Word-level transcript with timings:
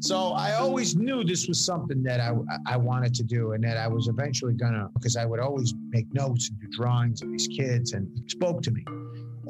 So 0.00 0.32
I 0.32 0.54
always 0.54 0.96
knew 0.96 1.22
this 1.24 1.46
was 1.46 1.62
something 1.62 2.02
that 2.04 2.20
I, 2.20 2.32
I 2.66 2.78
wanted 2.78 3.14
to 3.14 3.22
do 3.22 3.52
and 3.52 3.62
that 3.64 3.76
I 3.76 3.86
was 3.86 4.08
eventually 4.08 4.54
gonna, 4.54 4.88
because 4.94 5.14
I 5.14 5.26
would 5.26 5.40
always 5.40 5.74
make 5.90 6.06
notes 6.14 6.48
and 6.48 6.58
do 6.58 6.68
drawings 6.70 7.20
of 7.20 7.30
these 7.30 7.46
kids 7.46 7.92
and 7.92 8.08
spoke 8.26 8.62
to 8.62 8.70
me. 8.70 8.82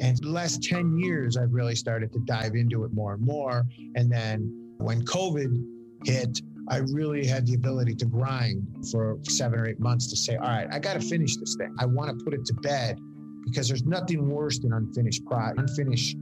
And 0.01 0.17
the 0.19 0.31
last 0.31 0.65
10 0.65 0.99
years, 0.99 1.37
I've 1.37 1.53
really 1.53 1.77
started 1.77 2.13
to 2.15 2.19
dive 2.21 2.57
into 2.57 2.85
it 2.85 2.93
more 2.93 3.15
and 3.15 3.23
more. 3.23 3.65
And 3.95 4.11
then 4.11 4.75
when 4.79 5.05
COVID 5.05 5.65
hit, 6.05 6.41
I 6.69 6.79
really 6.79 7.25
had 7.27 7.47
the 7.47 7.55
ability 7.55 7.95
to 7.97 8.07
grind 8.07 8.67
for 8.91 9.19
seven 9.23 9.61
or 9.61 9.69
eight 9.69 9.79
months 9.79 10.09
to 10.11 10.17
say, 10.17 10.37
all 10.37 10.49
right, 10.49 10.67
I 10.73 10.81
got 10.81 10.95
to 10.95 11.01
finish 11.01 11.37
this 11.37 11.55
thing. 11.57 11.73
I 11.79 11.87
want 11.87 12.19
to 12.19 12.25
put 12.25 12.35
it 12.35 12.45
to 12.47 12.55
bed 12.55 12.99
because 13.45 13.69
there's 13.69 13.85
nothing 13.85 14.29
worse 14.29 14.59
than 14.59 14.73
unfinished 14.73 15.25
pro- 15.27 15.53
unfinished 15.57 16.17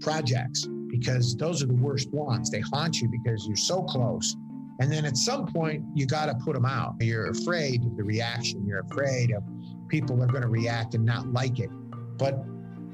projects 0.00 0.66
because 0.92 1.34
those 1.34 1.62
are 1.62 1.66
the 1.66 1.74
worst 1.74 2.12
ones. 2.12 2.50
They 2.50 2.60
haunt 2.60 3.00
you 3.00 3.08
because 3.08 3.46
you're 3.46 3.56
so 3.56 3.82
close. 3.82 4.36
And 4.78 4.92
then 4.92 5.06
at 5.06 5.16
some 5.16 5.46
point, 5.46 5.82
you 5.94 6.04
got 6.06 6.26
to 6.26 6.34
put 6.44 6.54
them 6.54 6.66
out. 6.66 6.96
You're 7.00 7.30
afraid 7.30 7.82
of 7.82 7.96
the 7.96 8.04
reaction. 8.04 8.66
You're 8.66 8.80
afraid 8.80 9.32
of 9.32 9.42
people 9.88 10.22
are 10.22 10.26
going 10.26 10.42
to 10.42 10.48
react 10.48 10.94
and 10.94 11.02
not 11.02 11.32
like 11.32 11.58
it. 11.60 11.70
But 12.18 12.44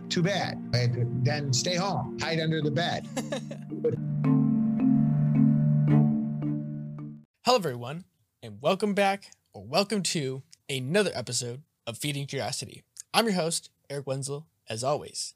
too 0.09 0.23
bad. 0.23 0.62
Then 1.24 1.52
stay 1.52 1.74
home, 1.74 2.16
hide 2.20 2.38
under 2.38 2.62
the 2.62 2.70
bed. 2.70 3.09
Hello, 7.45 7.56
everyone, 7.56 8.04
and 8.45 8.62
welcome 8.62 8.95
back 8.95 9.32
or 9.52 9.65
welcome 9.65 10.04
to 10.04 10.45
another 10.70 11.10
episode 11.15 11.62
of 11.84 11.98
Feeding 11.98 12.26
Curiosity. 12.26 12.84
I'm 13.12 13.24
your 13.24 13.34
host, 13.34 13.70
Eric 13.90 14.06
Wenzel, 14.06 14.46
as 14.68 14.84
always. 14.84 15.34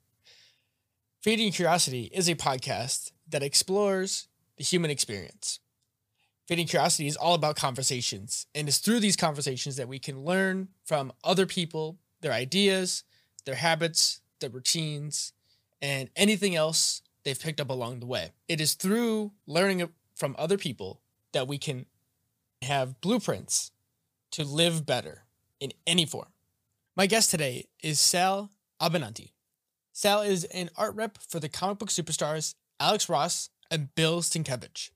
Feeding 1.22 1.52
Curiosity 1.52 2.10
is 2.12 2.28
a 2.28 2.34
podcast 2.34 3.12
that 3.28 3.44
explores 3.44 4.26
the 4.56 4.64
human 4.64 4.90
experience. 4.90 5.60
Feeding 6.48 6.66
Curiosity 6.66 7.06
is 7.06 7.14
all 7.14 7.34
about 7.34 7.54
conversations, 7.54 8.48
and 8.56 8.66
it's 8.66 8.78
through 8.78 8.98
these 8.98 9.14
conversations 9.14 9.76
that 9.76 9.86
we 9.86 10.00
can 10.00 10.24
learn 10.24 10.66
from 10.84 11.12
other 11.22 11.46
people, 11.46 11.96
their 12.22 12.32
ideas, 12.32 13.04
their 13.44 13.54
habits, 13.54 14.20
their 14.40 14.50
routines, 14.50 15.32
and 15.80 16.10
anything 16.16 16.56
else 16.56 17.02
they've 17.22 17.38
picked 17.38 17.60
up 17.60 17.70
along 17.70 18.00
the 18.00 18.06
way. 18.06 18.32
It 18.48 18.60
is 18.60 18.74
through 18.74 19.30
learning 19.46 19.88
from 20.16 20.34
other 20.40 20.58
people 20.58 21.02
that 21.30 21.46
we 21.46 21.56
can 21.56 21.86
have 22.62 23.00
blueprints 23.00 23.70
to 24.32 24.42
live 24.42 24.84
better 24.84 25.22
in 25.60 25.72
any 25.86 26.04
form. 26.04 26.32
My 26.96 27.06
guest 27.06 27.30
today 27.30 27.66
is 27.80 28.00
Sal 28.00 28.50
Abbinanti. 28.80 29.31
Sal 29.92 30.22
is 30.22 30.44
an 30.44 30.70
art 30.76 30.94
rep 30.94 31.18
for 31.18 31.38
the 31.38 31.48
comic 31.48 31.78
book 31.78 31.90
superstars 31.90 32.54
Alex 32.80 33.08
Ross 33.08 33.50
and 33.70 33.94
Bill 33.94 34.22
Sienkiewicz. 34.22 34.90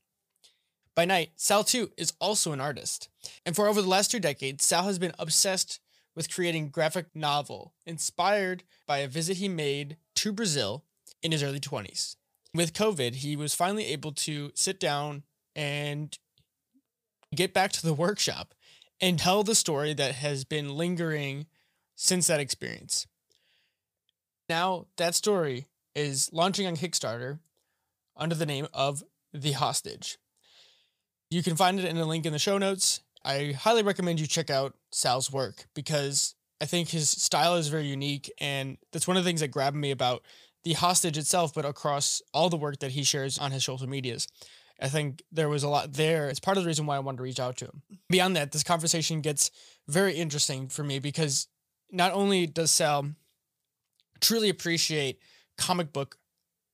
By 0.95 1.05
night, 1.05 1.33
Sal 1.37 1.63
too 1.63 1.91
is 1.99 2.15
also 2.19 2.53
an 2.53 2.61
artist. 2.61 3.11
And 3.45 3.55
for 3.55 3.69
over 3.69 3.83
the 3.83 3.89
last 3.89 4.11
two 4.11 4.19
decades, 4.19 4.65
Sal 4.65 4.85
has 4.85 4.99
been 4.99 5.13
obsessed 5.19 5.81
with 6.15 6.33
creating 6.33 6.71
graphic 6.71 7.07
novel 7.15 7.75
inspired 7.85 8.65
by 8.87 8.99
a 8.99 9.09
visit 9.09 9.37
he 9.37 9.49
made 9.49 9.99
to 10.15 10.33
Brazil 10.33 10.85
in 11.23 11.33
his 11.33 11.43
early 11.43 11.61
20s. 11.61 12.17
With 12.55 12.73
COVID, 12.73 13.17
he 13.17 13.37
was 13.37 13.55
finally 13.55 13.85
able 13.87 14.13
to 14.13 14.51
sit 14.55 14.81
down 14.81 15.25
and 15.55 16.17
get 17.35 17.53
back 17.53 17.73
to 17.73 17.83
the 17.83 17.93
workshop 17.93 18.55
and 18.99 19.19
tell 19.19 19.43
the 19.43 19.55
story 19.55 19.93
that 19.93 20.15
has 20.15 20.45
been 20.45 20.75
lingering 20.75 21.47
since 21.95 22.29
that 22.29 22.41
experience. 22.41 23.07
Now, 24.49 24.87
that 24.97 25.15
story 25.15 25.67
is 25.95 26.31
launching 26.33 26.67
on 26.67 26.77
Kickstarter 26.77 27.41
under 28.17 28.35
the 28.35 28.47
name 28.47 28.69
of 28.73 29.03
The 29.33 29.53
Hostage. 29.53 30.19
You 31.31 31.43
can 31.43 31.57
find 31.57 31.79
it 31.79 31.85
in 31.85 31.97
a 31.97 32.05
link 32.05 32.27
in 32.27 32.33
the 32.33 32.39
show 32.39 32.59
notes. 32.59 33.01
I 33.25 33.53
highly 33.59 33.83
recommend 33.83 34.21
you 34.21 34.27
check 34.27 34.51
out 34.51 34.75
Sal's 34.93 35.33
work 35.33 35.67
because 35.75 36.35
I 36.61 36.67
think 36.67 36.91
his 36.91 37.09
style 37.09 37.57
is 37.57 37.69
very 37.69 37.87
unique. 37.87 38.31
And 38.41 38.79
that's 38.93 39.09
one 39.09 39.17
of 39.17 39.25
the 39.25 39.29
things 39.29 39.41
that 39.41 39.49
grabbed 39.49 39.77
me 39.77 39.91
about 39.91 40.23
The 40.63 40.75
Hostage 40.75 41.19
itself, 41.19 41.53
but 41.53 41.65
across 41.65 42.23
all 42.33 42.49
the 42.49 42.57
work 42.57 42.79
that 42.79 42.93
he 42.93 43.03
shares 43.03 43.39
on 43.39 43.51
his 43.51 43.65
social 43.65 43.89
medias. 43.89 44.29
I 44.81 44.89
think 44.89 45.23
there 45.33 45.49
was 45.49 45.63
a 45.63 45.69
lot 45.69 45.95
there. 45.95 46.29
It's 46.29 46.39
part 46.39 46.57
of 46.57 46.63
the 46.63 46.69
reason 46.69 46.87
why 46.87 46.97
I 46.97 47.01
wanted 47.01 47.17
to 47.17 47.23
reach 47.23 47.41
out 47.41 47.57
to 47.57 47.65
him. 47.65 47.83
Beyond 48.11 48.37
that, 48.37 48.53
this 48.53 48.63
conversation 48.63 49.23
gets 49.23 49.51
very 49.89 50.15
interesting 50.15 50.69
for 50.69 50.85
me 50.85 50.99
because 50.99 51.49
not 51.91 52.13
only 52.13 52.47
does 52.47 52.71
Sal 52.71 53.15
truly 54.21 54.49
appreciate 54.49 55.19
comic 55.59 55.93
book 55.93 56.19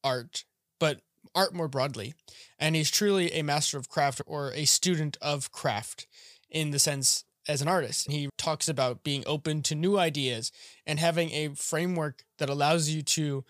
art, 0.04 0.44
but 0.78 1.00
art 1.34 1.54
more 1.54 1.68
broadly. 1.68 2.14
And 2.58 2.76
he's 2.76 2.90
truly 2.90 3.32
a 3.32 3.42
master 3.42 3.78
of 3.78 3.88
craft 3.88 4.22
or 4.26 4.52
a 4.52 4.64
student 4.64 5.16
of 5.20 5.50
craft 5.52 6.06
in 6.50 6.70
the 6.70 6.78
sense 6.78 7.24
as 7.48 7.62
an 7.62 7.68
artist. 7.68 8.10
He 8.10 8.28
talks 8.38 8.68
about 8.68 9.02
being 9.02 9.24
open 9.26 9.62
to 9.62 9.74
new 9.74 9.98
ideas 9.98 10.52
and 10.86 10.98
having 10.98 11.30
a 11.30 11.54
framework 11.54 12.24
that 12.38 12.50
allows 12.50 12.88
you 12.88 13.02
to 13.02 13.44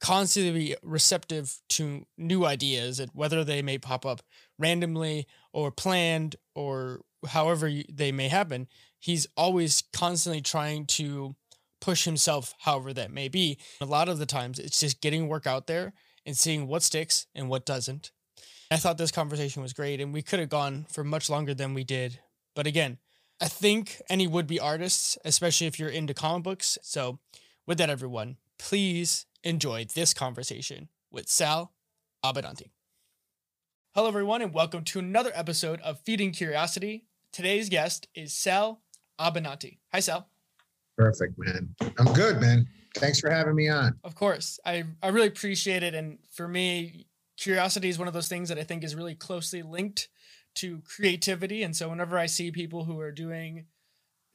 constantly 0.00 0.52
be 0.52 0.76
receptive 0.82 1.58
to 1.68 2.06
new 2.16 2.44
ideas, 2.44 3.00
whether 3.12 3.44
they 3.44 3.62
may 3.62 3.78
pop 3.78 4.04
up 4.04 4.22
randomly 4.58 5.26
or 5.52 5.70
planned 5.70 6.36
or 6.54 7.00
however 7.28 7.70
they 7.90 8.10
may 8.12 8.28
happen. 8.28 8.66
He's 8.98 9.26
always 9.36 9.82
constantly 9.92 10.40
trying 10.40 10.86
to 10.86 11.34
push 11.80 12.04
himself 12.04 12.54
however 12.60 12.92
that 12.92 13.10
may 13.10 13.28
be. 13.28 13.58
A 13.80 13.86
lot 13.86 14.08
of 14.08 14.18
the 14.18 14.26
times 14.26 14.58
it's 14.58 14.80
just 14.80 15.00
getting 15.00 15.28
work 15.28 15.46
out 15.46 15.66
there 15.66 15.92
and 16.26 16.36
seeing 16.36 16.66
what 16.66 16.82
sticks 16.82 17.26
and 17.34 17.48
what 17.48 17.66
doesn't. 17.66 18.10
I 18.70 18.76
thought 18.76 18.98
this 18.98 19.10
conversation 19.10 19.62
was 19.62 19.72
great 19.72 20.00
and 20.00 20.12
we 20.12 20.22
could 20.22 20.38
have 20.38 20.48
gone 20.48 20.86
for 20.88 21.02
much 21.02 21.28
longer 21.28 21.54
than 21.54 21.74
we 21.74 21.82
did. 21.82 22.20
But 22.54 22.66
again, 22.66 22.98
I 23.40 23.48
think 23.48 24.00
any 24.08 24.26
would 24.26 24.46
be 24.46 24.60
artists, 24.60 25.16
especially 25.24 25.66
if 25.66 25.78
you're 25.78 25.88
into 25.88 26.14
comic 26.14 26.44
books. 26.44 26.78
So, 26.82 27.18
with 27.66 27.78
that, 27.78 27.88
everyone, 27.90 28.36
please 28.58 29.26
enjoy 29.42 29.86
this 29.94 30.12
conversation 30.12 30.88
with 31.10 31.28
Sal 31.28 31.72
Abbinanti. 32.24 32.70
Hello, 33.94 34.08
everyone, 34.08 34.42
and 34.42 34.52
welcome 34.52 34.84
to 34.84 34.98
another 34.98 35.32
episode 35.34 35.80
of 35.80 36.00
Feeding 36.00 36.32
Curiosity. 36.32 37.06
Today's 37.32 37.68
guest 37.68 38.08
is 38.14 38.32
Sal 38.32 38.82
Abbinanti. 39.18 39.78
Hi, 39.92 40.00
Sal. 40.00 40.28
Perfect, 41.00 41.38
man. 41.38 41.74
I'm 41.98 42.12
good, 42.12 42.42
man. 42.42 42.68
Thanks 42.96 43.20
for 43.20 43.30
having 43.30 43.54
me 43.54 43.70
on. 43.70 43.98
Of 44.04 44.14
course. 44.14 44.60
I, 44.66 44.84
I 45.02 45.08
really 45.08 45.28
appreciate 45.28 45.82
it. 45.82 45.94
And 45.94 46.18
for 46.30 46.46
me, 46.46 47.06
curiosity 47.38 47.88
is 47.88 47.98
one 47.98 48.06
of 48.06 48.12
those 48.12 48.28
things 48.28 48.50
that 48.50 48.58
I 48.58 48.64
think 48.64 48.84
is 48.84 48.94
really 48.94 49.14
closely 49.14 49.62
linked 49.62 50.10
to 50.56 50.82
creativity. 50.82 51.62
And 51.62 51.74
so 51.74 51.88
whenever 51.88 52.18
I 52.18 52.26
see 52.26 52.50
people 52.50 52.84
who 52.84 53.00
are 53.00 53.12
doing 53.12 53.64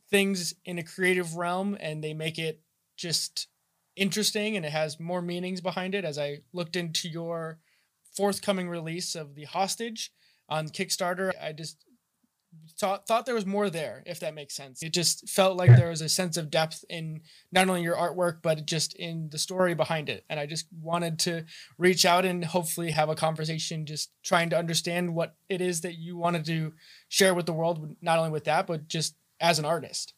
things 0.09 0.56
in 0.66 0.80
a 0.80 0.84
creative 0.84 1.36
realm 1.36 1.78
and 1.80 2.03
they 2.03 2.16
make 2.16 2.40
it 2.40 2.62
just 2.97 3.47
interesting 3.96 4.58
and 4.58 4.66
it 4.66 4.72
has 4.72 5.00
more 5.00 5.22
meanings 5.22 5.62
behind 5.62 5.94
it, 5.94 6.03
as 6.03 6.18
I 6.18 6.40
looked 6.52 6.76
into 6.76 7.08
your 7.08 7.59
forthcoming 8.18 8.70
release 8.70 9.14
of 9.14 9.36
The 9.36 9.44
Hostage 9.44 10.12
on 10.50 10.70
Kickstarter, 10.70 11.32
I 11.40 11.52
just 11.52 11.86
thought 12.77 13.07
thought 13.07 13.25
there 13.25 13.35
was 13.35 13.45
more 13.45 13.69
there, 13.69 14.03
if 14.05 14.19
that 14.19 14.35
makes 14.35 14.55
sense. 14.55 14.83
It 14.83 14.93
just 14.93 15.29
felt 15.29 15.57
like 15.57 15.75
there 15.75 15.89
was 15.89 16.01
a 16.01 16.09
sense 16.09 16.38
of 16.38 16.49
depth 16.49 16.83
in 16.89 17.21
not 17.51 17.69
only 17.69 17.83
your 17.83 17.95
artwork, 17.95 18.41
but 18.41 18.66
just 18.66 18.95
in 18.95 19.29
the 19.29 19.38
story 19.38 19.73
behind 19.73 20.09
it. 20.09 20.25
And 20.29 20.39
I 20.39 20.45
just 20.45 20.67
wanted 20.81 21.19
to 21.19 21.45
reach 21.77 22.05
out 22.05 22.25
and 22.25 22.43
hopefully 22.43 22.91
have 22.91 23.09
a 23.09 23.16
conversation, 23.16 23.85
just 23.85 24.11
trying 24.23 24.49
to 24.49 24.57
understand 24.57 25.16
what 25.16 25.35
it 25.49 25.61
is 25.61 25.81
that 25.81 25.95
you 25.95 26.17
wanted 26.17 26.45
to 26.45 26.73
share 27.07 27.33
with 27.33 27.45
the 27.45 27.53
world, 27.53 27.95
not 28.01 28.19
only 28.19 28.31
with 28.31 28.45
that, 28.45 28.67
but 28.67 28.87
just 28.87 29.16
as 29.39 29.59
an 29.59 29.66
artist. 29.66 30.13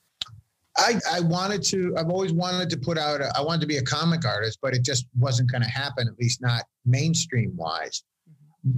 I, 0.77 0.99
I 1.11 1.19
wanted 1.21 1.63
to, 1.63 1.95
I've 1.97 2.09
always 2.09 2.33
wanted 2.33 2.69
to 2.69 2.77
put 2.77 2.99
out, 2.99 3.19
a, 3.19 3.31
I 3.35 3.41
wanted 3.41 3.61
to 3.61 3.67
be 3.67 3.77
a 3.77 3.83
comic 3.83 4.25
artist, 4.25 4.59
but 4.61 4.75
it 4.75 4.83
just 4.83 5.07
wasn't 5.17 5.51
going 5.51 5.63
to 5.63 5.69
happen, 5.69 6.07
at 6.07 6.19
least 6.19 6.39
not 6.41 6.63
mainstream 6.85 7.55
wise 7.55 8.03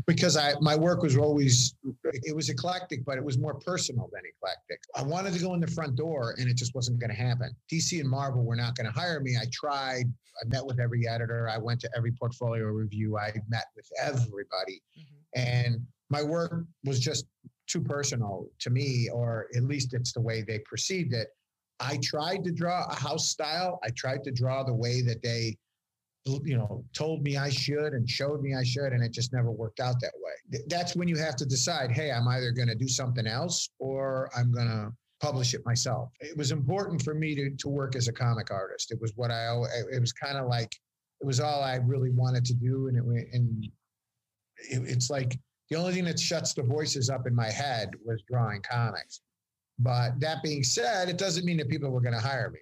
because 0.07 0.37
I 0.37 0.53
my 0.61 0.75
work 0.75 1.01
was 1.01 1.17
always 1.17 1.75
it 2.03 2.35
was 2.35 2.49
eclectic, 2.49 3.05
but 3.05 3.17
it 3.17 3.23
was 3.23 3.37
more 3.37 3.55
personal 3.55 4.09
than 4.13 4.21
eclectic. 4.25 4.81
I 4.95 5.03
wanted 5.03 5.33
to 5.33 5.39
go 5.39 5.53
in 5.53 5.59
the 5.59 5.67
front 5.67 5.95
door, 5.95 6.35
and 6.37 6.49
it 6.49 6.57
just 6.57 6.75
wasn't 6.75 6.99
going 6.99 7.09
to 7.09 7.15
happen. 7.15 7.55
DC 7.71 7.99
and 7.99 8.09
Marvel 8.09 8.43
were 8.43 8.55
not 8.55 8.75
going 8.75 8.87
to 8.87 8.91
hire 8.91 9.19
me. 9.19 9.37
I 9.39 9.45
tried. 9.51 10.05
I 10.41 10.47
met 10.47 10.65
with 10.65 10.79
every 10.79 11.07
editor. 11.07 11.49
I 11.49 11.57
went 11.57 11.81
to 11.81 11.89
every 11.95 12.11
portfolio 12.11 12.65
review. 12.65 13.17
I 13.17 13.33
met 13.49 13.65
with 13.75 13.89
everybody, 14.01 14.81
mm-hmm. 14.97 15.39
and 15.39 15.85
my 16.09 16.23
work 16.23 16.63
was 16.83 16.99
just 16.99 17.25
too 17.67 17.81
personal 17.81 18.47
to 18.59 18.69
me, 18.69 19.09
or 19.13 19.47
at 19.55 19.63
least 19.63 19.93
it's 19.93 20.13
the 20.13 20.21
way 20.21 20.41
they 20.41 20.59
perceived 20.59 21.13
it. 21.13 21.29
I 21.79 21.99
tried 22.03 22.43
to 22.43 22.51
draw 22.51 22.85
a 22.89 22.95
house 22.95 23.29
style. 23.29 23.79
I 23.83 23.89
tried 23.95 24.23
to 24.25 24.31
draw 24.31 24.63
the 24.63 24.73
way 24.73 25.01
that 25.01 25.21
they 25.21 25.57
you 26.43 26.57
know, 26.57 26.83
told 26.93 27.23
me 27.23 27.37
I 27.37 27.49
should 27.49 27.93
and 27.93 28.09
showed 28.09 28.41
me 28.41 28.55
I 28.55 28.63
should, 28.63 28.93
and 28.93 29.03
it 29.03 29.11
just 29.11 29.33
never 29.33 29.51
worked 29.51 29.79
out 29.79 29.95
that 30.01 30.13
way. 30.23 30.59
That's 30.67 30.95
when 30.95 31.07
you 31.07 31.17
have 31.17 31.35
to 31.37 31.45
decide, 31.45 31.91
hey, 31.91 32.11
I'm 32.11 32.27
either 32.27 32.51
going 32.51 32.67
to 32.67 32.75
do 32.75 32.87
something 32.87 33.27
else 33.27 33.69
or 33.79 34.29
I'm 34.35 34.51
going 34.51 34.67
to 34.67 34.91
publish 35.21 35.53
it 35.53 35.61
myself. 35.65 36.09
It 36.21 36.37
was 36.37 36.51
important 36.51 37.01
for 37.01 37.13
me 37.13 37.35
to 37.35 37.49
to 37.51 37.69
work 37.69 37.95
as 37.95 38.07
a 38.07 38.13
comic 38.13 38.51
artist. 38.51 38.91
It 38.91 38.99
was 39.01 39.11
what 39.15 39.31
I 39.31 39.53
it 39.91 39.99
was 39.99 40.13
kind 40.13 40.37
of 40.37 40.47
like 40.47 40.71
it 41.21 41.27
was 41.27 41.39
all 41.39 41.61
I 41.61 41.75
really 41.75 42.11
wanted 42.11 42.45
to 42.45 42.53
do, 42.53 42.87
and 42.87 42.97
it 42.97 43.27
and 43.33 43.65
it, 44.69 44.89
it's 44.89 45.09
like 45.09 45.37
The 45.69 45.75
only 45.75 45.93
thing 45.93 46.05
that 46.05 46.19
shuts 46.19 46.53
the 46.53 46.63
voices 46.63 47.09
up 47.09 47.27
in 47.27 47.35
my 47.35 47.49
head 47.49 47.91
was 48.03 48.23
drawing 48.29 48.61
comics. 48.61 49.21
But 49.77 50.19
that 50.19 50.43
being 50.43 50.63
said, 50.63 51.09
it 51.09 51.17
doesn't 51.17 51.45
mean 51.45 51.57
that 51.57 51.69
people 51.69 51.89
were 51.89 52.01
going 52.01 52.15
to 52.15 52.19
hire 52.19 52.49
me. 52.49 52.59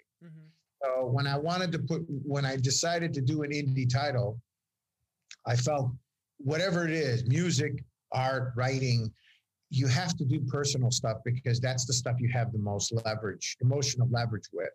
So 0.87 1.07
when 1.07 1.27
I 1.27 1.37
wanted 1.37 1.71
to 1.73 1.79
put, 1.79 2.05
when 2.07 2.45
I 2.45 2.55
decided 2.55 3.13
to 3.15 3.21
do 3.21 3.43
an 3.43 3.51
indie 3.51 3.91
title, 3.91 4.39
I 5.45 5.55
felt 5.55 5.91
whatever 6.37 6.85
it 6.85 6.91
is 6.91 7.25
music, 7.27 7.83
art, 8.11 8.53
writing 8.55 9.11
you 9.69 9.87
have 9.87 10.15
to 10.15 10.23
do 10.23 10.39
personal 10.47 10.91
stuff 10.91 11.17
because 11.25 11.59
that's 11.59 11.85
the 11.85 11.93
stuff 11.93 12.15
you 12.19 12.29
have 12.29 12.51
the 12.53 12.59
most 12.59 12.93
leverage, 13.05 13.57
emotional 13.61 14.07
leverage 14.09 14.45
with. 14.53 14.69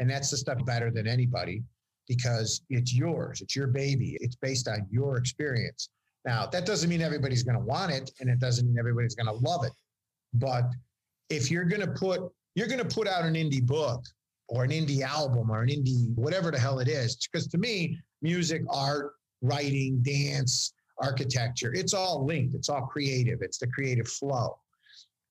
And 0.00 0.10
that's 0.10 0.30
the 0.30 0.36
stuff 0.36 0.64
better 0.64 0.90
than 0.90 1.06
anybody 1.06 1.62
because 2.08 2.62
it's 2.68 2.92
yours, 2.92 3.40
it's 3.40 3.54
your 3.54 3.68
baby, 3.68 4.16
it's 4.20 4.34
based 4.34 4.66
on 4.66 4.86
your 4.90 5.16
experience. 5.16 5.90
Now, 6.24 6.46
that 6.46 6.66
doesn't 6.66 6.90
mean 6.90 7.02
everybody's 7.02 7.44
going 7.44 7.58
to 7.58 7.64
want 7.64 7.92
it 7.92 8.10
and 8.20 8.28
it 8.28 8.40
doesn't 8.40 8.66
mean 8.66 8.78
everybody's 8.78 9.14
going 9.14 9.26
to 9.26 9.48
love 9.48 9.64
it. 9.64 9.72
But 10.34 10.64
if 11.30 11.50
you're 11.50 11.64
going 11.64 11.82
to 11.82 11.92
put 11.92 12.22
you're 12.54 12.68
going 12.68 12.86
to 12.86 12.94
put 12.94 13.08
out 13.08 13.24
an 13.24 13.34
indie 13.34 13.64
book 13.64 14.04
or 14.48 14.64
an 14.64 14.70
indie 14.70 15.02
album 15.02 15.50
or 15.50 15.62
an 15.62 15.68
indie 15.68 16.14
whatever 16.16 16.50
the 16.50 16.58
hell 16.58 16.78
it 16.78 16.88
is 16.88 17.16
because 17.30 17.46
to 17.46 17.58
me 17.58 17.98
music, 18.22 18.62
art, 18.70 19.14
writing, 19.42 20.00
dance, 20.02 20.72
architecture, 20.98 21.72
it's 21.74 21.92
all 21.92 22.24
linked. 22.24 22.54
It's 22.54 22.68
all 22.68 22.86
creative. 22.86 23.42
It's 23.42 23.58
the 23.58 23.66
creative 23.66 24.08
flow. 24.08 24.56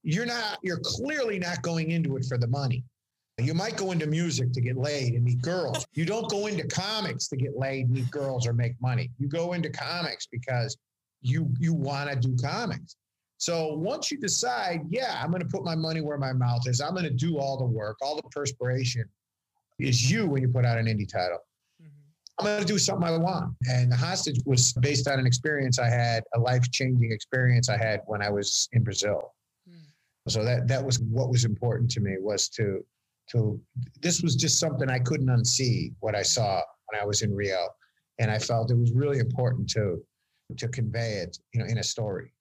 You're 0.04 0.26
not 0.26 0.60
you're 0.62 0.82
clearly 0.84 1.40
not 1.40 1.62
going 1.62 1.92
into 1.92 2.18
it 2.18 2.26
for 2.26 2.38
the 2.38 2.48
money. 2.48 2.84
You 3.40 3.54
might 3.54 3.78
go 3.78 3.92
into 3.92 4.06
music 4.06 4.52
to 4.54 4.62
get 4.62 4.78
laid 4.78 5.14
and 5.14 5.24
meet 5.24 5.42
girls. 5.42 5.86
You 5.94 6.06
don't 6.06 6.30
go 6.30 6.48
into 6.48 6.68
comics 6.68 7.28
to 7.30 7.38
get 7.38 7.58
laid, 7.58 7.90
meet 7.90 8.12
girls, 8.12 8.46
or 8.46 8.54
make 8.54 8.80
money. 8.82 9.10
You 9.18 9.28
go 9.28 9.54
into 9.54 9.70
comics 9.70 10.28
because 10.28 10.78
you 11.22 11.50
you 11.60 11.74
want 11.74 12.10
to 12.10 12.16
do 12.16 12.36
comics. 12.36 12.96
So 13.42 13.74
once 13.74 14.12
you 14.12 14.20
decide, 14.20 14.82
yeah, 14.88 15.20
I'm 15.20 15.32
going 15.32 15.42
to 15.42 15.48
put 15.48 15.66
my 15.66 15.74
money 15.74 16.00
where 16.00 16.20
my 16.20 16.32
mouth 16.32 16.62
is. 16.68 16.80
I'm 16.80 16.92
going 16.92 17.06
to 17.06 17.10
do 17.10 17.40
all 17.40 17.58
the 17.58 17.66
work, 17.66 17.98
all 18.00 18.16
the 18.16 18.30
perspiration 18.30 19.04
is 19.80 20.12
you 20.12 20.28
when 20.28 20.44
you 20.44 20.48
put 20.48 20.64
out 20.64 20.78
an 20.78 20.86
indie 20.86 21.12
title. 21.12 21.40
Mm-hmm. 21.82 21.90
I'm 22.38 22.46
going 22.46 22.60
to 22.60 22.72
do 22.72 22.78
something 22.78 23.08
I 23.08 23.18
want. 23.18 23.56
And 23.68 23.92
the 23.92 23.96
hostage 23.96 24.40
was 24.46 24.74
based 24.74 25.08
on 25.08 25.18
an 25.18 25.26
experience 25.26 25.80
I 25.80 25.90
had, 25.90 26.24
a 26.36 26.40
life 26.40 26.70
changing 26.72 27.12
experience 27.12 27.68
I 27.68 27.78
had 27.78 28.02
when 28.06 28.22
I 28.22 28.30
was 28.30 28.70
in 28.74 28.84
Brazil. 28.84 29.34
Mm. 29.68 29.86
So 30.28 30.46
that 30.46 30.68
that 30.68 30.86
was 30.86 31.00
what 31.00 31.32
was 31.32 31.44
important 31.44 31.90
to 31.92 32.00
me 32.00 32.18
was 32.20 32.48
to 32.50 32.86
to 33.32 33.60
this 34.04 34.22
was 34.22 34.36
just 34.36 34.60
something 34.60 34.88
I 34.88 35.00
couldn't 35.00 35.30
unsee 35.30 35.94
what 36.00 36.14
I 36.14 36.22
saw 36.22 36.62
when 36.92 37.02
I 37.02 37.06
was 37.06 37.24
in 37.24 37.34
Rio, 37.34 37.70
and 38.20 38.30
I 38.30 38.38
felt 38.38 38.70
it 38.70 38.78
was 38.78 38.92
really 38.92 39.18
important 39.18 39.68
to 39.72 40.00
to 40.58 40.68
convey 40.68 41.14
it, 41.14 41.40
you 41.56 41.60
know, 41.60 41.66
in 41.66 41.80
a 41.80 41.84
story. 41.84 42.32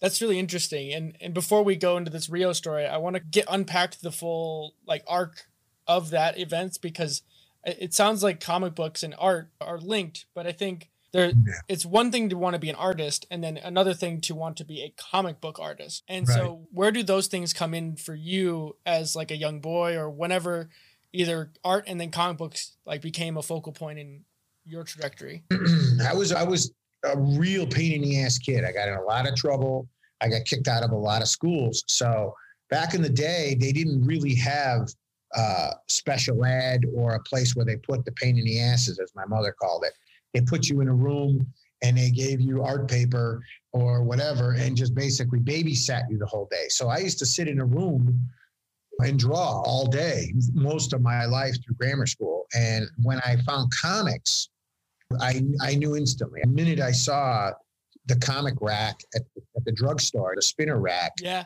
That's 0.00 0.22
really 0.22 0.38
interesting. 0.38 0.92
And 0.92 1.16
and 1.20 1.34
before 1.34 1.62
we 1.62 1.76
go 1.76 1.96
into 1.96 2.10
this 2.10 2.28
Rio 2.28 2.52
story, 2.52 2.86
I 2.86 2.98
want 2.98 3.16
to 3.16 3.20
get 3.20 3.46
unpacked 3.48 4.02
the 4.02 4.12
full 4.12 4.74
like 4.86 5.02
arc 5.06 5.46
of 5.86 6.10
that 6.10 6.38
event 6.38 6.78
because 6.80 7.22
it 7.64 7.94
sounds 7.94 8.22
like 8.22 8.40
comic 8.40 8.74
books 8.74 9.02
and 9.02 9.14
art 9.18 9.50
are 9.60 9.78
linked, 9.78 10.26
but 10.34 10.46
I 10.46 10.52
think 10.52 10.90
there 11.12 11.28
yeah. 11.28 11.54
it's 11.68 11.86
one 11.86 12.10
thing 12.10 12.28
to 12.28 12.36
want 12.36 12.54
to 12.54 12.58
be 12.58 12.68
an 12.68 12.76
artist 12.76 13.26
and 13.30 13.42
then 13.42 13.56
another 13.56 13.94
thing 13.94 14.20
to 14.20 14.34
want 14.34 14.56
to 14.58 14.64
be 14.64 14.82
a 14.82 14.94
comic 14.96 15.40
book 15.40 15.58
artist 15.58 16.02
and 16.08 16.28
right. 16.28 16.34
so 16.34 16.66
where 16.70 16.90
do 16.90 17.02
those 17.02 17.28
things 17.28 17.52
come 17.52 17.74
in 17.74 17.96
for 17.96 18.14
you 18.14 18.76
as 18.84 19.16
like 19.16 19.30
a 19.30 19.36
young 19.36 19.60
boy 19.60 19.96
or 19.96 20.10
whenever 20.10 20.68
either 21.12 21.50
art 21.64 21.84
and 21.86 22.00
then 22.00 22.10
comic 22.10 22.36
books 22.36 22.76
like 22.84 23.00
became 23.00 23.36
a 23.36 23.42
focal 23.42 23.72
point 23.72 23.98
in 23.98 24.24
your 24.64 24.84
trajectory 24.84 25.44
i 26.06 26.14
was 26.14 26.32
i 26.32 26.42
was 26.42 26.72
a 27.04 27.18
real 27.18 27.66
pain 27.66 27.92
in 27.92 28.02
the 28.02 28.22
ass 28.22 28.38
kid 28.38 28.64
i 28.64 28.72
got 28.72 28.88
in 28.88 28.94
a 28.94 29.02
lot 29.02 29.28
of 29.28 29.34
trouble 29.34 29.88
i 30.20 30.28
got 30.28 30.44
kicked 30.44 30.68
out 30.68 30.82
of 30.82 30.90
a 30.90 30.96
lot 30.96 31.22
of 31.22 31.28
schools 31.28 31.84
so 31.86 32.34
back 32.70 32.94
in 32.94 33.02
the 33.02 33.08
day 33.08 33.56
they 33.60 33.72
didn't 33.72 34.04
really 34.04 34.34
have 34.34 34.88
uh, 35.36 35.72
special 35.88 36.42
ed 36.42 36.84
or 36.94 37.14
a 37.14 37.20
place 37.20 37.54
where 37.54 37.66
they 37.66 37.76
put 37.76 38.02
the 38.06 38.12
pain 38.12 38.38
in 38.38 38.44
the 38.44 38.60
asses 38.60 38.98
as 38.98 39.12
my 39.14 39.26
mother 39.26 39.54
called 39.60 39.84
it 39.84 39.92
they 40.32 40.40
put 40.40 40.68
you 40.68 40.80
in 40.80 40.88
a 40.88 40.94
room 40.94 41.46
and 41.82 41.96
they 41.96 42.10
gave 42.10 42.40
you 42.40 42.62
art 42.62 42.88
paper 42.88 43.42
or 43.72 44.02
whatever 44.02 44.52
and 44.52 44.76
just 44.76 44.94
basically 44.94 45.38
babysat 45.38 46.02
you 46.10 46.18
the 46.18 46.26
whole 46.26 46.48
day. 46.50 46.66
So 46.68 46.88
I 46.88 46.98
used 46.98 47.18
to 47.20 47.26
sit 47.26 47.48
in 47.48 47.60
a 47.60 47.64
room 47.64 48.20
and 49.00 49.18
draw 49.18 49.62
all 49.62 49.86
day, 49.86 50.32
most 50.54 50.92
of 50.92 51.00
my 51.00 51.24
life 51.26 51.54
through 51.64 51.76
grammar 51.76 52.06
school. 52.06 52.46
And 52.54 52.86
when 53.02 53.20
I 53.20 53.36
found 53.46 53.72
comics, 53.72 54.48
I, 55.20 55.42
I 55.62 55.74
knew 55.74 55.96
instantly. 55.96 56.40
The 56.42 56.48
minute 56.48 56.80
I 56.80 56.92
saw 56.92 57.52
the 58.06 58.16
comic 58.16 58.54
rack 58.60 59.00
at, 59.14 59.22
at 59.56 59.64
the 59.64 59.72
drugstore, 59.72 60.34
the 60.34 60.42
spinner 60.42 60.78
rack, 60.78 61.12
yeah, 61.20 61.44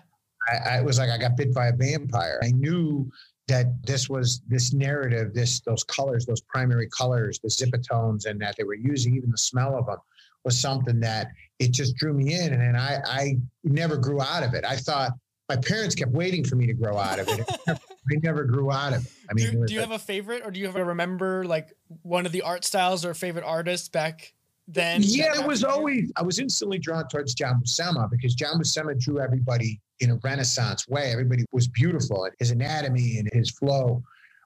I, 0.49 0.79
I 0.79 0.81
was 0.83 0.99
like 0.99 1.11
I 1.11 1.19
got 1.19 1.37
bit 1.37 1.55
by 1.55 1.69
a 1.69 1.73
vampire. 1.73 2.41
I 2.43 2.51
knew 2.51 3.11
that 3.49 3.67
this 3.85 4.09
was 4.09 4.43
this 4.49 4.73
narrative, 4.73 5.35
this 5.35 5.61
those 5.61 5.85
colors, 5.85 6.27
those 6.27 6.41
primary 6.43 6.89
colors, 6.89 7.41
the 7.43 7.49
zipatones, 7.49 8.27
and 8.27 8.41
that 8.41 8.57
they 8.57 8.65
were 8.65 8.75
using, 8.75 9.17
even 9.17 9.31
the 9.31 9.39
smell 9.39 9.77
of 9.77 9.87
them 9.87 9.99
was 10.45 10.61
something 10.61 10.99
that 11.01 11.29
it 11.59 11.71
just 11.71 11.95
drew 11.97 12.13
me 12.13 12.35
in, 12.35 12.53
and, 12.53 12.63
and 12.63 12.77
I 12.77 13.01
I 13.07 13.37
never 13.65 13.97
grew 13.97 14.21
out 14.21 14.43
of 14.43 14.55
it. 14.55 14.65
I 14.65 14.77
thought 14.77 15.13
my 15.49 15.57
parents 15.57 15.95
kept 15.95 16.13
waiting 16.13 16.45
for 16.45 16.57
me 16.57 16.67
to 16.67 16.73
grow 16.73 16.99
out 16.99 17.19
of 17.19 17.29
it. 17.29 17.49
I 18.11 18.17
never 18.23 18.45
grew 18.45 18.73
out 18.73 18.93
of 18.93 19.07
it. 19.07 19.13
I 19.31 19.35
mean, 19.35 19.53
do, 19.53 19.67
do 19.67 19.75
you 19.75 19.81
have 19.81 19.93
a 19.93 19.99
favorite, 19.99 20.43
or 20.45 20.51
do 20.51 20.59
you 20.59 20.67
ever 20.67 20.85
remember 20.85 21.45
like 21.45 21.73
one 22.03 22.27
of 22.27 22.33
the 22.33 22.43
art 22.43 22.65
styles 22.65 23.05
or 23.05 23.15
favorite 23.15 23.45
artists 23.45 23.89
back 23.89 24.33
then? 24.67 25.03
Yeah, 25.05 25.41
it 25.41 25.47
was 25.47 25.63
always 25.63 26.11
I 26.17 26.23
was 26.23 26.39
instantly 26.39 26.79
drawn 26.79 27.07
towards 27.09 27.35
John 27.35 27.61
Buscema 27.61 28.11
because 28.11 28.35
John 28.35 28.59
Buscema 28.59 28.99
drew 28.99 29.21
everybody 29.21 29.81
in 30.01 30.11
a 30.11 30.17
Renaissance 30.17 30.89
way. 30.89 31.13
Everybody 31.13 31.45
was 31.53 31.69
beautiful 31.69 32.29
his 32.39 32.51
anatomy 32.51 33.19
and 33.19 33.29
his 33.33 33.51
flow. 33.51 34.03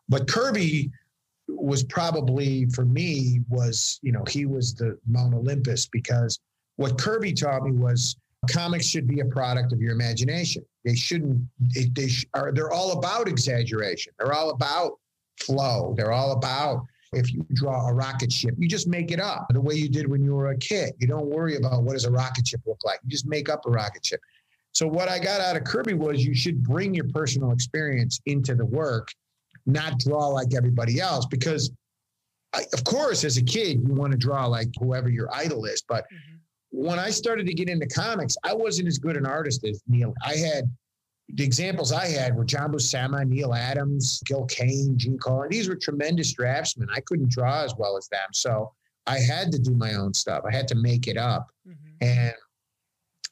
But 0.08 0.28
Kirby 0.28 0.90
was 1.48 1.82
probably 1.84 2.66
for 2.66 2.84
me 2.84 3.40
was 3.48 3.98
you 4.02 4.12
know 4.12 4.24
he 4.28 4.46
was 4.46 4.74
the 4.74 4.98
Mount 5.06 5.34
Olympus 5.34 5.86
because 5.86 6.38
what 6.76 6.98
Kirby 6.98 7.32
taught 7.32 7.62
me 7.62 7.72
was 7.72 8.16
comics 8.46 8.86
should 8.86 9.06
be 9.06 9.20
a 9.20 9.24
product 9.24 9.72
of 9.72 9.80
your 9.80 9.92
imagination. 9.92 10.64
They 10.84 10.94
shouldn't. 10.94 11.40
They, 11.74 11.84
they 11.92 12.08
sh- 12.08 12.26
are. 12.34 12.52
They're 12.52 12.72
all 12.72 12.98
about 12.98 13.28
exaggeration. 13.28 14.12
They're 14.18 14.32
all 14.32 14.50
about 14.50 14.98
flow. 15.40 15.94
They're 15.96 16.12
all 16.12 16.32
about 16.32 16.84
if 17.12 17.32
you 17.32 17.44
draw 17.52 17.88
a 17.88 17.92
rocket 17.92 18.32
ship, 18.32 18.54
you 18.58 18.68
just 18.68 18.88
make 18.88 19.10
it 19.10 19.20
up 19.20 19.46
the 19.50 19.60
way 19.60 19.74
you 19.74 19.88
did 19.88 20.08
when 20.08 20.22
you 20.22 20.34
were 20.34 20.50
a 20.50 20.58
kid. 20.58 20.92
You 20.98 21.06
don't 21.06 21.26
worry 21.26 21.56
about 21.56 21.82
what 21.82 21.92
does 21.92 22.04
a 22.04 22.10
rocket 22.10 22.48
ship 22.48 22.60
look 22.66 22.84
like. 22.84 23.00
You 23.04 23.10
just 23.10 23.26
make 23.26 23.48
up 23.48 23.64
a 23.66 23.70
rocket 23.70 24.04
ship. 24.04 24.20
So 24.72 24.86
what 24.86 25.08
I 25.08 25.18
got 25.18 25.40
out 25.40 25.56
of 25.56 25.64
Kirby 25.64 25.94
was 25.94 26.24
you 26.24 26.34
should 26.34 26.62
bring 26.62 26.94
your 26.94 27.08
personal 27.08 27.52
experience 27.52 28.20
into 28.26 28.54
the 28.54 28.66
work, 28.66 29.08
not 29.64 29.98
draw 29.98 30.26
like 30.28 30.54
everybody 30.54 31.00
else. 31.00 31.24
Because, 31.26 31.70
I, 32.52 32.64
of 32.72 32.84
course, 32.84 33.24
as 33.24 33.38
a 33.38 33.42
kid, 33.42 33.80
you 33.86 33.94
want 33.94 34.12
to 34.12 34.18
draw 34.18 34.46
like 34.46 34.68
whoever 34.78 35.08
your 35.08 35.34
idol 35.34 35.64
is. 35.64 35.82
But 35.88 36.04
mm-hmm. 36.04 36.35
When 36.70 36.98
I 36.98 37.10
started 37.10 37.46
to 37.46 37.54
get 37.54 37.68
into 37.68 37.86
comics, 37.86 38.36
I 38.44 38.54
wasn't 38.54 38.88
as 38.88 38.98
good 38.98 39.16
an 39.16 39.26
artist 39.26 39.64
as 39.64 39.82
Neal. 39.88 40.14
I 40.24 40.36
had 40.36 40.70
the 41.28 41.44
examples 41.44 41.92
I 41.92 42.06
had 42.06 42.36
were 42.36 42.44
John 42.44 42.72
Buscema, 42.72 43.26
Neal 43.26 43.54
Adams, 43.54 44.20
Gil 44.24 44.44
Kane, 44.46 44.96
Gene 44.96 45.18
Colan. 45.18 45.48
These 45.50 45.68
were 45.68 45.76
tremendous 45.76 46.32
draftsmen. 46.32 46.88
I 46.94 47.00
couldn't 47.00 47.30
draw 47.30 47.62
as 47.62 47.74
well 47.76 47.96
as 47.96 48.08
them. 48.08 48.28
So 48.32 48.72
I 49.06 49.18
had 49.18 49.50
to 49.52 49.58
do 49.58 49.74
my 49.74 49.94
own 49.94 50.14
stuff. 50.14 50.44
I 50.46 50.54
had 50.54 50.68
to 50.68 50.74
make 50.74 51.08
it 51.08 51.16
up. 51.16 51.48
Mm-hmm. 51.66 52.04
And 52.06 52.34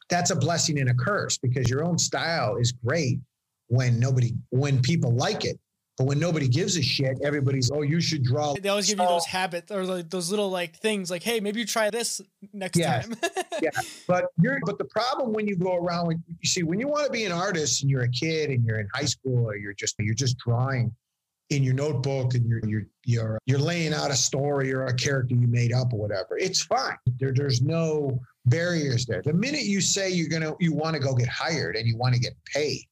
that's 0.08 0.30
a 0.30 0.36
blessing 0.36 0.78
and 0.78 0.90
a 0.90 0.94
curse 0.94 1.38
because 1.38 1.70
your 1.70 1.84
own 1.84 1.98
style 1.98 2.56
is 2.56 2.72
great 2.72 3.20
when 3.68 3.98
nobody 3.98 4.32
when 4.50 4.80
people 4.82 5.14
like 5.14 5.44
it 5.44 5.58
but 5.96 6.04
when 6.04 6.18
nobody 6.18 6.48
gives 6.48 6.76
a 6.76 6.82
shit 6.82 7.18
everybody's 7.22 7.70
oh 7.70 7.82
you 7.82 8.00
should 8.00 8.22
draw 8.22 8.54
they 8.54 8.68
always 8.68 8.88
give 8.88 8.98
you 8.98 9.06
those 9.06 9.26
habits 9.26 9.70
or 9.70 9.84
like 9.84 10.10
those 10.10 10.30
little 10.30 10.50
like 10.50 10.76
things 10.76 11.10
like 11.10 11.22
hey 11.22 11.40
maybe 11.40 11.60
you 11.60 11.66
try 11.66 11.90
this 11.90 12.20
next 12.52 12.78
yes. 12.78 13.06
time 13.06 13.16
yeah 13.62 13.70
but 14.06 14.26
you're 14.40 14.58
but 14.64 14.78
the 14.78 14.84
problem 14.84 15.32
when 15.32 15.46
you 15.46 15.56
go 15.56 15.74
around 15.76 16.22
you 16.40 16.48
see 16.48 16.62
when 16.62 16.80
you 16.80 16.88
want 16.88 17.06
to 17.06 17.12
be 17.12 17.24
an 17.24 17.32
artist 17.32 17.82
and 17.82 17.90
you're 17.90 18.02
a 18.02 18.10
kid 18.10 18.50
and 18.50 18.64
you're 18.64 18.78
in 18.78 18.88
high 18.94 19.04
school 19.04 19.48
or 19.48 19.56
you're 19.56 19.74
just 19.74 19.94
you're 19.98 20.14
just 20.14 20.38
drawing 20.38 20.94
in 21.50 21.62
your 21.62 21.74
notebook 21.74 22.34
and 22.34 22.46
you're 22.48 22.60
you're 22.66 22.86
you're 23.04 23.38
you're 23.46 23.58
laying 23.58 23.92
out 23.92 24.10
a 24.10 24.16
story 24.16 24.72
or 24.72 24.86
a 24.86 24.94
character 24.94 25.34
you 25.34 25.46
made 25.46 25.72
up 25.72 25.92
or 25.92 25.98
whatever 25.98 26.38
it's 26.38 26.62
fine 26.62 26.96
there, 27.18 27.32
there's 27.32 27.62
no 27.62 28.18
barriers 28.46 29.06
there. 29.06 29.22
The 29.22 29.32
minute 29.32 29.62
you 29.62 29.80
say 29.80 30.10
you're 30.10 30.28
gonna 30.28 30.54
you 30.60 30.72
want 30.72 30.94
to 30.94 31.00
go 31.00 31.14
get 31.14 31.28
hired 31.28 31.76
and 31.76 31.86
you 31.86 31.96
want 31.96 32.14
to 32.14 32.20
get 32.20 32.34
paid, 32.44 32.82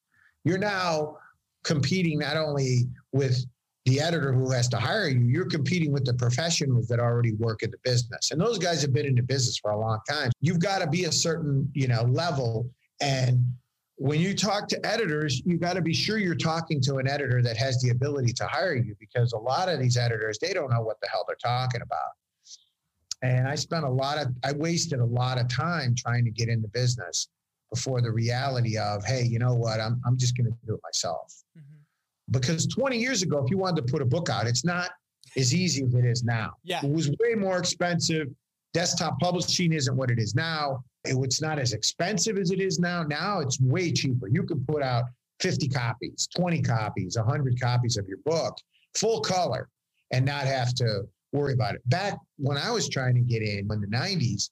you're 0.44 0.58
now 0.58 1.18
competing 1.64 2.18
not 2.18 2.36
only 2.36 2.88
with 3.12 3.44
the 3.84 4.00
editor 4.00 4.32
who 4.32 4.50
has 4.50 4.68
to 4.68 4.76
hire 4.76 5.08
you, 5.08 5.20
you're 5.20 5.48
competing 5.48 5.92
with 5.92 6.04
the 6.04 6.14
professionals 6.14 6.86
that 6.88 7.00
already 7.00 7.32
work 7.34 7.62
in 7.62 7.70
the 7.70 7.78
business. 7.82 8.30
And 8.30 8.40
those 8.40 8.58
guys 8.58 8.80
have 8.82 8.92
been 8.92 9.06
in 9.06 9.16
the 9.16 9.22
business 9.22 9.58
for 9.58 9.72
a 9.72 9.78
long 9.78 9.98
time. 10.08 10.30
You've 10.40 10.60
got 10.60 10.78
to 10.80 10.86
be 10.86 11.04
a 11.04 11.12
certain, 11.12 11.68
you 11.74 11.88
know, 11.88 12.02
level. 12.02 12.70
And 13.00 13.44
when 13.96 14.20
you 14.20 14.34
talk 14.34 14.68
to 14.68 14.86
editors, 14.86 15.42
you 15.44 15.58
got 15.58 15.74
to 15.74 15.82
be 15.82 15.92
sure 15.92 16.18
you're 16.18 16.34
talking 16.34 16.80
to 16.82 16.96
an 16.96 17.08
editor 17.08 17.42
that 17.42 17.56
has 17.56 17.80
the 17.80 17.90
ability 17.90 18.32
to 18.34 18.46
hire 18.46 18.76
you 18.76 18.94
because 19.00 19.32
a 19.32 19.38
lot 19.38 19.68
of 19.68 19.80
these 19.80 19.96
editors, 19.96 20.38
they 20.40 20.52
don't 20.52 20.70
know 20.70 20.82
what 20.82 21.00
the 21.00 21.08
hell 21.08 21.24
they're 21.26 21.36
talking 21.36 21.82
about. 21.82 22.10
And 23.22 23.48
I 23.48 23.54
spent 23.54 23.84
a 23.84 23.88
lot 23.88 24.18
of, 24.18 24.28
I 24.44 24.52
wasted 24.52 25.00
a 25.00 25.04
lot 25.04 25.38
of 25.38 25.48
time 25.48 25.94
trying 25.96 26.24
to 26.24 26.30
get 26.30 26.48
into 26.48 26.68
business 26.68 27.28
before 27.72 28.00
the 28.00 28.10
reality 28.10 28.76
of, 28.76 29.04
hey, 29.04 29.22
you 29.22 29.38
know 29.38 29.54
what? 29.54 29.80
I'm, 29.80 30.00
I'm 30.04 30.18
just 30.18 30.36
going 30.36 30.46
to 30.46 30.56
do 30.66 30.74
it 30.74 30.80
myself. 30.82 31.41
Because 32.32 32.66
20 32.66 32.98
years 32.98 33.22
ago, 33.22 33.44
if 33.44 33.50
you 33.50 33.58
wanted 33.58 33.86
to 33.86 33.92
put 33.92 34.02
a 34.02 34.04
book 34.04 34.28
out, 34.28 34.46
it's 34.46 34.64
not 34.64 34.90
as 35.36 35.54
easy 35.54 35.84
as 35.84 35.94
it 35.94 36.04
is 36.04 36.24
now. 36.24 36.54
Yeah. 36.64 36.80
It 36.84 36.90
was 36.90 37.08
way 37.20 37.34
more 37.36 37.58
expensive. 37.58 38.28
Desktop 38.74 39.20
publishing 39.20 39.72
isn't 39.72 39.94
what 39.94 40.10
it 40.10 40.18
is 40.18 40.34
now. 40.34 40.82
It, 41.04 41.16
It's 41.22 41.40
not 41.40 41.58
as 41.58 41.72
expensive 41.72 42.38
as 42.38 42.50
it 42.50 42.60
is 42.60 42.78
now. 42.78 43.02
Now 43.02 43.40
it's 43.40 43.60
way 43.60 43.92
cheaper. 43.92 44.28
You 44.28 44.42
can 44.44 44.64
put 44.64 44.82
out 44.82 45.04
50 45.40 45.68
copies, 45.68 46.28
20 46.36 46.62
copies, 46.62 47.16
100 47.16 47.60
copies 47.60 47.96
of 47.96 48.08
your 48.08 48.18
book, 48.24 48.56
full 48.96 49.20
color, 49.20 49.68
and 50.10 50.24
not 50.24 50.44
have 50.46 50.74
to 50.74 51.02
worry 51.32 51.52
about 51.52 51.74
it. 51.74 51.82
Back 51.86 52.18
when 52.38 52.56
I 52.56 52.70
was 52.70 52.88
trying 52.88 53.14
to 53.14 53.20
get 53.20 53.42
in 53.42 53.70
in 53.70 53.80
the 53.80 53.86
90s, 53.86 54.50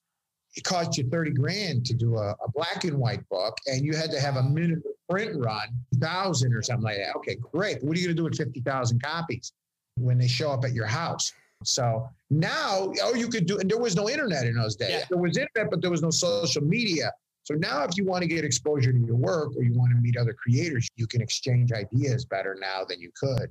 it 0.57 0.65
cost 0.65 0.99
you 0.99 1.09
30 1.09 1.31
grand 1.33 1.87
to 1.87 1.95
do 1.95 2.17
a, 2.17 2.31
a 2.31 2.51
black 2.55 2.85
and 2.85 2.99
white 2.99 3.27
book, 3.29 3.57
and 3.67 3.85
you 3.85 3.95
had 3.95 4.11
to 4.11 4.21
have 4.21 4.37
a 4.37 4.43
minimum 4.43 4.83
print 5.11 5.37
run, 5.37 5.69
thousand 5.97 6.55
or 6.55 6.63
something 6.63 6.85
like 6.85 6.99
that. 6.99 7.17
Okay, 7.17 7.37
great. 7.53 7.83
What 7.83 7.97
are 7.97 8.01
you 8.01 8.07
going 8.07 8.17
to 8.17 8.23
do 8.23 8.25
with 8.25 8.37
50,000 8.37 9.03
copies 9.03 9.53
when 9.97 10.17
they 10.17 10.29
show 10.29 10.51
up 10.53 10.65
at 10.65 10.73
your 10.73 10.87
house? 10.87 11.33
So 11.65 12.09
now, 12.31 12.93
oh, 13.03 13.15
you 13.15 13.29
could 13.29 13.47
do, 13.47 13.59
and 13.59 13.71
there 13.71 13.79
was 13.79 13.97
no 13.97 14.09
internet 14.09 14.47
in 14.47 14.55
those 14.55 14.77
days. 14.77 14.91
Yeah. 14.91 15.05
There 15.11 15.19
was 15.19 15.37
internet, 15.37 15.71
but 15.71 15.83
there 15.83 15.91
was 15.91 16.01
no 16.01 16.11
social 16.11 16.63
media. 16.63 17.13
So 17.43 17.55
now, 17.55 17.83
if 17.85 17.97
you 17.97 18.05
want 18.05 18.23
to 18.23 18.29
get 18.29 18.45
exposure 18.45 18.93
to 18.93 18.99
your 18.99 19.17
work 19.17 19.57
or 19.57 19.63
you 19.63 19.73
want 19.75 19.93
to 19.93 20.01
meet 20.01 20.17
other 20.17 20.33
creators, 20.33 20.89
you 20.97 21.07
can 21.07 21.21
exchange 21.21 21.73
ideas 21.73 22.25
better 22.25 22.57
now 22.59 22.85
than 22.89 23.01
you 23.01 23.11
could 23.19 23.51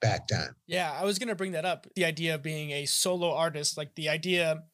back 0.00 0.28
then. 0.28 0.48
Yeah, 0.66 0.92
I 0.98 1.04
was 1.04 1.18
going 1.18 1.28
to 1.28 1.34
bring 1.34 1.52
that 1.52 1.64
up. 1.64 1.86
The 1.94 2.04
idea 2.04 2.34
of 2.34 2.42
being 2.42 2.70
a 2.70 2.86
solo 2.86 3.32
artist, 3.32 3.76
like 3.76 3.94
the 3.94 4.08
idea 4.08 4.64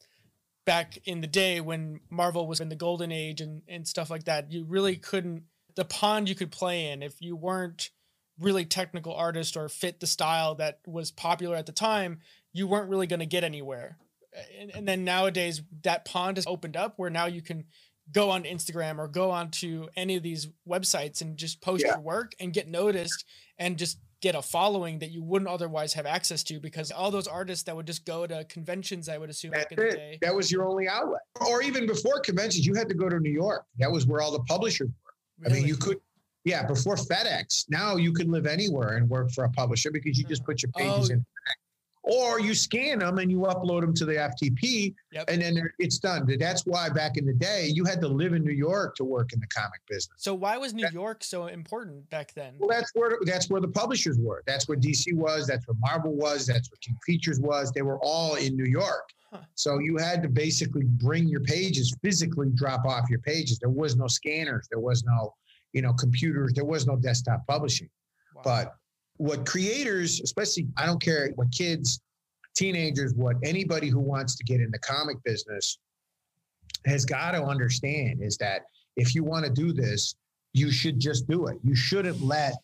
back 0.65 0.99
in 1.05 1.21
the 1.21 1.27
day 1.27 1.61
when 1.61 2.01
Marvel 2.11 2.47
was 2.47 2.61
in 2.61 2.69
the 2.69 2.77
golden 2.77 3.13
age 3.13 3.41
and, 3.41 3.63
and 3.69 3.87
stuff 3.87 4.11
like 4.11 4.25
that, 4.25 4.51
you 4.51 4.65
really 4.65 4.97
couldn't, 4.97 5.45
the 5.77 5.85
pond 5.85 6.29
you 6.29 6.35
could 6.35 6.51
play 6.51 6.91
in 6.91 7.03
if 7.03 7.21
you 7.21 7.37
weren't 7.37 7.91
really 8.39 8.65
technical 8.65 9.15
artist 9.15 9.57
or 9.57 9.69
fit 9.69 10.01
the 10.01 10.07
style 10.07 10.55
that 10.57 10.81
was 10.87 11.11
popular 11.11 11.57
at 11.57 11.67
the 11.67 11.73
time, 11.73 12.21
you 12.53 12.67
weren't 12.67 12.89
really 12.89 13.07
going 13.07 13.21
to 13.21 13.27
get 13.27 13.45
anywhere. 13.45 13.99
And, 14.59 14.71
and, 14.75 14.89
then 14.89 15.05
nowadays, 15.05 15.63
that 15.83 16.05
pond 16.05 16.39
has 16.39 16.47
opened 16.47 16.77
up 16.77 16.95
where 16.97 17.11
now 17.11 17.27
you 17.27 17.41
can 17.41 17.65
go 18.11 18.31
on 18.31 18.43
Instagram 18.43 18.99
or 18.99 19.07
go 19.07 19.31
onto 19.31 19.87
any 19.97 20.17
of 20.17 20.25
these 20.25 20.49
websites 20.69 21.21
and 21.21 21.37
just 21.37 21.61
post 21.61 21.85
yeah. 21.85 21.93
your 21.93 22.01
work 22.01 22.33
and 22.41 22.53
get 22.53 22.69
noticed 22.69 23.25
and 23.59 23.79
just 23.79 23.99
get 24.21 24.35
a 24.35 24.43
following 24.43 24.99
that 25.01 25.11
you 25.11 25.23
wouldn't 25.23 25.51
otherwise 25.51 25.93
have 25.93 26.07
access 26.07 26.43
to 26.43 26.59
because 26.59 26.91
all 26.91 27.11
those 27.11 27.29
artists 27.29 27.65
that 27.65 27.77
would 27.77 27.87
just 27.87 28.05
go 28.07 28.27
to 28.27 28.43
conventions, 28.45 29.09
I 29.09 29.19
would 29.19 29.31
assume 29.31 29.53
back 29.53 29.71
in 29.71 29.77
the 29.77 29.91
day. 29.91 30.19
That 30.23 30.35
was 30.35 30.51
your 30.51 30.67
only 30.67 30.89
outlet. 30.89 31.21
Or 31.47 31.63
even 31.63 31.87
before 31.87 32.21
conventions, 32.21 32.67
you 32.67 32.75
had 32.75 32.89
to 32.89 32.95
go 32.95 33.09
to 33.09 33.21
New 33.21 33.31
York. 33.31 33.67
That 33.79 33.93
was 33.93 34.07
where 34.07 34.21
all 34.21 34.33
the 34.33 34.43
publishers. 34.45 34.89
Really? 35.41 35.53
I 35.53 35.61
mean, 35.61 35.69
you 35.69 35.77
could 35.77 35.99
yeah, 36.45 36.67
before 36.67 36.97
FedEx, 36.97 37.65
now 37.71 37.97
you 37.97 38.13
can 38.13 38.31
live 38.31 38.47
anywhere 38.47 38.97
and 38.97 39.09
work 39.09 39.31
for 39.31 39.45
a 39.45 39.51
publisher 39.51 39.91
because 39.91 40.19
you 40.19 40.25
just 40.25 40.43
uh-huh. 40.43 40.53
put 40.53 40.63
your 40.63 40.73
pages 40.73 41.11
oh. 41.11 41.15
in 41.15 41.27
or 42.05 42.39
you 42.39 42.55
scan 42.55 42.99
them 42.99 43.19
and 43.19 43.31
you 43.31 43.39
upload 43.41 43.81
them 43.81 43.95
to 43.95 44.05
the 44.05 44.13
FTP, 44.13 44.95
yep. 45.11 45.25
and 45.29 45.41
then 45.41 45.59
it's 45.79 45.99
done. 45.99 46.29
That's 46.39 46.67
why 46.67 46.91
back 46.91 47.17
in 47.17 47.25
the 47.25 47.33
day 47.33 47.71
you 47.73 47.85
had 47.85 48.01
to 48.03 48.09
live 48.09 48.35
in 48.35 48.45
New 48.45 48.53
York 48.53 48.95
to 48.97 49.05
work 49.05 49.33
in 49.33 49.41
the 49.41 49.47
comic 49.47 49.81
business. 49.89 50.17
So 50.19 50.35
why 50.35 50.59
was 50.59 50.75
New 50.75 50.83
that, 50.83 50.93
York 50.93 51.25
so 51.25 51.47
important 51.47 52.09
back 52.11 52.35
then? 52.35 52.55
Well, 52.59 52.69
that's 52.69 52.91
where 52.95 53.19
that's 53.25 53.49
where 53.49 53.61
the 53.61 53.69
publishers 53.69 54.19
were. 54.19 54.43
That's 54.47 54.69
where 54.69 54.77
DC 54.77 55.15
was. 55.15 55.47
That's 55.47 55.67
where 55.67 55.77
Marvel 55.81 56.13
was. 56.13 56.47
That's 56.47 56.71
where 56.71 56.79
King 56.83 56.97
Features 57.07 57.41
was. 57.41 57.73
They 57.73 57.83
were 57.83 57.99
all 58.03 58.35
in 58.35 58.55
New 58.55 58.71
York. 58.71 59.09
Huh. 59.33 59.41
So 59.55 59.79
you 59.79 59.97
had 59.97 60.23
to 60.23 60.29
basically 60.29 60.85
bring 60.85 61.27
your 61.27 61.41
pages, 61.41 61.97
physically 62.03 62.51
drop 62.55 62.85
off 62.85 63.09
your 63.09 63.21
pages. 63.21 63.59
There 63.59 63.71
was 63.71 63.97
no 63.97 64.07
scanners. 64.07 64.69
There 64.71 64.81
was 64.81 65.05
no, 65.05 65.35
you 65.73 65.81
know, 65.83 65.95
computers. 65.95 66.53
There 66.53 66.65
was 66.65 66.87
no 66.87 66.97
desktop 66.97 67.47
publishing. 67.49 67.89
Wow. 68.35 68.43
But 68.45 68.75
what 69.17 69.47
creators, 69.47 70.21
especially, 70.21 70.67
I 70.77 70.87
don't 70.87 71.01
care 71.01 71.31
what 71.37 71.51
kids, 71.53 72.01
teenagers, 72.55 73.15
what 73.15 73.37
anybody 73.45 73.89
who 73.89 74.01
wants 74.01 74.37
to 74.37 74.45
get 74.45 74.61
in 74.61 74.71
the 74.71 74.79
comic 74.79 75.23
business 75.25 75.79
has 76.87 77.05
got 77.05 77.33
to 77.33 77.43
understand 77.43 78.23
is 78.23 78.37
that 78.39 78.63
if 78.97 79.15
you 79.15 79.25
want 79.25 79.45
to 79.45 79.51
do 79.51 79.73
this, 79.73 80.15
you 80.53 80.71
should 80.71 81.01
just 81.01 81.29
do 81.29 81.47
it. 81.47 81.59
You 81.65 81.75
shouldn't 81.75 82.21
let 82.23 82.55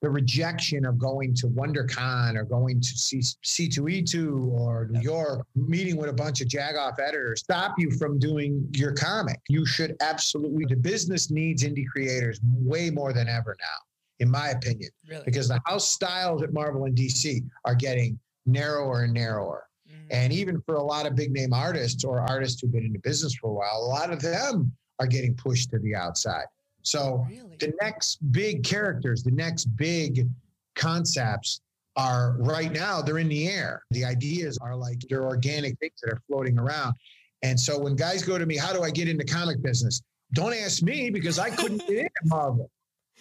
the 0.00 0.10
rejection 0.10 0.84
of 0.84 0.98
going 0.98 1.34
to 1.34 1.48
WonderCon 1.48 2.36
or 2.36 2.44
going 2.44 2.80
to 2.80 2.86
C- 2.86 3.20
C2E2 3.20 4.48
or 4.52 4.88
New 4.90 5.00
York, 5.00 5.44
meeting 5.56 5.96
with 5.96 6.08
a 6.08 6.12
bunch 6.12 6.40
of 6.40 6.46
jagoff 6.46 7.00
editors, 7.00 7.40
stop 7.40 7.74
you 7.78 7.90
from 7.90 8.18
doing 8.18 8.68
your 8.74 8.92
comic. 8.92 9.40
You 9.48 9.66
should 9.66 9.96
absolutely, 10.00 10.66
the 10.66 10.76
business 10.76 11.30
needs 11.30 11.64
indie 11.64 11.86
creators 11.88 12.38
way 12.44 12.90
more 12.90 13.12
than 13.12 13.28
ever 13.28 13.56
now 13.58 13.87
in 14.20 14.30
my 14.30 14.48
opinion, 14.48 14.90
really? 15.08 15.22
because 15.24 15.48
the 15.48 15.60
house 15.64 15.90
styles 15.90 16.42
at 16.42 16.52
Marvel 16.52 16.84
and 16.84 16.96
DC 16.96 17.42
are 17.64 17.74
getting 17.74 18.18
narrower 18.46 19.04
and 19.04 19.12
narrower. 19.12 19.66
Mm. 19.88 20.06
And 20.10 20.32
even 20.32 20.60
for 20.62 20.76
a 20.76 20.82
lot 20.82 21.06
of 21.06 21.14
big 21.14 21.32
name 21.32 21.52
artists 21.52 22.04
or 22.04 22.20
artists 22.20 22.60
who've 22.60 22.72
been 22.72 22.84
in 22.84 22.92
the 22.92 22.98
business 23.00 23.34
for 23.34 23.50
a 23.50 23.54
while, 23.54 23.76
a 23.76 23.86
lot 23.86 24.12
of 24.12 24.20
them 24.20 24.72
are 24.98 25.06
getting 25.06 25.34
pushed 25.34 25.70
to 25.70 25.78
the 25.78 25.94
outside. 25.94 26.46
So 26.82 27.26
really? 27.28 27.56
the 27.58 27.72
next 27.80 28.18
big 28.32 28.64
characters, 28.64 29.22
the 29.22 29.30
next 29.30 29.66
big 29.76 30.28
concepts 30.74 31.60
are 31.96 32.36
right 32.38 32.72
now, 32.72 33.02
they're 33.02 33.18
in 33.18 33.28
the 33.28 33.48
air. 33.48 33.82
The 33.90 34.04
ideas 34.04 34.56
are 34.60 34.76
like 34.76 35.00
they're 35.08 35.24
organic 35.24 35.78
things 35.78 36.00
that 36.02 36.12
are 36.12 36.22
floating 36.28 36.58
around. 36.58 36.94
And 37.42 37.58
so 37.58 37.78
when 37.78 37.94
guys 37.94 38.22
go 38.22 38.38
to 38.38 38.46
me, 38.46 38.56
how 38.56 38.72
do 38.72 38.82
I 38.82 38.90
get 38.90 39.08
into 39.08 39.24
comic 39.24 39.60
business? 39.62 40.02
Don't 40.32 40.54
ask 40.54 40.82
me 40.82 41.10
because 41.10 41.38
I 41.38 41.50
couldn't 41.50 41.78
get 41.88 41.98
in 41.98 42.08
Marvel. 42.24 42.70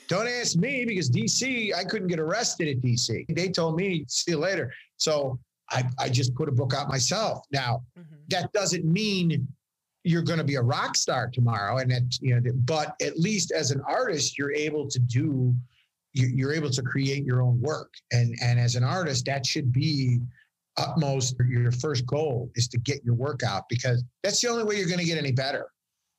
Don't 0.08 0.28
ask 0.28 0.56
me 0.56 0.86
because 0.86 1.10
DC, 1.10 1.74
I 1.76 1.84
couldn't 1.84 2.08
get 2.08 2.20
arrested 2.20 2.68
at 2.70 2.82
DC. 2.82 3.26
They 3.36 3.50
told 3.50 3.76
me, 3.76 4.06
see 4.08 4.32
you 4.32 4.38
later. 4.38 4.74
So 4.98 5.40
I, 5.70 5.84
I 6.00 6.10
just 6.10 6.34
put 6.36 6.48
a 6.48 6.52
book 6.52 6.74
out 6.74 6.88
myself. 6.88 7.46
Now, 7.52 7.84
mm-hmm. 7.98 8.16
that 8.30 8.52
doesn't 8.54 8.86
mean 8.86 9.48
you're 10.04 10.22
going 10.22 10.40
to 10.40 10.46
be 10.46 10.56
a 10.56 10.62
rock 10.62 10.96
star 10.96 11.30
tomorrow. 11.32 11.78
And 11.78 11.92
that, 11.92 12.18
you 12.22 12.40
know, 12.40 12.52
but 12.66 12.96
at 13.02 13.20
least 13.20 13.52
as 13.52 13.72
an 13.72 13.82
artist, 13.88 14.38
you're 14.38 14.54
able 14.54 14.88
to 14.88 15.00
do, 15.00 15.54
you're 16.14 16.54
able 16.54 16.70
to 16.70 16.82
create 16.82 17.26
your 17.26 17.42
own 17.42 17.60
work. 17.62 17.94
And, 18.14 18.36
and 18.42 18.60
as 18.60 18.76
an 18.76 18.84
artist, 18.84 19.26
that 19.26 19.46
should 19.46 19.74
be 19.74 20.20
utmost 20.78 21.36
your 21.50 21.72
first 21.72 22.06
goal 22.06 22.52
is 22.56 22.68
to 22.70 22.78
get 22.78 23.04
your 23.04 23.16
work 23.16 23.44
out 23.44 23.64
because 23.68 24.04
that's 24.24 24.40
the 24.42 24.48
only 24.48 24.64
way 24.64 24.78
you're 24.78 24.88
going 24.88 25.00
to 25.00 25.06
get 25.06 25.18
any 25.18 25.32
better. 25.32 25.68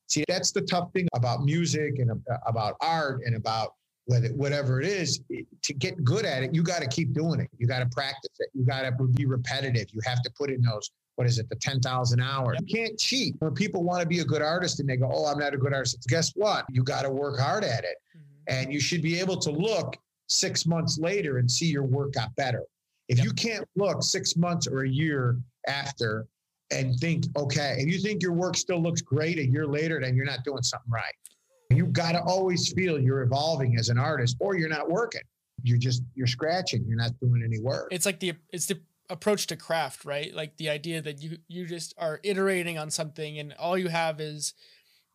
See, 0.08 0.24
that's 0.26 0.52
the 0.52 0.62
tough 0.62 0.90
thing 0.92 1.06
about 1.14 1.44
music 1.44 1.98
and 1.98 2.10
about 2.46 2.76
art 2.80 3.20
and 3.24 3.36
about 3.36 3.74
whether 4.06 4.28
whatever 4.28 4.80
it 4.80 4.86
is 4.86 5.20
to 5.62 5.74
get 5.74 6.02
good 6.02 6.24
at 6.24 6.42
it 6.42 6.54
you 6.54 6.62
got 6.62 6.80
to 6.80 6.88
keep 6.88 7.12
doing 7.12 7.40
it. 7.40 7.48
You 7.58 7.66
got 7.66 7.80
to 7.80 7.86
practice 7.86 8.30
it. 8.38 8.48
You 8.54 8.64
got 8.64 8.82
to 8.82 8.92
be 8.92 9.26
repetitive. 9.26 9.88
You 9.92 10.00
have 10.04 10.22
to 10.22 10.30
put 10.36 10.50
in 10.50 10.62
those 10.62 10.90
what 11.16 11.26
is 11.26 11.38
it 11.38 11.48
the 11.48 11.56
10,000 11.56 12.20
hours. 12.20 12.58
You 12.60 12.74
can't 12.74 12.98
cheat. 12.98 13.34
When 13.40 13.52
people 13.52 13.82
want 13.82 14.00
to 14.02 14.06
be 14.06 14.20
a 14.20 14.24
good 14.24 14.40
artist 14.40 14.80
and 14.80 14.88
they 14.88 14.96
go 14.96 15.10
oh 15.12 15.26
i'm 15.26 15.38
not 15.38 15.52
a 15.52 15.58
good 15.58 15.74
artist 15.74 16.04
guess 16.08 16.32
what? 16.34 16.64
You 16.70 16.82
got 16.82 17.02
to 17.02 17.10
work 17.10 17.38
hard 17.38 17.64
at 17.64 17.84
it. 17.84 17.96
Mm-hmm. 18.16 18.54
and 18.56 18.72
you 18.72 18.80
should 18.80 19.02
be 19.02 19.20
able 19.20 19.36
to 19.36 19.50
look 19.50 19.96
six 20.28 20.64
months 20.64 20.98
later 20.98 21.38
and 21.38 21.50
see 21.50 21.66
your 21.66 21.82
work 21.82 22.12
got 22.14 22.34
better. 22.36 22.64
If 23.08 23.18
yep. 23.18 23.26
you 23.26 23.32
can't 23.32 23.68
look 23.76 24.02
six 24.02 24.36
months 24.36 24.66
or 24.66 24.84
a 24.84 24.88
year 24.88 25.38
after 25.66 26.26
and 26.70 26.98
think 26.98 27.24
okay 27.36 27.76
if 27.78 27.88
you 27.88 27.98
think 27.98 28.22
your 28.22 28.32
work 28.32 28.56
still 28.56 28.80
looks 28.82 29.00
great 29.00 29.38
a 29.38 29.46
year 29.46 29.66
later 29.66 30.00
then 30.00 30.14
you're 30.14 30.26
not 30.26 30.44
doing 30.44 30.62
something 30.62 30.90
right 30.90 31.14
you 31.70 31.86
got 31.86 32.12
to 32.12 32.22
always 32.22 32.72
feel 32.72 32.98
you're 32.98 33.22
evolving 33.22 33.76
as 33.78 33.88
an 33.88 33.98
artist 33.98 34.36
or 34.40 34.56
you're 34.56 34.68
not 34.68 34.90
working. 34.90 35.22
You're 35.62 35.78
just 35.78 36.02
you're 36.14 36.26
scratching, 36.26 36.84
you're 36.86 36.96
not 36.96 37.18
doing 37.20 37.42
any 37.44 37.60
work. 37.60 37.88
It's 37.90 38.06
like 38.06 38.20
the 38.20 38.34
it's 38.50 38.66
the 38.66 38.80
approach 39.10 39.46
to 39.48 39.56
craft, 39.56 40.04
right? 40.04 40.34
Like 40.34 40.56
the 40.56 40.70
idea 40.70 41.02
that 41.02 41.20
you 41.20 41.38
you 41.48 41.66
just 41.66 41.94
are 41.98 42.20
iterating 42.22 42.78
on 42.78 42.90
something 42.90 43.38
and 43.38 43.54
all 43.58 43.76
you 43.76 43.88
have 43.88 44.20
is 44.20 44.54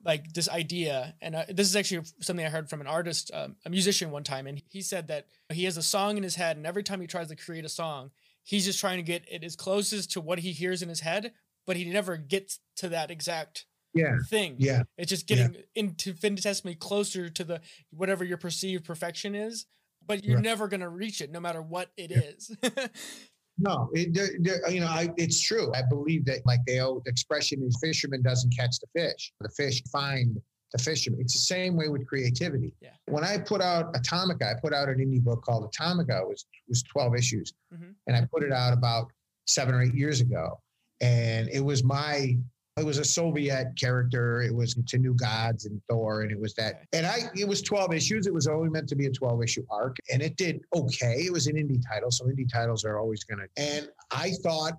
like 0.06 0.34
this 0.34 0.50
idea 0.50 1.16
and 1.22 1.34
uh, 1.34 1.46
this 1.48 1.66
is 1.66 1.78
actually 1.78 2.06
something 2.20 2.46
i 2.46 2.50
heard 2.50 2.70
from 2.70 2.82
an 2.82 2.88
artist 2.88 3.32
um, 3.34 3.56
a 3.66 3.70
musician 3.70 4.12
one 4.12 4.22
time 4.22 4.48
and 4.48 4.62
he 4.68 4.82
said 4.82 5.08
that 5.08 5.28
he 5.50 5.64
has 5.64 5.78
a 5.78 5.82
song 5.82 6.18
in 6.18 6.24
his 6.24 6.36
head 6.36 6.58
and 6.58 6.68
every 6.68 6.84
time 6.84 7.00
he 7.00 7.08
tries 7.08 7.30
to 7.30 7.38
create 7.38 7.64
a 7.64 7.70
song 7.70 8.12
he's 8.44 8.66
just 8.66 8.82
trying 8.82 8.98
to 8.98 9.02
get 9.02 9.24
it 9.32 9.46
as 9.46 9.56
closest 9.56 10.12
to 10.12 10.20
what 10.20 10.40
he 10.40 10.52
hears 10.52 10.82
in 10.82 10.90
his 10.90 11.00
head 11.00 11.32
but 11.66 11.78
he 11.78 11.86
never 11.86 12.18
gets 12.18 12.60
to 12.78 12.90
that 12.90 13.12
exact 13.12 13.66
yeah. 13.94 14.18
thing. 14.30 14.56
Yeah. 14.58 14.84
It's 14.98 15.10
just 15.10 15.28
getting 15.28 15.54
yeah. 15.54 15.62
infinitesimally 15.76 16.76
closer 16.76 17.30
to 17.30 17.44
the 17.44 17.62
whatever 17.92 18.24
your 18.24 18.38
perceived 18.38 18.86
perfection 18.86 19.36
is, 19.36 19.66
but 20.06 20.24
you're 20.24 20.36
right. 20.36 20.44
never 20.44 20.68
going 20.68 20.82
to 20.82 20.90
reach 20.90 21.22
it 21.22 21.32
no 21.32 21.40
matter 21.40 21.62
what 21.62 21.92
it 21.98 22.12
yeah. 22.12 22.20
is. 22.20 22.58
no, 23.58 23.90
it, 23.94 24.14
they're, 24.14 24.30
they're, 24.40 24.70
you 24.70 24.82
know, 24.82 24.88
I, 24.88 25.10
it's 25.18 25.40
true. 25.40 25.72
I 25.74 25.82
believe 25.88 26.26
that 26.26 26.46
like 26.46 26.60
the 26.66 26.80
old 26.80 27.08
expression 27.08 27.64
is 27.64 27.78
fisherman 27.82 28.22
doesn't 28.22 28.56
catch 28.56 28.78
the 28.80 28.88
fish. 29.00 29.32
The 29.42 29.50
fish 29.50 29.82
find 29.92 30.40
the 30.74 30.80
fisherman. 30.80 31.22
It's 31.22 31.34
the 31.34 31.40
same 31.40 31.76
way 31.76 31.88
with 31.88 32.08
creativity. 32.08 32.74
Yeah. 32.82 32.90
When 33.06 33.24
I 33.24 33.38
put 33.38 33.62
out 33.62 33.94
Atomica, 33.94 34.50
I 34.50 34.60
put 34.60 34.74
out 34.74 34.90
an 34.90 34.98
indie 34.98 35.22
book 35.22 35.44
called 35.44 35.72
Atomica. 35.72 36.22
It 36.22 36.28
was, 36.28 36.46
was 36.68 36.82
12 36.84 37.16
issues. 37.16 37.54
Mm-hmm. 37.72 37.92
And 38.08 38.18
I 38.18 38.28
put 38.32 38.44
it 38.44 38.52
out 38.52 38.74
about 38.74 39.12
seven 39.46 39.76
or 39.76 39.84
eight 39.84 39.94
years 39.94 40.20
ago 40.20 40.60
and 41.04 41.50
it 41.50 41.60
was 41.60 41.84
my 41.84 42.38
it 42.78 42.86
was 42.86 42.98
a 42.98 43.06
Soviet 43.06 43.68
character. 43.80 44.42
It 44.42 44.54
was 44.54 44.74
to 44.74 44.98
New 44.98 45.14
Gods 45.14 45.66
and 45.66 45.80
Thor, 45.88 46.22
and 46.22 46.32
it 46.32 46.40
was 46.40 46.56
that. 46.56 46.86
And 46.92 47.06
I, 47.06 47.30
it 47.36 47.48
was 47.48 47.62
12 47.62 47.94
issues. 47.94 48.26
It 48.26 48.34
was 48.34 48.48
only 48.48 48.70
meant 48.70 48.90
to 48.90 48.96
be 48.96 49.06
a 49.06 49.12
12 49.12 49.44
issue 49.44 49.64
arc, 49.70 49.98
and 50.12 50.24
it 50.24 50.38
did 50.38 50.62
okay. 50.76 51.24
It 51.24 51.32
was 51.32 51.46
an 51.46 51.56
indie 51.56 51.84
title, 51.88 52.10
so 52.10 52.26
indie 52.26 52.52
titles 52.52 52.84
are 52.84 52.98
always 52.98 53.24
going 53.24 53.40
to. 53.40 53.62
And 53.62 53.90
I 54.10 54.32
thought 54.42 54.74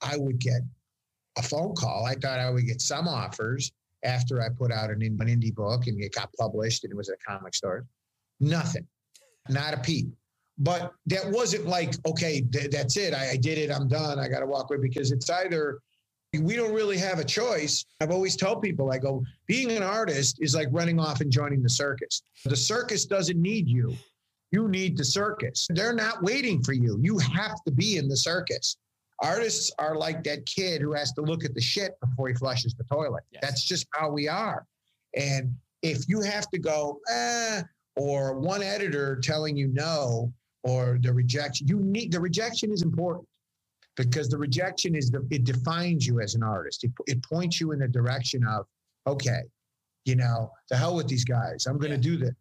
I 0.00 0.16
would 0.16 0.38
get 0.38 0.62
a 1.36 1.42
phone 1.42 1.74
call. 1.74 2.06
I 2.06 2.14
thought 2.14 2.38
I 2.38 2.48
would 2.48 2.66
get 2.66 2.80
some 2.80 3.08
offers 3.08 3.70
after 4.04 4.40
I 4.40 4.48
put 4.48 4.72
out 4.72 4.90
an, 4.90 5.02
an 5.02 5.18
indie 5.18 5.54
book 5.54 5.86
and 5.86 6.02
it 6.02 6.14
got 6.14 6.30
published 6.38 6.84
and 6.84 6.92
it 6.92 6.96
was 6.96 7.08
at 7.08 7.16
a 7.16 7.30
comic 7.30 7.54
store. 7.54 7.86
Nothing, 8.40 8.86
not 9.48 9.74
a 9.74 9.78
peep. 9.78 10.08
But 10.58 10.92
that 11.06 11.28
wasn't 11.30 11.66
like, 11.66 11.94
okay, 12.06 12.40
th- 12.40 12.70
that's 12.70 12.96
it. 12.96 13.12
I, 13.12 13.30
I 13.30 13.36
did 13.36 13.58
it. 13.58 13.70
I'm 13.70 13.88
done. 13.88 14.18
I 14.18 14.28
got 14.28 14.40
to 14.40 14.46
walk 14.46 14.70
away 14.70 14.78
because 14.80 15.10
it's 15.10 15.28
either 15.28 15.80
we 16.40 16.56
don't 16.56 16.72
really 16.72 16.98
have 16.98 17.18
a 17.18 17.24
choice. 17.24 17.84
I've 18.00 18.10
always 18.10 18.36
told 18.36 18.62
people, 18.62 18.92
I 18.92 18.98
go, 18.98 19.24
being 19.46 19.70
an 19.72 19.82
artist 19.82 20.38
is 20.40 20.54
like 20.54 20.68
running 20.70 20.98
off 20.98 21.20
and 21.20 21.30
joining 21.30 21.62
the 21.62 21.68
circus. 21.68 22.22
The 22.44 22.56
circus 22.56 23.04
doesn't 23.04 23.40
need 23.40 23.68
you. 23.68 23.96
You 24.50 24.68
need 24.68 24.96
the 24.96 25.04
circus. 25.04 25.66
They're 25.70 25.94
not 25.94 26.22
waiting 26.22 26.62
for 26.62 26.72
you. 26.72 26.98
You 27.00 27.18
have 27.18 27.62
to 27.66 27.72
be 27.72 27.96
in 27.96 28.08
the 28.08 28.16
circus. 28.16 28.76
Artists 29.20 29.72
are 29.78 29.96
like 29.96 30.22
that 30.24 30.46
kid 30.46 30.80
who 30.80 30.92
has 30.92 31.12
to 31.12 31.22
look 31.22 31.44
at 31.44 31.54
the 31.54 31.60
shit 31.60 31.98
before 32.00 32.28
he 32.28 32.34
flushes 32.34 32.74
the 32.74 32.84
toilet. 32.84 33.24
Yes. 33.32 33.42
That's 33.42 33.64
just 33.64 33.86
how 33.92 34.10
we 34.10 34.28
are. 34.28 34.66
And 35.16 35.54
if 35.82 36.08
you 36.08 36.20
have 36.20 36.48
to 36.50 36.58
go, 36.58 37.00
eh, 37.10 37.62
or 37.96 38.38
one 38.38 38.62
editor 38.62 39.16
telling 39.16 39.56
you 39.56 39.68
no, 39.68 40.32
or 40.64 40.98
the 41.02 41.12
rejection, 41.12 41.68
you 41.68 41.78
need 41.78 42.10
the 42.10 42.20
rejection 42.20 42.72
is 42.72 42.82
important 42.82 43.28
because 43.96 44.28
the 44.28 44.38
rejection 44.38 44.94
is 44.96 45.10
the 45.10 45.24
it 45.30 45.44
defines 45.44 46.06
you 46.06 46.20
as 46.20 46.34
an 46.34 46.42
artist. 46.42 46.82
It, 46.84 46.90
it 47.06 47.22
points 47.22 47.60
you 47.60 47.72
in 47.72 47.78
the 47.78 47.86
direction 47.88 48.44
of, 48.44 48.66
okay, 49.06 49.42
you 50.04 50.16
know, 50.16 50.50
the 50.70 50.76
hell 50.76 50.96
with 50.96 51.06
these 51.06 51.24
guys. 51.24 51.66
I'm 51.66 51.78
going 51.78 51.90
to 51.90 51.96
Yeah. 51.96 52.16
do 52.16 52.16
this. 52.24 52.34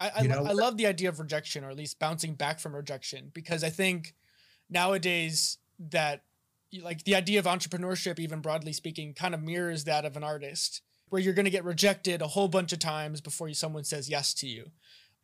I, 0.00 0.10
I, 0.16 0.22
lo- 0.22 0.44
I 0.44 0.52
love 0.52 0.76
the 0.76 0.86
idea 0.86 1.08
of 1.08 1.18
rejection 1.18 1.64
or 1.64 1.70
at 1.70 1.76
least 1.76 1.98
bouncing 1.98 2.34
back 2.34 2.60
from 2.60 2.74
rejection 2.74 3.30
because 3.34 3.64
I 3.64 3.70
think 3.70 4.14
nowadays 4.70 5.58
that 5.90 6.22
like 6.82 7.02
the 7.04 7.16
idea 7.16 7.38
of 7.40 7.46
entrepreneurship, 7.46 8.18
even 8.20 8.40
broadly 8.40 8.72
speaking, 8.72 9.12
kind 9.12 9.34
of 9.34 9.42
mirrors 9.42 9.84
that 9.84 10.04
of 10.04 10.16
an 10.16 10.22
artist 10.22 10.82
where 11.08 11.20
you're 11.20 11.34
going 11.34 11.46
to 11.46 11.50
get 11.50 11.64
rejected 11.64 12.22
a 12.22 12.28
whole 12.28 12.46
bunch 12.48 12.72
of 12.72 12.78
times 12.78 13.20
before 13.20 13.48
you, 13.48 13.54
someone 13.54 13.82
says 13.82 14.08
yes 14.08 14.34
to 14.34 14.46
you. 14.46 14.70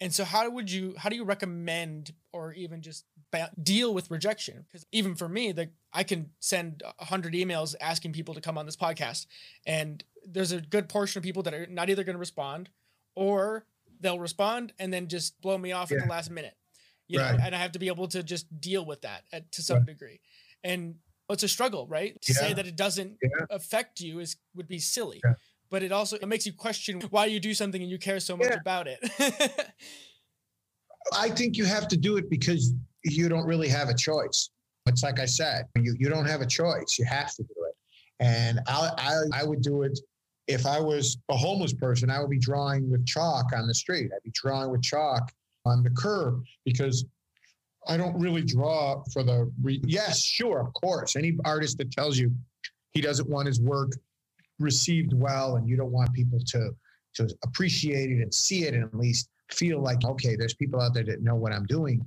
And 0.00 0.12
so 0.12 0.24
how 0.24 0.48
would 0.50 0.70
you, 0.70 0.94
how 0.98 1.08
do 1.08 1.16
you 1.16 1.24
recommend 1.24 2.12
or 2.32 2.52
even 2.52 2.82
just 2.82 3.04
ba- 3.30 3.50
deal 3.62 3.94
with 3.94 4.10
rejection? 4.10 4.64
Because 4.66 4.84
even 4.92 5.14
for 5.14 5.28
me, 5.28 5.52
like 5.52 5.70
I 5.92 6.02
can 6.02 6.30
send 6.40 6.82
a 6.98 7.04
hundred 7.04 7.34
emails 7.34 7.74
asking 7.80 8.12
people 8.12 8.34
to 8.34 8.40
come 8.40 8.58
on 8.58 8.66
this 8.66 8.76
podcast 8.76 9.26
and 9.66 10.02
there's 10.26 10.52
a 10.52 10.60
good 10.60 10.88
portion 10.88 11.18
of 11.18 11.22
people 11.24 11.42
that 11.44 11.54
are 11.54 11.66
not 11.66 11.90
either 11.90 12.02
going 12.02 12.14
to 12.14 12.20
respond 12.20 12.70
or 13.14 13.66
they'll 14.00 14.18
respond 14.18 14.72
and 14.78 14.92
then 14.92 15.06
just 15.06 15.40
blow 15.40 15.56
me 15.56 15.70
off 15.72 15.92
at 15.92 16.00
the 16.00 16.06
last 16.08 16.30
minute 16.30 16.54
you 17.06 17.18
know 17.18 17.36
and 17.42 17.54
i 17.54 17.58
have 17.58 17.72
to 17.72 17.78
be 17.78 17.86
able 17.88 18.08
to 18.08 18.22
just 18.22 18.46
deal 18.60 18.84
with 18.84 19.02
that 19.02 19.22
at, 19.32 19.50
to 19.52 19.62
some 19.62 19.84
degree. 19.84 20.20
And 20.64 20.96
it's 21.28 21.42
a 21.42 21.48
struggle 21.48 21.86
right? 21.86 22.20
To 22.22 22.34
say 22.34 22.52
that 22.54 22.66
it 22.66 22.74
doesn't 22.76 23.18
Yeah. 23.22 23.46
affect 23.50 24.00
you 24.00 24.18
is 24.18 24.36
would 24.56 24.66
be 24.68 24.78
silly. 24.78 25.20
Yeah. 25.24 25.34
But 25.74 25.82
it 25.82 25.90
also 25.90 26.14
it 26.14 26.28
makes 26.28 26.46
you 26.46 26.52
question 26.52 27.00
why 27.10 27.26
you 27.26 27.40
do 27.40 27.52
something 27.52 27.82
and 27.82 27.90
you 27.90 27.98
care 27.98 28.20
so 28.20 28.36
much 28.36 28.46
Yeah. 28.48 28.60
about 28.60 28.86
it 28.86 29.00
I 31.12 31.28
think 31.30 31.56
you 31.56 31.64
have 31.64 31.88
to 31.88 31.96
do 31.96 32.16
it 32.16 32.30
because 32.30 32.72
you 33.04 33.28
don't 33.28 33.44
really 33.44 33.68
have 33.68 33.88
a 33.90 33.94
choice. 33.94 34.48
It's 34.86 35.02
like 35.02 35.20
I 35.20 35.26
said, 35.26 35.66
you, 35.76 35.94
you 35.98 36.08
don't 36.08 36.24
have 36.24 36.40
a 36.40 36.46
choice. 36.46 36.96
You 36.98 37.04
have 37.04 37.34
to 37.34 37.42
do 37.42 37.54
it. 37.68 37.74
And 38.20 38.60
I, 38.66 38.90
I, 38.96 39.40
I 39.40 39.44
would 39.44 39.60
do 39.60 39.82
it 39.82 39.98
if 40.46 40.64
I 40.64 40.80
was 40.80 41.18
a 41.28 41.36
homeless 41.36 41.74
person, 41.74 42.08
I 42.08 42.20
would 42.20 42.30
be 42.30 42.38
drawing 42.38 42.90
with 42.90 43.04
chalk 43.06 43.52
on 43.54 43.66
the 43.66 43.74
street. 43.74 44.10
I'd 44.14 44.22
be 44.22 44.30
drawing 44.32 44.70
with 44.70 44.82
chalk 44.82 45.30
on 45.66 45.82
the 45.82 45.90
curb 45.90 46.42
because 46.64 47.04
I 47.86 47.96
don't 47.96 48.18
really 48.18 48.42
draw 48.42 49.02
for 49.12 49.22
the. 49.22 49.50
Re- 49.62 49.82
yes, 49.84 50.22
sure, 50.22 50.60
of 50.60 50.72
course. 50.72 51.16
Any 51.16 51.36
artist 51.44 51.76
that 51.78 51.90
tells 51.90 52.16
you 52.16 52.32
he 52.92 53.00
doesn't 53.00 53.28
want 53.28 53.46
his 53.46 53.60
work 53.60 53.92
received 54.64 55.12
well 55.14 55.56
and 55.56 55.68
you 55.68 55.76
don't 55.76 55.92
want 55.92 56.12
people 56.12 56.40
to 56.46 56.70
to 57.14 57.28
appreciate 57.44 58.10
it 58.10 58.20
and 58.22 58.34
see 58.34 58.64
it 58.64 58.74
and 58.74 58.84
at 58.84 58.94
least 58.94 59.28
feel 59.50 59.80
like 59.80 60.04
okay 60.04 60.34
there's 60.34 60.54
people 60.54 60.80
out 60.80 60.94
there 60.94 61.04
that 61.04 61.22
know 61.22 61.36
what 61.36 61.52
i'm 61.52 61.66
doing 61.66 62.04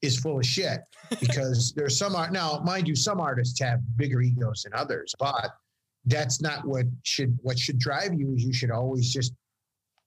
is 0.00 0.16
full 0.16 0.38
of 0.38 0.46
shit. 0.46 0.80
Because 1.20 1.72
there's 1.72 1.98
some 1.98 2.14
art 2.14 2.32
now 2.32 2.60
mind 2.64 2.86
you 2.86 2.94
some 2.94 3.20
artists 3.20 3.60
have 3.60 3.80
bigger 3.96 4.20
egos 4.20 4.62
than 4.62 4.74
others 4.74 5.14
but 5.18 5.50
that's 6.06 6.40
not 6.40 6.66
what 6.66 6.86
should 7.02 7.38
what 7.42 7.58
should 7.58 7.78
drive 7.78 8.14
you 8.14 8.34
is 8.34 8.44
you 8.44 8.52
should 8.52 8.70
always 8.70 9.12
just 9.12 9.32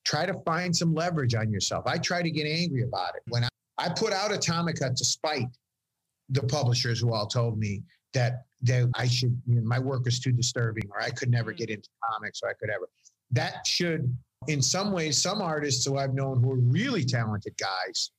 try 0.04 0.26
to 0.26 0.34
find 0.46 0.76
some 0.76 0.94
leverage 0.94 1.36
on 1.36 1.52
yourself. 1.52 1.86
I 1.86 1.98
try 1.98 2.22
to 2.22 2.32
get 2.32 2.48
angry 2.48 2.84
about 2.84 3.16
it. 3.16 3.22
When 3.28 3.44
i, 3.44 3.50
I 3.78 3.90
put 3.90 4.14
out 4.14 4.32
atomica 4.32 4.96
to 4.96 5.06
spite 5.06 5.50
the 6.30 6.44
publishers 6.44 7.00
who 7.00 7.14
all 7.14 7.28
told 7.28 7.58
me 7.58 7.84
that 8.14 8.46
that 8.64 8.90
I 8.96 9.08
should, 9.08 9.40
you 9.48 9.56
know, 9.56 9.62
my 9.64 9.80
work 9.80 10.08
is 10.08 10.20
too 10.20 10.32
disturbing, 10.32 10.84
or 10.92 11.02
I 11.02 11.10
could 11.10 11.30
never 11.30 11.54
Mhm. 11.54 11.58
get 11.58 11.70
into 11.70 11.90
comics, 12.12 12.42
or 12.44 12.50
I 12.50 12.54
could 12.54 12.70
ever. 12.70 12.90
That 13.32 13.66
should, 13.66 14.16
in 14.48 14.62
some 14.62 14.92
ways, 14.92 15.18
some 15.22 15.42
artists 15.42 15.86
who 15.86 15.98
I've 15.98 16.14
known 16.14 16.42
who 16.44 16.52
are 16.52 16.58
really 16.60 17.04
talented 17.04 17.56
guys, 17.58 18.12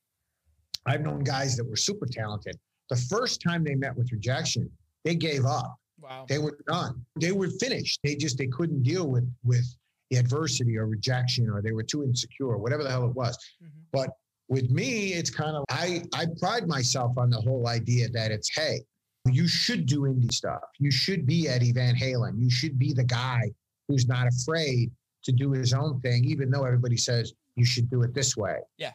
I've 0.87 1.02
known 1.02 1.20
guys 1.22 1.57
that 1.57 1.64
were 1.64 1.76
super 1.76 2.07
talented. 2.07 2.59
The 2.90 2.96
first 2.96 3.40
time 3.40 3.62
they 3.62 3.74
met 3.76 3.96
with 3.96 4.11
rejection, 4.12 4.70
they 5.05 5.14
gave 5.14 5.44
up. 5.44 5.78
wow 6.00 6.26
They 6.28 6.38
were 6.38 6.59
done. 6.66 7.07
They 7.20 7.31
were 7.31 7.48
finished. 7.48 8.00
They 8.02 8.16
just 8.16 8.37
they 8.37 8.48
couldn't 8.48 8.83
deal 8.83 9.07
with 9.09 9.33
with 9.44 9.64
the 10.11 10.16
adversity 10.18 10.76
or 10.76 10.87
rejection, 10.87 11.48
or 11.48 11.62
they 11.62 11.70
were 11.72 11.85
too 11.85 12.02
insecure, 12.02 12.57
whatever 12.59 12.83
the 12.83 12.90
hell 12.90 13.09
it 13.09 13.14
was 13.14 13.38
Mhm. 13.62 14.09
with 14.48 14.68
me 14.70 15.12
it's 15.14 15.31
kind 15.31 15.57
of 15.57 15.64
i 15.70 16.02
i 16.12 16.26
pride 16.40 16.66
myself 16.66 17.16
on 17.16 17.31
the 17.31 17.40
whole 17.40 17.68
idea 17.68 18.09
that 18.09 18.31
it's 18.33 18.50
hey 18.55 18.85
you 19.30 19.46
should 19.46 19.87
do 19.87 20.02
indie 20.02 20.32
stuff. 20.32 20.62
You 20.78 20.90
should 20.90 21.26
be 21.26 21.48
eddie 21.48 21.72
van 21.72 21.94
halen. 21.94 22.40
You 22.40 22.50
should 22.50 22.78
be 22.78 22.92
the 22.92 23.04
guy 23.04 23.52
who's 23.88 24.08
not 24.08 24.26
afraid 24.26 24.90
to 25.24 25.32
do 25.32 25.52
his 25.52 25.72
own 25.72 26.00
thing 26.00 26.24
even 26.24 26.50
though 26.50 26.64
everybody 26.64 26.96
says 26.96 27.32
you 27.56 27.64
should 27.64 27.88
do 27.90 28.02
it 28.02 28.14
this 28.14 28.37
way. 28.37 28.58
Yeah. 28.78 28.92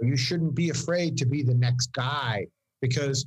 you 0.00 0.16
shouldn't 0.16 0.54
be 0.54 0.70
afraid 0.70 1.16
to 1.18 1.26
be 1.26 1.42
the 1.42 1.54
next 1.54 1.92
guy 1.92 2.46
because 2.80 3.26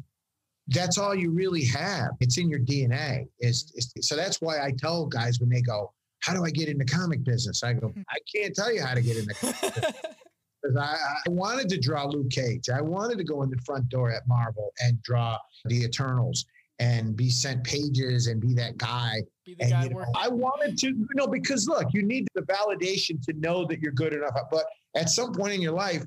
that's 0.68 0.98
all 0.98 1.16
you 1.16 1.32
really 1.32 1.64
have. 1.66 2.12
It's 2.20 2.38
in 2.38 2.50
your 2.50 2.60
dna 2.60 3.28
it's, 3.40 3.72
it's, 3.76 4.08
so 4.08 4.16
that's 4.16 4.42
why 4.42 4.62
i 4.62 4.72
tell 4.72 5.06
guys 5.06 5.40
when 5.40 5.50
they 5.50 5.62
go 5.62 5.92
how 6.20 6.34
do 6.34 6.46
i 6.46 6.50
get 6.50 6.68
in 6.70 6.78
the 6.78 6.86
comic 6.86 7.24
business? 7.24 7.64
I 7.64 7.74
go 7.74 7.94
i 8.10 8.18
can't 8.34 8.54
tell 8.54 8.72
you 8.74 8.82
how 8.82 8.94
to 8.94 9.02
get 9.02 9.18
in 9.18 9.26
the 9.26 9.94
because 10.62 10.78
I, 10.78 10.96
I 11.28 11.30
wanted 11.30 11.70
to 11.70 11.80
draw 11.80 12.06
Luke 12.06 12.30
Cage. 12.30 12.70
I 12.70 12.82
wanted 12.82 13.18
to 13.18 13.24
go 13.24 13.44
in 13.44 13.50
the 13.50 13.58
front 13.66 13.90
door 13.90 14.12
at 14.12 14.28
Marvel 14.28 14.74
and 14.82 15.02
draw 15.04 15.38
the 15.66 15.84
Eternals 15.84 16.46
and 16.80 17.16
be 17.16 17.30
sent 17.30 17.64
pages 17.64 18.28
and 18.28 18.42
be 18.42 18.54
that 18.56 18.78
guy. 18.78 19.22
be 19.46 19.56
the 19.56 19.64
And 19.64 19.72
guy 19.72 19.84
you 19.84 19.90
know, 19.92 20.06
I 20.16 20.28
wanted 20.28 20.78
to, 20.80 20.88
you 20.88 21.08
know, 21.14 21.28
because 21.28 21.68
look, 21.68 21.94
you 21.94 22.02
need 22.02 22.28
the 22.34 22.42
validation 22.42 23.24
to 23.26 23.34
know 23.34 23.66
that 23.66 23.80
you're 23.80 23.92
good 23.92 24.14
enough. 24.14 24.36
But 24.50 24.66
at 24.96 25.10
some 25.10 25.32
point 25.32 25.54
in 25.54 25.62
your 25.62 25.74
life, 25.74 26.04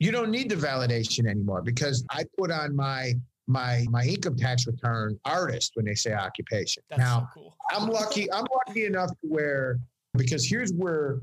you 0.00 0.10
don't 0.10 0.30
need 0.30 0.50
the 0.50 0.56
validation 0.56 1.28
anymore 1.28 1.62
because 1.62 2.04
I 2.10 2.24
put 2.36 2.50
on 2.50 2.74
my 2.74 3.14
my 3.46 3.84
my 3.90 4.04
income 4.04 4.36
tax 4.36 4.66
return 4.66 5.18
artist 5.24 5.72
when 5.74 5.84
they 5.84 5.94
say 5.94 6.14
occupation. 6.14 6.82
that's 6.88 6.98
now 6.98 7.20
so 7.20 7.28
cool 7.34 7.56
I'm 7.70 7.88
lucky. 7.88 8.30
I'm 8.32 8.46
lucky 8.66 8.86
enough 8.86 9.10
to 9.10 9.28
where 9.28 9.78
because 10.14 10.46
here's 10.46 10.72
where 10.72 11.20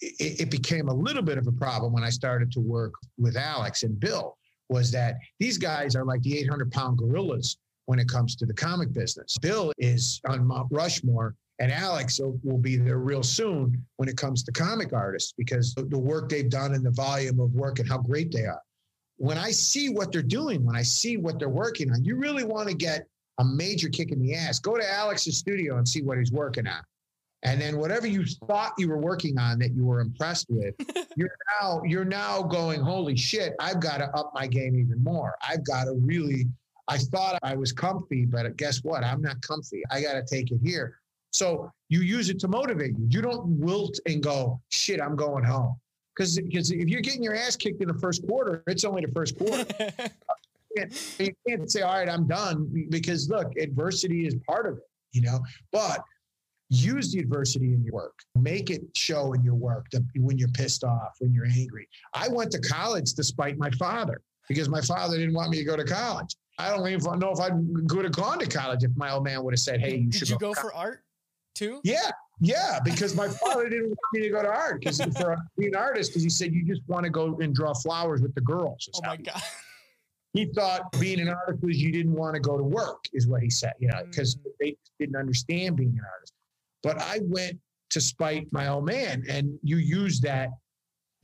it, 0.00 0.50
became 0.50 0.88
a 0.88 0.94
little 0.94 1.22
bit 1.22 1.38
of 1.38 1.46
a 1.46 1.52
problem 1.52 1.92
when 1.92 2.04
I 2.04 2.10
started 2.10 2.52
to 2.52 2.60
work 2.60 2.94
with 3.16 3.36
Alex 3.36 3.82
and 3.82 3.98
Bill 3.98 4.36
was 4.68 4.90
that 4.92 5.16
these 5.38 5.56
guys 5.56 5.96
are 5.96 6.04
like 6.04 6.22
the 6.22 6.38
800 6.38 6.70
pound 6.70 6.98
gorillas 6.98 7.56
when 7.86 7.98
it 7.98 8.08
comes 8.08 8.36
to 8.36 8.46
the 8.46 8.52
comic 8.52 8.92
business. 8.92 9.38
Bill 9.38 9.72
is 9.78 10.20
on 10.28 10.46
Mount 10.46 10.68
Rushmore. 10.70 11.34
And 11.60 11.72
Alex 11.72 12.20
will, 12.20 12.58
be 12.58 12.76
there 12.76 12.98
real 12.98 13.24
soon 13.24 13.84
when 13.96 14.08
it 14.08 14.16
comes 14.16 14.44
to 14.44 14.52
comic 14.52 14.92
artists 14.92 15.34
because 15.36 15.74
the 15.74 15.98
work 15.98 16.28
they've 16.28 16.48
done 16.48 16.72
and 16.72 16.86
the 16.86 16.92
volume 16.92 17.40
of 17.40 17.52
work 17.52 17.80
and 17.80 17.88
how 17.88 17.98
great 17.98 18.30
they 18.30 18.44
are. 18.44 18.62
When 19.16 19.36
I 19.36 19.50
see 19.50 19.88
what 19.88 20.12
they're 20.12 20.22
doing, 20.22 20.64
when 20.64 20.76
I 20.76 20.82
see 20.82 21.16
what 21.16 21.40
they're 21.40 21.48
working 21.48 21.90
on, 21.90 22.04
you 22.04 22.14
really 22.14 22.44
want 22.44 22.68
to 22.68 22.76
get 22.76 23.08
a 23.38 23.44
major 23.44 23.88
kick 23.88 24.12
in 24.12 24.20
the 24.20 24.36
ass. 24.36 24.60
Go 24.60 24.76
to 24.76 24.88
Alex's 24.88 25.38
studio 25.38 25.78
and 25.78 25.88
see 25.88 26.02
what 26.02 26.18
he's 26.18 26.30
working 26.30 26.68
on. 26.68 26.82
And 27.44 27.60
then 27.60 27.78
whatever 27.78 28.06
you 28.06 28.24
thought 28.46 28.72
you 28.78 28.88
were 28.88 28.98
working 28.98 29.38
on 29.38 29.58
that 29.60 29.72
you 29.72 29.84
were 29.84 30.00
impressed 30.00 30.46
with, 30.48 30.74
you're 31.16 31.36
now 31.60 31.82
you're 31.84 32.04
now 32.04 32.42
going, 32.42 32.80
holy 32.80 33.16
shit, 33.16 33.54
I've 33.60 33.80
got 33.80 33.98
to 33.98 34.06
up 34.16 34.32
my 34.34 34.46
game 34.46 34.76
even 34.76 35.02
more. 35.02 35.36
I've 35.48 35.64
got 35.64 35.84
to 35.84 35.92
really 35.92 36.46
I 36.88 36.96
thought 36.96 37.38
I 37.42 37.54
was 37.54 37.70
comfy, 37.70 38.24
but 38.24 38.56
guess 38.56 38.82
what? 38.82 39.04
I'm 39.04 39.20
not 39.20 39.40
comfy. 39.42 39.82
I 39.90 40.00
got 40.00 40.14
to 40.14 40.24
take 40.24 40.50
it 40.50 40.58
here. 40.64 40.98
So 41.30 41.70
you 41.90 42.00
use 42.00 42.30
it 42.30 42.40
to 42.40 42.48
motivate 42.48 42.98
you. 42.98 43.06
You 43.10 43.22
don't 43.22 43.46
wilt 43.60 43.98
and 44.06 44.22
go, 44.22 44.60
shit, 44.70 45.00
I'm 45.00 45.14
going 45.14 45.44
home. 45.44 45.76
Because 46.16 46.40
because 46.40 46.72
if 46.72 46.88
you're 46.88 47.02
getting 47.02 47.22
your 47.22 47.36
ass 47.36 47.54
kicked 47.54 47.80
in 47.80 47.88
the 47.88 47.94
first 47.94 48.26
quarter, 48.26 48.64
it's 48.66 48.84
only 48.84 49.04
the 49.04 49.12
first 49.12 49.38
quarter. 49.38 49.64
you 51.18 51.32
can't 51.46 51.70
say, 51.70 51.82
all 51.82 51.94
right, 51.94 52.08
I'm 52.08 52.26
done. 52.26 52.86
Because 52.88 53.28
look, 53.28 53.56
adversity 53.56 54.26
is 54.26 54.34
part 54.46 54.66
of 54.66 54.78
it. 54.78 54.84
you 55.12 55.22
know, 55.22 55.40
but 55.70 56.02
use 56.70 57.12
the 57.12 57.18
adversity 57.18 57.72
in 57.72 57.82
your 57.82 57.94
work. 57.94 58.18
Make 58.34 58.70
it 58.70 58.82
show 58.96 59.32
in 59.32 59.42
your 59.42 59.54
work 59.54 59.86
that 59.92 60.02
when 60.16 60.38
you're 60.38 60.48
pissed 60.50 60.84
off, 60.84 61.16
when 61.20 61.32
you're 61.32 61.46
angry. 61.46 61.88
I 62.14 62.28
went 62.28 62.50
to 62.52 62.58
college 62.60 63.12
despite 63.14 63.58
my 63.58 63.70
father 63.72 64.20
because 64.48 64.68
my 64.68 64.80
father 64.82 65.16
didn't 65.16 65.34
want 65.34 65.50
me 65.50 65.58
to 65.58 65.64
go 65.64 65.76
to 65.76 65.84
college. 65.84 66.34
I 66.58 66.68
don't 66.74 66.86
even 66.88 67.18
know 67.18 67.30
if 67.32 67.40
I 67.40 67.50
could 67.88 68.04
have 68.04 68.12
gone 68.12 68.38
to 68.40 68.46
college 68.46 68.82
if 68.84 68.90
my 68.96 69.12
old 69.12 69.24
man 69.24 69.42
would 69.44 69.54
have 69.54 69.60
said, 69.60 69.80
"Hey, 69.80 69.96
you 69.96 70.10
Did 70.10 70.18
should 70.18 70.28
you 70.30 70.38
go." 70.38 70.52
go 70.52 70.60
for 70.60 70.74
art 70.74 71.04
too? 71.54 71.80
yeah, 71.84 72.10
yeah, 72.40 72.80
because 72.84 73.14
my 73.14 73.28
father 73.28 73.68
didn't 73.68 73.88
want 73.88 73.98
me 74.12 74.20
to 74.22 74.30
go 74.30 74.42
to 74.42 74.48
art 74.48 74.80
because 74.80 75.00
for 75.16 75.36
being 75.56 75.74
an 75.74 75.80
artist, 75.80 76.10
because 76.10 76.22
he 76.22 76.28
said 76.30 76.52
you 76.52 76.64
just 76.64 76.82
want 76.88 77.04
to 77.04 77.10
go 77.10 77.36
and 77.40 77.54
draw 77.54 77.72
flowers 77.74 78.20
with 78.20 78.34
the 78.34 78.40
girls. 78.40 78.88
Oh 78.94 79.00
my 79.06 79.16
god. 79.16 79.40
He 80.34 80.44
thought 80.46 80.92
being 81.00 81.20
an 81.20 81.28
artist 81.28 81.62
was 81.62 81.80
you 81.80 81.90
didn't 81.90 82.12
want 82.12 82.34
to 82.34 82.40
go 82.40 82.56
to 82.58 82.62
work, 82.62 83.06
is 83.12 83.26
what 83.26 83.42
he 83.42 83.48
said. 83.50 83.72
You 83.78 83.88
know, 83.88 84.02
because 84.10 84.36
Mm. 84.36 84.42
they 84.60 84.76
didn't 84.98 85.16
understand 85.16 85.76
being 85.76 85.90
an 85.98 86.04
artist. 86.14 86.32
But 86.82 87.00
I 87.00 87.20
went 87.22 87.58
to 87.90 88.00
spite 88.00 88.46
my 88.52 88.68
old 88.68 88.84
man, 88.86 89.24
and 89.28 89.58
you 89.62 89.78
use 89.78 90.20
that 90.20 90.50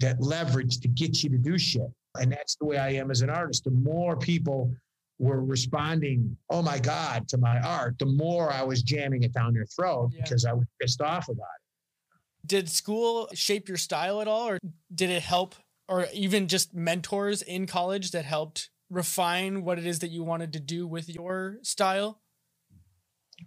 that 0.00 0.20
leverage 0.20 0.80
to 0.80 0.88
get 0.88 1.22
you 1.22 1.30
to 1.30 1.38
do 1.38 1.56
shit. 1.56 1.88
And 2.20 2.32
that's 2.32 2.56
the 2.56 2.64
way 2.64 2.78
I 2.78 2.90
am 2.90 3.10
as 3.10 3.22
an 3.22 3.30
artist. 3.30 3.64
The 3.64 3.70
more 3.70 4.16
people 4.16 4.74
were 5.20 5.44
responding, 5.44 6.36
oh 6.50 6.62
my 6.62 6.78
God, 6.80 7.28
to 7.28 7.38
my 7.38 7.60
art, 7.60 7.96
the 8.00 8.06
more 8.06 8.52
I 8.52 8.62
was 8.64 8.82
jamming 8.82 9.22
it 9.22 9.32
down 9.32 9.54
their 9.54 9.66
throat 9.66 10.10
Yeah. 10.12 10.22
because 10.22 10.44
I 10.44 10.52
was 10.52 10.66
pissed 10.80 11.00
off 11.00 11.28
about 11.28 11.38
it. 11.44 12.46
Did 12.46 12.68
school 12.68 13.28
shape 13.34 13.68
your 13.68 13.76
style 13.78 14.20
at 14.20 14.26
all, 14.28 14.48
or 14.48 14.58
did 14.92 15.10
it 15.10 15.22
help, 15.22 15.54
or 15.88 16.06
even 16.12 16.48
just 16.48 16.74
mentors 16.74 17.40
in 17.42 17.66
college 17.66 18.10
that 18.10 18.24
helped 18.24 18.70
refine 18.90 19.62
what 19.64 19.78
it 19.78 19.86
is 19.86 20.00
that 20.00 20.10
you 20.10 20.24
wanted 20.24 20.52
to 20.54 20.60
do 20.60 20.86
with 20.86 21.08
your 21.08 21.58
style? 21.62 22.20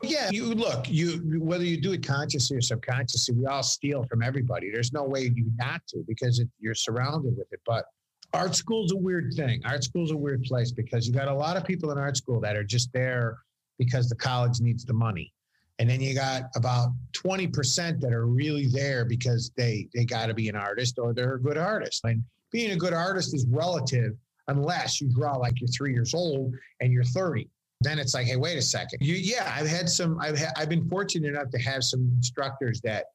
Yeah, 0.03 0.29
you 0.31 0.53
look, 0.53 0.89
you 0.89 1.39
whether 1.39 1.63
you 1.63 1.79
do 1.79 1.93
it 1.93 2.05
consciously 2.05 2.57
or 2.57 2.61
subconsciously, 2.61 3.35
we 3.35 3.45
all 3.45 3.63
steal 3.63 4.03
from 4.09 4.21
everybody. 4.21 4.69
There's 4.71 4.93
no 4.93 5.03
way 5.03 5.31
you 5.33 5.51
not 5.57 5.81
to 5.87 6.03
because 6.07 6.39
it, 6.39 6.47
you're 6.59 6.75
surrounded 6.75 7.37
with 7.37 7.51
it. 7.51 7.61
But 7.65 7.85
art 8.33 8.55
school's 8.55 8.91
a 8.91 8.97
weird 8.97 9.33
thing. 9.35 9.61
Art 9.65 9.83
school's 9.83 10.11
a 10.11 10.17
weird 10.17 10.43
place 10.43 10.71
because 10.71 11.07
you 11.07 11.13
got 11.13 11.27
a 11.27 11.33
lot 11.33 11.57
of 11.57 11.63
people 11.63 11.91
in 11.91 11.97
art 11.97 12.17
school 12.17 12.39
that 12.41 12.55
are 12.55 12.63
just 12.63 12.91
there 12.93 13.37
because 13.77 14.09
the 14.09 14.15
college 14.15 14.59
needs 14.59 14.85
the 14.85 14.93
money. 14.93 15.33
And 15.79 15.89
then 15.89 16.01
you 16.01 16.15
got 16.15 16.43
about 16.55 16.89
20% 17.13 18.01
that 18.01 18.11
are 18.11 18.25
really 18.25 18.67
there 18.67 19.05
because 19.05 19.51
they 19.55 19.87
they 19.93 20.05
got 20.05 20.27
to 20.27 20.33
be 20.33 20.49
an 20.49 20.55
artist 20.55 20.97
or 20.99 21.13
they're 21.13 21.35
a 21.35 21.41
good 21.41 21.57
artist. 21.57 22.01
And 22.03 22.23
being 22.51 22.71
a 22.71 22.77
good 22.77 22.93
artist 22.93 23.33
is 23.33 23.45
relative 23.49 24.13
unless 24.47 25.01
you 25.01 25.09
draw 25.13 25.35
like 25.37 25.59
you're 25.59 25.67
3 25.67 25.93
years 25.93 26.13
old 26.13 26.53
and 26.81 26.91
you're 26.91 27.03
30 27.03 27.49
then 27.81 27.99
it's 27.99 28.13
like, 28.13 28.25
hey, 28.25 28.35
wait 28.35 28.57
a 28.57 28.61
second. 28.61 28.99
You, 29.01 29.15
yeah, 29.15 29.53
I've 29.55 29.67
had 29.67 29.89
some. 29.89 30.19
I've 30.19 30.39
ha- 30.39 30.53
I've 30.55 30.69
been 30.69 30.87
fortunate 30.89 31.27
enough 31.29 31.49
to 31.51 31.59
have 31.59 31.83
some 31.83 32.11
instructors 32.17 32.81
that 32.81 33.05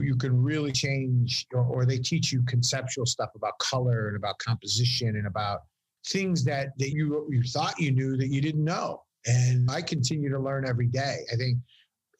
you 0.00 0.16
can 0.16 0.40
really 0.42 0.72
change, 0.72 1.46
or, 1.52 1.62
or 1.64 1.86
they 1.86 1.98
teach 1.98 2.32
you 2.32 2.42
conceptual 2.42 3.06
stuff 3.06 3.30
about 3.36 3.58
color 3.58 4.08
and 4.08 4.16
about 4.16 4.38
composition 4.38 5.16
and 5.16 5.26
about 5.26 5.60
things 6.06 6.44
that 6.44 6.70
that 6.78 6.90
you 6.90 7.28
you 7.30 7.42
thought 7.44 7.78
you 7.78 7.92
knew 7.92 8.16
that 8.16 8.28
you 8.28 8.40
didn't 8.40 8.64
know. 8.64 9.02
And 9.26 9.70
I 9.70 9.82
continue 9.82 10.30
to 10.30 10.38
learn 10.38 10.66
every 10.66 10.88
day. 10.88 11.18
I 11.32 11.36
think 11.36 11.58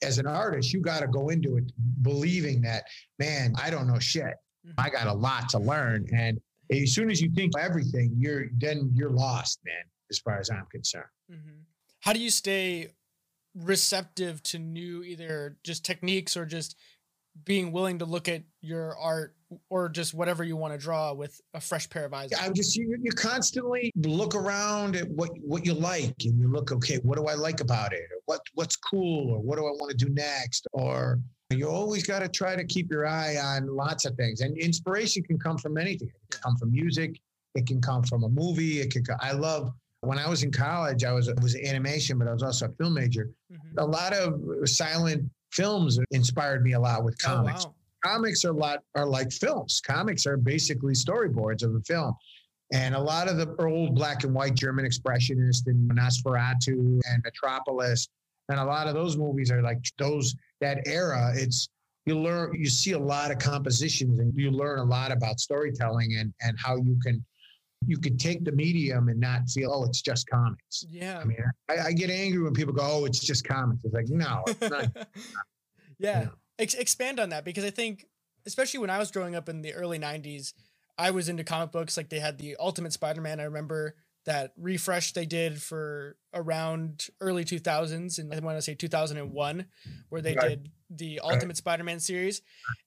as 0.04 0.18
an 0.18 0.26
artist, 0.26 0.72
you 0.72 0.80
got 0.80 1.00
to 1.00 1.08
go 1.08 1.30
into 1.30 1.56
it 1.56 1.64
believing 2.02 2.60
that, 2.62 2.84
man, 3.18 3.54
I 3.60 3.70
don't 3.70 3.88
know 3.88 3.98
shit. 3.98 4.34
I 4.78 4.88
got 4.90 5.08
a 5.08 5.12
lot 5.12 5.48
to 5.50 5.58
learn. 5.58 6.06
And 6.14 6.40
as 6.70 6.94
soon 6.94 7.10
as 7.10 7.20
you 7.20 7.30
think 7.34 7.58
everything, 7.58 8.14
you're 8.16 8.44
then 8.58 8.92
you're 8.94 9.10
lost, 9.10 9.58
man. 9.64 9.82
As 10.10 10.18
far 10.20 10.38
as 10.38 10.50
I'm 10.50 10.66
concerned. 10.70 11.06
hmm 11.28 11.36
How 12.02 12.12
do 12.12 12.18
you 12.18 12.30
stay 12.30 12.88
receptive 13.54 14.42
to 14.42 14.58
new 14.58 15.04
either 15.04 15.56
just 15.62 15.84
techniques 15.84 16.36
or 16.36 16.44
just 16.44 16.76
being 17.44 17.70
willing 17.70 18.00
to 18.00 18.04
look 18.04 18.28
at 18.28 18.42
your 18.60 18.98
art 18.98 19.36
or 19.70 19.88
just 19.88 20.12
whatever 20.12 20.42
you 20.42 20.56
want 20.56 20.74
to 20.74 20.78
draw 20.78 21.12
with 21.12 21.40
a 21.54 21.60
fresh 21.60 21.88
pair 21.88 22.04
of 22.04 22.12
eyes? 22.12 22.30
Yeah, 22.32 22.38
I'm 22.40 22.54
just 22.54 22.76
you, 22.76 22.98
you 23.00 23.12
constantly 23.12 23.92
look 23.94 24.34
around 24.34 24.96
at 24.96 25.08
what 25.10 25.30
what 25.42 25.64
you 25.64 25.74
like, 25.74 26.16
and 26.24 26.40
you 26.40 26.48
look, 26.48 26.72
okay, 26.72 26.96
what 27.04 27.18
do 27.18 27.26
I 27.26 27.34
like 27.34 27.60
about 27.60 27.92
it, 27.92 28.02
or 28.10 28.18
what 28.26 28.40
what's 28.54 28.74
cool, 28.74 29.30
or 29.30 29.40
what 29.40 29.56
do 29.56 29.66
I 29.66 29.70
want 29.70 29.96
to 29.96 29.96
do 29.96 30.12
next, 30.12 30.66
or 30.72 31.20
you 31.50 31.68
always 31.68 32.04
got 32.04 32.18
to 32.18 32.28
try 32.28 32.56
to 32.56 32.64
keep 32.64 32.90
your 32.90 33.06
eye 33.06 33.36
on 33.36 33.68
lots 33.68 34.06
of 34.06 34.16
things, 34.16 34.40
and 34.40 34.58
inspiration 34.58 35.22
can 35.22 35.38
come 35.38 35.56
from 35.56 35.78
anything. 35.78 36.08
It 36.08 36.30
can 36.32 36.42
come 36.42 36.56
from 36.56 36.72
music, 36.72 37.20
it 37.54 37.66
can 37.66 37.80
come 37.80 38.02
from 38.02 38.24
a 38.24 38.28
movie. 38.28 38.80
It 38.80 38.90
can. 38.90 39.04
I 39.20 39.32
love 39.32 39.72
when 40.02 40.18
I 40.18 40.28
was 40.28 40.42
in 40.42 40.50
college, 40.50 41.04
I 41.04 41.12
was 41.12 41.32
was 41.40 41.56
animation, 41.56 42.18
but 42.18 42.28
I 42.28 42.32
was 42.32 42.42
also 42.42 42.66
a 42.66 42.72
film 42.72 42.94
major. 42.94 43.30
Mhm. 43.52 43.58
A 43.78 43.84
lot 43.84 44.12
of 44.12 44.40
silent 44.68 45.30
films 45.52 45.98
inspired 46.10 46.62
me 46.62 46.72
a 46.72 46.80
lot 46.80 47.04
with 47.04 47.16
Oh, 47.24 47.28
comics 47.28 47.64
wow. 47.66 47.74
comics 48.04 48.44
are 48.44 48.50
a 48.50 48.56
lot 48.56 48.80
are 48.96 49.06
like 49.06 49.30
films. 49.32 49.80
Comics 49.80 50.26
are 50.26 50.36
basically 50.36 50.92
storyboards 50.94 51.62
of 51.62 51.74
a 51.74 51.80
film. 51.82 52.14
And 52.72 52.94
a 52.94 53.00
lot 53.00 53.28
of 53.28 53.36
the 53.36 53.54
old 53.64 53.94
black 53.94 54.24
and 54.24 54.34
white 54.34 54.54
German 54.54 54.84
expressionists 54.86 55.66
and 55.66 55.88
Nosferatu 55.90 57.00
and 57.04 57.22
Metropolis 57.24 58.08
and 58.48 58.58
a 58.58 58.64
lot 58.64 58.88
of 58.88 58.94
those 58.94 59.16
movies 59.16 59.50
are 59.52 59.62
like 59.62 59.78
those 59.98 60.34
that 60.60 60.80
era. 60.86 61.30
It's 61.36 61.68
you 62.06 62.18
learn 62.18 62.54
you 62.54 62.68
see 62.68 62.92
a 62.92 62.98
lot 62.98 63.30
of 63.30 63.38
compositions 63.38 64.18
and 64.18 64.34
you 64.34 64.50
learn 64.50 64.80
a 64.80 64.84
lot 64.84 65.12
about 65.12 65.38
storytelling 65.38 66.16
and 66.16 66.34
and 66.42 66.58
how 66.58 66.74
you 66.76 66.98
can 67.04 67.24
you 67.86 67.98
can 67.98 68.16
take 68.16 68.44
the 68.44 68.52
medium 68.52 69.08
and 69.08 69.18
not 69.20 69.48
feel 69.48 69.72
oh 69.72 69.84
it's 69.84 70.00
just 70.02 70.28
comics. 70.28 70.84
Yeah. 70.88 71.18
I 71.20 71.24
mean 71.24 71.38
I, 71.68 71.78
I 71.88 71.92
get 71.92 72.10
angry 72.10 72.42
when 72.42 72.52
people 72.54 72.72
go 72.72 72.82
oh 72.84 73.04
it's 73.04 73.20
just 73.20 73.44
comics. 73.46 73.84
It's 73.84 73.94
like 73.94 74.08
no 74.08 74.42
it's 74.46 74.60
not. 74.70 74.90
yeah. 74.96 75.04
Yeah. 75.98 76.26
Ex- 76.58 76.74
expand 76.74 77.18
on 77.18 77.30
that 77.30 77.44
because 77.44 77.64
I 77.64 77.70
think, 77.70 78.06
especially 78.46 78.80
when 78.80 78.90
I 78.90 78.98
was 78.98 79.10
growing 79.10 79.34
up 79.34 79.48
in 79.48 79.62
the 79.62 79.72
early 79.74 79.98
90s, 79.98 80.52
I 80.98 81.10
was 81.10 81.28
into 81.28 81.44
comic 81.44 81.72
books. 81.72 81.96
Like 81.96 82.08
they 82.10 82.20
had 82.20 82.38
the 82.38 82.56
Ultimate 82.60 82.92
Spider 82.92 83.20
Man. 83.20 83.40
I 83.40 83.44
remember 83.44 83.96
that 84.24 84.52
refresh 84.56 85.12
they 85.12 85.26
did 85.26 85.60
for 85.60 86.16
around 86.32 87.08
early 87.20 87.44
2000s. 87.44 88.18
And 88.18 88.32
I 88.32 88.38
want 88.38 88.58
to 88.58 88.62
say 88.62 88.74
2001, 88.74 89.66
where 90.10 90.20
they 90.20 90.34
Right. 90.36 90.50
did 90.50 90.70
the 90.90 91.20
Ultimate 91.20 91.56
Spider 91.56 91.82
Man 91.84 91.98
series. 91.98 92.42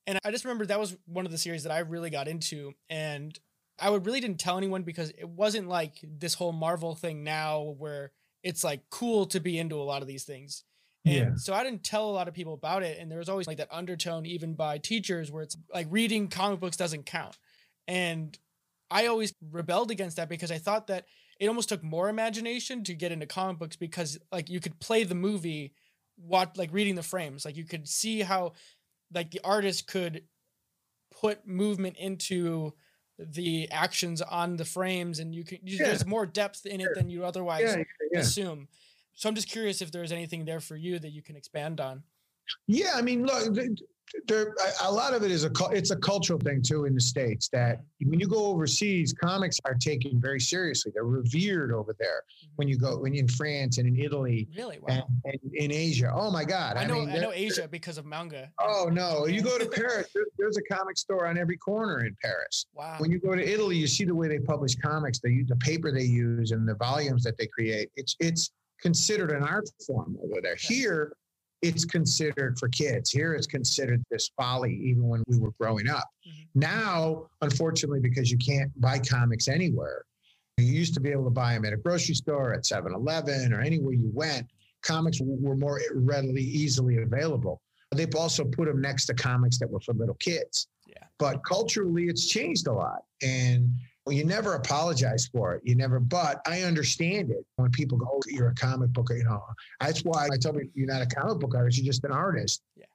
And 0.07 0.19
I 0.23 0.31
just 0.31 0.45
remember 0.45 0.65
that 0.67 0.79
was 0.79 0.95
one 1.05 1.25
of 1.25 1.31
the 1.31 1.37
series 1.37 1.63
that 1.63 1.71
I 1.73 1.79
really 1.79 2.09
got 2.09 2.27
into. 2.27 2.73
And 2.89 3.37
I 3.79 3.89
would 3.89 4.05
really 4.05 4.21
didn't 4.21 4.39
tell 4.39 4.57
anyone 4.57 4.83
because 4.83 5.09
it 5.11 5.27
wasn't 5.27 5.67
like 5.67 5.97
this 6.03 6.33
whole 6.33 6.53
Marvel 6.53 6.95
thing 6.95 7.23
now 7.23 7.61
where 7.61 8.11
it's 8.43 8.63
like 8.63 8.83
cool 8.89 9.25
to 9.27 9.39
be 9.39 9.57
into 9.59 9.75
a 9.75 9.83
lot 9.83 10.01
of 10.01 10.07
these 10.07 10.23
things. 10.23 10.63
And 11.05 11.13
Yeah. 11.13 11.35
so 11.39 11.53
I 11.53 11.63
didn't 11.63 11.83
tell 11.83 12.09
a 12.09 12.11
lot 12.11 12.27
of 12.27 12.33
people 12.33 12.53
about 12.53 12.83
it. 12.83 12.97
And 12.97 13.11
there 13.11 13.19
was 13.19 13.29
always 13.29 13.47
like 13.47 13.57
that 13.57 13.67
undertone, 13.71 14.25
even 14.25 14.55
by 14.55 14.77
teachers, 14.77 15.31
where 15.31 15.43
it's 15.43 15.57
like 15.73 15.87
reading 15.89 16.29
comic 16.29 16.59
books 16.59 16.77
doesn't 16.77 17.05
count. 17.05 17.37
And 17.87 18.37
I 18.89 19.07
always 19.07 19.33
rebelled 19.51 19.91
against 19.91 20.17
that 20.17 20.29
because 20.29 20.51
I 20.51 20.57
thought 20.57 20.87
that 20.87 21.05
it 21.39 21.47
almost 21.47 21.69
took 21.69 21.83
more 21.83 22.07
imagination 22.09 22.83
to 22.85 22.93
get 22.93 23.11
into 23.11 23.25
comic 23.25 23.57
books 23.59 23.75
because 23.75 24.17
like 24.31 24.49
you 24.49 24.59
could 24.59 24.79
play 24.79 25.03
the 25.03 25.15
movie, 25.15 25.73
watch 26.17 26.51
like 26.55 26.71
reading 26.71 26.95
the 26.95 27.03
frames. 27.03 27.45
Like 27.45 27.57
you 27.57 27.65
could 27.65 27.87
see 27.87 28.21
how 28.21 28.53
like 29.13 29.31
the 29.31 29.41
artist 29.43 29.87
could 29.87 30.23
put 31.11 31.47
movement 31.47 31.97
into 31.97 32.73
the 33.17 33.69
actions 33.71 34.21
on 34.21 34.57
the 34.57 34.65
frames 34.65 35.19
and 35.19 35.33
you 35.33 35.43
can 35.43 35.59
you, 35.63 35.77
Yeah. 35.77 35.87
there's 35.87 36.05
more 36.05 36.25
depth 36.25 36.65
in 36.65 36.81
it 36.81 36.89
than 36.95 37.09
you 37.09 37.23
otherwise 37.25 37.75
Yeah, 37.75 37.83
yeah. 38.11 38.19
assume. 38.19 38.67
So 39.13 39.29
I'm 39.29 39.35
just 39.35 39.47
curious 39.49 39.81
if 39.81 39.91
there's 39.91 40.11
anything 40.11 40.43
there 40.43 40.59
for 40.59 40.75
you 40.75 40.99
that 40.99 41.11
you 41.11 41.21
can 41.21 41.35
expand 41.37 41.79
on. 41.79 42.03
Yeah, 42.67 42.91
I 42.95 43.01
mean, 43.01 43.25
look, 43.25 43.55
there 44.27 44.53
a- 44.81 44.89
a 44.89 44.91
lot 44.91 45.13
of 45.13 45.23
it 45.23 45.31
is 45.31 45.43
a 45.45 45.51
it's 45.71 45.91
a 45.91 45.95
cultural 45.95 46.39
thing 46.39 46.61
too 46.61 46.85
in 46.85 46.93
the 46.93 47.01
states 47.01 47.49
that 47.49 47.81
when 48.03 48.19
you 48.19 48.27
go 48.27 48.45
overseas, 48.45 49.13
comics 49.13 49.59
are 49.65 49.73
taken 49.75 50.19
very 50.21 50.39
seriously. 50.39 50.91
They're 50.93 51.03
revered 51.05 51.71
over 51.71 51.95
there. 51.99 52.23
Mm-hmm. 52.43 52.51
When 52.55 52.67
you 52.67 52.77
go 52.77 52.97
when 52.99 53.15
in 53.15 53.27
France 53.27 53.77
and 53.77 53.87
in 53.87 53.97
Italy 54.03 54.47
Really? 54.55 54.79
Wow. 54.81 55.07
and 55.25 55.39
in 55.53 55.71
Asia, 55.71 56.11
oh 56.13 56.31
my 56.31 56.45
God! 56.45 56.77
I 56.77 56.85
know 56.85 56.99
mean, 57.05 57.09
I 57.09 57.17
know 57.19 57.31
Asia 57.33 57.67
because 57.67 57.97
of 57.97 58.05
manga. 58.05 58.51
Oh 58.59 58.89
no! 58.91 59.25
You 59.27 59.41
go 59.41 59.57
to 59.57 59.65
Paris, 59.79 60.07
there, 60.13 60.25
there's 60.37 60.57
a 60.57 60.63
comic 60.63 60.97
store 60.97 61.27
on 61.27 61.37
every 61.37 61.57
corner 61.57 62.05
in 62.05 62.15
Paris. 62.21 62.65
Wow. 62.73 62.95
When 62.99 63.11
you 63.11 63.19
go 63.19 63.35
to 63.35 63.43
Italy, 63.43 63.75
you 63.77 63.87
see 63.87 64.05
the 64.05 64.15
way 64.15 64.27
they 64.27 64.39
publish 64.39 64.75
comics. 64.75 65.19
They 65.19 65.29
use 65.31 65.47
the 65.49 65.55
paper 65.57 65.91
they 65.91 66.03
use 66.03 66.51
and 66.51 66.67
the 66.67 66.75
volumes 66.75 67.23
that 67.23 67.37
they 67.37 67.47
create. 67.47 67.89
It's 67.95 68.15
it's 68.19 68.51
considered 68.81 69.31
an 69.31 69.43
art 69.43 69.67
form 69.85 70.17
over 70.23 70.41
there. 70.41 70.55
Here, 70.55 71.15
it's 71.67 71.85
considered 71.85 72.57
for 72.59 72.69
kids. 72.69 73.11
Here, 73.11 73.33
it's 73.33 73.47
considered 73.47 74.03
this 74.11 74.29
folly, 74.37 74.73
even 74.75 75.07
when 75.07 75.23
we 75.27 75.37
were 75.39 75.51
growing 75.59 75.87
up. 75.89 76.09
Mhm. 76.27 76.47
Now, 76.55 77.29
unfortunately, 77.41 77.99
because 77.99 78.31
you 78.31 78.37
can't 78.37 78.71
buy 78.79 78.99
comics 78.99 79.47
anywhere, 79.47 80.05
you 80.57 80.65
used 80.65 80.93
to 80.93 80.99
be 80.99 81.09
able 81.09 81.25
to 81.25 81.29
buy 81.31 81.53
them 81.53 81.65
at 81.65 81.73
a 81.73 81.77
grocery 81.77 82.15
store, 82.15 82.53
at 82.53 82.65
7 82.65 82.93
Eleven, 82.93 83.51
or 83.53 83.61
anywhere 83.61 83.93
you 83.93 84.09
went. 84.13 84.47
Comics 84.81 85.19
were 85.19 85.55
more 85.55 85.81
readily, 85.93 86.43
easily 86.43 86.97
available. 86.97 87.61
They've 87.91 88.15
also 88.15 88.45
put 88.45 88.67
them 88.67 88.81
next 88.81 89.05
to 89.07 89.13
comics 89.13 89.57
that 89.59 89.69
were 89.69 89.79
for 89.79 89.93
little 89.93 90.15
kids. 90.15 90.67
Yeah. 90.87 91.03
But 91.17 91.43
culturally, 91.43 92.05
it's 92.05 92.27
changed 92.27 92.67
a 92.67 92.73
lot. 92.73 93.03
And 93.21 93.71
Well, 94.05 94.15
you 94.15 94.23
never 94.23 94.53
apologize 94.53 95.27
for 95.27 95.55
it. 95.55 95.61
You 95.63 95.75
never, 95.75 95.99
but 95.99 96.39
I 96.47 96.61
understand 96.61 97.31
it 97.31 97.43
when 97.55 97.71
people 97.71 97.97
go, 97.97 98.07
oh, 98.11 98.21
you're 98.27 98.49
a 98.49 98.55
comic 98.55 98.93
book, 98.93 99.09
you 99.09 99.23
know. 99.23 99.43
That's 99.79 100.01
why 100.01 100.27
I 100.31 100.37
tell 100.37 100.53
me 100.53 100.69
you're 100.75 100.87
not 100.87 101.01
a 101.01 101.07
comic 101.07 101.39
book 101.39 101.55
artist, 101.55 101.79
you're 101.79 101.91
just 101.91 102.03
an 102.03 102.11
artist. 102.11 102.61
Yeah. 102.75 102.85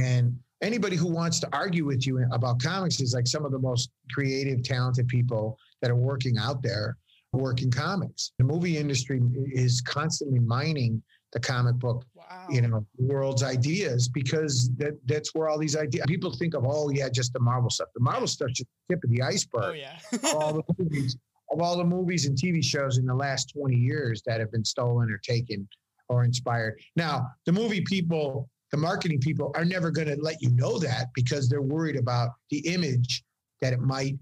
And 0.00 0.38
anybody 0.62 0.94
who 0.94 1.08
wants 1.08 1.40
to 1.40 1.48
argue 1.52 1.84
with 1.84 2.06
you 2.06 2.24
about 2.30 2.62
comics 2.62 3.00
is 3.00 3.14
like 3.14 3.26
some 3.26 3.44
of 3.44 3.50
the 3.50 3.58
most 3.58 3.90
creative, 4.12 4.62
talented 4.62 5.08
people 5.08 5.58
that 5.82 5.90
are 5.90 5.96
working 5.96 6.38
out 6.38 6.62
there 6.62 6.96
working 7.32 7.70
comics. 7.70 8.32
The 8.38 8.44
movie 8.44 8.76
industry 8.76 9.20
is 9.52 9.80
constantly 9.80 10.40
mining 10.40 11.02
the 11.32 11.40
comic 11.40 11.76
book 11.76 12.04
wow. 12.14 12.46
you 12.50 12.60
know 12.60 12.84
world's 12.98 13.42
ideas 13.42 14.08
because 14.08 14.70
that 14.76 14.98
that's 15.06 15.34
where 15.34 15.48
all 15.48 15.58
these 15.58 15.76
ideas 15.76 16.04
people 16.08 16.32
think 16.32 16.54
of 16.54 16.64
oh 16.66 16.90
yeah 16.90 17.08
just 17.08 17.32
the 17.32 17.40
marvel 17.40 17.70
stuff. 17.70 17.88
The 17.94 18.00
marvel 18.00 18.26
stuff's 18.26 18.54
just 18.54 18.68
the 18.88 18.94
tip 18.94 19.04
of 19.04 19.10
the 19.10 19.22
iceberg. 19.22 19.62
Oh 19.62 19.72
yeah. 19.72 19.98
All 20.34 20.54
the 20.54 20.62
movies 20.78 21.16
of 21.50 21.60
all 21.60 21.76
the 21.76 21.84
movies 21.84 22.26
and 22.26 22.36
tv 22.36 22.62
shows 22.64 22.98
in 22.98 23.06
the 23.06 23.14
last 23.14 23.52
20 23.56 23.76
years 23.76 24.22
that 24.26 24.40
have 24.40 24.52
been 24.52 24.64
stolen 24.64 25.10
or 25.10 25.18
taken 25.18 25.68
or 26.08 26.24
inspired. 26.24 26.80
Now 26.96 27.28
the 27.46 27.52
movie 27.52 27.82
people 27.82 28.48
the 28.72 28.76
marketing 28.76 29.18
people 29.18 29.50
are 29.56 29.64
never 29.64 29.90
going 29.90 30.06
to 30.08 30.16
let 30.20 30.40
you 30.40 30.50
know 30.50 30.78
that 30.78 31.08
because 31.14 31.48
they're 31.48 31.62
worried 31.62 31.96
about 31.96 32.30
the 32.50 32.58
image 32.68 33.24
that 33.60 33.72
it 33.72 33.80
might 33.80 34.16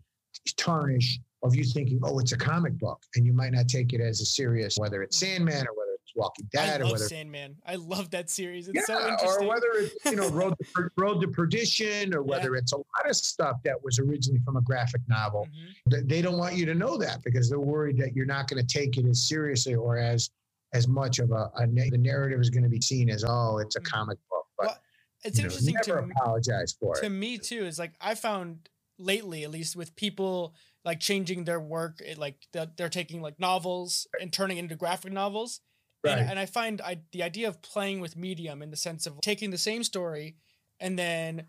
tarnish 0.57 1.21
of 1.42 1.55
you 1.55 1.64
thinking, 1.64 2.01
oh, 2.03 2.18
it's 2.18 2.33
a 2.33 2.37
comic 2.37 2.77
book, 2.79 3.01
and 3.14 3.25
you 3.25 3.33
might 3.33 3.53
not 3.53 3.68
take 3.68 3.92
it 3.92 4.01
as 4.01 4.21
a 4.21 4.25
serious, 4.25 4.77
whether 4.77 5.03
it's 5.03 5.18
Sandman 5.18 5.66
or 5.66 5.75
Walking 6.19 6.49
Dead, 6.53 6.83
I 6.83 6.85
or 6.85 6.93
whether 6.93 7.09
Sandman. 7.09 7.57
I 7.65 7.77
love 7.77 8.11
that 8.11 8.29
series. 8.29 8.69
It's 8.69 8.77
yeah, 8.77 8.97
so 8.97 9.09
interesting. 9.09 9.47
Or 9.47 9.49
whether 9.49 9.67
it's 9.77 10.05
you 10.05 10.17
know 10.17 10.29
Road 10.31 10.55
to, 10.59 10.91
Road 10.97 11.21
to 11.21 11.29
Perdition, 11.29 12.15
or 12.15 12.23
whether 12.23 12.53
yeah. 12.53 12.59
it's 12.59 12.73
a 12.73 12.77
lot 12.77 13.09
of 13.09 13.17
stuff 13.17 13.57
that 13.65 13.83
was 13.83 13.99
originally 13.99 14.41
from 14.45 14.57
a 14.57 14.61
graphic 14.61 15.01
novel. 15.09 15.47
Mm-hmm. 15.89 16.07
They 16.09 16.21
don't 16.21 16.37
want 16.37 16.57
you 16.57 16.67
to 16.67 16.75
know 16.75 16.99
that 16.99 17.23
because 17.23 17.49
they're 17.49 17.61
worried 17.61 17.97
that 17.99 18.15
you're 18.15 18.27
not 18.27 18.49
going 18.49 18.65
to 18.65 18.67
take 18.67 18.99
it 18.99 19.07
as 19.07 19.29
seriously 19.29 19.75
or 19.75 19.97
as 19.97 20.31
as 20.75 20.87
much 20.89 21.19
of 21.19 21.31
a, 21.31 21.51
a 21.57 21.67
the 21.67 21.99
narrative 21.99 22.41
is 22.41 22.51
going 22.51 22.65
to 22.65 22.69
be 22.69 22.81
seen 22.81 23.09
as 23.09 23.25
oh, 23.27 23.59
it's 23.59 23.77
a 23.77 23.81
mm-hmm. 23.81 23.97
comic 23.97 24.19
book. 24.29 24.47
But 24.59 24.67
well, 24.67 24.79
it's 25.25 25.39
interesting 25.39 25.75
know, 25.75 25.81
never 25.87 26.01
to 26.03 26.13
apologize 26.13 26.77
for 26.79 26.95
to 26.95 27.01
it. 27.01 27.05
To 27.05 27.11
me 27.11 27.39
too, 27.39 27.65
is 27.65 27.79
like 27.79 27.93
I 28.01 28.15
found 28.15 28.69
lately, 28.99 29.45
at 29.45 29.51
least 29.51 29.77
with 29.77 29.95
people 29.95 30.55
like 30.85 31.01
changing 31.01 31.45
their 31.45 31.61
work, 31.61 32.01
it, 32.05 32.19
like 32.19 32.47
they're 32.53 32.89
taking 32.89 33.21
like 33.23 33.39
novels 33.39 34.07
and 34.21 34.33
turning 34.33 34.59
into 34.59 34.75
graphic 34.75 35.13
novels 35.13 35.61
Right. 36.05 36.19
And, 36.19 36.31
and 36.31 36.39
I 36.39 36.47
find 36.47 36.81
I, 36.81 36.99
the 37.13 37.23
idea 37.23 37.49
of 37.49 37.61
playing 37.61 38.01
with 38.01 38.17
medium 38.17 38.63
in 38.63 38.71
the 38.71 38.77
sense 38.77 39.07
of 39.07 39.21
taking 39.21 39.51
the 39.51 39.59
same 39.59 39.83
story 39.83 40.37
and 40.79 40.99
then 40.99 41.47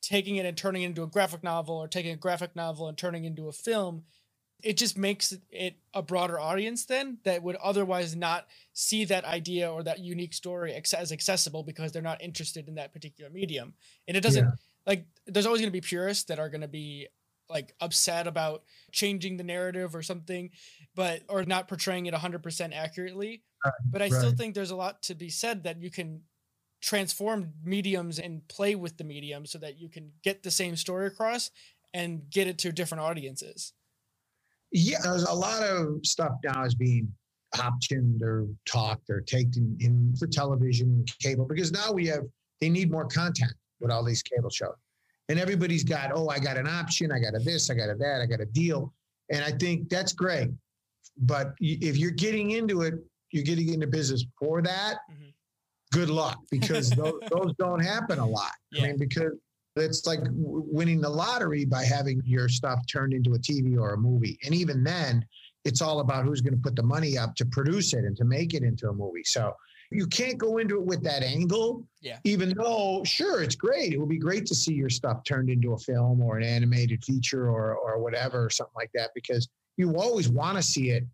taking 0.00 0.36
it 0.36 0.44
and 0.44 0.56
turning 0.56 0.82
it 0.82 0.86
into 0.86 1.02
a 1.04 1.06
graphic 1.06 1.42
novel 1.44 1.76
or 1.76 1.86
taking 1.86 2.12
a 2.12 2.16
graphic 2.16 2.56
novel 2.56 2.88
and 2.88 2.98
turning 2.98 3.24
it 3.24 3.28
into 3.28 3.48
a 3.48 3.52
film 3.52 4.02
it 4.62 4.76
just 4.76 4.96
makes 4.96 5.36
it 5.50 5.76
a 5.92 6.02
broader 6.02 6.38
audience 6.38 6.84
then 6.86 7.18
that 7.24 7.42
would 7.42 7.56
otherwise 7.56 8.14
not 8.14 8.46
see 8.72 9.04
that 9.04 9.24
idea 9.24 9.70
or 9.70 9.82
that 9.82 9.98
unique 9.98 10.32
story 10.32 10.72
as 10.74 11.12
accessible 11.12 11.62
because 11.62 11.92
they're 11.92 12.02
not 12.02 12.22
interested 12.22 12.68
in 12.68 12.76
that 12.76 12.92
particular 12.92 13.30
medium 13.30 13.74
and 14.08 14.16
it 14.16 14.22
doesn't 14.22 14.44
yeah. 14.44 14.52
like 14.86 15.06
there's 15.26 15.46
always 15.46 15.60
going 15.60 15.70
to 15.70 15.72
be 15.72 15.80
purists 15.80 16.24
that 16.24 16.38
are 16.38 16.48
going 16.48 16.60
to 16.60 16.68
be 16.68 17.06
like 17.48 17.74
upset 17.80 18.26
about 18.26 18.62
changing 18.92 19.36
the 19.36 19.44
narrative 19.44 19.94
or 19.94 20.02
something 20.02 20.50
but 20.94 21.22
or 21.28 21.44
not 21.44 21.68
portraying 21.68 22.06
it 22.06 22.14
100% 22.14 22.74
accurately 22.74 23.42
but 23.90 24.02
I 24.02 24.06
right. 24.06 24.12
still 24.12 24.32
think 24.32 24.54
there's 24.54 24.70
a 24.70 24.76
lot 24.76 25.02
to 25.04 25.14
be 25.14 25.28
said 25.28 25.64
that 25.64 25.80
you 25.80 25.90
can 25.90 26.22
transform 26.80 27.52
mediums 27.64 28.18
and 28.18 28.46
play 28.48 28.74
with 28.74 28.96
the 28.96 29.04
medium 29.04 29.46
so 29.46 29.58
that 29.58 29.78
you 29.78 29.88
can 29.88 30.10
get 30.24 30.42
the 30.42 30.50
same 30.50 30.76
story 30.76 31.06
across 31.06 31.50
and 31.94 32.28
get 32.30 32.48
it 32.48 32.58
to 32.58 32.72
different 32.72 33.02
audiences. 33.02 33.72
Yeah, 34.72 34.98
there's 35.04 35.24
a 35.24 35.32
lot 35.32 35.62
of 35.62 36.04
stuff 36.04 36.32
now 36.42 36.64
is 36.64 36.74
being 36.74 37.12
optioned 37.54 38.22
or 38.22 38.46
talked 38.66 39.10
or 39.10 39.20
taken 39.20 39.76
in 39.80 40.14
for 40.18 40.26
television 40.26 40.88
and 40.88 41.18
cable 41.18 41.44
because 41.44 41.70
now 41.70 41.92
we 41.92 42.06
have 42.06 42.22
they 42.60 42.70
need 42.70 42.90
more 42.90 43.06
content 43.06 43.52
with 43.80 43.90
all 43.90 44.04
these 44.04 44.22
cable 44.22 44.50
shows. 44.50 44.74
And 45.28 45.38
everybody's 45.38 45.84
got, 45.84 46.10
oh, 46.14 46.28
I 46.28 46.38
got 46.38 46.56
an 46.56 46.66
option, 46.66 47.12
I 47.12 47.18
got 47.18 47.34
a 47.34 47.38
this, 47.38 47.70
I 47.70 47.74
got 47.74 47.90
a 47.90 47.94
that, 47.94 48.20
I 48.22 48.26
got 48.26 48.40
a 48.40 48.46
deal. 48.46 48.92
And 49.30 49.44
I 49.44 49.50
think 49.50 49.88
that's 49.88 50.12
great. 50.12 50.50
But 51.18 51.54
if 51.60 51.96
you're 51.96 52.10
getting 52.10 52.52
into 52.52 52.82
it 52.82 52.94
you're 53.32 53.44
getting 53.44 53.72
into 53.72 53.86
business 53.86 54.24
for 54.38 54.62
that, 54.62 54.98
mm-hmm. 55.10 55.30
good 55.92 56.10
luck 56.10 56.38
because 56.50 56.90
those, 56.90 57.20
those, 57.30 57.52
don't 57.58 57.80
happen 57.80 58.18
a 58.18 58.26
lot. 58.26 58.52
Yeah. 58.70 58.84
I 58.84 58.86
mean, 58.88 58.98
because 58.98 59.32
it's 59.76 60.06
like 60.06 60.20
winning 60.30 61.00
the 61.00 61.08
lottery 61.08 61.64
by 61.64 61.84
having 61.84 62.22
your 62.24 62.48
stuff 62.48 62.80
turned 62.86 63.14
into 63.14 63.34
a 63.34 63.38
TV 63.38 63.78
or 63.78 63.94
a 63.94 63.98
movie. 63.98 64.38
And 64.44 64.54
even 64.54 64.84
then, 64.84 65.24
it's 65.64 65.80
all 65.80 66.00
about 66.00 66.24
who's 66.24 66.40
going 66.40 66.54
to 66.54 66.60
put 66.60 66.76
the 66.76 66.82
money 66.82 67.16
up 67.16 67.34
to 67.36 67.46
produce 67.46 67.94
it 67.94 68.04
and 68.04 68.16
to 68.16 68.24
make 68.24 68.52
it 68.52 68.62
into 68.62 68.88
a 68.88 68.92
movie. 68.92 69.24
So 69.24 69.54
you 69.92 70.06
can't 70.06 70.38
go 70.38 70.58
into 70.58 70.76
it 70.76 70.84
with 70.84 71.02
that 71.04 71.22
angle. 71.22 71.86
Yeah. 72.00 72.18
Even 72.24 72.54
though, 72.56 73.02
sure, 73.04 73.42
it's 73.42 73.54
great. 73.54 73.92
It 73.92 73.98
would 73.98 74.08
be 74.08 74.18
great 74.18 74.46
to 74.46 74.54
see 74.54 74.74
your 74.74 74.90
stuff 74.90 75.22
turned 75.24 75.50
into 75.50 75.74
a 75.74 75.78
film 75.78 76.20
or 76.20 76.36
an 76.36 76.44
animated 76.44 77.04
feature 77.04 77.48
or 77.48 77.76
or 77.76 77.98
whatever, 77.98 78.46
or 78.46 78.50
something 78.50 78.72
like 78.74 78.90
that, 78.94 79.10
because 79.14 79.48
you 79.76 79.96
always 79.96 80.28
want 80.28 80.56
to 80.56 80.62
see 80.62 80.90
it 80.90 81.04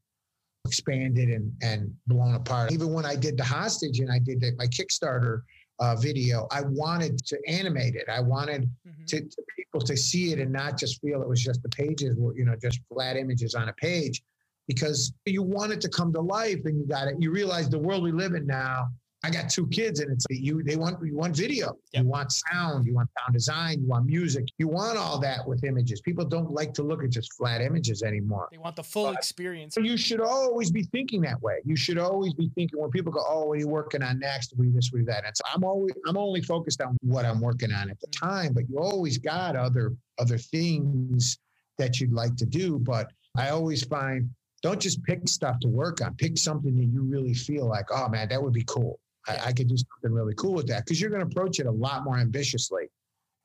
expanded 0.65 1.29
and, 1.29 1.53
and 1.63 1.95
blown 2.07 2.35
apart. 2.35 2.73
Even 2.73 2.93
when 2.93 3.07
I 3.07 3.17
did 3.17 3.37
the 3.37 3.45
hostage 3.45 4.01
and 4.01 4.11
I 4.11 4.19
did 4.19 4.41
the, 4.41 4.53
my 4.59 4.67
Kickstarter 4.67 5.43
uh, 5.81 5.97
video, 5.97 6.47
I 6.51 6.63
wanted 6.63 7.19
to 7.27 7.39
animate 7.47 7.95
it. 7.95 8.09
I 8.09 8.21
wanted 8.21 8.63
mm-hmm. 8.87 9.05
to, 9.07 9.21
to, 9.21 9.43
people 9.57 9.81
to 9.81 9.97
see 9.97 10.33
it 10.33 10.39
and 10.39 10.53
not 10.53 10.79
just 10.79 11.01
feel 11.01 11.23
it 11.23 11.29
was 11.29 11.43
just 11.43 11.63
the 11.63 11.69
pages, 11.69 12.17
were, 12.17 12.37
you 12.37 12.45
know, 12.45 12.57
just 12.61 12.81
flat 12.93 13.17
images 13.17 13.55
on 13.55 13.69
a 13.69 13.73
page, 13.75 14.23
because 14.67 15.13
you 15.27 15.43
want 15.43 15.73
it 15.73 15.81
to 15.81 15.89
come 15.89 16.13
to 16.13 16.21
life 16.21 16.61
and 16.65 16.79
you 16.79 16.87
got 16.87 17.09
it. 17.09 17.17
You 17.19 17.31
realize 17.31 17.69
the 17.69 17.79
world 17.79 18.03
we 18.03 18.13
live 18.13 18.35
in 18.35 18.47
now 18.47 18.89
I 19.25 19.31
got 19.31 19.51
two 19.51 19.67
kids, 19.67 19.99
and 19.99 20.13
it's 20.13 20.25
you. 20.31 20.63
They 20.63 20.77
want 20.77 21.05
you 21.05 21.17
want 21.17 21.35
video, 21.35 21.77
yep. 21.93 22.05
you 22.05 22.09
want 22.09 22.31
sound, 22.31 22.87
you 22.87 22.95
want 22.95 23.11
sound 23.19 23.35
design, 23.35 23.81
you 23.81 23.89
want 23.89 24.07
music, 24.07 24.47
you 24.59 24.69
want 24.69 24.97
all 24.97 25.19
that 25.19 25.47
with 25.47 25.65
images. 25.65 26.01
People 26.01 26.25
don't 26.25 26.53
like 26.53 26.73
to 26.75 26.85
look 26.85 27.03
at 27.03 27.11
just 27.11 27.33
flat 27.33 27.61
images 27.61 28.05
anymore. 28.05 28.49
They 28.53 28.59
want 28.59 28.77
the 28.77 28.85
full 28.85 29.07
but 29.07 29.17
experience. 29.17 29.77
You 29.77 29.97
should 29.97 30.21
always 30.21 30.71
be 30.71 30.85
thinking 30.85 31.21
that 31.23 31.43
way. 31.43 31.59
You 31.65 31.75
should 31.75 31.99
always 31.99 32.33
be 32.35 32.49
thinking 32.55 32.81
when 32.81 32.91
people 32.91 33.11
go, 33.11 33.25
"Oh, 33.27 33.47
what 33.47 33.55
are 33.55 33.61
you 33.61 33.69
working 33.69 34.05
on 34.05 34.21
next? 34.21 34.55
We 34.57 34.69
this, 34.69 34.93
we 34.93 35.03
that." 35.05 35.25
And 35.27 35.37
so 35.37 35.43
I'm 35.53 35.65
always 35.65 35.93
I'm 36.07 36.17
only 36.17 36.43
focused 36.43 36.81
on 36.81 36.97
what 37.01 37.25
I'm 37.25 37.41
working 37.41 37.73
on 37.73 37.91
at 37.91 38.01
the 38.01 38.07
mm-hmm. 38.07 38.27
time, 38.27 38.53
but 38.53 38.69
you 38.69 38.79
always 38.79 39.19
got 39.19 39.57
other 39.57 39.97
other 40.21 40.39
things 40.39 41.39
that 41.79 42.01
you'd 42.01 42.13
like 42.13 42.37
to 42.37 42.47
do. 42.47 42.79
But 42.79 43.11
I 43.37 43.51
always 43.51 43.83
find 43.83 44.31
don't 44.63 44.81
just 44.81 45.03
pick 45.03 45.27
stuff 45.29 45.59
to 45.61 45.69
work 45.69 46.01
on. 46.03 46.15
Pick 46.15 46.39
something 46.39 46.77
that 46.77 46.87
you 46.87 47.03
really 47.03 47.35
feel 47.35 47.67
like, 47.67 47.87
oh 47.91 48.09
man, 48.09 48.29
that 48.29 48.41
would 48.41 48.53
be 48.53 48.65
cool. 48.65 49.01
I, 49.29 49.39
I 49.47 49.53
could 49.53 49.69
do 49.69 49.77
something 49.77 50.13
really 50.13 50.35
cool 50.35 50.55
with 50.55 50.67
that 50.69 50.85
because 50.85 51.01
you're 51.01 51.11
going 51.11 51.23
to 51.23 51.27
approach 51.27 51.61
it 51.61 51.67
a 51.67 51.71
lot 51.71 52.05
more 52.05 52.19
ambitiously 52.19 52.91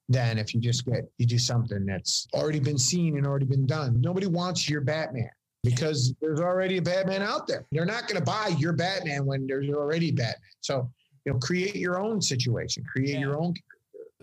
than 0.10 0.38
if 0.38 0.54
you 0.54 0.60
just 0.60 0.86
get 0.86 1.10
you 1.18 1.26
do 1.26 1.38
something 1.38 1.86
that's 1.86 2.28
already 2.34 2.60
been 2.60 2.78
seen 2.78 3.18
and 3.18 3.26
already 3.26 3.46
been 3.46 3.66
done. 3.66 4.00
Nobody 4.02 4.28
wants 4.28 4.70
your 4.70 4.82
Batman 4.82 5.30
because 5.64 6.14
there's 6.22 6.42
already 6.42 6.78
a 6.78 6.82
Batman 6.82 7.22
out 7.22 7.48
there. 7.48 7.66
They're 7.72 7.86
not 7.86 8.08
going 8.08 8.20
to 8.20 8.26
buy 8.26 8.54
your 8.58 8.74
Batman 8.74 9.26
when 9.26 9.48
there's 9.48 9.70
already 9.70 10.12
Batman. 10.12 10.36
So 10.62 10.90
you 11.26 11.34
know, 11.34 11.40
create 11.40 11.76
your 11.76 12.00
own 12.00 12.22
situation, 12.22 12.84
create 12.84 13.14
yeah. 13.14 13.20
your 13.20 13.42
own. 13.42 13.54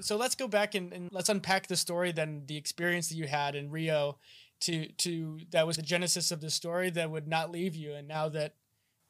So 0.00 0.16
let's 0.16 0.34
go 0.34 0.48
back 0.48 0.74
and, 0.74 0.92
and 0.92 1.08
let's 1.12 1.28
unpack 1.28 1.66
the 1.66 1.76
story. 1.76 2.12
Then 2.12 2.42
the 2.46 2.56
experience 2.56 3.08
that 3.08 3.16
you 3.16 3.26
had 3.26 3.54
in 3.54 3.70
Rio, 3.70 4.18
to 4.62 4.86
to 4.86 5.38
that 5.50 5.66
was 5.66 5.76
the 5.76 5.82
genesis 5.82 6.30
of 6.30 6.40
the 6.40 6.50
story 6.50 6.90
that 6.90 7.10
would 7.10 7.26
not 7.26 7.50
leave 7.50 7.74
you, 7.74 7.94
and 7.94 8.06
now 8.06 8.28
that 8.30 8.54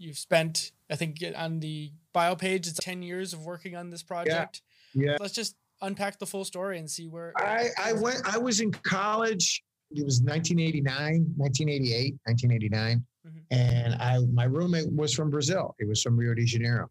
you've 0.01 0.19
spent 0.19 0.73
I 0.91 0.97
think 0.97 1.19
on 1.37 1.61
the 1.61 1.93
bio 2.13 2.35
page 2.35 2.67
it's 2.67 2.81
10 2.81 3.03
years 3.03 3.33
of 3.33 3.45
working 3.45 3.77
on 3.77 3.91
this 3.91 4.03
project. 4.03 4.63
Yeah. 4.95 5.13
yeah. 5.13 5.17
Let's 5.21 5.35
just 5.35 5.55
unpack 5.83 6.19
the 6.19 6.27
full 6.27 6.45
story 6.45 6.79
and 6.79 6.91
see 6.91 7.07
where 7.07 7.33
I 7.37 7.69
I 7.81 7.93
went 7.93 8.23
I 8.25 8.39
was 8.39 8.61
in 8.61 8.73
college 8.73 9.63
it 9.93 10.05
was 10.05 10.23
1989, 10.23 11.35
1988, 11.37 12.15
1989 12.25 13.05
mm-hmm. 13.27 13.39
and 13.51 13.95
I 13.95 14.19
my 14.33 14.45
roommate 14.45 14.91
was 14.93 15.13
from 15.13 15.31
Brazil. 15.31 15.75
He 15.79 15.85
was 15.85 16.03
from 16.03 16.17
Rio 16.17 16.35
de 16.35 16.45
Janeiro. 16.45 16.89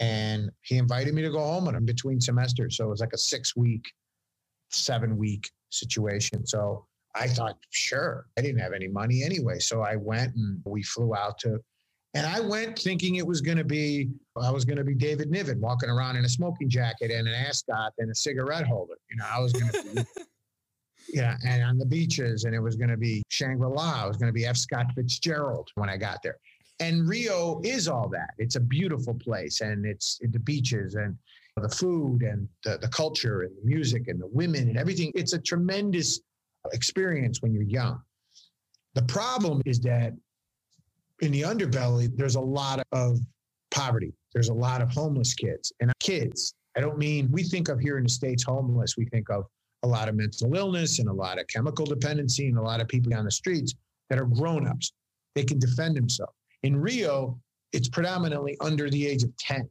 And 0.00 0.50
he 0.62 0.78
invited 0.78 1.14
me 1.14 1.22
to 1.22 1.30
go 1.30 1.38
home 1.38 1.66
with 1.66 1.74
him 1.74 1.84
between 1.84 2.20
semesters. 2.20 2.78
So 2.78 2.86
it 2.86 2.88
was 2.88 3.00
like 3.00 3.12
a 3.12 3.18
6 3.18 3.56
week 3.56 3.92
7 4.70 5.16
week 5.16 5.50
situation. 5.70 6.46
So 6.46 6.86
I 7.14 7.28
thought, 7.28 7.58
sure. 7.70 8.26
I 8.38 8.40
didn't 8.40 8.60
have 8.60 8.72
any 8.72 8.88
money 8.88 9.22
anyway. 9.22 9.58
So 9.58 9.82
I 9.82 9.96
went 9.96 10.34
and 10.34 10.62
we 10.64 10.82
flew 10.82 11.14
out 11.14 11.38
to 11.40 11.60
and 12.14 12.26
I 12.26 12.40
went 12.40 12.78
thinking 12.78 13.16
it 13.16 13.26
was 13.26 13.40
going 13.40 13.56
to 13.56 13.64
be, 13.64 14.10
I 14.40 14.50
was 14.50 14.64
going 14.64 14.76
to 14.76 14.84
be 14.84 14.94
David 14.94 15.30
Niven 15.30 15.60
walking 15.60 15.88
around 15.88 16.16
in 16.16 16.24
a 16.24 16.28
smoking 16.28 16.68
jacket 16.68 17.10
and 17.10 17.26
an 17.26 17.34
ascot 17.34 17.92
and 17.98 18.10
a 18.10 18.14
cigarette 18.14 18.66
holder. 18.66 18.94
You 19.10 19.16
know, 19.16 19.26
I 19.32 19.40
was 19.40 19.52
going 19.52 19.70
to 19.72 19.94
be, 19.94 20.22
yeah, 21.12 21.36
and 21.46 21.62
on 21.62 21.78
the 21.78 21.86
beaches, 21.86 22.44
and 22.44 22.54
it 22.54 22.60
was 22.60 22.76
going 22.76 22.90
to 22.90 22.98
be 22.98 23.22
Shangri 23.28 23.68
La. 23.68 24.04
It 24.04 24.08
was 24.08 24.16
going 24.18 24.28
to 24.28 24.32
be 24.32 24.44
F. 24.44 24.56
Scott 24.56 24.86
Fitzgerald 24.94 25.68
when 25.76 25.88
I 25.88 25.96
got 25.96 26.22
there. 26.22 26.36
And 26.80 27.08
Rio 27.08 27.60
is 27.64 27.88
all 27.88 28.08
that. 28.10 28.30
It's 28.38 28.56
a 28.56 28.60
beautiful 28.60 29.14
place, 29.14 29.62
and 29.62 29.86
it's 29.86 30.18
the 30.20 30.40
beaches 30.40 30.94
and 30.96 31.16
the 31.56 31.68
food 31.68 32.22
and 32.22 32.48
the, 32.64 32.78
the 32.78 32.88
culture 32.88 33.42
and 33.42 33.56
the 33.56 33.64
music 33.64 34.08
and 34.08 34.20
the 34.20 34.26
women 34.26 34.68
and 34.68 34.76
everything. 34.76 35.12
It's 35.14 35.32
a 35.32 35.38
tremendous 35.38 36.20
experience 36.72 37.40
when 37.40 37.52
you're 37.52 37.62
young. 37.62 38.00
The 38.94 39.02
problem 39.02 39.62
is 39.64 39.80
that 39.80 40.12
in 41.22 41.30
the 41.30 41.42
underbelly, 41.42 42.14
there's 42.16 42.34
a 42.34 42.40
lot 42.40 42.84
of 42.90 43.18
poverty. 43.70 44.12
There's 44.34 44.48
a 44.48 44.54
lot 44.54 44.82
of 44.82 44.90
homeless 44.90 45.32
kids 45.34 45.72
and 45.80 45.90
kids. 46.00 46.52
I 46.76 46.80
don't 46.80 46.98
mean 46.98 47.30
we 47.30 47.44
think 47.44 47.68
of 47.68 47.78
here 47.78 47.96
in 47.96 48.04
the 48.04 48.10
States 48.10 48.42
homeless, 48.42 48.96
we 48.96 49.06
think 49.06 49.30
of 49.30 49.46
a 49.84 49.88
lot 49.88 50.08
of 50.08 50.16
mental 50.16 50.54
illness 50.54 50.98
and 50.98 51.08
a 51.08 51.12
lot 51.12 51.40
of 51.40 51.46
chemical 51.46 51.86
dependency 51.86 52.48
and 52.48 52.58
a 52.58 52.62
lot 52.62 52.80
of 52.80 52.88
people 52.88 53.14
on 53.14 53.24
the 53.24 53.30
streets 53.30 53.74
that 54.10 54.18
are 54.18 54.26
grown-ups. 54.26 54.92
They 55.34 55.44
can 55.44 55.58
defend 55.58 55.96
themselves. 55.96 56.32
In 56.62 56.76
Rio, 56.76 57.40
it's 57.72 57.88
predominantly 57.88 58.56
under 58.60 58.90
the 58.90 59.06
age 59.06 59.22
of 59.22 59.34
10. 59.38 59.68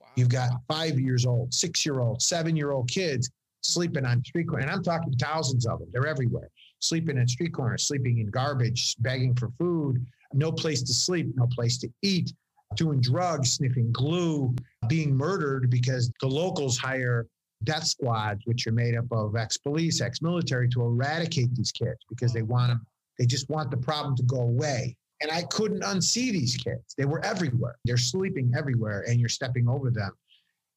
Wow. 0.00 0.06
You've 0.16 0.28
got 0.28 0.50
five 0.68 0.98
years 0.98 1.26
old, 1.26 1.54
six 1.54 1.86
year 1.86 2.00
old, 2.00 2.22
seven 2.22 2.56
year 2.56 2.72
old 2.72 2.90
kids 2.90 3.30
sleeping 3.62 4.04
on 4.04 4.24
street 4.24 4.48
corners. 4.48 4.64
And 4.64 4.72
I'm 4.72 4.82
talking 4.82 5.12
thousands 5.14 5.66
of 5.66 5.78
them. 5.78 5.88
They're 5.92 6.06
everywhere. 6.06 6.48
Sleeping 6.80 7.18
in 7.18 7.26
street 7.26 7.52
corners, 7.52 7.86
sleeping 7.86 8.18
in 8.18 8.28
garbage, 8.28 8.96
begging 8.98 9.34
for 9.34 9.50
food, 9.58 10.04
no 10.32 10.52
place 10.52 10.82
to 10.82 10.92
sleep, 10.92 11.28
no 11.34 11.46
place 11.46 11.78
to 11.78 11.88
eat, 12.02 12.32
doing 12.76 13.00
drugs, 13.00 13.52
sniffing 13.52 13.92
glue, 13.92 14.54
being 14.88 15.14
murdered 15.14 15.70
because 15.70 16.10
the 16.20 16.26
locals 16.26 16.76
hire 16.78 17.26
death 17.64 17.84
squads, 17.84 18.42
which 18.44 18.66
are 18.66 18.72
made 18.72 18.96
up 18.96 19.10
of 19.10 19.36
ex-police, 19.36 20.00
ex-military, 20.00 20.68
to 20.68 20.82
eradicate 20.82 21.54
these 21.54 21.72
kids 21.72 21.98
because 22.08 22.32
they 22.32 22.42
want 22.42 22.68
them. 22.68 22.86
They 23.18 23.26
just 23.26 23.48
want 23.48 23.70
the 23.70 23.76
problem 23.76 24.14
to 24.16 24.22
go 24.24 24.40
away. 24.40 24.96
And 25.22 25.30
I 25.30 25.42
couldn't 25.44 25.82
unsee 25.82 26.32
these 26.32 26.56
kids. 26.56 26.94
They 26.98 27.06
were 27.06 27.24
everywhere. 27.24 27.76
They're 27.86 27.96
sleeping 27.96 28.52
everywhere, 28.54 29.04
and 29.08 29.18
you're 29.18 29.30
stepping 29.30 29.68
over 29.68 29.90
them. 29.90 30.12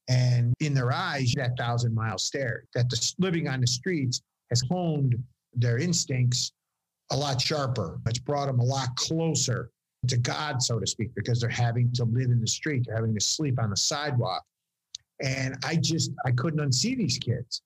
And 0.07 0.53
in 0.61 0.73
their 0.73 0.93
eyes, 0.93 1.33
that 1.35 1.57
thousand 1.57 1.93
mile 1.93 2.17
stare 2.17 2.63
that 2.73 2.89
the 2.89 3.13
living 3.19 3.47
on 3.49 3.61
the 3.61 3.67
streets 3.67 4.21
has 4.49 4.63
honed 4.69 5.21
their 5.53 5.77
instincts 5.77 6.53
a 7.11 7.17
lot 7.17 7.41
sharper. 7.41 7.99
It's 8.07 8.19
brought 8.19 8.47
them 8.47 8.59
a 8.59 8.63
lot 8.63 8.95
closer 8.95 9.71
to 10.07 10.17
God, 10.17 10.61
so 10.61 10.79
to 10.79 10.87
speak, 10.87 11.13
because 11.15 11.41
they're 11.41 11.49
having 11.49 11.91
to 11.93 12.05
live 12.05 12.29
in 12.31 12.39
the 12.39 12.47
street, 12.47 12.85
they're 12.85 12.95
having 12.95 13.13
to 13.15 13.21
sleep 13.21 13.59
on 13.61 13.69
the 13.69 13.77
sidewalk. 13.77 14.43
And 15.21 15.57
I 15.65 15.75
just, 15.75 16.11
I 16.25 16.31
couldn't 16.31 16.59
unsee 16.59 16.95
these 16.95 17.17
kids. 17.17 17.61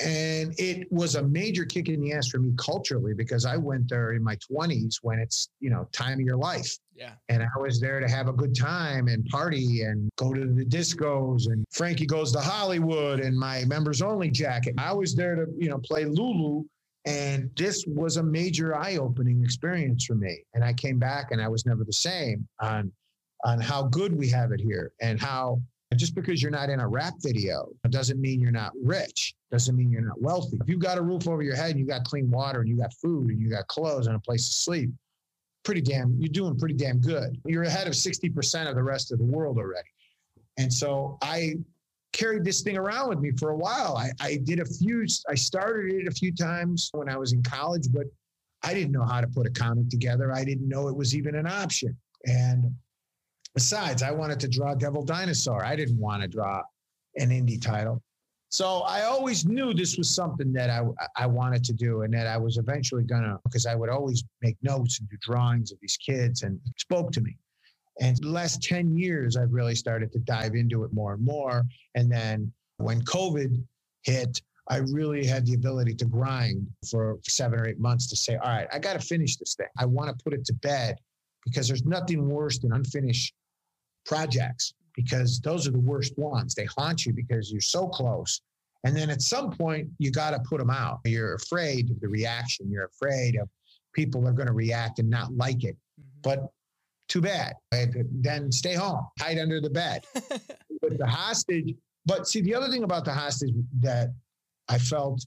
And 0.00 0.54
it 0.58 0.90
was 0.92 1.16
a 1.16 1.22
major 1.22 1.64
kick 1.64 1.88
in 1.88 2.00
the 2.00 2.12
ass 2.12 2.28
for 2.28 2.38
me 2.38 2.52
culturally 2.56 3.14
because 3.14 3.44
I 3.44 3.56
went 3.56 3.88
there 3.88 4.12
in 4.12 4.22
my 4.22 4.36
20s 4.36 4.98
when 5.02 5.18
it's, 5.18 5.48
you 5.58 5.70
know, 5.70 5.88
time 5.92 6.20
of 6.20 6.20
your 6.20 6.36
life. 6.36 6.72
Yeah. 6.94 7.12
And 7.28 7.42
I 7.42 7.60
was 7.60 7.80
there 7.80 7.98
to 7.98 8.08
have 8.08 8.28
a 8.28 8.32
good 8.32 8.54
time 8.54 9.08
and 9.08 9.26
party 9.26 9.82
and 9.82 10.08
go 10.16 10.32
to 10.32 10.46
the 10.46 10.64
discos 10.64 11.48
and 11.48 11.64
Frankie 11.72 12.06
goes 12.06 12.30
to 12.32 12.40
Hollywood 12.40 13.18
and 13.18 13.36
my 13.36 13.64
members 13.64 14.00
only 14.00 14.30
jacket. 14.30 14.74
I 14.78 14.92
was 14.92 15.16
there 15.16 15.34
to, 15.34 15.46
you 15.58 15.68
know, 15.68 15.78
play 15.78 16.04
Lulu. 16.04 16.64
And 17.04 17.50
this 17.56 17.84
was 17.86 18.16
a 18.16 18.22
major 18.22 18.76
eye-opening 18.76 19.42
experience 19.42 20.04
for 20.04 20.14
me. 20.14 20.42
And 20.54 20.62
I 20.62 20.72
came 20.72 20.98
back 20.98 21.30
and 21.30 21.40
I 21.40 21.48
was 21.48 21.64
never 21.64 21.84
the 21.84 21.92
same 21.92 22.46
on 22.60 22.92
on 23.44 23.60
how 23.60 23.84
good 23.84 24.16
we 24.16 24.28
have 24.28 24.52
it 24.52 24.60
here 24.60 24.92
and 25.00 25.20
how 25.20 25.60
just 25.96 26.14
because 26.14 26.42
you're 26.42 26.50
not 26.50 26.68
in 26.68 26.80
a 26.80 26.88
rap 26.88 27.14
video 27.20 27.68
doesn't 27.88 28.20
mean 28.20 28.40
you're 28.40 28.52
not 28.52 28.72
rich, 28.82 29.34
doesn't 29.50 29.74
mean 29.74 29.90
you're 29.90 30.02
not 30.02 30.20
wealthy. 30.20 30.58
If 30.60 30.68
you've 30.68 30.80
got 30.80 30.98
a 30.98 31.02
roof 31.02 31.26
over 31.26 31.42
your 31.42 31.56
head 31.56 31.70
and 31.70 31.80
you 31.80 31.86
got 31.86 32.04
clean 32.04 32.30
water 32.30 32.60
and 32.60 32.68
you 32.68 32.76
got 32.76 32.92
food 32.94 33.30
and 33.30 33.40
you 33.40 33.48
got 33.48 33.66
clothes 33.68 34.06
and 34.06 34.14
a 34.14 34.18
place 34.18 34.46
to 34.48 34.54
sleep, 34.54 34.90
pretty 35.64 35.80
damn, 35.80 36.14
you're 36.18 36.28
doing 36.28 36.58
pretty 36.58 36.74
damn 36.74 36.98
good. 36.98 37.40
You're 37.46 37.62
ahead 37.62 37.86
of 37.86 37.94
60% 37.94 38.68
of 38.68 38.74
the 38.74 38.82
rest 38.82 39.12
of 39.12 39.18
the 39.18 39.24
world 39.24 39.56
already. 39.56 39.88
And 40.58 40.70
so 40.70 41.16
I 41.22 41.54
carried 42.18 42.44
this 42.44 42.62
thing 42.62 42.76
around 42.76 43.08
with 43.08 43.20
me 43.20 43.30
for 43.38 43.50
a 43.50 43.56
while. 43.56 43.96
I, 43.96 44.10
I 44.20 44.36
did 44.44 44.60
a 44.60 44.64
few, 44.64 45.06
I 45.28 45.34
started 45.34 45.94
it 45.94 46.08
a 46.08 46.10
few 46.10 46.34
times 46.34 46.90
when 46.92 47.08
I 47.08 47.16
was 47.16 47.32
in 47.32 47.42
college, 47.42 47.86
but 47.92 48.04
I 48.62 48.74
didn't 48.74 48.92
know 48.92 49.04
how 49.04 49.20
to 49.20 49.28
put 49.28 49.46
a 49.46 49.50
comic 49.50 49.88
together. 49.88 50.32
I 50.32 50.44
didn't 50.44 50.68
know 50.68 50.88
it 50.88 50.96
was 50.96 51.14
even 51.14 51.34
an 51.36 51.46
option. 51.46 51.96
And 52.26 52.72
Besides, 53.58 54.04
I 54.04 54.12
wanted 54.12 54.38
to 54.38 54.48
draw 54.48 54.76
Devil 54.76 55.02
Dinosaur. 55.02 55.64
I 55.64 55.74
didn't 55.74 55.98
want 55.98 56.22
to 56.22 56.28
draw 56.28 56.62
an 57.16 57.30
indie 57.30 57.60
title. 57.60 58.00
So 58.50 58.82
I 58.82 59.02
always 59.02 59.44
knew 59.44 59.74
this 59.74 59.98
was 59.98 60.14
something 60.14 60.52
that 60.52 60.70
I, 60.70 60.82
I 61.16 61.26
wanted 61.26 61.64
to 61.64 61.72
do 61.72 62.02
and 62.02 62.14
that 62.14 62.28
I 62.28 62.36
was 62.36 62.56
eventually 62.56 63.02
going 63.02 63.24
to, 63.24 63.38
because 63.42 63.66
I 63.66 63.74
would 63.74 63.90
always 63.90 64.22
make 64.42 64.56
notes 64.62 65.00
and 65.00 65.08
do 65.08 65.16
drawings 65.20 65.72
of 65.72 65.78
these 65.80 65.96
kids 65.96 66.44
and 66.44 66.60
spoke 66.76 67.10
to 67.12 67.20
me. 67.20 67.36
And 68.00 68.16
the 68.16 68.28
last 68.28 68.62
10 68.62 68.96
years, 68.96 69.36
I've 69.36 69.52
really 69.52 69.74
started 69.74 70.12
to 70.12 70.18
dive 70.20 70.54
into 70.54 70.84
it 70.84 70.92
more 70.92 71.14
and 71.14 71.24
more. 71.24 71.64
And 71.94 72.10
then 72.10 72.52
when 72.76 73.02
COVID 73.02 73.62
hit, 74.02 74.40
I 74.68 74.78
really 74.78 75.26
had 75.26 75.46
the 75.46 75.54
ability 75.54 75.94
to 75.94 76.04
grind 76.04 76.66
for 76.90 77.18
seven 77.22 77.58
or 77.58 77.66
eight 77.66 77.80
months 77.80 78.08
to 78.10 78.16
say, 78.16 78.36
all 78.36 78.50
right, 78.50 78.68
I 78.72 78.78
got 78.78 79.00
to 79.00 79.06
finish 79.06 79.36
this 79.36 79.54
thing. 79.54 79.66
I 79.78 79.86
want 79.86 80.16
to 80.16 80.24
put 80.24 80.34
it 80.34 80.44
to 80.46 80.54
bed 80.54 80.96
because 81.44 81.66
there's 81.66 81.84
nothing 81.84 82.28
worse 82.28 82.58
than 82.58 82.72
unfinished 82.72 83.32
projects 84.04 84.74
because 84.94 85.40
those 85.40 85.66
are 85.66 85.70
the 85.70 85.78
worst 85.78 86.18
ones. 86.18 86.54
They 86.54 86.66
haunt 86.66 87.06
you 87.06 87.12
because 87.12 87.50
you're 87.50 87.60
so 87.60 87.88
close. 87.88 88.40
And 88.84 88.96
then 88.96 89.10
at 89.10 89.22
some 89.22 89.50
point, 89.50 89.88
you 89.98 90.10
got 90.10 90.30
to 90.30 90.40
put 90.40 90.58
them 90.58 90.70
out. 90.70 91.00
You're 91.04 91.34
afraid 91.34 91.90
of 91.90 92.00
the 92.00 92.08
reaction. 92.08 92.70
You're 92.70 92.86
afraid 92.86 93.36
of 93.36 93.48
people 93.92 94.26
are 94.28 94.32
going 94.32 94.46
to 94.46 94.52
react 94.52 94.98
and 94.98 95.08
not 95.08 95.32
like 95.32 95.64
it. 95.64 95.76
Mm-hmm. 96.00 96.20
But 96.22 96.50
too 97.08 97.20
bad. 97.20 97.54
Then 97.72 98.52
stay 98.52 98.74
home, 98.74 99.06
hide 99.18 99.38
under 99.38 99.60
the 99.60 99.70
bed. 99.70 100.04
With 100.82 100.98
the 100.98 101.06
hostage. 101.06 101.74
But 102.06 102.28
see, 102.28 102.40
the 102.40 102.54
other 102.54 102.68
thing 102.68 102.84
about 102.84 103.04
the 103.04 103.12
hostage 103.12 103.54
that 103.80 104.08
I 104.68 104.78
felt 104.78 105.24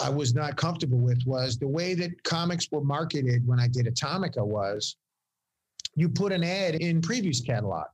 I 0.00 0.08
was 0.08 0.34
not 0.34 0.56
comfortable 0.56 0.98
with 0.98 1.22
was 1.26 1.58
the 1.58 1.68
way 1.68 1.94
that 1.94 2.22
comics 2.24 2.68
were 2.70 2.82
marketed 2.82 3.46
when 3.46 3.60
I 3.60 3.68
did 3.68 3.86
Atomica 3.86 4.44
was 4.44 4.96
you 5.94 6.08
put 6.08 6.32
an 6.32 6.42
ad 6.42 6.76
in 6.76 7.00
previews 7.00 7.44
catalog. 7.44 7.84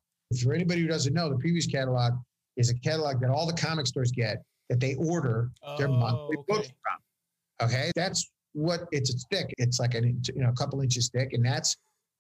For 0.43 0.53
anybody 0.53 0.83
who 0.83 0.89
doesn't 0.89 1.13
know, 1.13 1.29
the 1.29 1.37
previews 1.37 1.71
catalog 1.71 2.13
is 2.57 2.71
a 2.71 2.75
catalog 2.75 3.21
that 3.21 3.31
all 3.31 3.47
the 3.47 3.53
comic 3.53 3.87
stores 3.87 4.13
get 4.13 4.43
that 4.69 4.81
they 4.81 4.95
order 4.97 5.51
oh, 5.63 5.77
their 5.77 5.89
monthly 5.89 6.37
okay. 6.37 6.45
books 6.49 6.69
from. 6.69 7.69
Okay, 7.69 7.91
that's 7.97 8.31
what 8.53 8.87
it's 8.93 9.13
a 9.13 9.19
stick. 9.19 9.53
It's 9.59 9.81
like 9.81 9.95
a 9.95 10.03
you 10.03 10.21
know 10.37 10.51
a 10.51 10.53
couple 10.53 10.81
inches 10.81 11.11
thick, 11.13 11.33
and 11.33 11.45
that's 11.45 11.77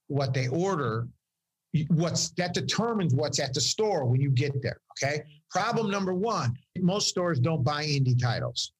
what 0.08 0.34
they 0.34 0.48
order. 0.48 1.08
What's 1.88 2.30
that 2.30 2.54
determines 2.54 3.14
what's 3.14 3.38
at 3.38 3.54
the 3.54 3.60
store 3.60 4.06
when 4.06 4.20
you 4.20 4.30
get 4.30 4.62
there. 4.62 4.80
Okay. 5.02 5.22
Problem 5.50 5.90
number 5.90 6.14
one: 6.14 6.56
most 6.78 7.08
stores 7.08 7.38
don't 7.38 7.62
buy 7.62 7.84
indie 7.84 8.20
titles 8.20 8.72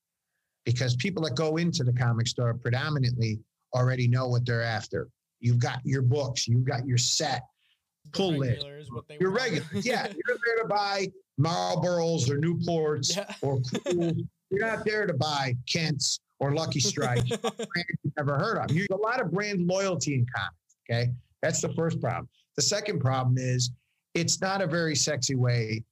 because 0.65 0.97
people 0.97 1.23
that 1.23 1.35
go 1.35 1.57
into 1.57 1.85
the 1.85 1.93
comic 1.93 2.27
store 2.27 2.55
predominantly 2.55 3.39
already 3.75 4.09
know 4.09 4.27
what 4.29 4.45
they're 4.45 4.63
after. 4.63 5.09
You've 5.41 5.59
got 5.59 5.81
your 5.85 6.03
books, 6.03 6.49
you've 6.49 6.65
got 6.65 6.87
your 6.87 6.99
set, 6.99 7.43
pull 8.13 8.39
list. 8.39 8.67
You're 9.21 9.31
regular. 9.31 9.67
Yeah, 9.73 10.07
you're 10.07 10.39
there 10.45 10.63
to 10.63 10.69
buy 10.69 11.09
Marlboros 11.41 12.29
or 12.29 12.39
Newports 12.39 13.17
yeah. 13.17 13.33
or 13.43 13.61
Cools. 13.61 14.23
You're 14.51 14.67
not 14.67 14.85
there 14.85 15.07
to 15.07 15.15
buy 15.15 15.55
Kents 15.67 16.21
or 16.41 16.55
Lucky 16.55 16.81
Strike, 16.81 17.27
brands 17.41 17.99
you've 18.03 18.15
never 18.17 18.37
heard 18.37 18.59
of. 18.59 18.69
There's 18.69 18.89
a 18.93 18.97
lot 18.97 19.21
of 19.21 19.31
brand 19.31 19.67
loyalty 19.67 20.15
in 20.15 20.27
comics. 20.35 20.68
Okay, 20.91 21.11
that's 21.43 21.61
the 21.61 21.73
first 21.75 22.01
problem. 22.01 22.29
The 22.57 22.63
second 22.63 23.01
problem 23.01 23.37
is 23.39 23.71
it's 24.15 24.41
not 24.41 24.63
a 24.63 24.67
very 24.67 24.97
sexy 24.97 25.35
way 25.35 25.85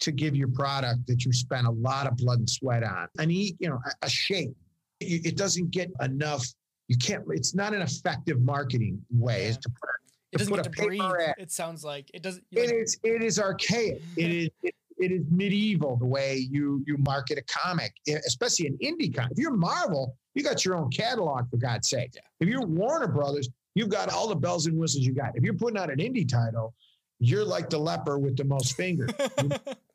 to 0.00 0.10
give 0.10 0.34
your 0.34 0.48
product 0.48 1.06
that 1.06 1.24
you 1.24 1.32
spent 1.32 1.66
a 1.66 1.70
lot 1.70 2.06
of 2.06 2.16
blood 2.16 2.38
and 2.38 2.48
sweat 2.48 2.82
on. 2.82 3.08
And 3.18 3.30
eat, 3.30 3.56
you 3.58 3.68
know, 3.68 3.80
a, 3.84 4.06
a 4.06 4.08
shape. 4.08 4.54
It 5.00 5.36
doesn't 5.36 5.70
get 5.70 5.90
enough. 6.00 6.46
You 6.88 6.96
can't. 6.96 7.24
It's 7.28 7.54
not 7.54 7.74
an 7.74 7.82
effective 7.82 8.40
marketing 8.40 9.02
way. 9.10 9.48
Yeah. 9.48 9.52
To 9.52 9.68
put 9.68 9.90
it 10.32 10.38
doesn't 10.38 10.54
get 10.54 10.64
to 10.64 10.70
breathe. 10.70 11.02
At. 11.02 11.38
It 11.38 11.52
sounds 11.52 11.84
like 11.84 12.10
it 12.14 12.22
doesn't. 12.22 12.44
It 12.52 12.60
like, 12.60 12.74
is. 12.74 12.98
It 13.02 13.22
is 13.22 13.38
archaic. 13.38 14.00
it 14.16 14.30
is. 14.30 14.50
It, 14.62 14.74
it 14.98 15.12
is 15.12 15.22
medieval 15.30 15.96
the 15.96 16.06
way 16.06 16.36
you 16.50 16.82
you 16.86 16.96
market 16.98 17.36
a 17.36 17.42
comic, 17.42 17.92
especially 18.08 18.68
an 18.68 18.78
indie 18.82 19.14
comic. 19.14 19.32
If 19.32 19.38
you're 19.38 19.52
Marvel, 19.52 20.16
you 20.34 20.42
got 20.42 20.64
your 20.64 20.76
own 20.76 20.90
catalog 20.90 21.50
for 21.50 21.58
God's 21.58 21.90
sake. 21.90 22.12
Yeah. 22.14 22.22
If 22.40 22.48
you're 22.48 22.64
Warner 22.64 23.08
Brothers, 23.08 23.50
you've 23.76 23.90
got 23.90 24.12
all 24.12 24.26
the 24.26 24.34
bells 24.34 24.66
and 24.66 24.76
whistles 24.76 25.04
you 25.04 25.12
got. 25.12 25.36
If 25.36 25.44
you're 25.44 25.54
putting 25.54 25.78
out 25.78 25.90
an 25.90 25.98
indie 25.98 26.28
title, 26.28 26.74
you're 27.20 27.44
like 27.44 27.70
the 27.70 27.78
leper 27.78 28.18
with 28.18 28.36
the 28.36 28.44
most 28.44 28.74
fingers. 28.76 29.10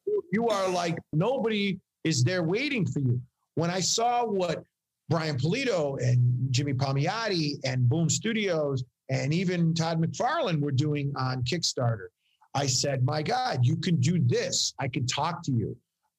you, 0.08 0.24
you 0.32 0.48
are 0.48 0.70
like 0.70 0.98
nobody 1.12 1.80
is 2.06 2.24
there 2.24 2.44
waiting 2.44 2.86
for 2.86 3.00
you. 3.00 3.20
When 3.56 3.70
I 3.70 3.82
saw 3.82 4.24
what 4.24 4.64
Brian 5.10 5.38
Pulido 5.38 6.02
and 6.02 6.48
Jimmy 6.52 6.74
Palmiotti 6.74 7.60
and 7.66 7.90
Boom 7.90 8.10
Studios 8.10 8.84
and 9.10 9.34
even 9.34 9.74
Todd 9.74 10.02
McFarlane 10.02 10.62
were 10.62 10.72
doing 10.72 11.12
on 11.18 11.44
Kickstarter. 11.44 12.08
I 12.54 12.66
said, 12.66 13.04
my 13.04 13.22
God, 13.22 13.60
you 13.64 13.76
can 13.76 13.98
do 13.98 14.20
this. 14.20 14.74
I 14.80 14.88
can 14.88 15.06
talk 15.06 15.44
to 15.44 15.52
you 15.52 15.76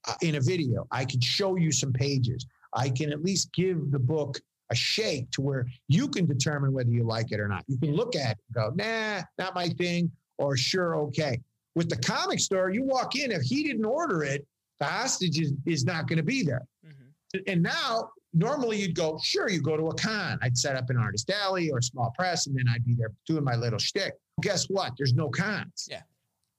uh, 0.07 0.15
in 0.21 0.35
a 0.35 0.41
video. 0.41 0.87
I 0.91 1.07
can 1.07 1.21
show 1.21 1.57
you 1.57 1.73
some 1.73 1.93
pages. 1.93 2.47
I 2.75 2.91
can 2.91 3.13
at 3.13 3.23
least 3.23 3.53
give 3.55 3.91
the 3.91 3.99
book 3.99 4.39
a 4.73 4.75
shake 4.75 5.31
to 5.31 5.43
where 5.43 5.67
you 5.89 6.09
can 6.09 6.27
determine 6.27 6.73
whether 6.73 6.91
you 6.91 7.05
like 7.05 7.31
it 7.31 7.39
or 7.39 7.47
not. 7.47 7.65
You 7.69 7.79
can 7.79 7.95
look 7.95 8.17
at 8.17 8.33
it 8.33 8.39
and 8.49 8.55
go, 8.55 8.73
nah, 8.75 9.23
not 9.39 9.55
my 9.55 9.69
thing, 9.69 10.11
or 10.39 10.57
sure, 10.57 10.97
okay. 10.97 11.41
With 11.75 11.89
the 11.89 11.97
comic 11.97 12.41
store, 12.41 12.71
you 12.71 12.83
walk 12.83 13.15
in, 13.17 13.31
if 13.31 13.43
he 13.43 13.63
didn't 13.63 13.85
order 13.85 14.25
it, 14.25 14.47
the 14.81 14.87
hostage 14.87 15.39
is, 15.39 15.53
is 15.65 15.85
not 15.85 16.09
going 16.09 16.17
to 16.17 16.25
be 16.25 16.43
there. 16.43 16.67
Mm-hmm. 16.85 17.41
And 17.47 17.63
now, 17.63 18.11
normally 18.35 18.81
you'd 18.81 18.95
go, 18.95 19.19
sure, 19.23 19.49
you 19.49 19.61
go 19.61 19.77
to 19.77 19.89
a 19.89 19.95
con. 19.95 20.39
I'd 20.43 20.57
set 20.57 20.77
up 20.77 20.91
an 20.91 20.97
artist 20.97 21.31
alley 21.31 21.71
or 21.71 21.79
a 21.79 21.83
small 21.83 22.13
press, 22.17 22.47
and 22.47 22.57
then 22.57 22.65
I'd 22.69 22.85
be 22.85 22.95
there 22.95 23.13
doing 23.27 23.45
my 23.45 23.55
little 23.55 23.79
shtick. 23.79 24.15
Guess 24.41 24.67
what? 24.67 24.93
There's 24.99 25.15
no 25.15 25.29
cons. 25.29 25.87
Yeah. 25.91 26.03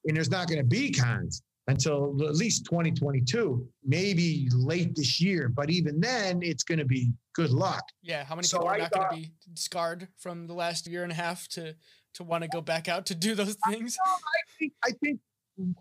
And 0.06 0.16
there's 0.16 0.30
not 0.30 0.48
going 0.48 0.58
to 0.58 0.64
be 0.64 0.92
cons 0.92 1.42
until 1.66 2.16
at 2.22 2.34
least 2.34 2.66
2022, 2.66 3.66
maybe 3.84 4.48
late 4.54 4.94
this 4.94 5.20
year. 5.20 5.48
But 5.48 5.70
even 5.70 6.00
then, 6.00 6.40
it's 6.42 6.62
going 6.62 6.78
to 6.78 6.84
be 6.84 7.10
good 7.34 7.50
luck. 7.50 7.84
Yeah. 8.02 8.24
How 8.24 8.34
many 8.34 8.46
so 8.46 8.58
people 8.58 8.68
are 8.68 8.74
I 8.74 8.78
not 8.78 8.92
going 8.92 9.08
to 9.10 9.16
be 9.16 9.32
scarred 9.54 10.08
from 10.18 10.46
the 10.46 10.54
last 10.54 10.86
year 10.86 11.02
and 11.02 11.12
a 11.12 11.14
half 11.14 11.48
to 11.48 11.74
to 12.14 12.24
want 12.24 12.42
to 12.42 12.48
go 12.48 12.60
back 12.60 12.88
out 12.88 13.06
to 13.06 13.14
do 13.14 13.34
those 13.34 13.56
things? 13.68 13.96
I, 14.04 14.40
think, 14.58 14.72
I 14.84 14.90
think 15.02 15.20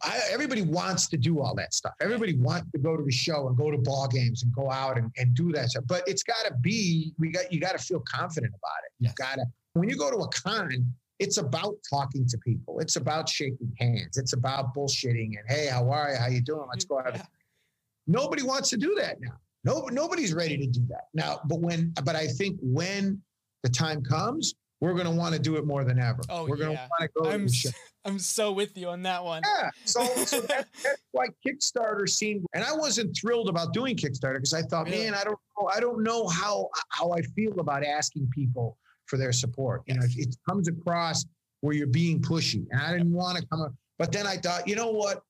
I, 0.01 0.19
everybody 0.31 0.61
wants 0.61 1.07
to 1.09 1.17
do 1.17 1.39
all 1.39 1.55
that 1.55 1.73
stuff. 1.73 1.93
Everybody 2.01 2.35
wants 2.35 2.71
to 2.71 2.77
go 2.77 2.97
to 2.97 3.03
the 3.03 3.11
show 3.11 3.47
and 3.47 3.57
go 3.57 3.71
to 3.71 3.77
ball 3.77 4.07
games 4.07 4.43
and 4.43 4.53
go 4.53 4.69
out 4.69 4.97
and, 4.97 5.11
and 5.17 5.33
do 5.33 5.51
that 5.53 5.69
stuff. 5.69 5.85
But 5.87 6.03
it's 6.07 6.23
got 6.23 6.45
to 6.47 6.53
be 6.61 7.13
we 7.17 7.31
got 7.31 7.51
you 7.51 7.59
got 7.59 7.77
to 7.77 7.83
feel 7.83 8.01
confident 8.01 8.53
about 8.53 8.79
it. 8.85 8.91
You 8.99 9.09
got 9.15 9.35
to 9.35 9.45
when 9.73 9.89
you 9.89 9.95
go 9.95 10.11
to 10.11 10.17
a 10.17 10.27
con, 10.29 10.93
it's 11.19 11.37
about 11.37 11.75
talking 11.89 12.27
to 12.27 12.37
people. 12.39 12.79
It's 12.79 12.95
about 12.95 13.29
shaking 13.29 13.73
hands. 13.79 14.17
It's 14.17 14.33
about 14.33 14.75
bullshitting 14.75 15.37
and 15.37 15.45
hey, 15.47 15.67
how 15.67 15.89
are 15.89 16.11
you? 16.11 16.17
How 16.17 16.27
you 16.27 16.41
doing? 16.41 16.67
Let's 16.69 16.85
mm, 16.85 16.89
go 16.89 16.99
out. 16.99 17.15
Yeah. 17.15 17.25
Nobody 18.05 18.43
wants 18.43 18.69
to 18.71 18.77
do 18.77 18.95
that 18.95 19.21
now. 19.21 19.37
No, 19.63 19.87
nobody's 19.91 20.33
ready 20.33 20.57
to 20.57 20.67
do 20.67 20.85
that 20.89 21.05
now. 21.13 21.39
But 21.45 21.59
when, 21.59 21.93
but 22.03 22.15
I 22.15 22.27
think 22.27 22.59
when 22.61 23.21
the 23.63 23.69
time 23.69 24.03
comes, 24.03 24.55
we're 24.81 24.93
going 24.93 25.05
to 25.05 25.11
want 25.11 25.33
to 25.33 25.39
do 25.39 25.55
it 25.55 25.65
more 25.65 25.85
than 25.85 25.99
ever. 25.99 26.19
Oh, 26.29 26.45
we're 26.45 26.57
going 26.57 26.75
to 26.75 26.89
want 26.89 26.91
to 27.01 27.09
go. 27.21 27.29
I'm, 27.29 27.47
to 27.47 27.73
I'm 28.05 28.19
so 28.19 28.51
with 28.51 28.77
you 28.77 28.89
on 28.89 29.03
that 29.03 29.23
one. 29.23 29.41
Yeah. 29.45 29.69
So, 29.85 30.03
so 30.03 30.41
that, 30.41 30.67
that's 30.83 31.01
why 31.11 31.27
Kickstarter 31.45 32.07
seemed, 32.09 32.45
and 32.53 32.63
I 32.63 32.75
wasn't 32.75 33.15
thrilled 33.15 33.47
about 33.47 33.71
doing 33.71 33.95
Kickstarter 33.95 34.35
because 34.35 34.53
I 34.53 34.61
thought, 34.61 34.87
really? 34.87 35.05
man, 35.05 35.15
I 35.15 35.23
don't 35.23 35.39
know, 35.57 35.69
I 35.73 35.79
don't 35.79 36.03
know 36.03 36.27
how 36.27 36.69
how 36.89 37.11
I 37.13 37.21
feel 37.21 37.59
about 37.59 37.85
asking 37.85 38.29
people 38.35 38.77
for 39.05 39.17
their 39.17 39.31
support. 39.31 39.83
You 39.87 39.95
know, 39.95 40.01
it 40.03 40.35
comes 40.49 40.67
across 40.67 41.25
where 41.61 41.73
you're 41.73 41.87
being 41.87 42.21
pushy, 42.21 42.65
and 42.71 42.81
I 42.81 42.91
didn't 42.91 43.13
want 43.13 43.37
to 43.37 43.45
come 43.47 43.61
up. 43.61 43.73
But 43.97 44.11
then 44.11 44.27
I 44.27 44.35
thought, 44.35 44.67
you 44.67 44.75
know 44.75 44.91
what? 44.91 45.21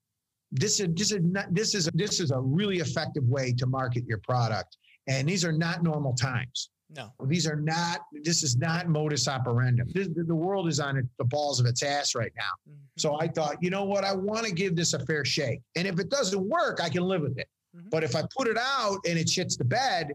This 0.54 0.80
is 0.80 0.90
this 0.94 1.12
is 1.12 1.22
not, 1.24 1.54
this 1.54 1.74
is 1.74 1.90
this 1.94 2.20
is 2.20 2.30
a 2.32 2.40
really 2.40 2.78
effective 2.78 3.24
way 3.24 3.54
to 3.54 3.66
market 3.66 4.04
your 4.08 4.20
product, 4.20 4.78
and 5.08 5.28
these 5.28 5.44
are 5.44 5.52
not 5.52 5.84
normal 5.84 6.14
times. 6.14 6.70
No, 6.96 7.12
these 7.26 7.48
are 7.48 7.56
not. 7.56 8.02
This 8.24 8.44
is 8.44 8.56
not 8.56 8.88
modus 8.88 9.28
operandi. 9.28 9.82
This, 9.88 10.10
the 10.16 10.36
world 10.36 10.68
is 10.68 10.80
on 10.80 11.10
the 11.18 11.26
balls 11.26 11.60
of 11.60 11.66
its 11.66 11.82
ass 11.82 12.14
right 12.14 12.32
now. 12.38 12.54
Mm-hmm. 12.70 12.84
So 12.98 13.20
I 13.20 13.28
thought, 13.28 13.58
you 13.62 13.72
know 13.72 13.84
what? 13.84 14.04
I 14.04 14.14
want 14.14 14.46
to 14.46 14.54
give 14.54 14.76
this 14.76 14.94
a 14.94 15.00
fair 15.08 15.26
shake, 15.26 15.62
and 15.76 15.88
if 15.88 16.00
it 16.00 16.10
doesn't 16.10 16.48
work, 16.48 16.80
I 16.84 16.90
can 16.90 17.04
live 17.04 17.22
with 17.22 17.40
it. 17.40 17.48
Mm-hmm. 17.76 17.90
But 17.90 18.04
if 18.04 18.16
I 18.16 18.22
put 18.38 18.48
it 18.48 18.58
out 18.58 19.00
and 19.08 19.18
it 19.18 19.26
shits 19.26 19.58
the 19.58 19.66
bed 19.66 20.12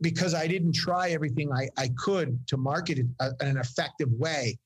because 0.00 0.32
I 0.32 0.46
didn't 0.46 0.74
try 0.74 1.10
everything 1.10 1.52
I, 1.52 1.68
I 1.76 1.90
could 1.98 2.38
to 2.48 2.56
market 2.56 2.98
it 2.98 3.06
uh, 3.18 3.30
in 3.40 3.48
an 3.48 3.56
effective 3.56 4.10
way, 4.12 4.56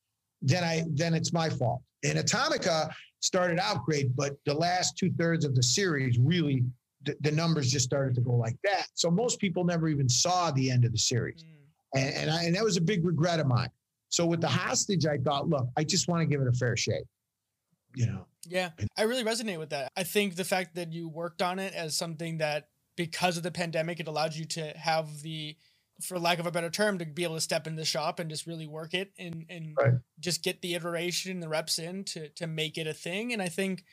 then 0.43 0.63
I 0.63 0.85
then 0.91 1.15
it's 1.15 1.33
my 1.33 1.49
fault. 1.49 1.81
And 2.05 2.19
Atomica 2.19 2.91
started 3.21 3.59
out 3.59 3.85
great, 3.85 4.15
but 4.15 4.37
the 4.45 4.55
last 4.55 4.97
two 4.97 5.11
thirds 5.19 5.45
of 5.45 5.55
the 5.55 5.63
series 5.63 6.19
really 6.19 6.65
the, 7.05 7.17
the, 7.21 7.31
numbers 7.31 7.71
just 7.71 7.85
started 7.85 8.15
to 8.17 8.21
go 8.21 8.33
like 8.33 8.57
that. 8.65 8.87
So 8.95 9.11
most 9.11 9.39
people 9.39 9.65
never 9.65 9.89
even 9.89 10.09
saw 10.09 10.51
the 10.51 10.71
end 10.71 10.85
of 10.85 10.93
the 10.93 10.99
series. 10.99 11.45
Mm. 11.45 12.01
And, 12.01 12.15
and, 12.15 12.31
I, 12.31 12.45
and 12.45 12.55
that 12.57 12.65
was 12.65 12.77
a 12.77 12.81
big 12.81 13.05
regret 13.05 13.41
of 13.41 13.47
mine. 13.47 13.71
So 14.09 14.27
with 14.27 14.41
the 14.41 14.49
hostage, 14.49 15.07
I 15.07 15.19
thought, 15.19 15.49
look, 15.49 15.69
I 15.77 15.85
just 15.85 16.09
want 16.09 16.23
to 16.23 16.27
give 16.27 16.41
it 16.41 16.49
a 16.49 16.53
fair 16.53 16.77
shake. 16.77 17.05
You 17.95 18.07
know? 18.07 18.27
Yeah, 18.45 18.71
I 18.97 19.03
really 19.03 19.25
resonate 19.25 19.59
with 19.59 19.71
that. 19.71 19.91
I 19.97 20.03
think 20.03 20.37
the 20.37 20.45
fact 20.45 20.75
that 20.75 20.93
you 20.93 21.09
worked 21.09 21.43
on 21.43 21.59
it 21.59 21.75
as 21.75 21.97
something 21.97 22.39
that 22.39 22.69
because 22.97 23.37
of 23.37 23.43
the 23.43 23.51
pandemic, 23.51 24.01
it 24.01 24.09
allowed 24.09 24.35
you 24.35 24.45
to 24.45 24.69
have 24.77 25.23
the, 25.23 25.57
for 26.03 26.19
lack 26.19 26.39
of 26.39 26.47
a 26.47 26.51
better 26.51 26.71
term, 26.71 26.99
to 26.99 27.07
be 27.07 27.25
able 27.25 27.35
to 27.37 27.41
step 27.41 27.67
in 27.67 27.77
the 27.77 27.85
shop 27.85 28.19
and 28.19 28.31
just 28.31 28.47
really 28.47 28.67
work 28.67 28.95
it 28.95 29.13
and, 29.19 29.47
and 29.49 29.75
right. 29.79 29.95
just 30.21 30.43
get 30.43 30.63
the 30.63 30.75
iteration, 30.75 31.33
and 31.33 31.43
the 31.43 31.49
reps 31.49 31.79
in 31.79 32.05
to, 32.05 32.29
to 32.31 32.47
make 32.47 32.79
it 32.79 32.87
a 32.87 32.95
thing. 32.95 33.33
And 33.33 33.41
I 33.41 33.49
think 33.49 33.85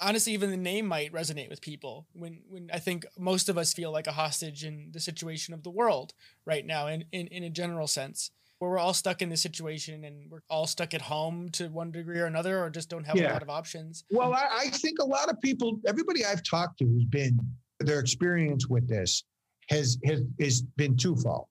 honestly 0.00 0.32
even 0.32 0.50
the 0.50 0.56
name 0.56 0.86
might 0.86 1.12
resonate 1.12 1.50
with 1.50 1.60
people 1.60 2.06
when 2.14 2.40
when 2.48 2.70
I 2.72 2.78
think 2.78 3.04
most 3.18 3.48
of 3.48 3.58
us 3.58 3.74
feel 3.74 3.92
like 3.92 4.06
a 4.06 4.12
hostage 4.12 4.64
in 4.64 4.88
the 4.90 5.00
situation 5.00 5.52
of 5.52 5.62
the 5.62 5.70
world 5.70 6.14
right 6.46 6.64
now 6.64 6.86
in, 6.86 7.04
in, 7.12 7.26
in 7.28 7.44
a 7.44 7.50
general 7.50 7.86
sense 7.86 8.30
where 8.58 8.70
we're 8.70 8.78
all 8.78 8.94
stuck 8.94 9.20
in 9.22 9.28
this 9.28 9.42
situation 9.42 10.04
and 10.04 10.30
we're 10.30 10.42
all 10.48 10.68
stuck 10.68 10.94
at 10.94 11.02
home 11.02 11.50
to 11.50 11.66
one 11.68 11.90
degree 11.90 12.20
or 12.20 12.26
another 12.26 12.62
or 12.62 12.70
just 12.70 12.88
don't 12.88 13.04
have 13.04 13.16
yeah. 13.16 13.32
a 13.32 13.34
lot 13.34 13.42
of 13.42 13.50
options. 13.50 14.04
Well, 14.08 14.32
I, 14.34 14.46
I 14.66 14.70
think 14.70 15.00
a 15.00 15.04
lot 15.04 15.28
of 15.28 15.40
people, 15.40 15.80
everybody 15.84 16.24
I've 16.24 16.44
talked 16.44 16.78
to 16.78 16.84
who's 16.84 17.04
been 17.04 17.40
their 17.80 17.98
experience 17.98 18.68
with 18.68 18.88
this 18.88 19.24
has 19.72 19.98
has, 20.04 20.22
has 20.40 20.62
been 20.76 20.96
twofold. 20.96 21.46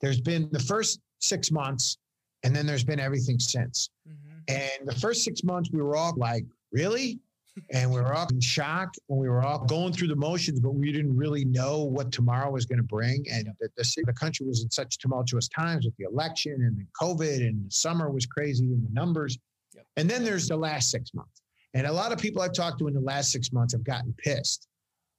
There's 0.00 0.20
been 0.20 0.48
the 0.52 0.60
first 0.60 1.00
six 1.20 1.50
months 1.50 1.98
and 2.42 2.54
then 2.54 2.66
there's 2.66 2.84
been 2.84 3.00
everything 3.00 3.38
since. 3.38 3.90
Mm-hmm. 4.08 4.54
And 4.56 4.88
the 4.88 4.94
first 5.00 5.24
six 5.24 5.42
months 5.42 5.70
we 5.72 5.80
were 5.82 5.96
all 5.96 6.14
like, 6.16 6.44
really? 6.72 7.18
and 7.72 7.90
we 7.90 8.00
were 8.00 8.12
all 8.12 8.26
in 8.28 8.40
shock 8.40 8.94
and 9.08 9.18
we 9.18 9.28
were 9.28 9.42
all 9.42 9.64
going 9.64 9.92
through 9.92 10.08
the 10.08 10.16
motions, 10.16 10.60
but 10.60 10.74
we 10.74 10.92
didn't 10.92 11.16
really 11.16 11.44
know 11.44 11.84
what 11.84 12.10
tomorrow 12.10 12.50
was 12.50 12.66
going 12.66 12.78
to 12.78 12.84
bring. 12.84 13.24
And 13.30 13.48
the, 13.60 13.68
the, 13.76 14.02
the, 14.06 14.12
country 14.12 14.46
was 14.46 14.62
in 14.62 14.70
such 14.70 14.98
tumultuous 14.98 15.48
times 15.48 15.84
with 15.84 15.96
the 15.96 16.04
election 16.04 16.52
and 16.52 16.76
the 16.76 16.86
COVID 17.00 17.46
and 17.46 17.66
the 17.66 17.70
summer 17.70 18.10
was 18.10 18.26
crazy 18.26 18.64
and 18.64 18.84
the 18.84 18.92
numbers. 18.92 19.38
Yep. 19.74 19.86
And 19.96 20.10
then 20.10 20.24
there's 20.24 20.48
the 20.48 20.56
last 20.56 20.90
six 20.90 21.14
months. 21.14 21.42
And 21.74 21.86
a 21.86 21.92
lot 21.92 22.12
of 22.12 22.18
people 22.18 22.42
I've 22.42 22.52
talked 22.52 22.78
to 22.80 22.88
in 22.88 22.94
the 22.94 23.00
last 23.00 23.30
six 23.30 23.52
months 23.52 23.72
have 23.72 23.84
gotten 23.84 24.12
pissed 24.18 24.68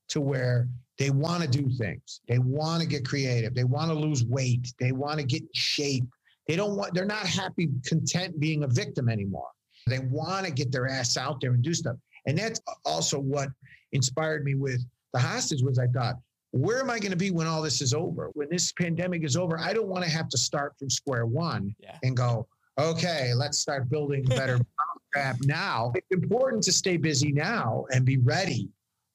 to 0.10 0.22
where 0.22 0.68
they 0.98 1.10
want 1.10 1.44
to 1.44 1.50
do 1.50 1.70
things. 1.70 2.22
They 2.28 2.40
want 2.40 2.82
to 2.82 2.88
get 2.88 3.06
creative. 3.06 3.54
They 3.54 3.64
want 3.64 3.90
to 3.90 3.94
lose 3.94 4.24
weight. 4.24 4.74
They 4.80 4.92
want 4.92 5.20
to 5.20 5.26
get 5.26 5.42
in 5.42 5.50
shape. 5.54 6.06
They 6.48 6.56
don't 6.56 6.76
want, 6.76 6.94
they're 6.94 7.06
not 7.06 7.26
happy, 7.26 7.70
content 7.86 8.40
being 8.40 8.64
a 8.64 8.68
victim 8.68 9.10
anymore. 9.10 9.50
They 9.88 10.00
want 10.00 10.46
to 10.46 10.52
get 10.52 10.72
their 10.72 10.88
ass 10.88 11.18
out 11.18 11.42
there 11.42 11.52
and 11.52 11.64
do 11.64 11.74
stuff. 11.74 11.98
And 12.28 12.38
that's 12.38 12.62
also 12.86 13.20
what 13.20 13.50
inspired 13.92 14.44
me 14.44 14.56
with 14.56 14.84
the 15.14 15.20
hostage 15.20 15.62
was 15.62 15.80
I 15.80 15.88
thought, 15.88 16.16
where 16.52 16.80
am 16.80 16.90
I 16.90 17.00
going 17.00 17.12
to 17.12 17.18
be 17.18 17.32
when 17.32 17.48
all 17.48 17.62
this 17.62 17.82
is 17.82 17.94
over? 17.94 18.32
When 18.34 18.48
this 18.50 18.72
pandemic 18.72 19.24
is 19.24 19.36
over, 19.36 19.60
I 19.60 19.74
don't 19.74 19.88
want 19.88 20.06
to 20.06 20.10
have 20.10 20.30
to 20.30 20.38
start 20.38 20.74
from 20.80 20.90
square 20.90 21.26
one 21.26 21.76
yeah. 21.80 21.98
and 22.04 22.16
go, 22.16 22.48
okay, 22.80 23.34
let's 23.34 23.58
start 23.60 23.90
building 23.90 24.24
better 24.24 24.60
crap 25.14 25.38
now. 25.44 25.92
It's 25.96 26.08
important 26.12 26.64
to 26.64 26.72
stay 26.72 26.98
busy 26.98 27.32
now 27.32 27.86
and 27.92 28.06
be 28.06 28.18
ready 28.18 28.70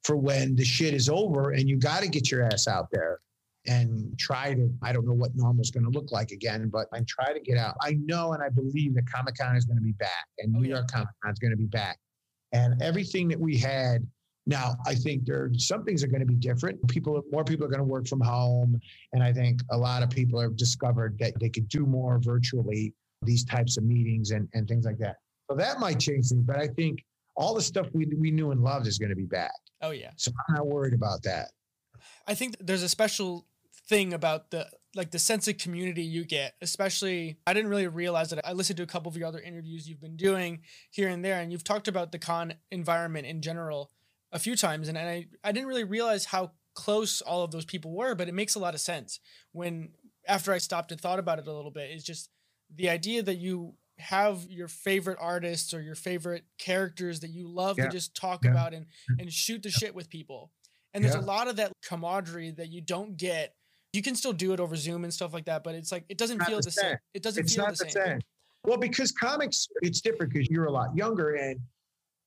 for 0.05 0.17
when 0.17 0.57
the 0.57 0.65
shit 0.65 0.95
is 0.95 1.09
over 1.09 1.51
and 1.51 1.69
you 1.69 1.77
got 1.77 2.03
to 2.03 2.09
get 2.09 2.31
your 2.31 2.43
ass 2.43 2.67
out 2.67 2.89
there 2.91 3.21
and 3.67 4.19
try 4.19 4.55
to 4.55 4.73
i 4.83 4.91
don't 4.91 5.07
know 5.07 5.13
what 5.13 5.31
normal 5.35 5.61
is 5.61 5.71
going 5.71 5.85
to 5.85 5.91
look 5.91 6.11
like 6.11 6.31
again 6.31 6.71
but 6.73 6.87
i 6.95 7.01
try 7.07 7.31
to 7.31 7.41
get 7.41 7.59
out 7.59 7.77
i 7.83 7.93
know 8.05 8.33
and 8.33 8.43
i 8.43 8.49
believe 8.49 8.95
that 8.95 9.05
comic-con 9.07 9.55
is 9.55 9.67
going 9.67 9.77
to 9.77 9.83
be 9.83 9.93
back 9.93 10.25
and 10.39 10.55
oh, 10.57 10.61
new 10.61 10.69
yeah. 10.69 10.77
york 10.77 10.91
comic-con 10.91 11.31
is 11.31 11.39
going 11.39 11.51
to 11.51 11.59
be 11.59 11.67
back 11.67 11.99
and 12.53 12.81
everything 12.83 13.29
that 13.29 13.39
we 13.39 13.57
had. 13.57 14.07
Now, 14.47 14.75
I 14.87 14.95
think 14.95 15.27
there 15.27 15.51
some 15.57 15.85
things 15.85 16.03
are 16.03 16.09
going 16.09 16.21
to 16.21 16.27
be 16.27 16.35
different. 16.35 16.87
People, 16.89 17.23
more 17.31 17.45
people 17.45 17.67
are 17.67 17.69
going 17.69 17.81
to 17.81 17.85
work 17.85 18.09
from 18.09 18.21
home, 18.21 18.81
and 19.13 19.23
I 19.23 19.33
think 19.33 19.61
a 19.71 19.77
lot 19.77 20.03
of 20.03 20.11
people 20.11 20.41
have 20.41 20.57
discovered 20.57 21.19
that 21.19 21.39
they 21.39 21.49
could 21.49 21.69
do 21.69 21.87
more 21.87 22.19
virtually 22.19 22.95
these 23.23 23.45
types 23.45 23.77
of 23.77 23.85
meetings 23.85 24.31
and, 24.31 24.49
and 24.55 24.67
things 24.67 24.87
like 24.87 24.99
that. 24.99 25.17
So 25.51 25.57
that 25.57 25.79
might 25.79 26.01
change 26.01 26.29
things, 26.29 26.43
but 26.43 26.57
I 26.57 26.69
think 26.69 27.05
all 27.41 27.55
the 27.55 27.63
stuff 27.63 27.89
we 27.95 28.07
we 28.19 28.31
knew 28.31 28.51
and 28.51 28.63
loved 28.63 28.87
is 28.87 28.99
going 28.99 29.09
to 29.09 29.17
be 29.17 29.25
back. 29.25 29.55
Oh 29.81 29.91
yeah. 29.91 30.11
So 30.17 30.31
I'm 30.49 30.57
not 30.57 30.67
worried 30.67 30.93
about 30.93 31.23
that. 31.23 31.49
I 32.27 32.35
think 32.35 32.57
there's 32.61 32.83
a 32.83 32.89
special 32.89 33.47
thing 33.89 34.13
about 34.13 34.51
the 34.51 34.69
like 34.95 35.11
the 35.11 35.19
sense 35.19 35.49
of 35.49 35.57
community 35.59 36.03
you 36.03 36.25
get 36.25 36.55
especially 36.61 37.39
i 37.47 37.53
didn't 37.53 37.71
really 37.71 37.89
realize 37.89 38.31
that 38.31 38.45
i 38.47 38.53
listened 38.53 38.77
to 38.77 38.83
a 38.83 38.87
couple 38.87 39.09
of 39.09 39.17
your 39.17 39.27
other 39.27 39.41
interviews 39.41 39.89
you've 39.89 40.01
been 40.01 40.17
doing 40.17 40.61
here 40.91 41.09
and 41.09 41.25
there 41.25 41.41
and 41.41 41.51
you've 41.51 41.65
talked 41.65 41.89
about 41.89 42.13
the 42.13 42.19
con 42.19 42.55
environment 42.71 43.27
in 43.27 43.43
general 43.43 43.91
a 44.33 44.39
few 44.39 44.55
times 44.55 44.89
and 44.89 44.97
i 44.97 45.27
i 45.43 45.51
didn't 45.51 45.69
really 45.69 45.85
realize 45.85 46.27
how 46.27 46.53
close 46.75 47.21
all 47.21 47.43
of 47.43 47.51
those 47.51 47.65
people 47.65 47.93
were 47.93 48.15
but 48.15 48.29
it 48.29 48.35
makes 48.35 48.55
a 48.55 48.61
lot 48.61 48.75
of 48.75 48.81
sense 48.81 49.19
when 49.53 49.89
after 50.29 50.53
i 50.53 50.59
stopped 50.59 50.93
and 50.93 51.01
thought 51.01 51.19
about 51.19 51.39
it 51.41 51.49
a 51.49 51.53
little 51.53 51.73
bit 51.73 51.91
it's 51.91 52.05
just 52.05 52.31
the 52.73 52.89
idea 52.89 53.23
that 53.23 53.39
you 53.39 53.75
have 54.01 54.47
your 54.49 54.69
favorite 54.69 55.19
artists 55.21 55.73
or 55.73 55.81
your 55.81 55.95
favorite 55.95 56.45
characters 56.59 57.21
that 57.21 57.31
you 57.31 57.47
love 57.47 57.79
yeah. 57.79 57.85
to 57.85 57.91
just 57.91 58.15
talk 58.15 58.45
yeah. 58.45 58.51
about 58.51 58.75
and 58.75 58.87
mm-hmm. 58.87 59.21
and 59.21 59.33
shoot 59.33 59.63
the 59.63 59.71
shit 59.71 59.95
with 59.95 60.11
people 60.11 60.51
and 60.95 61.05
there's 61.05 61.15
yeah. 61.15 61.21
a 61.21 61.23
lot 61.23 61.49
of 61.49 61.57
that 61.57 61.73
camaraderie 61.83 62.51
that 62.51 62.71
you 62.71 62.81
don't 62.81 63.17
get 63.17 63.55
you 63.93 64.03
can 64.03 64.15
still 64.15 64.33
do 64.33 64.53
it 64.53 64.61
over 64.61 64.77
Zoom 64.77 65.05
and 65.05 65.13
stuff 65.13 65.33
like 65.33 65.47
that, 65.47 65.65
but 65.65 65.75
it's 65.75 65.91
like 65.91 66.05
it 66.09 66.17
doesn't 66.17 66.41
feel 66.45 66.59
the, 66.59 66.63
the 66.63 66.71
same. 66.71 66.97
It 67.13 67.23
doesn't 67.23 67.45
it's 67.45 67.55
feel 67.55 67.67
the, 67.67 67.73
the 67.73 67.77
same. 67.77 67.91
same. 67.91 68.21
Well, 68.65 68.79
because 68.79 69.11
comics, 69.11 69.67
it's 69.83 70.01
different 70.01 70.33
because 70.33 70.49
you're 70.49 70.67
a 70.67 70.73
lot 70.73 70.95
younger 70.95 71.35
and 71.35 71.59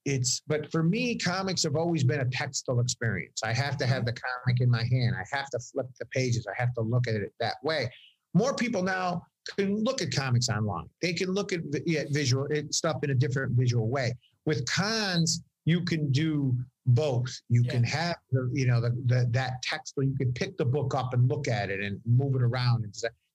it's 0.05 0.41
but 0.47 0.69
for 0.69 0.83
me 0.83 1.15
comics 1.15 1.63
have 1.63 1.77
always 1.77 2.03
been 2.03 2.19
a 2.19 2.25
textile 2.25 2.81
experience 2.81 3.39
i 3.41 3.53
have 3.53 3.77
to 3.77 3.85
have 3.85 3.99
mm-hmm. 3.99 4.07
the 4.07 4.21
comic 4.45 4.59
in 4.59 4.69
my 4.69 4.83
hand 4.83 5.15
i 5.15 5.23
have 5.33 5.49
to 5.49 5.57
flip 5.59 5.85
the 5.97 6.05
pages 6.07 6.45
i 6.45 6.61
have 6.61 6.73
to 6.73 6.81
look 6.81 7.07
at 7.07 7.15
it 7.15 7.31
that 7.39 7.55
way 7.63 7.89
more 8.33 8.53
people 8.53 8.83
now 8.83 9.25
can 9.57 9.83
look 9.83 10.01
at 10.01 10.11
comics 10.11 10.49
online 10.49 10.87
they 11.01 11.13
can 11.13 11.29
look 11.29 11.53
at 11.53 11.61
yeah, 11.85 12.03
visual 12.11 12.47
eh, 12.53 12.63
stuff 12.71 13.03
in 13.03 13.09
a 13.11 13.15
different 13.15 13.51
visual 13.53 13.87
way 13.87 14.13
with 14.45 14.65
cons 14.65 15.41
you 15.65 15.81
can 15.81 16.11
do 16.11 16.55
both. 16.85 17.29
You 17.49 17.61
Yeah. 17.63 17.71
can 17.71 17.83
have 17.85 18.17
the, 18.31 18.49
you 18.53 18.67
know, 18.67 18.81
the, 18.81 18.89
the 19.05 19.27
that 19.31 19.61
text 19.63 19.93
where 19.95 20.05
you 20.05 20.15
can 20.15 20.33
pick 20.33 20.57
the 20.57 20.65
book 20.65 20.93
up 20.93 21.13
and 21.13 21.29
look 21.29 21.47
at 21.47 21.69
it 21.69 21.79
and 21.79 22.01
move 22.05 22.35
it 22.35 22.41
around. 22.41 22.81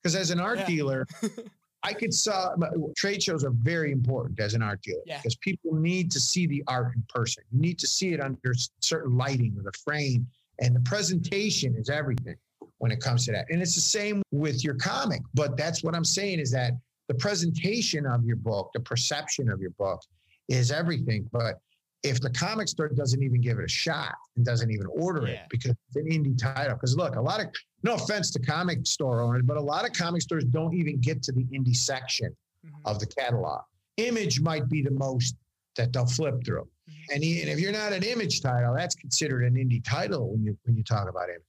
Because 0.03 0.15
as 0.15 0.31
an 0.31 0.39
art 0.41 0.59
Yeah. 0.59 0.67
dealer, 0.67 1.07
I 1.83 1.95
could 1.95 2.13
sell 2.13 2.55
trade 2.97 3.23
shows 3.23 3.45
are 3.45 3.51
very 3.53 3.93
important 3.93 4.39
as 4.41 4.53
an 4.55 4.63
art 4.63 4.83
dealer 4.83 5.01
Yeah. 5.07 5.19
because 5.19 5.37
people 5.37 5.75
need 5.75 6.11
to 6.13 6.21
see 6.21 6.47
the 6.47 6.63
art 6.67 6.95
in 6.95 7.03
person. 7.09 7.45
You 7.53 7.61
need 7.61 7.79
to 7.79 7.87
see 7.87 8.13
it 8.13 8.21
under 8.21 8.53
certain 8.81 9.17
lighting 9.17 9.55
or 9.57 9.63
the 9.63 9.73
frame, 9.85 10.27
and 10.61 10.77
the 10.77 10.81
presentation 10.81 11.75
is 11.77 11.89
everything 11.89 12.37
when 12.79 12.91
it 12.93 13.01
comes 13.01 13.25
to 13.27 13.33
that. 13.33 13.47
And 13.51 13.61
it's 13.61 13.75
the 13.75 13.81
same 13.81 14.23
with 14.33 14.65
your 14.65 14.75
comic. 14.75 15.21
But 15.35 15.57
that's 15.57 15.83
what 15.83 15.95
I'm 15.95 16.05
saying 16.05 16.39
is 16.41 16.51
that 16.53 16.73
the 17.09 17.15
presentation 17.15 18.07
of 18.07 18.25
your 18.25 18.37
book, 18.37 18.71
the 18.75 18.81
perception 18.81 19.49
of 19.51 19.61
your 19.61 19.71
book, 19.71 20.01
is 20.49 20.71
everything. 20.71 21.29
But 21.33 21.59
if 22.05 22.21
the 22.21 22.31
comic 22.31 22.69
store 22.69 22.89
doesn't 22.89 23.23
even 23.23 23.41
give 23.41 23.59
it 23.59 23.65
a 23.65 23.69
shot 23.69 24.15
and 24.37 24.45
doesn't 24.45 24.71
even 24.71 24.87
order 24.87 25.27
Yeah. 25.27 25.35
it 25.35 25.41
because 25.51 25.73
it's 25.73 25.97
an 25.97 26.07
indie 26.07 26.39
title, 26.39 26.75
because 26.77 26.97
look, 26.97 27.17
a 27.17 27.21
lot 27.21 27.41
of 27.41 27.49
no 27.83 27.95
offense 27.95 28.31
to 28.33 28.39
comic 28.39 28.87
store 28.87 29.21
owners, 29.21 29.43
but 29.45 29.57
a 29.57 29.61
lot 29.61 29.85
of 29.85 29.93
comic 29.93 30.23
stores 30.23 30.45
don't 30.45 30.75
even 30.75 31.01
get 31.01 31.23
to 31.25 31.33
the 31.33 31.45
indie 31.47 31.75
section 31.75 32.35
Mhm. 32.65 32.71
of 32.85 33.01
the 33.01 33.07
catalog. 33.07 33.63
Image 33.97 34.41
might 34.41 34.69
be 34.69 34.83
the 34.83 34.91
most 34.93 35.35
that 35.77 35.93
they'll 35.93 36.07
flip 36.07 36.43
through. 36.45 36.69
Mhm. 36.89 36.95
And, 37.15 37.25
and 37.25 37.49
if 37.51 37.59
you're 37.61 37.73
not 37.73 37.93
an 37.93 38.03
image 38.05 38.41
title, 38.41 38.75
that's 38.75 38.95
considered 38.95 39.45
an 39.45 39.55
indie 39.55 39.83
title 39.85 40.31
when 40.31 40.43
you 40.45 40.57
when 40.65 40.77
you 40.77 40.85
talk 40.85 41.09
about 41.09 41.29
image. 41.29 41.43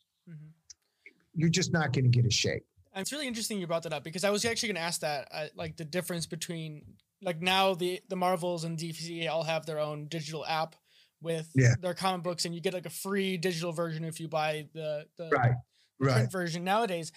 You're 1.40 1.50
just 1.50 1.72
not 1.72 1.94
going 1.94 2.04
to 2.04 2.10
get 2.10 2.26
a 2.26 2.32
shake. 2.32 2.64
And 2.94 3.02
It's 3.02 3.12
really 3.12 3.28
interesting 3.28 3.60
you 3.60 3.68
brought 3.68 3.84
that 3.84 3.94
up 3.94 4.04
because 4.04 4.24
I 4.24 4.30
was 4.30 4.44
actually 4.46 4.70
going 4.70 4.76
to 4.76 4.82
ask 4.82 5.02
that, 5.02 5.28
uh, 5.32 5.46
like 5.56 5.78
the 5.78 5.86
difference 5.86 6.26
between 6.26 6.84
like 7.22 7.42
now 7.42 7.74
the 7.76 8.02
the 8.10 8.16
Marvels 8.16 8.64
and 8.64 8.78
DC 8.78 9.30
all 9.30 9.44
have 9.44 9.66
their 9.66 9.80
own 9.80 10.08
digital 10.08 10.46
app 10.46 10.76
with 11.22 11.50
Yeah. 11.56 11.76
their 11.82 11.94
comic 11.94 12.24
books, 12.24 12.46
and 12.46 12.56
you 12.56 12.62
get 12.62 12.74
like 12.74 12.86
a 12.86 12.90
free 12.90 13.38
digital 13.38 13.72
version 13.72 14.04
if 14.04 14.20
you 14.20 14.28
buy 14.28 14.68
the 14.74 15.06
the 15.18 15.30
Right. 15.30 15.54
Right. 16.00 16.14
print 16.14 16.32
version 16.32 16.64
nowadays. 16.64 17.12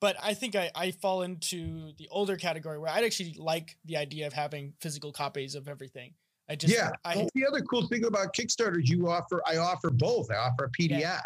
But 0.00 0.16
I 0.22 0.34
think 0.34 0.54
I, 0.54 0.70
I 0.76 0.90
fall 0.92 1.22
into 1.22 1.92
the 1.98 2.08
older 2.10 2.36
category 2.36 2.78
where 2.78 2.90
I'd 2.90 3.04
actually 3.04 3.34
like 3.38 3.76
the 3.84 3.96
idea 3.96 4.26
of 4.28 4.32
having 4.32 4.74
physical 4.80 5.10
copies 5.12 5.54
of 5.56 5.66
everything. 5.68 6.14
I 6.48 6.54
just 6.56 6.72
yeah. 6.74 6.90
I 7.04 7.16
Well, 7.16 7.28
the 7.34 7.46
other 7.46 7.60
cool 7.62 7.86
thing 7.88 8.04
about 8.04 8.32
Kickstarter 8.34 8.82
is 8.82 8.88
you 8.90 9.08
offer, 9.08 9.42
I 9.46 9.56
offer 9.56 9.90
both. 9.90 10.30
I 10.30 10.36
offer 10.36 10.64
a 10.64 10.70
PDF, 10.70 11.22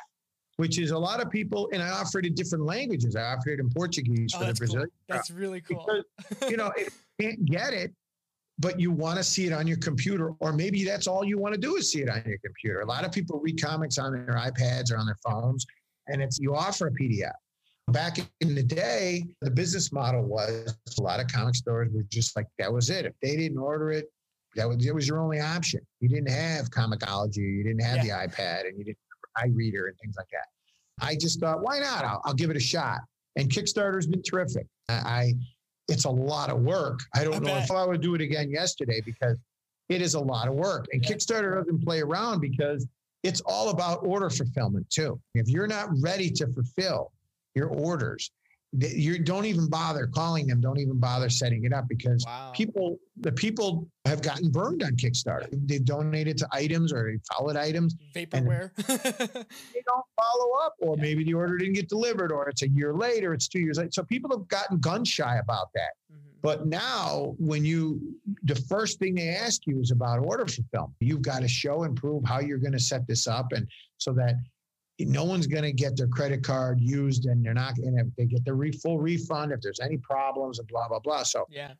which 0.57 0.79
is 0.79 0.91
a 0.91 0.99
lot 0.99 1.21
of 1.21 1.31
people, 1.31 1.69
and 1.73 1.83
I 1.83 1.91
offer 1.91 2.19
it 2.19 2.27
in 2.27 2.35
different 2.35 2.65
languages. 2.65 3.17
I 3.17 3.23
offer 3.23 3.51
it 3.51 3.61
in 3.61 3.71
Portuguese 3.71 4.33
oh, 4.35 4.39
for 4.39 4.45
the 4.45 4.47
that's 4.47 4.59
cool. 4.59 4.67
Brazilian. 4.67 4.91
That's 5.09 5.31
really 5.31 5.61
cool. 5.61 5.87
Because, 6.29 6.51
you 6.51 6.57
know, 6.57 6.73
if 6.77 7.03
you 7.19 7.29
can't 7.29 7.45
get 7.47 7.73
it, 7.73 7.93
but 8.59 8.79
you 8.79 8.91
want 8.91 9.19
to 9.19 9.25
see 9.25 9.47
it 9.47 9.53
on 9.53 9.67
your 9.67 9.79
computer, 9.79 10.35
or 10.41 10.53
maybe 10.53 10.85
that's 10.85 11.07
all 11.07 11.25
you 11.25 11.39
want 11.39 11.55
to 11.55 11.61
do 11.61 11.77
is 11.77 11.91
see 11.91 12.03
it 12.03 12.09
on 12.09 12.23
your 12.27 12.39
computer. 12.45 12.81
A 12.81 12.87
lot 12.87 13.05
of 13.05 13.13
people 13.13 13.41
read 13.41 13.61
comics 13.61 13.99
on 13.99 14.13
their 14.13 14.37
iPads 14.37 14.93
or 14.93 14.99
on 14.99 15.07
their 15.07 15.19
phones, 15.25 15.67
and 16.09 16.23
it's 16.23 16.39
you 16.39 16.55
offer 16.55 16.89
a 16.89 16.93
PDF. 16.93 17.33
Back 17.89 18.19
in 18.41 18.55
the 18.55 18.63
day, 18.63 19.25
the 19.41 19.51
business 19.51 19.91
model 19.91 20.23
was 20.23 20.77
a 20.99 21.03
lot 21.03 21.19
of 21.19 21.27
comic 21.27 21.57
stores 21.57 21.89
were 21.93 22.05
just 22.05 22.37
like 22.37 22.47
that 22.59 22.73
was 22.73 22.91
it. 22.91 23.07
If 23.07 23.15
they 23.21 23.37
didn't 23.37 23.59
order 23.59 23.91
it, 23.91 24.13
that 24.55 24.69
was 24.69 24.85
it 24.87 24.95
was 24.95 25.09
your 25.09 25.21
only 25.21 25.41
option. 25.41 25.81
You 26.01 26.09
didn't 26.09 26.31
have 26.31 26.71
ComiXology, 26.71 27.39
you 27.39 27.65
didn't 27.65 27.83
have 27.83 28.03
the 28.03 28.11
iPad, 28.11 28.69
and 28.69 28.79
you 28.79 28.85
didn't 28.85 28.99
iReader 29.39 29.89
and 29.89 29.97
things 30.01 30.15
like 30.17 30.29
that. 30.33 30.47
I 31.01 31.17
just 31.17 31.41
thought, 31.41 31.63
why 31.63 31.79
not? 31.81 32.05
I'll, 32.05 32.21
I'll 32.25 32.35
give 32.35 32.51
it 32.51 32.57
a 32.57 32.61
shot. 32.61 33.01
And 33.37 33.49
Kickstarter's 33.51 34.07
been 34.07 34.23
terrific. 34.23 34.67
I, 34.89 34.95
I 34.95 35.35
it's 35.89 36.05
a 36.05 36.11
lot 36.11 36.51
of 36.51 36.61
work. 36.61 37.01
I 37.15 37.25
don't 37.25 37.35
I 37.35 37.39
know 37.39 37.45
bet. 37.55 37.65
if 37.65 37.71
I 37.71 37.85
would 37.85 38.01
do 38.01 38.15
it 38.15 38.21
again 38.21 38.51
yesterday 38.51 39.01
because 39.05 39.39
it 39.89 40.01
is 40.01 40.15
a 40.15 40.21
lot 40.21 40.49
of 40.49 40.55
work. 40.55 40.87
And 40.93 41.03
Yeah. 41.03 41.11
Kickstarter 41.15 41.57
doesn't 41.59 41.83
play 41.85 42.01
around 42.01 42.41
because 42.41 42.87
it's 43.23 43.41
all 43.43 43.71
about 43.71 44.05
order 44.05 44.31
fulfillment 44.31 44.89
too. 44.91 45.21
If 45.35 45.49
you're 45.49 45.67
not 45.67 45.89
ready 46.01 46.31
to 46.31 46.47
fulfill 46.49 47.13
your 47.55 47.69
orders, 47.69 48.31
you 48.79 49.19
don't 49.19 49.45
even 49.45 49.69
bother 49.69 50.07
calling 50.07 50.47
them. 50.47 50.61
Don't 50.61 50.79
even 50.79 50.99
bother 50.99 51.29
setting 51.29 51.65
it 51.65 51.73
up 51.75 51.87
because 51.89 52.25
wow. 52.27 52.53
people, 52.55 52.99
the 53.21 53.31
people 53.31 53.87
have 54.07 54.23
gotten 54.23 54.51
burned 54.51 54.83
on 54.83 54.93
Kickstarter. 54.93 55.49
They've 55.53 55.85
donated 55.85 56.39
to 56.39 56.49
items 56.53 56.93
or 56.93 57.15
followed 57.33 57.57
items. 57.57 57.95
Vaporware. 58.15 58.71
They 59.75 59.83
don't 59.87 60.07
follow 60.17 60.51
up, 60.65 60.75
or 60.81 60.97
Yeah. 60.97 61.03
maybe 61.03 61.25
the 61.25 61.35
order 61.35 61.59
didn't 61.59 61.75
get 61.75 61.89
delivered, 61.89 62.33
or 62.33 62.49
it's 62.49 62.63
a 62.63 62.69
year 62.69 62.95
later, 62.95 63.35
it's 63.35 63.49
two 63.49 63.61
years 63.61 63.79
later 63.79 63.91
So 63.93 64.05
people 64.05 64.31
have 64.37 64.49
gotten 64.49 64.79
gun 64.79 65.05
shy 65.05 65.37
about 65.37 65.69
that. 65.75 65.93
Mhm. 66.13 66.17
But 66.41 66.67
now, 66.67 67.35
when 67.39 67.65
you, 67.65 68.01
the 68.45 68.55
first 68.55 68.99
thing 68.99 69.15
they 69.15 69.29
ask 69.29 69.67
you 69.67 69.81
is 69.81 69.91
about 69.91 70.19
order 70.21 70.47
fulfillment. 70.47 70.95
You've 71.01 71.23
got 71.23 71.43
to 71.43 71.49
show 71.49 71.83
and 71.83 71.95
prove 71.97 72.25
how 72.25 72.41
you're 72.41 72.59
going 72.59 72.73
to 72.73 72.81
set 72.81 73.07
this 73.07 73.27
up, 73.27 73.53
and 73.53 73.67
so 73.99 74.13
that 74.15 74.37
no 75.01 75.25
one's 75.25 75.47
going 75.47 75.65
to 75.65 75.73
get 75.73 75.97
their 75.97 76.07
credit 76.07 76.43
card 76.43 76.81
used, 76.81 77.27
and 77.27 77.45
they're 77.45 77.55
not, 77.55 77.77
going 77.77 77.97
to 77.97 78.05
they 78.17 78.27
get 78.27 78.45
the 78.45 78.55
re- 78.55 78.73
full 78.73 78.99
refund 78.99 79.53
if 79.53 79.61
there's 79.61 79.81
any 79.81 79.97
problems, 79.99 80.59
and 80.59 80.69
blah 80.69 80.89
blah 80.89 81.01
blah. 81.01 81.23
So 81.23 81.47
yeah. 81.51 81.73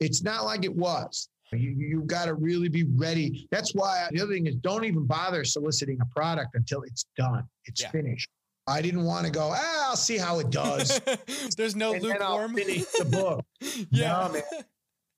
it's 0.00 0.22
not 0.22 0.44
like 0.44 0.64
it 0.64 0.74
was. 0.74 1.28
You 1.52 1.70
you 1.70 2.02
got 2.02 2.26
to 2.26 2.34
really 2.34 2.68
be 2.68 2.84
ready. 2.84 3.48
That's 3.50 3.74
why 3.74 4.06
the 4.10 4.20
other 4.20 4.32
thing 4.34 4.46
is 4.46 4.56
don't 4.56 4.84
even 4.84 5.06
bother 5.06 5.44
soliciting 5.44 5.98
a 6.02 6.06
product 6.06 6.54
until 6.54 6.82
it's 6.82 7.06
done. 7.16 7.44
It's 7.64 7.80
Yeah. 7.80 7.90
finished. 7.90 8.28
I 8.66 8.82
didn't 8.82 9.04
want 9.04 9.24
to 9.24 9.32
go. 9.32 9.50
Ah, 9.54 9.88
I'll 9.88 9.96
see 9.96 10.18
how 10.18 10.40
it 10.40 10.50
does. 10.50 11.00
There's 11.56 11.74
no 11.74 11.94
and 11.94 12.02
lukewarm. 12.02 12.52
the 12.54 13.08
book 13.10 13.46
yeah. 13.90 14.26
No, 14.26 14.32
man. 14.34 14.42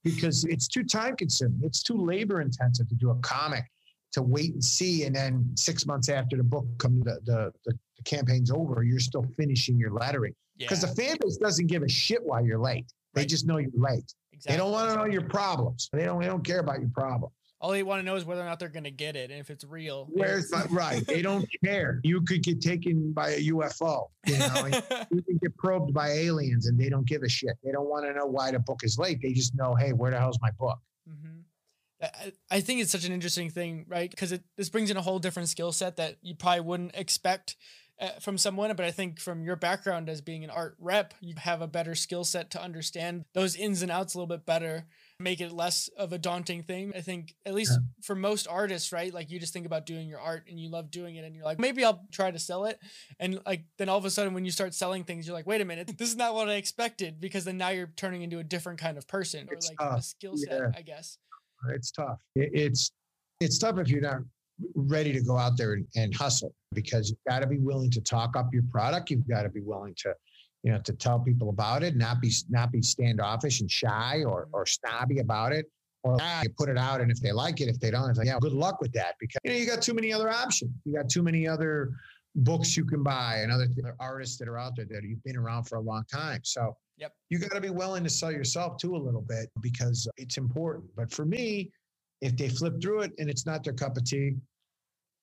because 0.04 0.44
it's 0.44 0.68
too 0.68 0.84
time 0.84 1.16
consuming. 1.16 1.60
It's 1.64 1.82
too 1.82 1.96
labor 1.96 2.40
intensive 2.42 2.88
to 2.88 2.94
do 2.94 3.10
a 3.10 3.16
comic 3.16 3.64
to 4.12 4.22
wait 4.22 4.52
and 4.52 4.64
see, 4.64 5.04
and 5.04 5.14
then 5.14 5.50
six 5.56 5.86
months 5.86 6.08
after 6.08 6.36
the 6.36 6.42
book 6.42 6.66
comes, 6.78 7.04
the 7.04 7.20
the, 7.24 7.52
the, 7.64 7.78
campaign's 8.04 8.50
over, 8.50 8.82
you're 8.82 8.98
still 8.98 9.26
finishing 9.36 9.78
your 9.78 9.90
lettering 9.92 10.34
yeah. 10.56 10.66
because 10.66 10.80
the 10.80 10.86
fan 10.86 11.18
base 11.20 11.36
doesn't 11.36 11.66
give 11.66 11.82
a 11.82 11.88
shit 11.88 12.22
why 12.22 12.40
you're 12.40 12.58
late. 12.58 12.86
They 13.12 13.22
Right. 13.22 13.28
just 13.28 13.46
know 13.46 13.58
you're 13.58 13.70
late. 13.74 14.14
exactly. 14.32 14.52
They 14.52 14.56
don't 14.56 14.72
want 14.72 14.90
to 14.90 14.96
know 14.96 15.04
your 15.04 15.28
problems. 15.28 15.90
They 15.92 16.04
don't. 16.04 16.20
They 16.20 16.26
don't 16.26 16.42
care 16.44 16.60
about 16.60 16.80
your 16.80 16.88
problem. 16.90 17.30
All 17.60 17.72
they 17.72 17.82
want 17.82 18.00
to 18.00 18.06
know 18.06 18.16
is 18.16 18.24
whether 18.24 18.40
or 18.40 18.46
not 18.46 18.58
they're 18.58 18.70
going 18.70 18.84
to 18.84 18.90
get 18.90 19.16
it 19.16 19.30
and 19.30 19.38
if 19.38 19.50
it's 19.50 19.64
real. 19.64 20.08
Where's 20.10 20.50
my, 20.50 20.64
right? 20.70 21.06
They 21.06 21.20
don't 21.20 21.46
care. 21.64 22.00
You 22.02 22.22
could 22.22 22.42
get 22.42 22.62
taken 22.62 23.12
by 23.12 23.32
a 23.32 23.48
UFO. 23.50 24.08
You 24.26 24.38
know, 24.38 24.66
you 25.10 25.22
can 25.22 25.36
get 25.42 25.54
probed 25.58 25.92
by 25.92 26.08
aliens, 26.08 26.68
and 26.68 26.80
they 26.80 26.88
don't 26.88 27.06
give 27.06 27.22
a 27.22 27.28
shit. 27.28 27.58
They 27.62 27.70
don't 27.70 27.88
want 27.88 28.06
to 28.06 28.14
know 28.14 28.24
why 28.24 28.50
the 28.50 28.60
book 28.60 28.80
is 28.82 28.98
late. 28.98 29.20
They 29.20 29.34
just 29.34 29.54
know, 29.54 29.74
hey, 29.74 29.92
where 29.92 30.10
the 30.10 30.18
hell's 30.18 30.38
my 30.40 30.50
book? 30.52 30.78
hmm 31.06 31.40
I, 32.50 32.60
think 32.60 32.80
it's 32.80 32.92
such 32.92 33.04
an 33.04 33.12
interesting 33.12 33.50
thing, 33.50 33.84
right? 33.88 34.10
Because 34.10 34.32
it 34.32 34.42
this 34.56 34.70
brings 34.70 34.90
in 34.90 34.96
a 34.96 35.02
whole 35.02 35.18
different 35.18 35.48
skill 35.48 35.72
set 35.72 35.96
that 35.96 36.16
you 36.22 36.34
probably 36.34 36.60
wouldn't 36.60 36.94
expect 36.94 37.56
uh, 38.00 38.12
from 38.20 38.38
someone. 38.38 38.74
But 38.74 38.86
I 38.86 38.90
think 38.90 39.20
from 39.20 39.44
your 39.44 39.56
background 39.56 40.08
as 40.08 40.20
being 40.20 40.42
an 40.42 40.50
art 40.50 40.76
rep, 40.78 41.14
you 41.20 41.34
have 41.36 41.60
a 41.60 41.66
better 41.66 41.94
skill 41.94 42.24
set 42.24 42.50
to 42.52 42.62
understand 42.62 43.24
those 43.34 43.56
ins 43.56 43.82
and 43.82 43.90
outs 43.90 44.14
a 44.14 44.18
little 44.18 44.34
bit 44.34 44.46
better, 44.46 44.86
make 45.18 45.40
it 45.42 45.52
less 45.52 45.88
of 45.98 46.12
a 46.14 46.18
daunting 46.18 46.62
thing. 46.62 46.92
I 46.96 47.02
think 47.02 47.34
at 47.44 47.52
least 47.52 47.78
for 48.02 48.14
most 48.14 48.48
artists, 48.48 48.92
right? 48.92 49.12
Like 49.12 49.30
you 49.30 49.38
just 49.38 49.52
think 49.52 49.66
about 49.66 49.84
doing 49.84 50.08
your 50.08 50.20
art 50.20 50.44
and 50.48 50.58
you 50.58 50.70
love 50.70 50.90
doing 50.90 51.16
it, 51.16 51.24
and 51.24 51.34
you're 51.36 51.44
like, 51.44 51.58
maybe 51.58 51.84
I'll 51.84 52.06
try 52.10 52.30
to 52.30 52.38
sell 52.38 52.64
it, 52.64 52.78
and 53.18 53.40
like 53.44 53.64
then 53.76 53.90
all 53.90 53.98
of 53.98 54.06
a 54.06 54.10
sudden 54.10 54.32
when 54.32 54.46
you 54.46 54.50
start 54.50 54.72
selling 54.72 55.04
things, 55.04 55.26
you're 55.26 55.36
like, 55.36 55.46
wait 55.46 55.60
a 55.60 55.66
minute, 55.66 55.92
this 55.98 56.08
is 56.08 56.16
not 56.16 56.34
what 56.34 56.48
I 56.48 56.54
expected 56.54 57.20
because 57.20 57.44
then 57.44 57.58
now 57.58 57.68
you're 57.68 57.92
turning 57.96 58.22
into 58.22 58.38
a 58.38 58.44
different 58.44 58.78
kind 58.80 58.96
of 58.96 59.06
person 59.06 59.46
or 59.50 59.56
like 59.56 59.98
a 59.98 60.00
skill 60.00 60.38
set, 60.38 60.58
Yeah. 60.58 60.70
I 60.74 60.80
guess. 60.82 61.18
It's 61.68 61.90
tough. 61.90 62.18
It's 62.34 62.92
it's 63.40 63.58
tough 63.58 63.78
if 63.78 63.88
you're 63.88 64.02
not 64.02 64.20
ready 64.74 65.12
to 65.12 65.20
go 65.20 65.36
out 65.36 65.56
there 65.56 65.72
and, 65.74 65.86
and 65.96 66.14
hustle 66.14 66.54
because 66.74 67.08
you've 67.08 67.18
got 67.28 67.40
to 67.40 67.46
be 67.46 67.58
willing 67.58 67.90
to 67.90 68.00
talk 68.00 68.36
up 68.36 68.52
your 68.52 68.62
product. 68.70 69.10
You've 69.10 69.26
got 69.28 69.42
to 69.42 69.48
be 69.48 69.60
willing 69.60 69.94
to, 69.98 70.14
you 70.62 70.72
know, 70.72 70.80
to 70.82 70.92
tell 70.92 71.18
people 71.18 71.48
about 71.48 71.82
it, 71.82 71.96
not 71.96 72.20
be 72.20 72.32
not 72.48 72.72
be 72.72 72.82
standoffish 72.82 73.60
and 73.60 73.70
shy 73.70 74.22
or 74.24 74.48
or 74.52 74.66
snobby 74.66 75.18
about 75.18 75.52
it. 75.52 75.66
Or 76.02 76.16
ah, 76.18 76.40
you 76.42 76.50
put 76.56 76.70
it 76.70 76.78
out, 76.78 77.02
and 77.02 77.10
if 77.10 77.20
they 77.20 77.30
like 77.30 77.60
it, 77.60 77.68
if 77.68 77.78
they 77.78 77.90
don't, 77.90 78.08
it's 78.08 78.18
like, 78.18 78.26
yeah, 78.26 78.38
good 78.40 78.54
luck 78.54 78.80
with 78.80 78.92
that 78.92 79.16
because 79.20 79.38
you 79.44 79.50
know 79.50 79.56
you 79.58 79.66
got 79.66 79.82
too 79.82 79.92
many 79.92 80.12
other 80.12 80.30
options. 80.30 80.70
You 80.86 80.94
got 80.94 81.10
too 81.10 81.22
many 81.22 81.46
other 81.46 81.90
books 82.36 82.76
you 82.76 82.84
can 82.84 83.02
buy 83.02 83.40
and 83.42 83.52
other 83.52 83.66
th- 83.66 83.84
artists 83.98 84.38
that 84.38 84.48
are 84.48 84.58
out 84.58 84.76
there 84.76 84.86
that 84.86 85.02
you've 85.02 85.22
been 85.24 85.36
around 85.36 85.64
for 85.64 85.76
a 85.76 85.80
long 85.80 86.04
time. 86.10 86.40
So 86.42 86.76
Yep. 87.00 87.14
you 87.30 87.38
got 87.38 87.52
to 87.52 87.60
be 87.60 87.70
willing 87.70 88.04
to 88.04 88.10
sell 88.10 88.30
yourself 88.30 88.76
too 88.76 88.94
a 88.94 88.98
little 88.98 89.22
bit 89.22 89.50
because 89.60 90.06
it's 90.16 90.36
important. 90.36 90.84
But 90.94 91.10
for 91.10 91.24
me, 91.24 91.72
if 92.20 92.36
they 92.36 92.48
flip 92.48 92.80
through 92.80 93.00
it 93.02 93.12
and 93.18 93.30
it's 93.30 93.46
not 93.46 93.64
their 93.64 93.72
cup 93.72 93.96
of 93.96 94.04
tea, 94.04 94.34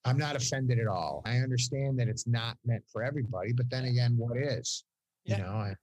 I'm 0.06 0.18
not 0.18 0.36
offended 0.36 0.80
at 0.80 0.88
all. 0.88 1.22
I 1.26 1.38
understand 1.38 2.00
that 2.00 2.08
it's 2.08 2.28
not 2.28 2.58
meant 2.66 2.84
for 2.92 3.04
everybody, 3.04 3.54
but 3.54 3.70
then 3.70 3.86
again, 3.86 4.16
what 4.18 4.38
is? 4.38 4.84
Yeah. 5.26 5.38
You 5.38 5.44
know, 5.44 5.50
I, 5.50 5.74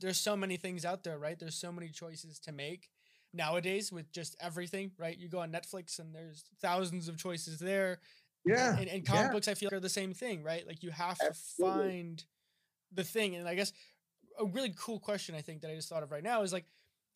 there's 0.00 0.18
so 0.18 0.36
many 0.36 0.56
things 0.56 0.84
out 0.84 1.04
there, 1.04 1.18
right? 1.18 1.38
There's 1.38 1.54
so 1.54 1.72
many 1.72 1.88
choices 1.88 2.38
to 2.40 2.52
make 2.52 2.88
nowadays 3.32 3.92
with 3.92 4.10
just 4.12 4.36
everything, 4.40 4.90
right? 4.98 5.16
You 5.16 5.28
go 5.28 5.40
on 5.40 5.52
Netflix 5.52 5.98
and 5.98 6.14
there's 6.14 6.44
thousands 6.60 7.08
of 7.08 7.16
choices 7.16 7.58
there. 7.58 8.00
yeah, 8.44 8.76
And, 8.76 8.88
and 8.88 9.06
comic 9.06 9.26
yeah. 9.26 9.32
books, 9.32 9.48
I 9.48 9.54
feel, 9.54 9.70
are 9.72 9.80
the 9.80 9.88
same 9.88 10.12
thing, 10.12 10.42
right? 10.42 10.66
Like 10.66 10.82
you 10.82 10.90
have 10.90 11.18
to 11.18 11.32
find 11.60 12.22
the 12.92 13.04
thing. 13.04 13.36
And 13.36 13.46
I 13.48 13.54
guess 13.54 13.72
a 14.38 14.44
really 14.44 14.74
cool 14.76 14.98
question 14.98 15.34
I 15.34 15.40
think 15.40 15.62
that 15.62 15.70
I 15.70 15.74
just 15.74 15.88
thought 15.88 16.02
of 16.02 16.10
right 16.10 16.22
now 16.22 16.42
is 16.42 16.52
like, 16.52 16.66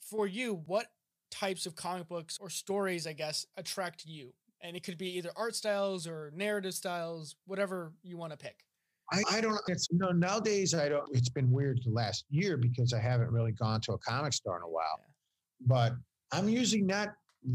for 0.01 0.27
you, 0.27 0.63
what 0.67 0.87
types 1.31 1.67
of 1.67 1.75
comic 1.75 2.09
books 2.09 2.39
or 2.41 2.51
stories, 2.51 3.07
I 3.07 3.13
guess, 3.13 3.47
attract 3.57 4.05
you? 4.07 4.33
and 4.65 4.75
it 4.77 4.83
could 4.83 4.97
be 4.97 5.17
either 5.19 5.31
art 5.37 5.55
styles 5.55 6.07
or 6.07 6.33
narrative 6.35 6.75
styles, 6.75 7.37
whatever 7.47 7.93
you 8.03 8.17
want 8.17 8.33
to 8.33 8.39
pick. 8.39 8.65
I, 9.13 9.23
I 9.31 9.41
don't 9.43 9.61
it's 9.69 9.87
you 9.93 9.99
know 9.99 10.11
nowadays 10.11 10.75
I 10.75 10.89
don't 10.89 11.07
it's 11.13 11.29
been 11.29 11.53
weird 11.53 11.79
the 11.85 11.93
last 11.93 12.25
year 12.31 12.57
because 12.57 12.95
I 12.95 13.01
haven't 13.01 13.31
really 13.31 13.53
gone 13.53 13.83
to 13.83 13.93
a 13.93 13.99
comic 13.99 14.33
store 14.33 14.57
in 14.57 14.63
a 14.63 14.69
while. 14.69 14.99
Yeah. 14.99 15.67
But 15.67 15.93
I'm 16.33 16.49
usually 16.49 16.83
not 16.83 17.11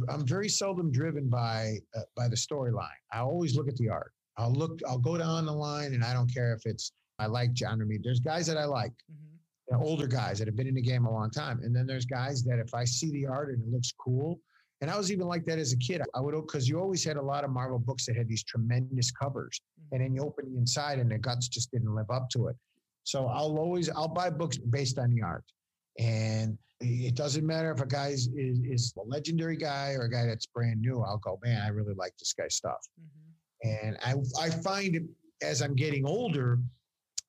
I'm 0.10 0.26
very 0.28 0.47
seldom 0.47 0.91
driven 0.91 1.28
by 1.28 1.78
uh, 1.97 2.01
by 2.16 2.28
the 2.28 2.36
storyline. 2.36 2.88
I 3.12 3.20
always 3.20 3.55
look 3.55 3.68
at 3.68 3.76
the 3.78 3.89
art. 3.89 4.14
I'll 4.38 4.53
look 4.53 4.80
I'll 4.88 4.99
go 4.99 5.18
down 5.18 5.47
the 5.47 5.51
line 5.51 5.95
and 5.95 6.03
I 6.03 6.14
don't 6.14 6.32
care 6.32 6.53
if 6.53 6.62
it's 6.66 6.91
I 7.18 7.26
like 7.26 7.53
John 7.53 7.80
Romita. 7.80 8.03
There's 8.03 8.20
guys 8.20 8.45
that 8.45 8.57
I 8.57 8.66
like, 8.66 8.93
hmm 9.10 9.29
you 9.70 9.78
know, 9.78 9.84
older 9.84 10.07
guys 10.07 10.39
that 10.39 10.47
have 10.47 10.55
been 10.55 10.67
in 10.67 10.76
the 10.76 10.82
game 10.82 11.05
a 11.05 11.11
long 11.11 11.30
time. 11.30 11.59
And 11.63 11.76
then 11.76 11.86
there's 11.86 12.05
guys 12.05 12.43
that 12.43 12.59
if 12.59 12.74
I 12.74 12.86
see 12.86 13.11
the 13.11 13.28
art 13.28 13.49
and 13.49 13.61
it 13.61 13.72
looks 13.72 13.93
cool, 13.99 14.39
and 14.82 14.89
I 14.89 14.97
was 14.97 15.11
even 15.11 15.28
like 15.28 15.45
that 15.45 15.59
as 15.59 15.74
a 15.74 15.78
kid. 15.78 16.01
I 16.15 16.22
would 16.22 16.34
because 16.34 16.70
you 16.70 16.80
always 16.80 17.03
had 17.03 17.17
a 17.17 17.22
lot 17.22 17.43
of 17.43 17.49
Marvel 17.49 17.80
books 17.80 18.05
that 18.05 18.15
had 18.15 18.28
these 18.30 18.43
tremendous 18.43 19.11
covers, 19.11 19.59
and 19.91 20.01
then 20.01 20.15
you 20.15 20.22
open 20.22 20.51
the 20.51 20.57
inside 20.57 20.99
and 20.99 21.11
the 21.11 21.17
guts 21.17 21.47
just 21.49 21.72
didn't 21.72 21.93
live 21.93 22.09
up 22.09 22.30
to 22.32 22.47
it. 22.47 22.55
So 23.03 23.28
I'll 23.28 23.57
always 23.57 23.89
I'll 23.89 24.07
buy 24.07 24.30
books 24.30 24.57
based 24.57 24.97
on 24.97 25.13
the 25.13 25.22
art, 25.22 25.43
and 25.97 26.57
it 26.80 27.15
doesn't 27.15 27.45
matter 27.45 27.72
if 27.72 27.82
a 27.82 27.86
guy 27.86 28.07
is, 28.07 28.30
is, 28.34 28.93
a 28.97 29.01
legendary 29.01 29.57
guy 29.57 29.95
or 29.95 30.03
a 30.03 30.09
guy 30.09 30.26
that's 30.26 30.45
brand 30.45 30.80
new. 30.80 31.01
I'll 31.01 31.17
go, 31.17 31.38
man, 31.43 31.61
I 31.61 31.67
really 31.70 31.93
like 31.95 32.13
this 32.17 32.34
guy's 32.34 32.55
stuff, 32.55 32.80
hmm 32.97 33.05
and 33.61 33.97
I 34.01 34.15
I 34.41 34.49
find 34.49 35.09
as 35.41 35.61
I'm 35.61 35.76
getting 35.76 36.05
older. 36.05 36.59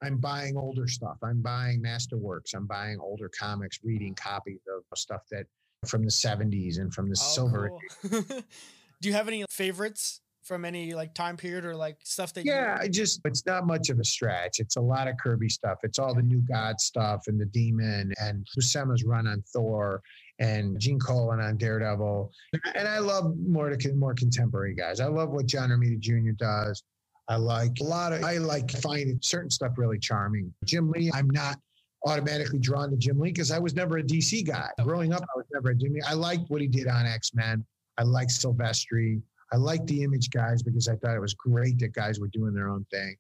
I'm 0.03 0.17
buying 0.17 0.57
older 0.57 0.89
stuff. 0.89 1.19
I'm 1.23 1.43
buying 1.43 1.83
masterworks. 1.83 2.55
I'm 2.55 2.67
buying 2.67 2.99
older 3.01 3.31
comics, 3.39 3.79
reading 3.83 4.15
copies 4.15 4.61
of 4.75 4.83
stuff 4.99 5.23
that 5.31 5.47
from 5.87 6.05
the 6.05 6.11
70s 6.11 6.79
and 6.79 6.93
from 6.93 7.09
the 7.09 7.17
oh, 7.19 7.23
silver 7.35 7.71
Oh, 7.73 8.09
cool. 8.09 8.23
Do 9.01 9.09
you 9.09 9.15
have 9.15 9.29
any 9.29 9.45
favorites 9.51 10.21
from 10.43 10.65
any 10.65 10.95
like 10.95 11.15
time 11.15 11.37
period 11.37 11.65
or 11.65 11.75
like 11.75 11.97
stuff 12.03 12.35
that? 12.35 12.45
you- 12.45 12.53
Yeah, 12.53 12.77
I 12.81 12.89
just 12.89 13.21
it's 13.25 13.45
not 13.47 13.67
much 13.67 13.89
of 13.89 13.99
a 13.99 14.05
stretch. 14.05 14.59
It's 14.59 14.77
a 14.77 14.81
lot 14.81 15.09
of 15.09 15.17
Kirby 15.23 15.49
stuff. 15.49 15.79
It's 15.83 15.99
all 15.99 16.15
the 16.15 16.23
new 16.23 16.43
God 16.51 16.81
stuff 16.81 17.25
and 17.29 17.41
the 17.41 17.47
Demon 17.47 18.13
and 18.21 18.47
Buscema's 18.55 19.05
run 19.05 19.27
on 19.27 19.43
Thor 19.53 20.03
and 20.39 20.79
Gene 20.81 20.99
Colan 20.99 21.41
on 21.41 21.57
Daredevil. 21.57 22.31
And 22.75 22.89
I 22.89 22.99
love 22.99 23.35
more 23.39 23.71
to 23.75 23.93
more 23.95 24.15
contemporary 24.15 24.75
guys. 24.75 25.01
I 25.01 25.07
love 25.07 25.31
what 25.31 25.47
John 25.47 25.71
Romita 25.71 25.99
Jr. 25.99 26.33
does. 26.37 26.83
I 27.31 27.37
like 27.37 27.78
a 27.81 27.85
lot 27.85 28.12
of 28.12 28.24
I 28.24 28.39
like 28.39 28.70
finding 28.83 29.18
certain 29.22 29.51
stuff 29.51 29.78
really 29.78 30.01
charming. 30.01 30.53
Jim 30.64 30.91
Lee, 30.91 31.12
I'm 31.14 31.31
not 31.31 31.59
automatically 32.05 32.59
drawn 32.59 32.91
to 32.91 32.97
Jim 32.97 33.20
Lee 33.20 33.31
because 33.31 33.53
I 33.53 33.59
was 33.59 33.72
never 33.74 33.99
a 33.99 34.03
DC 34.03 34.45
guy. 34.45 34.68
Growing 34.83 35.12
up, 35.12 35.22
I 35.22 35.37
was 35.37 35.47
never 35.53 35.70
a 35.70 35.74
Jimmy. 35.74 36.01
I 36.03 36.14
liked 36.14 36.51
what 36.51 36.61
he 36.61 36.66
did 36.66 36.89
on 36.89 37.07
X-Men. 37.07 37.64
I 37.99 38.03
liked 38.03 38.33
Silvestri. 38.33 39.22
I 39.53 39.57
liked 39.57 39.87
the 39.87 40.03
image 40.03 40.31
guys 40.31 40.61
because 40.61 40.89
I 40.89 40.97
thought 40.97 41.14
it 41.14 41.20
was 41.20 41.35
great 41.35 41.78
that 41.78 41.93
guys 41.93 42.18
were 42.18 42.28
doing 42.28 42.53
their 42.53 42.68
own 42.68 42.85
thing. 42.91 43.14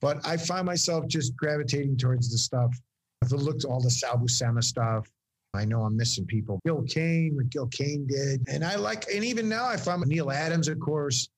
But 0.00 0.26
I 0.26 0.38
find 0.38 0.64
myself 0.64 1.06
just 1.06 1.36
gravitating 1.36 1.98
towards 1.98 2.30
the 2.30 2.38
stuff. 2.38 2.74
If 3.20 3.34
I 3.34 3.36
looked 3.36 3.64
at 3.64 3.70
all 3.70 3.80
the 3.80 3.90
Sal 3.90 4.16
Buscema 4.16 4.64
stuff, 4.64 5.06
I 5.52 5.66
know 5.66 5.82
I'm 5.82 5.96
missing 5.96 6.24
people. 6.24 6.58
Gil 6.64 6.82
Kane, 6.88 7.32
what 7.34 7.50
Gil 7.50 7.66
Kane 7.66 8.06
did. 8.06 8.42
And 8.48 8.64
I 8.64 8.76
like, 8.76 9.04
and 9.14 9.22
even 9.24 9.46
now 9.46 9.66
I 9.66 9.76
find 9.76 10.04
Neal 10.06 10.30
Adams, 10.30 10.68
of 10.68 10.80
course, 10.80 11.28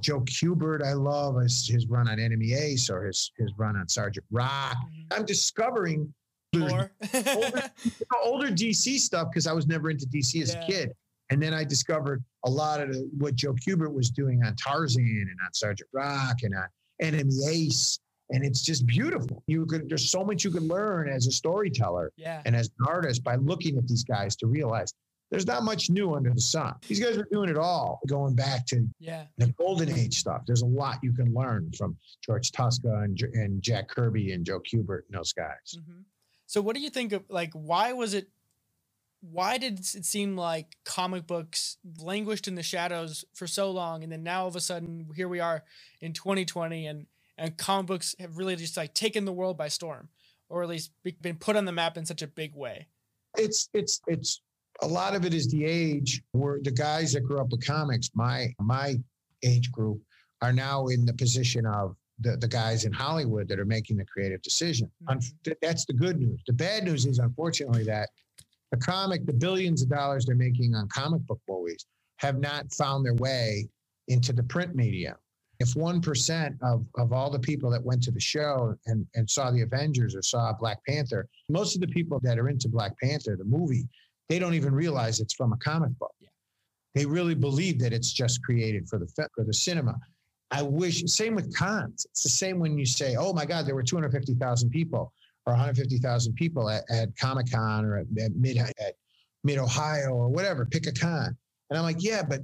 Joe 0.00 0.20
Kubert, 0.22 0.82
I 0.82 0.92
love 0.92 1.40
his, 1.40 1.66
his 1.68 1.86
run 1.86 2.08
on 2.08 2.18
Enemy 2.18 2.52
Ace 2.54 2.90
or 2.90 3.04
his, 3.06 3.30
his 3.38 3.52
run 3.56 3.76
on 3.76 3.88
Sergeant 3.88 4.26
Rock. 4.30 4.76
Mhm. 4.76 5.06
I'm 5.18 5.24
discovering 5.24 6.12
older, 6.54 6.90
older 8.24 8.48
DC 8.48 8.98
stuff 8.98 9.28
because 9.30 9.46
I 9.46 9.52
was 9.52 9.66
never 9.66 9.90
into 9.90 10.06
DC 10.06 10.42
as 10.42 10.54
Yeah. 10.54 10.62
a 10.62 10.66
kid. 10.66 10.92
And 11.30 11.42
then 11.42 11.54
I 11.54 11.64
discovered 11.64 12.22
a 12.44 12.50
lot 12.50 12.80
of 12.80 12.92
the, 12.92 13.08
what 13.16 13.34
Joe 13.34 13.54
Kubert 13.54 13.92
was 13.92 14.10
doing 14.10 14.42
on 14.44 14.54
Tarzan 14.56 15.02
and 15.04 15.36
on 15.44 15.52
Sergeant 15.54 15.88
Rock 15.92 16.42
and 16.42 16.54
on 16.54 16.66
Enemy 17.00 17.32
Ace. 17.48 17.98
And 18.30 18.44
it's 18.44 18.62
just 18.62 18.86
beautiful. 18.86 19.42
You 19.46 19.64
could 19.66 19.88
there's 19.88 20.10
so 20.10 20.24
much 20.24 20.44
you 20.44 20.50
can 20.50 20.66
learn 20.66 21.08
as 21.08 21.26
a 21.26 21.32
storyteller 21.32 22.10
yeah. 22.16 22.42
and 22.46 22.56
as 22.56 22.70
an 22.78 22.86
artist 22.88 23.22
by 23.22 23.36
looking 23.36 23.78
at 23.78 23.86
these 23.86 24.02
guys 24.04 24.34
to 24.36 24.46
realize 24.46 24.92
there's 25.30 25.46
not 25.46 25.62
much 25.64 25.90
new 25.90 26.14
under 26.14 26.32
the 26.32 26.40
sun. 26.40 26.74
These 26.86 27.00
guys 27.00 27.16
were 27.16 27.26
doing 27.32 27.48
it 27.48 27.56
all, 27.56 28.00
going 28.06 28.34
back 28.34 28.66
to 28.66 28.86
Yeah. 28.98 29.26
the 29.38 29.48
golden 29.58 29.90
age 29.90 30.18
stuff. 30.20 30.42
There's 30.46 30.62
a 30.62 30.66
lot 30.66 30.98
you 31.02 31.12
can 31.12 31.32
learn 31.34 31.72
from 31.76 31.96
George 32.24 32.52
Tuska 32.52 33.04
and, 33.04 33.20
and 33.34 33.60
Jack 33.62 33.88
Kirby 33.88 34.32
and 34.32 34.44
Joe 34.44 34.60
Kubert 34.60 35.02
and 35.08 35.18
those 35.18 35.32
guys. 35.32 35.76
hmm 35.86 36.02
So, 36.46 36.60
what 36.62 36.76
do 36.76 36.80
you 36.82 36.90
think 36.90 37.12
of 37.12 37.24
like 37.28 37.52
why 37.52 37.92
was 37.92 38.14
it? 38.14 38.28
Why 39.20 39.56
did 39.56 39.78
it 39.80 40.04
seem 40.04 40.36
like 40.36 40.76
comic 40.84 41.26
books 41.26 41.78
languished 41.98 42.46
in 42.46 42.56
the 42.56 42.62
shadows 42.62 43.24
for 43.32 43.46
so 43.46 43.70
long, 43.70 44.02
and 44.02 44.12
then 44.12 44.22
now 44.22 44.42
all 44.42 44.48
of 44.48 44.56
a 44.56 44.60
sudden 44.60 45.08
here 45.16 45.28
we 45.28 45.40
are 45.40 45.64
in 46.02 46.12
2020, 46.12 46.86
and 46.86 47.06
and 47.38 47.56
comic 47.56 47.86
books 47.86 48.14
have 48.20 48.36
really 48.36 48.54
just 48.56 48.76
like 48.76 48.92
taken 48.92 49.24
the 49.24 49.32
world 49.32 49.56
by 49.56 49.68
storm, 49.68 50.10
or 50.50 50.62
at 50.62 50.68
least 50.68 50.92
been 51.22 51.36
put 51.36 51.56
on 51.56 51.64
the 51.64 51.72
map 51.72 51.96
in 51.96 52.04
such 52.04 52.20
a 52.22 52.26
big 52.26 52.54
way. 52.54 52.86
it's 53.38 53.70
it's 53.72 54.00
it's 54.06 54.42
a 54.82 54.86
lot 54.86 55.14
of 55.14 55.24
it 55.24 55.34
is 55.34 55.48
the 55.48 55.64
age 55.64 56.22
where 56.32 56.58
the 56.62 56.70
guys 56.70 57.12
that 57.12 57.22
grew 57.22 57.38
up 57.40 57.50
with 57.50 57.64
comics 57.64 58.10
my 58.14 58.52
my 58.58 58.96
age 59.42 59.70
group 59.70 60.00
are 60.42 60.52
now 60.52 60.86
in 60.86 61.04
the 61.04 61.12
position 61.14 61.66
of 61.66 61.96
the, 62.20 62.36
the 62.36 62.48
guys 62.48 62.84
in 62.84 62.92
hollywood 62.92 63.48
that 63.48 63.58
are 63.58 63.64
making 63.64 63.96
the 63.96 64.04
creative 64.04 64.40
decision. 64.42 64.90
Mhm. 65.08 65.56
that's 65.60 65.84
the 65.84 65.92
good 65.92 66.18
news. 66.20 66.40
The 66.46 66.52
bad 66.52 66.84
news 66.84 67.06
is 67.06 67.18
unfortunately 67.18 67.84
that 67.84 68.10
the 68.70 68.76
comic 68.78 69.26
the 69.26 69.32
billions 69.32 69.82
of 69.82 69.88
dollars 69.88 70.26
they're 70.26 70.36
making 70.36 70.74
on 70.74 70.88
comic 70.88 71.22
book 71.26 71.40
movies 71.48 71.86
have 72.16 72.38
not 72.38 72.72
found 72.72 73.04
their 73.04 73.14
way 73.14 73.68
into 74.08 74.32
the 74.32 74.42
print 74.42 74.74
media 74.74 75.16
if 75.60 75.74
1% 75.74 76.58
of, 76.62 76.86
of 76.96 77.12
all 77.12 77.30
the 77.30 77.38
people 77.38 77.70
that 77.70 77.82
went 77.82 78.02
to 78.02 78.10
the 78.10 78.20
show 78.20 78.74
and, 78.86 79.06
and 79.14 79.28
saw 79.30 79.52
the 79.52 79.62
avengers 79.62 80.14
or 80.14 80.22
saw 80.22 80.52
black 80.52 80.84
panther 80.84 81.28
most 81.48 81.74
of 81.74 81.80
the 81.80 81.86
people 81.88 82.18
that 82.22 82.38
are 82.38 82.48
into 82.48 82.68
Black 82.68 82.98
Panther, 82.98 83.36
the 83.36 83.44
movie, 83.44 83.86
they 84.28 84.38
don't 84.38 84.54
even 84.54 84.74
realize 84.74 85.20
it's 85.20 85.34
from 85.34 85.52
a 85.52 85.56
comic 85.56 85.96
book. 85.98 86.14
Yeah. 86.20 86.28
They 86.94 87.06
really 87.06 87.34
believe 87.34 87.78
that 87.80 87.92
it's 87.92 88.12
just 88.12 88.42
created 88.42 88.88
for 88.88 88.98
the 88.98 89.06
for 89.34 89.44
the 89.44 89.54
cinema. 89.54 89.96
I 90.50 90.62
wish. 90.62 91.02
Same 91.06 91.34
with 91.34 91.54
cons. 91.56 92.06
It's 92.10 92.22
the 92.22 92.28
same 92.28 92.58
when 92.58 92.78
you 92.78 92.86
say, 92.86 93.16
"Oh 93.16 93.32
my 93.32 93.44
God, 93.44 93.66
there 93.66 93.74
were 93.74 93.82
250,000 93.82 94.70
people 94.70 95.12
or 95.46 95.52
150,000 95.52 96.34
people 96.34 96.70
at, 96.70 96.84
at 96.90 97.14
Comic 97.16 97.50
Con 97.50 97.84
or 97.84 97.98
at, 97.98 98.06
at 98.18 98.34
Mid 98.36 98.58
at 98.58 98.94
Mid 99.42 99.58
Ohio 99.58 100.10
or 100.10 100.28
whatever. 100.28 100.64
Pick 100.64 100.86
a 100.86 100.92
con." 100.92 101.36
And 101.70 101.78
I'm 101.78 101.84
like, 101.84 102.02
"Yeah, 102.02 102.22
but." 102.22 102.42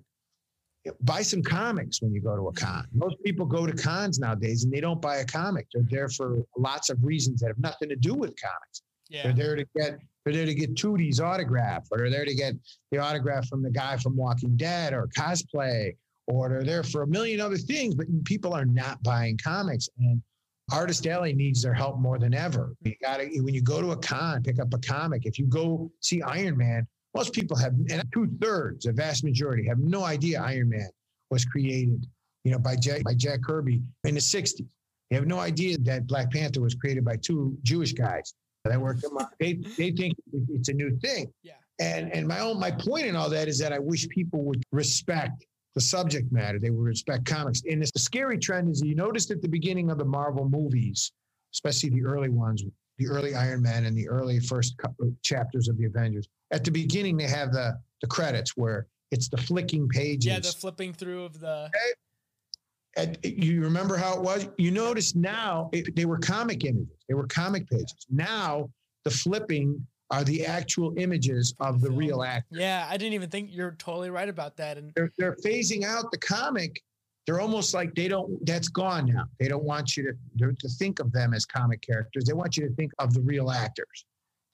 Buy 1.02 1.20
some 1.20 1.42
comics 1.42 2.00
when 2.00 2.14
you 2.14 2.22
go 2.22 2.34
to 2.34 2.48
a 2.48 2.52
mm-hmm. 2.52 2.64
con. 2.64 2.86
Most 2.94 3.16
people 3.22 3.44
go 3.44 3.66
to 3.66 3.72
cons 3.74 4.18
nowadays 4.18 4.64
and 4.64 4.72
they 4.72 4.80
don't 4.80 4.98
buy 4.98 5.16
a 5.16 5.26
comic. 5.26 5.66
They're 5.74 5.82
mm-hmm. 5.82 5.94
there 5.94 6.08
for 6.08 6.42
lots 6.56 6.88
of 6.88 7.04
reasons 7.04 7.40
that 7.40 7.48
have 7.48 7.58
nothing 7.58 7.90
to 7.90 7.96
do 7.96 8.14
with 8.14 8.34
comics. 8.40 8.80
Yeah. 9.10 9.24
They're 9.24 9.34
there 9.34 9.56
to 9.56 9.66
get 9.76 9.98
they're 10.24 10.34
there 10.34 10.46
to 10.46 10.54
get 10.54 10.74
Tootie's 10.74 11.20
autograph, 11.20 11.86
or 11.90 11.98
they're 11.98 12.10
there 12.10 12.24
to 12.24 12.34
get 12.34 12.54
the 12.90 12.98
autograph 12.98 13.48
from 13.48 13.62
the 13.62 13.70
guy 13.70 13.96
from 13.96 14.16
Walking 14.16 14.56
Dead 14.56 14.92
or 14.92 15.08
cosplay, 15.16 15.96
or 16.26 16.48
they're 16.48 16.62
there 16.62 16.82
for 16.82 17.02
a 17.02 17.06
million 17.06 17.40
other 17.40 17.56
things, 17.56 17.94
but 17.94 18.06
people 18.24 18.52
are 18.52 18.66
not 18.66 19.02
buying 19.02 19.38
comics. 19.38 19.88
And 19.98 20.22
Artist 20.72 21.06
Alley 21.06 21.32
needs 21.32 21.62
their 21.62 21.74
help 21.74 21.98
more 21.98 22.18
than 22.18 22.34
ever. 22.34 22.74
You 22.82 22.94
gotta 23.02 23.28
when 23.40 23.54
you 23.54 23.62
go 23.62 23.80
to 23.80 23.92
a 23.92 23.96
con, 23.96 24.42
pick 24.42 24.60
up 24.60 24.72
a 24.74 24.78
comic. 24.78 25.24
If 25.24 25.38
you 25.38 25.46
go 25.46 25.90
see 26.00 26.22
Iron 26.22 26.56
Man, 26.56 26.86
most 27.14 27.32
people 27.32 27.56
have 27.56 27.72
and 27.90 28.04
two-thirds, 28.12 28.86
a 28.86 28.92
vast 28.92 29.24
majority, 29.24 29.66
have 29.66 29.78
no 29.78 30.04
idea 30.04 30.40
Iron 30.40 30.68
Man 30.68 30.88
was 31.30 31.44
created, 31.44 32.06
you 32.44 32.52
know, 32.52 32.58
by 32.58 32.76
Jack 32.76 33.04
by 33.04 33.14
Jack 33.14 33.42
Kirby 33.42 33.82
in 34.04 34.14
the 34.14 34.20
60s. 34.20 34.68
They 35.08 35.16
have 35.16 35.26
no 35.26 35.40
idea 35.40 35.76
that 35.78 36.06
Black 36.06 36.30
Panther 36.30 36.60
was 36.60 36.76
created 36.76 37.04
by 37.04 37.16
two 37.16 37.56
Jewish 37.62 37.92
guys 37.92 38.34
that 38.64 38.80
worked 38.80 39.02
them 39.02 39.16
up. 39.16 39.32
They 39.38 39.54
they 39.54 39.90
think 39.90 40.14
it's 40.50 40.68
a 40.68 40.72
new 40.72 40.96
thing. 40.98 41.32
Yeah. 41.42 41.54
And 41.78 42.12
and 42.12 42.28
my 42.28 42.40
own 42.40 42.58
my 42.60 42.70
point 42.70 43.06
in 43.06 43.16
all 43.16 43.30
that 43.30 43.48
is 43.48 43.58
that 43.58 43.72
I 43.72 43.78
wish 43.78 44.08
people 44.08 44.42
would 44.44 44.62
respect 44.72 45.46
the 45.74 45.80
subject 45.80 46.30
matter. 46.32 46.58
They 46.58 46.70
would 46.70 46.84
respect 46.84 47.24
comics. 47.24 47.62
And 47.68 47.82
the 47.82 47.90
scary 47.98 48.38
trend 48.38 48.70
is 48.70 48.82
you 48.82 48.94
noticed 48.94 49.30
at 49.30 49.40
the 49.40 49.48
beginning 49.48 49.90
of 49.90 49.98
the 49.98 50.04
Marvel 50.04 50.48
movies, 50.48 51.12
especially 51.54 51.90
the 51.90 52.04
early 52.04 52.28
ones, 52.28 52.62
the 52.98 53.08
early 53.08 53.34
Iron 53.34 53.62
Man 53.62 53.86
and 53.86 53.96
the 53.96 54.08
early 54.08 54.40
first 54.40 54.74
uh, 54.84 54.88
chapters 55.22 55.68
of 55.68 55.78
the 55.78 55.86
Avengers. 55.86 56.28
At 56.50 56.64
the 56.64 56.70
beginning, 56.70 57.16
they 57.16 57.28
have 57.28 57.52
the 57.52 57.78
the 58.02 58.08
credits 58.08 58.56
where 58.56 58.86
it's 59.10 59.28
the 59.28 59.38
flicking 59.38 59.88
pages. 59.88 60.26
Yeah, 60.26 60.40
the 60.40 60.48
flipping 60.48 60.92
through 60.92 61.24
of 61.24 61.40
the 61.40 61.64
And 61.64 61.94
you 63.22 63.62
remember 63.62 63.96
how 63.96 64.14
it 64.16 64.22
was? 64.22 64.48
You 64.58 64.70
notice 64.70 65.14
now 65.14 65.70
it, 65.72 65.94
they 65.96 66.04
were 66.04 66.18
comic 66.18 66.64
images. 66.64 66.88
They 67.08 67.14
were 67.14 67.26
comic 67.26 67.68
pages. 67.68 68.06
Now 68.10 68.70
the 69.04 69.10
flipping 69.10 69.86
are 70.10 70.24
the 70.24 70.44
actual 70.44 70.92
images 70.98 71.54
of 71.60 71.80
the 71.80 71.90
real 71.90 72.22
actor. 72.24 72.56
yeah. 72.58 72.86
I 72.90 72.96
didn't 72.96 73.12
even 73.14 73.30
think 73.30 73.50
you're 73.52 73.76
totally 73.78 74.10
right 74.10 74.28
about 74.28 74.56
that. 74.56 74.76
And 74.76 74.92
They're, 74.96 75.12
they're 75.18 75.36
phasing 75.36 75.84
out 75.84 76.10
the 76.10 76.18
comic. 76.18 76.82
They're 77.26 77.40
almost 77.40 77.74
like 77.74 77.94
they 77.94 78.08
don't. 78.08 78.44
That's 78.44 78.68
gone 78.68 79.06
now. 79.06 79.24
They 79.38 79.46
don't 79.46 79.62
want 79.62 79.96
you 79.96 80.12
to 80.38 80.52
to 80.52 80.68
think 80.68 80.98
of 80.98 81.12
them 81.12 81.32
as 81.32 81.46
comic 81.46 81.80
characters. 81.80 82.24
They 82.24 82.32
want 82.32 82.56
you 82.56 82.66
to 82.68 82.74
think 82.74 82.90
of 82.98 83.14
the 83.14 83.20
real 83.20 83.50
actors. 83.52 84.04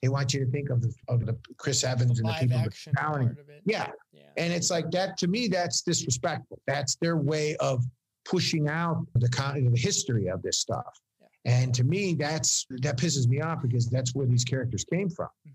They 0.03 0.09
want 0.09 0.31
you 0.35 0.45
to 0.45 0.51
think 0.51 0.69
of 0.69 0.81
the, 0.81 0.93
of 1.07 1.25
the 1.25 1.35
Chris 1.57 1.83
Evans 1.83 2.19
The 2.19 2.27
and 2.27 2.35
the 2.35 2.39
people 2.39 2.59
action 2.67 2.93
part 2.93 3.21
of 3.23 3.49
it. 3.49 3.61
Yeah, 3.65 3.89
Yeah. 4.13 4.21
and 4.37 4.53
it's 4.53 4.69
like 4.69 4.91
that 4.91 5.17
to 5.17 5.27
me. 5.27 5.47
That's 5.47 5.81
disrespectful. 5.81 6.59
That's 6.67 6.97
their 6.97 7.17
way 7.17 7.55
of 7.55 7.83
pushing 8.29 8.67
out 8.67 9.05
the 9.15 9.71
history 9.75 10.27
of 10.27 10.41
this 10.41 10.57
stuff. 10.59 10.99
Yeah. 11.19 11.27
And 11.45 11.73
to 11.75 11.83
me, 11.83 12.13
that's 12.13 12.65
that 12.81 12.97
pisses 12.97 13.27
me 13.27 13.41
off 13.41 13.61
because 13.61 13.89
that's 13.89 14.13
where 14.13 14.25
these 14.27 14.43
characters 14.43 14.83
came 14.83 15.09
from. 15.09 15.29
Mhm. 15.47 15.51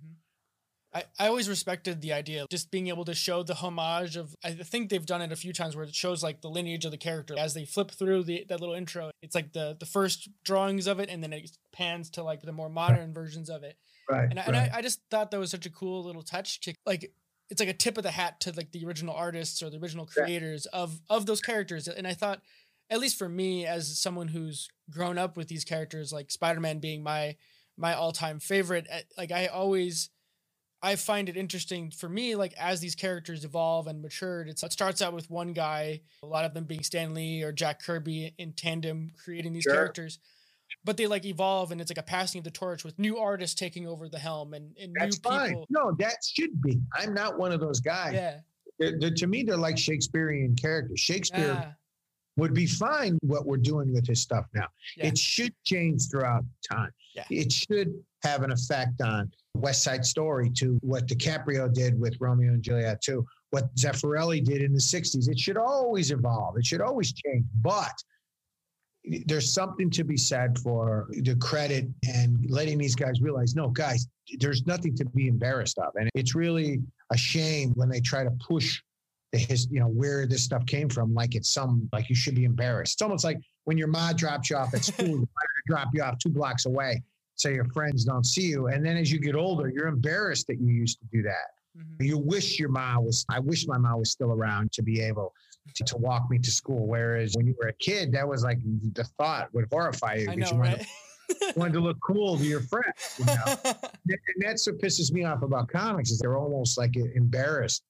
I, 0.94 1.04
I 1.18 1.28
always 1.28 1.48
respected 1.48 2.02
the 2.02 2.12
idea 2.12 2.42
of 2.42 2.50
just 2.50 2.70
being 2.70 2.88
able 2.88 3.06
to 3.06 3.14
show 3.14 3.42
the 3.42 3.54
homage 3.54 4.16
of 4.16 4.36
I 4.44 4.52
think 4.52 4.90
they've 4.90 5.04
done 5.06 5.22
it 5.22 5.32
a 5.32 5.36
few 5.36 5.52
times 5.54 5.74
where 5.74 5.86
it 5.86 5.94
shows 5.94 6.22
like 6.22 6.42
the 6.42 6.50
lineage 6.50 6.84
of 6.84 6.90
the 6.90 6.98
character 6.98 7.34
as 7.38 7.54
they 7.54 7.64
flip 7.64 7.90
through 7.90 8.24
the 8.24 8.44
that 8.48 8.60
little 8.60 8.74
intro. 8.74 9.10
It's 9.22 9.34
like 9.34 9.52
the 9.52 9.76
the 9.78 9.86
first 9.86 10.28
drawings 10.44 10.86
of 10.86 11.00
it 11.00 11.08
and 11.08 11.22
then 11.22 11.32
it 11.32 11.50
pans 11.72 12.10
to 12.10 12.22
like 12.22 12.42
the 12.42 12.52
more 12.52 12.68
modern 12.68 13.14
versions 13.14 13.48
of 13.48 13.62
it. 13.62 13.76
Right. 14.10 14.28
And, 14.28 14.38
I, 14.38 14.42
and 14.42 14.56
I, 14.56 14.70
I 14.74 14.82
just 14.82 15.00
thought 15.10 15.30
that 15.30 15.40
was 15.40 15.50
such 15.50 15.64
a 15.64 15.70
cool 15.70 16.04
little 16.04 16.22
touch 16.22 16.60
to 16.62 16.74
like 16.84 17.12
it's 17.48 17.60
like 17.60 17.68
a 17.70 17.74
tip 17.74 17.96
of 17.96 18.02
the 18.02 18.10
hat 18.10 18.40
to 18.40 18.52
like 18.52 18.72
the 18.72 18.84
original 18.84 19.14
artists 19.14 19.62
or 19.62 19.70
the 19.70 19.78
original 19.78 20.06
Yeah. 20.14 20.24
creators 20.24 20.66
of 20.66 21.00
of 21.08 21.24
those 21.24 21.40
characters. 21.40 21.88
And 21.88 22.06
I 22.06 22.12
thought, 22.14 22.42
at 22.92 23.00
least 23.00 23.18
for 23.18 23.28
me, 23.28 23.66
as 23.66 23.98
someone 23.98 24.28
who's 24.28 24.68
grown 24.90 25.16
up 25.18 25.36
with 25.36 25.48
these 25.48 25.64
characters, 25.64 26.12
like 26.12 26.30
Spider 26.30 26.60
Man 26.60 26.78
being 26.78 27.02
my 27.02 27.36
my 27.76 27.94
all 27.94 28.12
time 28.12 28.38
favorite, 28.38 28.86
eh, 28.90 29.02
like 29.16 29.32
I 29.32 29.46
always. 29.46 30.10
I 30.84 30.96
find 30.96 31.28
it 31.28 31.36
interesting 31.36 31.92
for 31.92 32.08
me, 32.08 32.34
like 32.34 32.54
as 32.58 32.80
these 32.80 32.96
characters 32.96 33.44
evolve 33.44 33.86
and 33.86 34.02
matured, 34.02 34.48
it's, 34.48 34.64
it 34.64 34.72
starts 34.72 35.00
out 35.00 35.12
with 35.12 35.30
one 35.30 35.52
guy, 35.52 36.00
a 36.24 36.26
lot 36.26 36.44
of 36.44 36.54
them 36.54 36.64
being 36.64 36.82
Stan 36.82 37.14
Lee 37.14 37.44
or 37.44 37.52
Jack 37.52 37.80
Kirby 37.84 38.34
in 38.36 38.52
tandem 38.52 39.12
creating 39.24 39.52
these 39.52 39.62
Sure. 39.62 39.74
characters 39.74 40.18
but 40.84 40.96
they 40.96 41.06
like 41.06 41.24
evolve 41.24 41.70
and 41.70 41.80
it's 41.80 41.90
like 41.90 41.98
a 41.98 42.02
passing 42.02 42.38
of 42.40 42.44
the 42.44 42.50
torch 42.50 42.82
with 42.82 42.98
new 42.98 43.18
artists 43.18 43.54
taking 43.54 43.86
over 43.86 44.08
the 44.08 44.18
helm 44.18 44.54
and, 44.54 44.74
and 44.80 44.92
That's 44.98 45.22
new 45.22 45.30
fine. 45.30 45.48
people. 45.50 45.66
No, 45.70 45.94
that 46.00 46.16
should 46.34 46.60
be. 46.62 46.80
I'm 46.94 47.14
not 47.14 47.38
one 47.38 47.52
of 47.52 47.60
those 47.60 47.78
guys. 47.78 48.14
Yeah. 48.14 48.40
They're- 48.80 48.98
they're- 48.98 49.14
to 49.14 49.26
me, 49.28 49.44
they're 49.44 49.56
like 49.56 49.78
Shakespearean 49.78 50.56
characters. 50.56 50.98
Shakespeare 50.98 51.46
Yeah. 51.46 51.72
Would 52.36 52.54
be 52.54 52.66
fine 52.66 53.18
what 53.22 53.46
we're 53.46 53.56
doing 53.56 53.92
with 53.92 54.06
his 54.06 54.20
stuff 54.20 54.46
now. 54.54 54.66
Yeah. 54.96 55.06
It 55.06 55.18
should 55.18 55.54
change 55.64 56.10
throughout 56.10 56.44
time. 56.70 56.90
Yeah. 57.14 57.24
It 57.30 57.52
should 57.52 57.92
have 58.24 58.42
an 58.42 58.52
effect 58.52 59.00
on 59.02 59.30
West 59.54 59.82
Side 59.82 60.04
Story 60.04 60.50
to 60.56 60.78
what 60.82 61.06
DiCaprio 61.06 61.72
did 61.72 62.00
with 62.00 62.16
Romeo 62.20 62.52
and 62.52 62.62
Juliet 62.62 63.02
too, 63.02 63.26
what 63.50 63.74
Zeffirelli 63.76 64.42
did 64.42 64.62
in 64.62 64.72
the 64.72 64.78
60s. 64.78 65.28
It 65.28 65.38
should 65.38 65.58
always 65.58 66.10
evolve. 66.10 66.56
It 66.56 66.64
should 66.64 66.80
always 66.80 67.12
change. 67.12 67.44
But 67.60 67.92
there's 69.26 69.52
something 69.52 69.90
to 69.90 70.04
be 70.04 70.16
said 70.16 70.58
for 70.60 71.08
the 71.10 71.34
credit 71.36 71.88
and 72.08 72.38
letting 72.48 72.78
these 72.78 72.94
guys 72.94 73.20
realize, 73.20 73.54
no, 73.54 73.68
guys, 73.68 74.06
there's 74.38 74.64
nothing 74.66 74.96
to 74.96 75.04
be 75.06 75.26
embarrassed 75.26 75.78
of. 75.78 75.92
And 75.96 76.08
it's 76.14 76.34
really 76.34 76.80
a 77.12 77.16
shame 77.16 77.72
when 77.74 77.88
they 77.88 78.00
try 78.00 78.22
to 78.22 78.30
push 78.46 78.80
the 79.32 79.38
his, 79.38 79.66
you 79.70 79.80
know, 79.80 79.88
where 79.88 80.26
this 80.26 80.44
stuff 80.44 80.64
came 80.66 80.88
from, 80.88 81.14
like 81.14 81.34
it's 81.34 81.50
some 81.50 81.88
like 81.92 82.08
you 82.08 82.14
should 82.14 82.34
be 82.34 82.44
embarrassed. 82.44 82.94
It's 82.94 83.02
almost 83.02 83.24
like 83.24 83.38
when 83.64 83.78
your 83.78 83.88
mom 83.88 84.14
drops 84.14 84.50
you 84.50 84.56
off 84.56 84.74
at 84.74 84.84
school, 84.84 85.06
you 85.06 85.16
want 85.16 85.28
her 85.28 85.46
to 85.46 85.62
drop 85.66 85.88
you 85.94 86.02
off 86.02 86.18
two 86.18 86.28
blocks 86.28 86.66
away, 86.66 87.02
so 87.34 87.48
your 87.48 87.64
friends 87.66 88.04
don't 88.04 88.24
see 88.24 88.46
you. 88.46 88.68
And 88.68 88.84
then 88.84 88.96
as 88.96 89.10
you 89.10 89.18
get 89.18 89.34
older, 89.34 89.68
you're 89.68 89.88
embarrassed 89.88 90.46
that 90.48 90.60
you 90.60 90.72
used 90.72 90.98
to 91.00 91.06
do 91.10 91.22
that. 91.22 91.48
Mhm. 91.76 92.04
You 92.06 92.18
wish 92.18 92.58
your 92.58 92.68
mom 92.68 93.06
was, 93.06 93.24
I 93.30 93.38
wish 93.38 93.66
my 93.66 93.78
mom 93.78 94.00
was 94.00 94.10
still 94.10 94.32
around 94.32 94.72
to 94.72 94.82
be 94.82 95.00
able 95.00 95.32
to, 95.74 95.84
to 95.84 95.96
walk 95.96 96.30
me 96.30 96.38
to 96.38 96.50
school. 96.50 96.86
Whereas 96.86 97.34
when 97.34 97.46
you 97.46 97.54
were 97.58 97.68
a 97.68 97.74
kid, 97.74 98.12
that 98.12 98.28
was 98.28 98.44
like 98.44 98.58
the 98.92 99.04
thought 99.18 99.48
would 99.54 99.66
horrify 99.72 100.16
you 100.16 100.30
because 100.30 100.50
you 100.50 100.58
wanted, 100.58 100.86
right? 101.40 101.56
wanted 101.56 101.72
to 101.72 101.80
look 101.80 101.96
cool 102.06 102.36
to 102.36 102.44
your 102.44 102.60
friends. 102.60 103.16
You 103.18 103.24
know? 103.24 103.56
and 103.64 104.18
that's 104.40 104.66
what 104.66 104.78
pisses 104.78 105.10
me 105.10 105.24
off 105.24 105.40
about 105.42 105.68
comics 105.68 106.10
is 106.10 106.18
they're 106.18 106.36
almost 106.36 106.76
like 106.76 106.96
embarrassed 106.96 107.82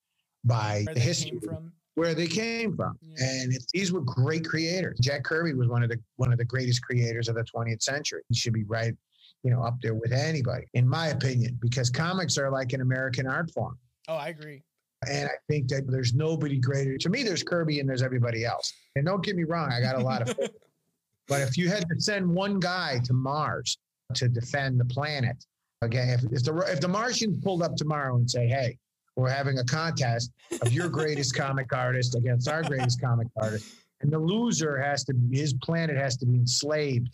by 0.45 0.85
the 0.93 1.01
history 1.01 1.39
from. 1.45 1.73
where 1.95 2.15
they 2.15 2.27
came 2.27 2.77
from. 2.77 2.99
Yeah. 3.01 3.25
And 3.25 3.53
it, 3.53 3.65
these 3.73 3.93
were 3.93 4.01
great 4.01 4.45
creators. 4.45 4.99
Jack 5.01 5.25
Kirby 5.25 5.55
was 5.55 5.69
one 5.69 5.83
of 5.83 5.89
the 5.89 5.99
one 6.17 6.33
of 6.33 6.39
the 6.39 6.45
greatest 6.45 6.83
creators 6.83 7.29
of 7.29 7.35
the 7.35 7.45
20th 7.45 7.83
century. 7.83 8.23
He 8.29 8.35
should 8.35 8.53
be 8.53 8.65
right, 8.65 8.95
you 9.43 9.51
know, 9.51 9.63
up 9.63 9.77
there 9.83 9.95
with 9.95 10.13
anybody, 10.13 10.67
in 10.75 10.89
my 10.89 11.09
opinion, 11.09 11.59
because 11.61 11.91
comics 11.91 12.39
are 12.39 12.51
like 12.51 12.73
an 12.73 12.81
American 12.81 13.27
art 13.27 13.51
form. 13.51 13.79
Oh, 14.09 14.17
I 14.17 14.29
agree. 14.29 14.63
And 15.09 15.29
I 15.29 15.35
think 15.49 15.69
that 15.69 15.91
there's 15.91 16.15
nobody 16.15 16.59
greater. 16.59 16.97
To 16.97 17.09
me, 17.09 17.25
there's 17.25 17.43
Kirby 17.43 17.81
and 17.81 17.89
there's 17.89 18.03
everybody 18.03 18.45
else. 18.45 18.73
And 18.95 19.05
don't 19.05 19.25
get 19.25 19.35
me 19.35 19.43
wrong, 19.43 19.73
I 19.73 19.81
got 19.81 19.97
a 19.97 20.01
lot 20.01 20.23
of 20.23 20.39
but 21.29 21.41
if 21.41 21.57
you 21.57 21.69
had 21.69 21.89
to 21.89 22.01
send 22.01 22.29
one 22.29 22.61
guy 22.61 23.01
to 23.05 23.13
Mars 23.13 23.79
to 24.15 24.29
defend 24.29 24.79
the 24.79 24.85
planet, 24.85 25.45
okay, 25.85 26.11
if, 26.11 26.25
if 26.33 26.45
the 26.45 26.57
if 26.69 26.81
the 26.81 26.89
Martians 26.89 27.43
pulled 27.43 27.63
up 27.63 27.75
tomorrow 27.75 28.17
and 28.17 28.31
say, 28.31 28.47
"Hey, 28.47 28.79
we're 29.17 29.29
having 29.29 29.59
a 29.59 29.65
contest 29.65 30.31
of 30.63 30.73
your 30.73 30.89
greatest 31.01 31.35
comic 31.35 31.73
artist 31.73 32.15
against 32.15 32.49
our 32.49 32.63
greatest 32.63 33.01
comic 33.01 33.29
artist," 33.37 33.75
and 34.01 34.13
the 34.13 34.19
loser 34.19 34.77
has 34.79 35.05
to 35.05 35.15
his 35.31 35.55
planet 35.55 35.97
has 35.97 36.17
to 36.19 36.27
be 36.27 36.35
enslaved 36.35 37.09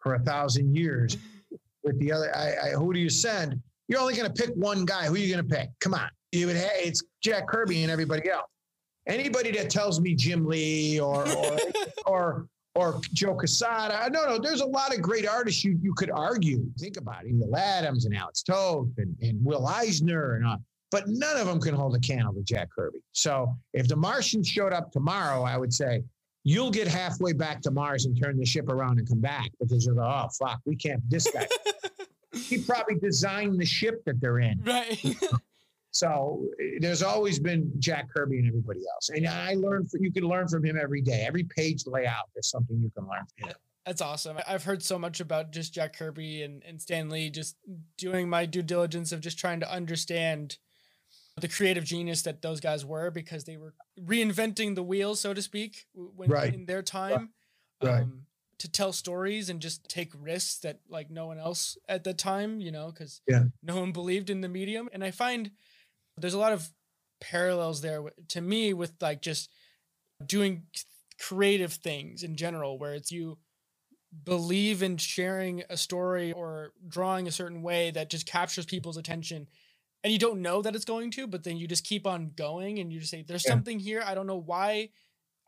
for 0.00 0.14
a 0.14 0.20
thousand 0.20 0.76
years 0.76 1.16
with 1.86 1.98
the 2.00 2.12
other, 2.12 2.36
I, 2.36 2.68
I, 2.68 2.70
who 2.70 2.92
do 2.92 3.00
you 3.00 3.08
send? 3.08 3.60
You're 3.88 4.00
only 4.00 4.14
going 4.14 4.30
to 4.30 4.42
pick 4.42 4.54
one 4.56 4.84
guy. 4.84 5.06
Who 5.06 5.14
are 5.14 5.18
you 5.18 5.32
going 5.32 5.48
to 5.48 5.56
pick? 5.56 5.70
Come 5.80 5.94
on, 5.94 6.10
you 6.32 6.48
would. 6.48 6.56
Hey, 6.56 6.82
it's 6.84 7.02
Jack 7.22 7.46
Kirby 7.46 7.82
and 7.84 7.90
everybody 7.90 8.28
else. 8.28 8.46
Anybody 9.06 9.52
that 9.52 9.70
tells 9.70 10.00
me 10.00 10.16
Jim 10.16 10.44
Lee 10.44 10.98
or 10.98 11.26
or 11.28 11.58
or 12.06 12.48
or 12.74 13.00
Joe 13.14 13.34
Quesada. 13.34 14.10
No, 14.10 14.26
no, 14.26 14.38
there's 14.38 14.60
a 14.60 14.66
lot 14.66 14.92
of 14.92 15.00
great 15.00 15.26
artists 15.26 15.64
you, 15.64 15.78
you 15.80 15.94
could 15.94 16.10
argue. 16.10 16.66
Think 16.78 16.96
about 16.96 17.24
it. 17.24 17.32
Will 17.32 17.56
Adams 17.56 18.04
and 18.04 18.14
Alex 18.14 18.42
Toth 18.42 18.88
and, 18.98 19.16
and 19.22 19.42
Will 19.42 19.66
Eisner 19.66 20.34
and 20.34 20.46
all, 20.46 20.58
but 20.90 21.04
none 21.06 21.36
of 21.36 21.46
them 21.46 21.60
can 21.60 21.74
hold 21.74 21.94
a 21.96 22.00
candle 22.00 22.32
to 22.34 22.42
Jack 22.42 22.68
Kirby. 22.70 23.00
So 23.12 23.54
if 23.72 23.88
the 23.88 23.96
Martians 23.96 24.48
showed 24.48 24.72
up 24.72 24.92
tomorrow, 24.92 25.42
I 25.42 25.56
would 25.56 25.72
say 25.72 26.02
you'll 26.44 26.70
get 26.70 26.86
halfway 26.86 27.32
back 27.32 27.60
to 27.62 27.70
Mars 27.70 28.06
and 28.06 28.20
turn 28.20 28.38
the 28.38 28.46
ship 28.46 28.68
around 28.68 28.98
and 28.98 29.08
come 29.08 29.20
back 29.20 29.50
because 29.60 29.84
you're 29.84 29.94
like, 29.94 30.26
oh 30.26 30.28
fuck, 30.38 30.60
we 30.64 30.76
can't 30.76 31.02
this 31.10 31.28
guy. 31.30 31.46
he 32.32 32.58
probably 32.58 32.96
designed 32.96 33.58
the 33.58 33.66
ship 33.66 34.04
that 34.04 34.20
they're 34.20 34.38
in. 34.40 34.60
right. 34.64 35.16
So 35.96 36.44
there's 36.78 37.02
always 37.02 37.38
been 37.38 37.72
Jack 37.78 38.10
Kirby 38.14 38.38
and 38.38 38.46
everybody 38.46 38.80
else. 38.92 39.08
And 39.08 39.26
I 39.26 39.54
learned, 39.54 39.90
from, 39.90 40.04
you 40.04 40.12
can 40.12 40.24
learn 40.24 40.46
from 40.46 40.62
him 40.62 40.78
every 40.78 41.00
day. 41.00 41.24
Every 41.26 41.44
page 41.44 41.86
layout, 41.86 42.28
there's 42.34 42.50
something 42.50 42.78
you 42.78 42.90
can 42.90 43.08
learn 43.08 43.24
from 43.38 43.48
him. 43.48 43.56
That's 43.86 44.02
awesome. 44.02 44.36
I've 44.46 44.64
heard 44.64 44.82
so 44.82 44.98
much 44.98 45.20
about 45.20 45.52
just 45.52 45.72
Jack 45.72 45.96
Kirby 45.96 46.42
and, 46.42 46.62
and 46.64 46.82
Stan 46.82 47.08
Lee, 47.08 47.30
just 47.30 47.56
doing 47.96 48.28
my 48.28 48.44
due 48.44 48.62
diligence 48.62 49.12
of 49.12 49.20
just 49.20 49.38
trying 49.38 49.60
to 49.60 49.72
understand 49.72 50.58
the 51.40 51.48
creative 51.48 51.84
genius 51.84 52.22
that 52.22 52.40
those 52.42 52.60
guys 52.60 52.84
were 52.84 53.10
because 53.10 53.44
they 53.44 53.56
were 53.56 53.74
reinventing 54.00 54.74
the 54.74 54.82
wheel, 54.82 55.14
so 55.14 55.34
to 55.34 55.42
speak, 55.42 55.86
when 55.94 56.30
Right. 56.30 56.54
in 56.54 56.66
their 56.66 56.82
time. 56.82 57.34
Right. 57.82 58.02
Um, 58.02 58.26
to 58.58 58.70
tell 58.72 58.90
stories 58.90 59.50
and 59.50 59.60
just 59.60 59.86
take 59.86 60.10
risks 60.14 60.60
that 60.60 60.80
like 60.88 61.10
no 61.10 61.26
one 61.26 61.38
else 61.38 61.76
at 61.90 62.04
the 62.04 62.14
time, 62.14 62.58
you 62.58 62.72
know, 62.72 62.90
because 62.90 63.20
Yeah. 63.28 63.44
no 63.62 63.78
one 63.80 63.92
believed 63.92 64.30
in 64.30 64.40
the 64.40 64.48
medium. 64.48 64.88
And 64.94 65.04
I 65.04 65.10
find 65.10 65.50
there's 66.16 66.32
a 66.32 66.38
lot 66.38 66.54
of 66.54 66.72
parallels 67.20 67.82
there 67.82 68.02
to 68.28 68.40
me 68.40 68.72
with 68.72 68.94
like 69.02 69.20
just 69.20 69.50
doing 70.24 70.68
creative 71.20 71.74
things 71.74 72.22
in 72.22 72.34
general, 72.36 72.78
where 72.78 72.94
it's 72.94 73.12
you 73.12 73.38
believe 74.24 74.82
in 74.82 74.96
sharing 74.96 75.62
a 75.68 75.76
story 75.76 76.32
or 76.32 76.72
drawing 76.88 77.28
a 77.28 77.32
certain 77.32 77.60
way 77.60 77.90
that 77.90 78.08
just 78.08 78.24
captures 78.26 78.64
people's 78.64 78.96
attention 78.96 79.48
and 80.04 80.12
you 80.12 80.18
don't 80.18 80.42
know 80.42 80.62
that 80.62 80.74
it's 80.76 80.84
going 80.84 81.10
to 81.10 81.26
but 81.26 81.44
then 81.44 81.56
you 81.56 81.66
just 81.66 81.84
keep 81.84 82.06
on 82.06 82.30
going 82.36 82.78
and 82.78 82.92
you 82.92 83.00
just 83.00 83.10
say 83.10 83.22
there's 83.22 83.44
Yeah. 83.44 83.52
something 83.52 83.78
here 83.78 84.02
i 84.06 84.14
don't 84.14 84.26
know 84.26 84.36
why 84.36 84.88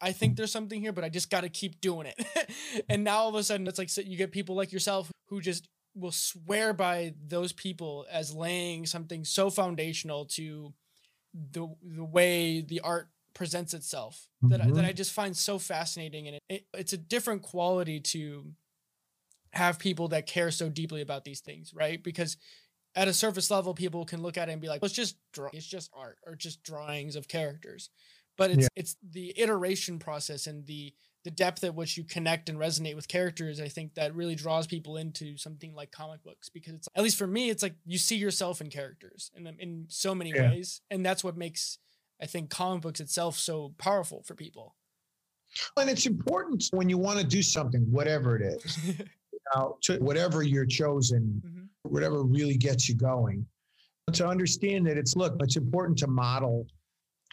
i 0.01 0.13
think 0.13 0.37
there's 0.37 0.53
something 0.53 0.81
here 0.81 0.93
but 0.93 1.05
i 1.05 1.09
just 1.09 1.31
got 1.31 1.43
to 1.43 1.49
keep 1.49 1.81
doing 1.81 2.07
it 2.07 2.51
and 2.89 3.05
now 3.05 3.19
all 3.19 3.29
of 3.29 3.35
a 3.35 3.43
sudden 3.43 3.67
it's 3.67 3.79
like 3.79 3.91
so 3.91 4.01
you 4.01 4.17
get 4.17 4.33
people 4.33 4.57
like 4.57 4.73
yourself 4.73 5.11
who 5.29 5.41
just 5.41 5.69
will 5.95 6.13
swear 6.13 6.73
by 6.73 7.15
those 7.27 7.53
people 7.53 8.07
as 8.11 8.35
laying 8.35 8.87
something 8.87 9.25
so 9.25 9.51
foundational 9.51 10.25
to 10.27 10.73
the 11.35 11.69
the 11.83 12.05
way 12.05 12.61
the 12.61 12.81
art 12.81 13.11
presents 13.35 13.75
itself 13.75 14.29
that, 14.49 14.61
I, 14.61 14.71
that 14.73 14.85
Mhm. 14.85 14.87
I 14.87 14.93
just 14.93 15.13
find 15.13 15.37
so 15.37 15.59
fascinating 15.59 16.27
and 16.29 16.37
it, 16.37 16.43
it, 16.49 16.67
it's 16.75 16.93
a 16.93 16.99
different 16.99 17.43
quality 17.43 18.01
to 18.01 18.53
have 19.53 19.79
people 19.79 20.09
that 20.09 20.27
care 20.27 20.51
so 20.51 20.69
deeply 20.69 21.01
about 21.01 21.25
these 21.25 21.41
things 21.41 21.73
right 21.75 22.03
because 22.03 22.37
at 22.99 23.07
a 23.09 23.13
surface 23.15 23.49
level 23.51 23.73
people 23.75 24.05
can 24.05 24.21
look 24.23 24.37
at 24.37 24.49
it 24.49 24.53
and 24.53 24.61
be 24.61 24.69
like 24.69 24.83
well, 24.83 24.87
it's 24.87 24.95
just 24.95 25.17
draw- 25.33 25.51
it's 25.53 25.67
just 25.67 25.89
art 25.95 26.19
or 26.27 26.35
just 26.35 26.63
drawings 26.65 27.15
of 27.17 27.29
characters 27.29 27.91
but 28.37 28.51
it's 28.51 28.63
Yeah. 28.65 28.69
it's 28.81 28.97
the 29.11 29.33
iteration 29.39 29.99
process 29.99 30.47
and 30.49 30.67
the 30.67 30.93
the 31.25 31.31
depth 31.31 31.63
at 31.65 31.75
which 31.75 31.97
you 31.97 32.05
connect 32.05 32.49
and 32.49 32.59
resonate 32.59 32.97
with 32.97 33.07
characters 33.07 33.61
i 33.61 33.69
think 33.69 33.95
that 33.95 34.15
really 34.15 34.35
draws 34.35 34.67
people 34.67 34.97
into 34.97 35.37
something 35.37 35.75
like 35.75 35.91
comic 35.93 36.23
books 36.25 36.49
because 36.49 36.75
it's 36.75 36.89
at 36.97 37.03
least 37.05 37.17
for 37.19 37.27
me 37.27 37.51
it's 37.51 37.63
like 37.63 37.75
you 37.87 37.99
see 37.99 38.17
yourself 38.17 38.61
in 38.61 38.69
characters 38.71 39.31
in, 39.37 39.47
in 39.59 39.87
so 39.89 40.15
many 40.15 40.31
Yeah. 40.35 40.51
ways 40.51 40.81
and 40.91 41.07
that's 41.07 41.23
what 41.23 41.37
makes 41.37 41.79
i 42.21 42.27
think 42.27 42.51
comic 42.51 42.83
books 42.83 43.01
itself 43.01 43.39
so 43.39 43.75
powerful 43.79 44.23
for 44.25 44.35
people 44.35 44.75
And 45.79 45.89
it's 45.89 46.05
important 46.07 46.65
when 46.73 46.89
you 46.91 46.99
want 46.99 47.19
to 47.21 47.27
do 47.27 47.43
something, 47.43 47.83
whatever 47.91 48.37
it 48.37 48.43
is, 48.43 48.79
you 48.87 49.39
know, 49.55 49.79
to 49.85 49.97
whatever 49.99 50.43
your 50.43 50.67
chosen 50.67 51.41
Mhm. 51.47 51.68
Whatever 51.91 52.23
really 52.23 52.57
gets 52.57 52.89
you 52.89 52.95
going. 52.95 53.47
To 54.13 54.27
understand 54.27 54.87
that 54.87 54.97
it's 54.97 55.17
look, 55.17 55.37
it's 55.41 55.57
important 55.57 55.99
to 55.99 56.07
model 56.07 56.67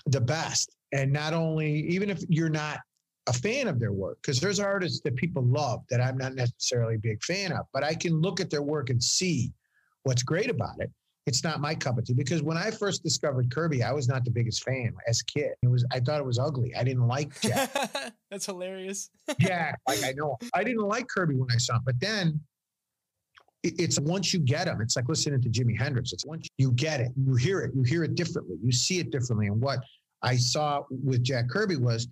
the 0.08 0.20
best. 0.20 0.76
And 0.91 1.12
not 1.12 1.34
only, 1.34 1.82
even 1.88 2.10
if 2.10 2.22
you're 2.28 2.49
not 2.49 2.80
a 3.28 3.34
fan 3.34 3.68
of 3.68 3.80
their 3.80 3.93
work, 3.93 4.18
because 4.22 4.39
there's 4.39 4.60
artists 4.60 4.99
that 5.01 5.16
people 5.16 5.43
love 5.43 5.82
that 5.89 6.01
I'm 6.01 6.18
not 6.18 6.36
necessarily 6.36 6.95
a 6.95 6.99
big 6.99 7.24
fan 7.24 7.53
of, 7.53 7.66
but 7.74 7.84
I 7.84 7.95
can 7.95 8.20
look 8.22 8.39
at 8.39 8.49
their 8.49 8.62
work 8.62 8.89
and 8.89 9.01
see 9.01 9.53
what's 10.03 10.22
great 10.22 10.49
about 10.49 10.80
it 10.80 10.91
it's 11.26 11.43
not 11.43 11.60
my 11.60 11.74
cup 11.74 11.97
of 11.97 12.06
tea 12.06 12.14
because 12.14 12.43
when 12.43 12.58
I 12.58 12.70
first 12.70 13.03
discovered 13.03 13.49
Kirby, 13.49 13.82
I 13.82 13.91
was 13.91 14.08
not 14.08 14.24
the 14.26 14.32
biggest 14.32 14.64
fan 14.64 14.93
as 15.08 15.22
a 15.22 15.26
kid. 15.26 15.51
It 15.64 15.68
was 15.68 15.86
I 15.91 15.99
thought 15.99 16.20
it 16.20 16.26
was 16.26 16.38
ugly. 16.38 16.76
I 16.76 16.84
didn't 16.84 17.08
like 17.08 17.39
Jack. 17.41 18.14
That's 18.32 18.45
hilarious. 18.45 19.10
Jack, 19.39 19.80
like 19.88 20.03
I 20.03 20.14
know 20.16 20.38
I 20.53 20.64
didn't 20.64 20.84
like 20.84 21.08
Kirby 21.08 21.36
when 21.36 21.49
I 21.51 21.58
saw 21.58 21.76
him, 21.76 21.82
but 21.86 21.99
then 21.99 22.39
it's 23.66 23.99
once 23.99 24.34
you 24.34 24.39
get 24.39 24.66
them, 24.66 24.82
it's 24.82 24.95
like 24.95 25.07
listening 25.07 25.41
to 25.41 25.49
Jimi 25.49 25.78
Hendrix. 25.78 26.13
It's 26.13 26.26
once 26.26 26.47
you 26.57 26.72
get 26.72 26.99
it, 26.99 27.11
you 27.16 27.36
hear 27.36 27.61
it, 27.61 27.72
you 27.76 27.84
hear 27.84 28.03
it 28.03 28.16
differently, 28.16 28.57
you 28.63 28.72
see 28.72 28.99
it 28.99 29.11
differently. 29.11 29.47
And 29.47 29.61
what 29.61 29.80
I 30.22 30.36
saw 30.36 30.84
with 30.89 31.24
Jack 31.24 31.49
Kirby 31.49 31.78
was 31.78 32.07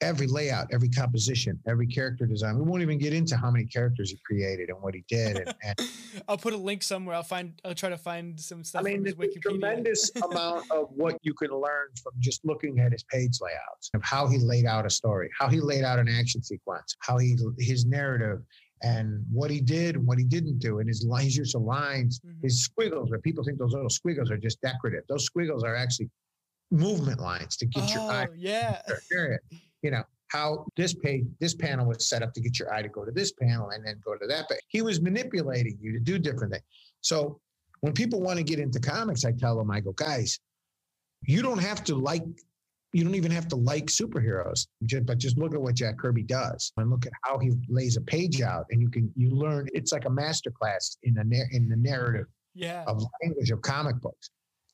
every 0.00 0.26
layout, 0.26 0.66
every 0.72 0.88
composition, 0.88 1.58
every 1.66 1.86
character 1.86 2.26
design. 2.26 2.58
We 2.58 2.64
won't 2.64 2.82
even 2.82 2.98
get 2.98 3.12
into 3.12 3.36
how 3.36 3.50
many 3.50 3.64
characters 3.64 4.10
he 4.10 4.18
created 4.24 4.68
and 4.68 4.80
what 4.80 4.94
he 4.94 5.04
did. 5.08 5.38
And, 5.38 5.54
and 5.62 5.88
I'll 6.28 6.36
put 6.36 6.52
a 6.52 6.58
link 6.58 6.82
somewhere. 6.82 7.16
I'll 7.16 7.22
find. 7.22 7.60
I'll 7.64 7.74
try 7.74 7.88
to 7.88 7.98
find 7.98 8.38
some 8.38 8.64
stuff. 8.64 8.80
I 8.80 8.84
mean, 8.84 9.02
there's 9.02 9.16
a 9.18 9.40
tremendous 9.40 10.10
amount 10.30 10.70
of 10.70 10.88
what 10.90 11.16
you 11.22 11.34
can 11.34 11.50
learn 11.50 11.88
from 12.02 12.12
just 12.18 12.44
looking 12.44 12.80
at 12.80 12.92
his 12.92 13.04
page 13.04 13.38
layouts 13.40 13.90
of 13.94 14.02
how 14.02 14.26
he 14.26 14.38
laid 14.38 14.66
out 14.66 14.84
a 14.86 14.90
story, 14.90 15.30
how 15.38 15.48
he 15.48 15.60
laid 15.60 15.84
out 15.84 15.98
an 15.98 16.08
action 16.08 16.42
sequence, 16.42 16.96
how 17.00 17.18
he 17.18 17.36
his 17.58 17.86
narrative. 17.86 18.40
And 18.82 19.24
what 19.32 19.50
he 19.50 19.60
did 19.60 19.96
and 19.96 20.06
what 20.06 20.18
he 20.18 20.24
didn't 20.24 20.58
do, 20.58 20.80
and 20.80 20.88
his 20.88 21.04
lines, 21.04 21.36
use 21.36 21.54
of 21.54 21.62
lines, 21.62 22.20
mm-hmm. 22.20 22.42
his 22.42 22.62
squiggles, 22.62 23.10
where 23.10 23.20
people 23.20 23.42
think 23.42 23.58
those 23.58 23.72
little 23.72 23.88
squiggles 23.88 24.30
are 24.30 24.36
just 24.36 24.60
decorative. 24.60 25.04
Those 25.08 25.24
squiggles 25.24 25.64
are 25.64 25.74
actually 25.74 26.10
movement 26.70 27.20
lines 27.20 27.56
to 27.58 27.66
get 27.66 27.84
oh, 27.90 27.94
your 27.94 28.12
eye. 28.12 28.26
Yeah 28.36 28.82
you 29.84 29.90
know, 29.90 30.02
how 30.28 30.64
this 30.76 30.94
page, 30.94 31.24
this 31.38 31.54
panel 31.54 31.86
was 31.86 32.08
set 32.08 32.22
up 32.22 32.32
to 32.32 32.40
get 32.40 32.58
your 32.58 32.72
eye 32.72 32.82
to 32.82 32.88
go 32.88 33.04
to 33.04 33.12
this 33.12 33.32
panel 33.32 33.68
and 33.70 33.86
then 33.86 34.00
go 34.04 34.16
to 34.16 34.26
that. 34.26 34.46
But 34.48 34.58
he 34.68 34.82
was 34.82 35.00
manipulating 35.00 35.78
you 35.80 35.92
to 35.92 36.00
do 36.00 36.18
different 36.18 36.54
things. 36.54 36.64
So 37.02 37.38
when 37.82 37.92
people 37.92 38.20
want 38.20 38.38
to 38.38 38.42
get 38.42 38.58
into 38.58 38.80
comics, 38.80 39.24
I 39.26 39.32
tell 39.32 39.56
them, 39.56 39.70
I 39.70 39.80
go, 39.80 39.92
guys, 39.92 40.40
you 41.22 41.42
don't 41.42 41.58
have 41.58 41.84
to 41.84 41.94
like, 41.94 42.24
you 42.94 43.02
don't 43.02 43.16
even 43.16 43.32
have 43.32 43.48
to 43.48 43.56
like 43.56 43.86
superheroes, 43.86 44.68
but 45.04 45.18
just 45.18 45.36
look 45.36 45.52
at 45.52 45.60
what 45.60 45.74
Jack 45.74 45.98
Kirby 45.98 46.22
does 46.22 46.72
and 46.76 46.90
look 46.90 47.06
at 47.06 47.12
how 47.22 47.38
he 47.38 47.50
lays 47.68 47.96
a 47.96 48.00
page 48.00 48.40
out, 48.40 48.66
and 48.70 48.80
you 48.80 48.88
can 48.88 49.12
you 49.16 49.30
learn. 49.30 49.68
It's 49.74 49.90
like 49.90 50.04
a 50.04 50.08
masterclass 50.08 50.96
in 51.02 51.14
the 51.14 51.46
in 51.50 51.68
the 51.68 51.76
narrative 51.76 52.26
yeah. 52.54 52.84
of 52.86 53.02
language 53.20 53.50
of 53.50 53.60
comic 53.62 54.00
books. 54.00 54.30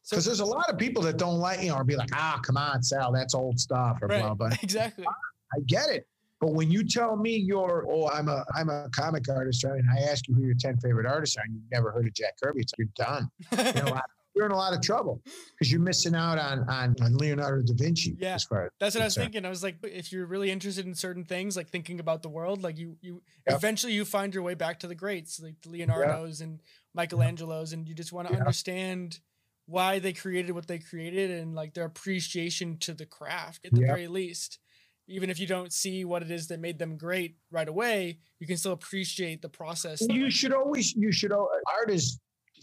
Because 0.08 0.24
so, 0.24 0.30
there's 0.30 0.40
a 0.40 0.44
lot 0.44 0.68
of 0.68 0.76
people 0.76 1.02
that 1.04 1.16
don't 1.16 1.38
like, 1.38 1.62
you 1.62 1.70
know, 1.70 1.76
or 1.76 1.84
be 1.84 1.96
like, 1.96 2.10
ah, 2.14 2.38
come 2.44 2.58
on, 2.58 2.82
Sal, 2.82 3.10
that's 3.10 3.34
old 3.34 3.58
stuff, 3.58 3.98
or 4.02 4.08
right, 4.08 4.20
blah 4.20 4.34
blah. 4.34 4.50
Exactly. 4.62 5.06
I 5.06 5.60
get 5.66 5.88
it. 5.88 6.06
But 6.40 6.52
when 6.52 6.70
you 6.70 6.84
tell 6.86 7.16
me 7.16 7.36
you're, 7.36 7.86
oh, 7.88 8.08
I'm 8.08 8.28
a, 8.28 8.44
I'm 8.54 8.68
a 8.68 8.88
comic 8.94 9.28
artist, 9.30 9.64
right? 9.64 9.78
and 9.78 9.88
I 9.90 10.10
ask 10.10 10.28
you 10.28 10.34
who 10.34 10.42
your 10.42 10.54
ten 10.58 10.76
favorite 10.76 11.06
artists 11.06 11.38
are, 11.38 11.42
and 11.44 11.54
you've 11.54 11.70
never 11.72 11.90
heard 11.90 12.06
of 12.06 12.12
Jack 12.12 12.34
Kirby, 12.42 12.60
it's 12.60 12.72
like 12.78 12.86
you're 12.86 13.06
done. 13.06 13.30
You 13.76 13.82
know, 13.82 14.00
you're 14.40 14.46
in 14.46 14.52
a 14.52 14.56
lot 14.56 14.72
of 14.72 14.80
trouble 14.80 15.20
because 15.52 15.70
you're 15.70 15.82
missing 15.82 16.14
out 16.14 16.38
on, 16.38 16.60
on 16.70 16.96
on 17.02 17.16
Leonardo 17.18 17.62
da 17.62 17.74
Vinci. 17.74 18.16
Yeah, 18.18 18.38
that's 18.78 18.94
what 18.94 19.02
I 19.02 19.04
was 19.04 19.14
thinking. 19.14 19.44
I 19.44 19.50
was 19.50 19.62
like, 19.62 19.76
if 19.82 20.12
you're 20.12 20.24
really 20.24 20.50
interested 20.50 20.86
in 20.86 20.94
certain 20.94 21.24
things, 21.24 21.56
like 21.58 21.68
thinking 21.68 22.00
about 22.00 22.22
the 22.22 22.30
world, 22.30 22.62
like 22.62 22.78
you 22.78 22.96
you 23.02 23.22
yep. 23.46 23.56
eventually 23.56 23.92
you 23.92 24.06
find 24.06 24.32
your 24.32 24.42
way 24.42 24.54
back 24.54 24.80
to 24.80 24.86
the 24.86 24.94
greats, 24.94 25.40
like 25.40 25.60
the 25.60 25.68
Leonardo's 25.68 26.40
yep. 26.40 26.48
and 26.48 26.60
Michelangelo's, 26.94 27.74
and 27.74 27.86
you 27.86 27.94
just 27.94 28.12
want 28.12 28.28
to 28.28 28.32
yep. 28.32 28.40
understand 28.40 29.20
why 29.66 29.98
they 29.98 30.14
created 30.14 30.52
what 30.52 30.66
they 30.66 30.78
created 30.78 31.30
and 31.30 31.54
like 31.54 31.74
their 31.74 31.84
appreciation 31.84 32.78
to 32.78 32.94
the 32.94 33.06
craft 33.06 33.64
at 33.66 33.72
the 33.72 33.82
very 33.82 34.08
least 34.08 34.58
even 35.06 35.28
if 35.28 35.40
you 35.40 35.46
don't 35.46 35.72
see 35.72 36.04
what 36.04 36.22
it 36.22 36.30
is 36.30 36.48
that 36.48 36.60
made 36.60 36.78
them 36.78 36.96
great 36.96 37.36
right 37.52 37.68
away 37.68 38.18
you 38.40 38.48
can 38.48 38.56
still 38.56 38.72
appreciate 38.72 39.42
the 39.42 39.48
process 39.48 40.00
you 40.10 40.28
should 40.28 40.52
always 40.52 40.92
you 40.96 41.12
should 41.12 41.30
art 41.30 41.88
is 41.88 42.18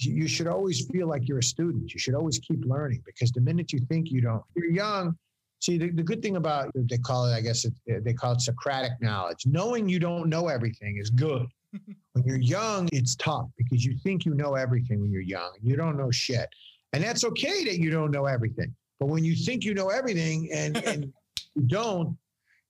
you 0.05 0.27
should 0.27 0.47
always 0.47 0.85
feel 0.87 1.07
like 1.07 1.27
you're 1.27 1.39
a 1.39 1.43
student 1.43 1.93
you 1.93 1.99
should 1.99 2.15
always 2.15 2.39
keep 2.39 2.63
learning 2.65 3.01
because 3.05 3.31
the 3.31 3.41
minute 3.41 3.71
you 3.71 3.79
think 3.89 4.11
you 4.11 4.21
don't 4.21 4.43
you're 4.55 4.71
young 4.71 5.15
see 5.59 5.77
the, 5.77 5.89
the 5.89 6.03
good 6.03 6.21
thing 6.21 6.35
about 6.35 6.71
they 6.75 6.97
call 6.97 7.25
it 7.25 7.33
i 7.33 7.41
guess 7.41 7.65
it, 7.65 8.03
they 8.03 8.13
call 8.13 8.33
it 8.33 8.41
socratic 8.41 8.91
knowledge 9.01 9.45
knowing 9.45 9.89
you 9.89 9.99
don't 9.99 10.29
know 10.29 10.47
everything 10.47 10.97
is 10.97 11.09
good 11.09 11.45
when 12.13 12.23
you're 12.25 12.39
young 12.39 12.87
it's 12.91 13.15
tough 13.15 13.47
because 13.57 13.83
you 13.83 13.97
think 14.03 14.25
you 14.25 14.33
know 14.33 14.55
everything 14.55 15.01
when 15.01 15.11
you're 15.11 15.21
young 15.21 15.51
you 15.61 15.75
don't 15.75 15.97
know 15.97 16.11
shit 16.11 16.47
and 16.93 17.03
that's 17.03 17.23
okay 17.23 17.63
that 17.65 17.79
you 17.79 17.89
don't 17.89 18.11
know 18.11 18.25
everything. 18.25 18.73
But 18.99 19.07
when 19.07 19.23
you 19.23 19.35
think 19.35 19.63
you 19.63 19.73
know 19.73 19.89
everything 19.89 20.49
and, 20.51 20.77
and 20.85 21.13
you 21.55 21.61
don't, 21.67 22.17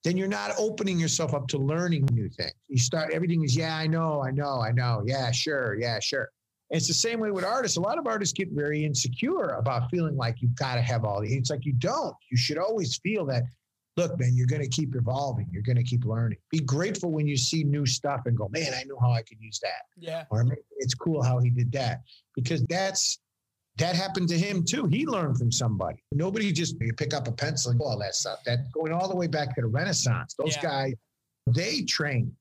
then 0.04 0.18
you're 0.18 0.28
not 0.28 0.52
opening 0.58 1.00
yourself 1.00 1.34
up 1.34 1.48
to 1.50 1.58
learning 1.58 2.08
new 2.12 2.30
things. 2.30 2.54
You 2.68 2.78
start, 2.78 3.14
everything 3.14 3.44
is, 3.44 3.56
yeah, 3.56 3.76
I 3.76 3.88
know, 3.88 4.24
I 4.24 4.32
know, 4.32 4.62
I 4.62 4.72
know. 4.72 5.04
Yeah, 5.06 5.32
sure. 5.32 5.76
Yeah, 5.76 6.00
sure. 6.00 6.30
And 6.70 6.78
it's 6.78 6.88
the 6.88 6.94
same 6.94 7.20
way 7.20 7.32
with 7.32 7.46
artists. 7.46 7.78
A 7.78 7.82
lot 7.82 7.98
of 7.98 8.08
artists 8.08 8.34
get 8.34 8.50
very 8.52 8.84
insecure 8.84 9.56
about 9.56 9.90
feeling 9.90 10.18
like 10.18 10.42
you've 10.42 10.56
got 10.56 10.76
to 10.76 10.82
have 10.82 11.06
all 11.06 11.22
the, 11.22 11.34
it's 11.34 11.50
like 11.50 11.66
you 11.66 11.74
don't. 11.74 12.16
You 12.30 12.38
should 12.38 12.58
always 12.58 12.98
feel 12.98 13.26
that, 13.28 13.44
look, 13.96 14.20
man, 14.20 14.34
you're 14.36 14.48
going 14.48 14.62
to 14.62 14.68
keep 14.68 14.96
evolving. 14.96 15.48
You're 15.52 15.64
going 15.64 15.78
to 15.78 15.84
keep 15.84 16.04
learning. 16.04 16.38
Be 16.52 16.60
grateful 16.60 17.12
when 17.12 17.26
you 17.26 17.38
see 17.38 17.64
new 17.64 17.86
stuff 17.86 18.22
and 18.26 18.38
go, 18.38 18.50
man, 18.50 18.74
I 18.74 18.84
know 18.84 18.98
how 19.00 19.12
I 19.12 19.22
could 19.22 19.38
use 19.40 19.60
that. 19.62 19.84
Yeah. 19.98 20.26
Or 20.30 20.46
it's 20.78 20.94
cool 20.94 21.24
how 21.24 21.40
he 21.40 21.50
did 21.50 21.72
that 21.72 22.02
because 22.36 22.64
that's, 22.66 23.20
that 23.78 23.96
happened 23.96 24.28
to 24.30 24.38
him 24.38 24.66
too. 24.66 24.88
He 24.88 25.06
learned 25.06 25.38
from 25.38 25.52
somebody. 25.52 26.04
Nobody 26.12 26.52
just 26.52 26.76
you 26.82 26.94
pick 26.94 27.14
up 27.14 27.28
a 27.28 27.32
pencil 27.32 27.72
and 27.72 27.80
all 27.80 27.98
that 28.00 28.16
stuff. 28.16 28.40
That 28.44 28.72
going 28.72 28.92
all 28.92 29.08
the 29.08 29.16
way 29.16 29.28
back 29.28 29.54
to 29.56 29.62
the 29.62 29.68
Renaissance. 29.68 30.34
Those 30.34 30.56
yeah. 30.56 30.64
guys, 30.64 30.94
they 31.46 31.84
trained. 31.84 32.34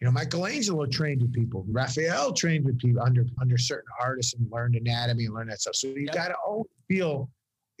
You 0.00 0.06
know, 0.06 0.10
Michelangelo 0.12 0.84
trained 0.86 1.22
with 1.22 1.32
people. 1.32 1.64
Raphael 1.68 2.32
trained 2.32 2.66
with 2.66 2.78
people 2.78 3.02
under 3.02 3.24
under 3.40 3.56
certain 3.56 3.88
artists 4.00 4.34
and 4.34 4.50
learned 4.50 4.76
anatomy 4.76 5.24
and 5.24 5.34
learned 5.34 5.50
that 5.50 5.60
stuff. 5.60 5.76
So 5.76 5.88
you 5.88 6.04
yep. 6.06 6.14
got 6.14 6.28
to 6.28 6.34
always 6.46 6.66
feel. 6.88 7.30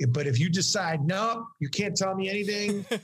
But 0.08 0.26
if 0.26 0.38
you 0.38 0.48
decide 0.48 1.04
no, 1.04 1.46
you 1.60 1.68
can't 1.68 1.96
tell 1.96 2.14
me 2.14 2.28
anything. 2.28 2.86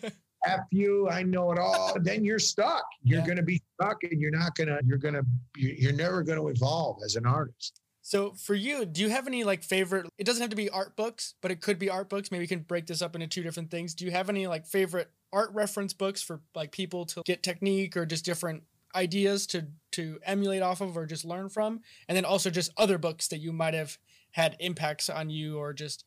F 0.44 0.60
you, 0.70 1.08
I 1.08 1.22
know 1.22 1.52
it 1.52 1.58
all. 1.58 1.96
Then 2.00 2.24
you're 2.24 2.38
stuck. 2.38 2.84
You're 3.02 3.20
yeah. 3.20 3.26
going 3.26 3.36
to 3.36 3.44
be 3.44 3.62
stuck, 3.74 4.02
and 4.02 4.20
you're 4.20 4.32
not 4.32 4.54
going 4.56 4.68
to. 4.68 4.80
You're 4.84 4.98
going 4.98 5.14
to. 5.14 5.24
You're 5.56 5.92
never 5.92 6.22
going 6.22 6.38
to 6.38 6.48
evolve 6.48 6.98
as 7.04 7.16
an 7.16 7.26
artist. 7.26 7.80
So 8.04 8.32
for 8.32 8.54
you, 8.54 8.84
do 8.84 9.00
you 9.00 9.10
have 9.10 9.28
any 9.28 9.44
like 9.44 9.62
favorite? 9.62 10.06
It 10.18 10.24
doesn't 10.24 10.40
have 10.40 10.50
to 10.50 10.56
be 10.56 10.68
art 10.68 10.96
books, 10.96 11.34
but 11.40 11.52
it 11.52 11.60
could 11.60 11.78
be 11.78 11.88
art 11.88 12.08
books. 12.08 12.30
Maybe 12.32 12.42
we 12.42 12.48
can 12.48 12.60
break 12.60 12.86
this 12.86 13.00
up 13.00 13.14
into 13.14 13.28
two 13.28 13.42
different 13.42 13.70
things. 13.70 13.94
Do 13.94 14.04
you 14.04 14.10
have 14.10 14.28
any 14.28 14.48
like 14.48 14.66
favorite 14.66 15.10
art 15.32 15.50
reference 15.52 15.92
books 15.92 16.20
for 16.20 16.40
like 16.54 16.72
people 16.72 17.06
to 17.06 17.22
get 17.24 17.42
technique 17.42 17.96
or 17.96 18.04
just 18.04 18.24
different 18.24 18.64
ideas 18.94 19.46
to 19.48 19.66
to 19.92 20.18
emulate 20.24 20.62
off 20.62 20.80
of 20.80 20.96
or 20.96 21.06
just 21.06 21.24
learn 21.24 21.48
from? 21.48 21.80
And 22.08 22.16
then 22.16 22.24
also 22.24 22.50
just 22.50 22.72
other 22.76 22.98
books 22.98 23.28
that 23.28 23.38
you 23.38 23.52
might 23.52 23.74
have 23.74 23.98
had 24.32 24.56
impacts 24.60 25.08
on 25.10 25.30
you 25.30 25.58
or 25.58 25.72
just 25.72 26.04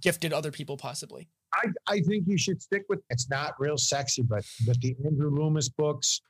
gifted 0.00 0.32
other 0.32 0.50
people 0.50 0.76
possibly. 0.76 1.28
I, 1.54 1.66
I 1.86 2.00
think 2.00 2.24
you 2.26 2.36
should 2.36 2.60
stick 2.62 2.84
with 2.88 3.00
it's 3.10 3.30
not 3.30 3.54
real 3.58 3.78
sexy, 3.78 4.22
but 4.22 4.44
but 4.66 4.80
the 4.80 4.94
Andrew 5.04 5.30
Loomis 5.30 5.68
books, 5.68 6.20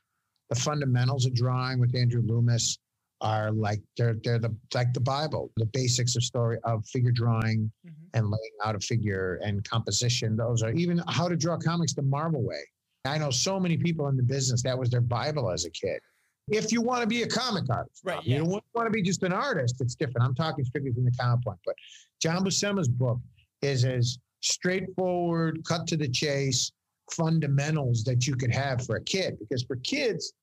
the 0.49 0.55
fundamentals 0.55 1.25
of 1.25 1.33
drawing 1.33 1.79
with 1.79 1.95
Andrew 1.95 2.21
Loomis 2.21 2.77
are 3.21 3.51
like 3.51 3.81
they're 3.97 4.15
they're 4.23 4.39
the 4.39 4.55
like 4.73 4.93
the 4.93 4.99
Bible, 4.99 5.51
the 5.57 5.65
basics 5.65 6.15
of 6.15 6.23
story 6.23 6.57
of 6.63 6.85
figure 6.85 7.11
drawing 7.11 7.71
mm-hmm. 7.85 8.05
and 8.13 8.25
laying 8.25 8.55
out 8.63 8.75
a 8.75 8.79
figure 8.79 9.39
and 9.43 9.67
composition. 9.67 10.37
Those 10.37 10.63
are 10.63 10.71
even 10.71 11.01
how 11.07 11.27
to 11.27 11.35
draw 11.35 11.57
comics 11.57 11.93
the 11.93 12.01
Marvel 12.01 12.41
way. 12.41 12.63
I 13.09 13.17
know 13.17 13.31
so 13.31 13.59
many 13.59 13.75
people 13.75 14.07
in 14.07 14.15
the 14.15 14.23
business 14.23 14.61
that 14.63 14.77
was 14.77 14.89
their 14.89 15.01
Bible 15.01 15.49
as 15.49 15.65
a 15.65 15.71
kid. 15.71 15.99
If 16.47 16.71
you 16.71 16.81
want 16.81 17.01
to 17.01 17.07
be 17.07 17.23
a 17.23 17.27
comic 17.27 17.63
artist, 17.69 18.01
right? 18.03 18.23
You 18.23 18.39
don't 18.39 18.49
want 18.49 18.87
to 18.87 18.91
be 18.91 19.01
just 19.01 19.23
an 19.23 19.33
artist. 19.33 19.81
It's 19.81 19.95
different. 19.95 20.27
I'm 20.27 20.35
talking 20.35 20.63
strictly 20.63 20.91
from 20.91 21.05
the 21.05 21.11
comic 21.19 21.43
point. 21.43 21.59
But 21.65 21.75
John 22.21 22.43
Buscema's 22.43 22.87
book 22.87 23.19
is 23.61 23.83
as 23.83 24.19
straightforward, 24.41 25.63
cut 25.67 25.87
to 25.87 25.97
the 25.97 26.07
chase 26.07 26.71
fundamentals 27.11 28.03
that 28.03 28.27
you 28.27 28.35
could 28.35 28.53
have 28.53 28.85
for 28.85 28.97
a 28.97 29.03
kid. 29.03 29.37
Because 29.39 29.63
for 29.63 29.75
kids, 29.77 30.33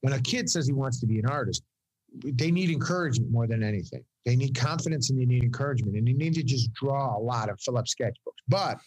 when 0.00 0.12
a 0.12 0.20
kid 0.20 0.50
says 0.50 0.66
he 0.66 0.72
wants 0.72 1.00
to 1.00 1.06
be 1.06 1.18
an 1.18 1.26
artist, 1.26 1.62
they 2.24 2.50
need 2.50 2.70
encouragement 2.70 3.30
more 3.30 3.46
than 3.46 3.62
anything. 3.62 4.04
They 4.24 4.36
need 4.36 4.56
confidence 4.56 5.10
and 5.10 5.20
they 5.20 5.24
need 5.24 5.42
encouragement, 5.42 5.96
and 5.96 6.06
they 6.06 6.12
need 6.12 6.34
to 6.34 6.42
just 6.42 6.72
draw 6.72 7.16
a 7.16 7.20
lot 7.20 7.48
of 7.48 7.60
fill 7.60 7.78
up 7.78 7.86
sketchbooks. 7.86 8.42
But 8.48 8.78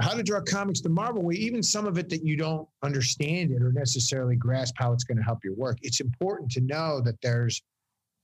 how 0.00 0.14
to 0.14 0.22
draw 0.22 0.40
comics 0.40 0.80
the 0.80 0.88
Marvel 0.88 1.22
way, 1.22 1.34
even 1.34 1.62
some 1.62 1.86
of 1.86 1.98
it 1.98 2.08
that 2.10 2.24
you 2.24 2.36
don't 2.36 2.68
understand 2.82 3.50
it 3.50 3.62
or 3.62 3.72
necessarily 3.72 4.36
grasp 4.36 4.74
how 4.78 4.92
it's 4.92 5.04
going 5.04 5.18
to 5.18 5.24
help 5.24 5.38
your 5.42 5.54
work. 5.54 5.78
It's 5.82 6.00
important 6.00 6.50
to 6.52 6.60
know 6.60 7.00
that 7.00 7.20
there's, 7.22 7.62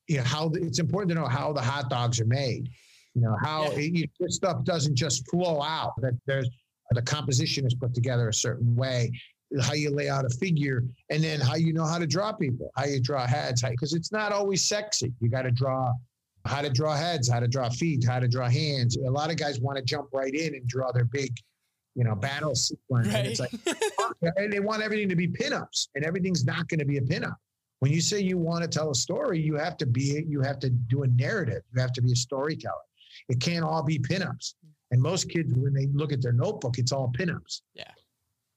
you 0.07 0.19
know, 0.19 0.25
how 0.25 0.49
the, 0.49 0.63
it's 0.63 0.79
important 0.79 1.11
to 1.11 1.15
know 1.15 1.27
how 1.27 1.53
the 1.53 1.61
hot 1.61 1.91
dogs 1.91 2.21
are 2.21 2.27
made. 2.27 2.69
You 3.15 3.23
know 3.23 3.37
how 3.43 3.71
yeah. 3.73 4.03
it, 4.03 4.11
this 4.19 4.37
stuff 4.37 4.65
doesn't 4.65 4.97
just 4.97 5.29
flow 5.31 5.63
out. 5.63 5.93
That 6.01 6.15
there's 6.27 6.49
the 6.91 7.03
composition 7.03 7.67
is 7.67 7.75
put 7.75 7.95
together 7.95 8.29
a 8.29 8.35
certain 8.35 8.75
way 8.77 9.13
how 9.61 9.75
you 9.75 9.91
lay 9.91 10.09
out 10.09 10.25
a 10.25 10.31
figure, 10.31 10.85
and 11.11 11.23
then 11.23 11.41
how 11.41 11.55
you 11.55 11.73
know 11.73 11.85
how 11.85 11.99
to 11.99 12.07
draw 12.07 12.33
people, 12.33 12.71
how 12.77 12.85
you 12.85 13.01
draw 13.01 13.27
heads, 13.27 13.63
because 13.63 13.93
it's 13.93 14.11
not 14.11 14.33
always 14.33 14.65
sexy. 14.65 15.13
You 15.21 15.31
got 15.31 15.43
to 15.43 15.51
draw 15.51 15.93
how 16.45 16.61
to 16.61 16.71
draw 16.71 16.95
heads, 16.95 17.29
how 17.29 17.41
to 17.41 17.49
draw 17.49 17.69
feet, 17.71 18.05
how 18.05 18.21
to 18.21 18.29
draw 18.29 18.49
hands. 18.49 18.97
A 18.97 19.11
lot 19.11 19.31
of 19.31 19.37
guys 19.37 19.61
want 19.61 19.79
to 19.79 19.85
jump 19.85 20.09
right 20.13 20.35
in 20.35 20.55
and 20.55 20.67
draw 20.67 20.93
their 20.93 21.07
big, 21.07 21.35
you 21.95 22.05
know, 22.05 22.15
battle 22.15 22.55
sequence. 22.55 23.09
Right. 23.09 23.17
And 23.17 23.27
it's 23.27 23.41
like, 23.41 23.53
and 24.37 24.53
they 24.53 24.61
want 24.61 24.83
everything 24.83 25.09
to 25.09 25.17
be 25.17 25.29
pinups, 25.29 25.89
and 25.95 26.05
everything's 26.05 26.45
not 26.45 26.69
going 26.69 26.81
to 26.81 26.85
be 26.85 26.99
a 26.99 27.03
pinup. 27.03 27.37
When 27.81 27.93
you 27.93 28.01
say 28.01 28.21
you 28.21 28.39
want 28.39 28.63
to 28.63 28.69
tell 28.69 28.91
a 28.91 28.95
story, 28.95 29.41
you 29.41 29.57
have 29.57 29.77
to 29.79 29.87
be, 29.87 30.25
you 30.27 30.41
have 30.41 30.59
to 30.61 30.71
do 30.71 31.03
a 31.03 31.07
narrative. 31.07 31.63
You 31.75 31.81
have 31.81 31.93
to 31.93 32.03
be 32.03 32.13
a 32.13 32.17
storyteller. 32.17 32.75
It 33.29 33.41
can't 33.41 33.65
all 33.65 33.83
be 33.83 33.99
pinups. 33.99 34.55
And 34.91 35.03
most 35.03 35.29
kids, 35.29 35.53
when 35.55 35.75
they 35.75 35.87
look 35.93 36.13
at 36.13 36.23
their 36.23 36.33
notebook, 36.33 36.79
it's 36.79 36.93
all 36.93 37.13
pinups. 37.19 37.63
Yeah. 37.75 37.91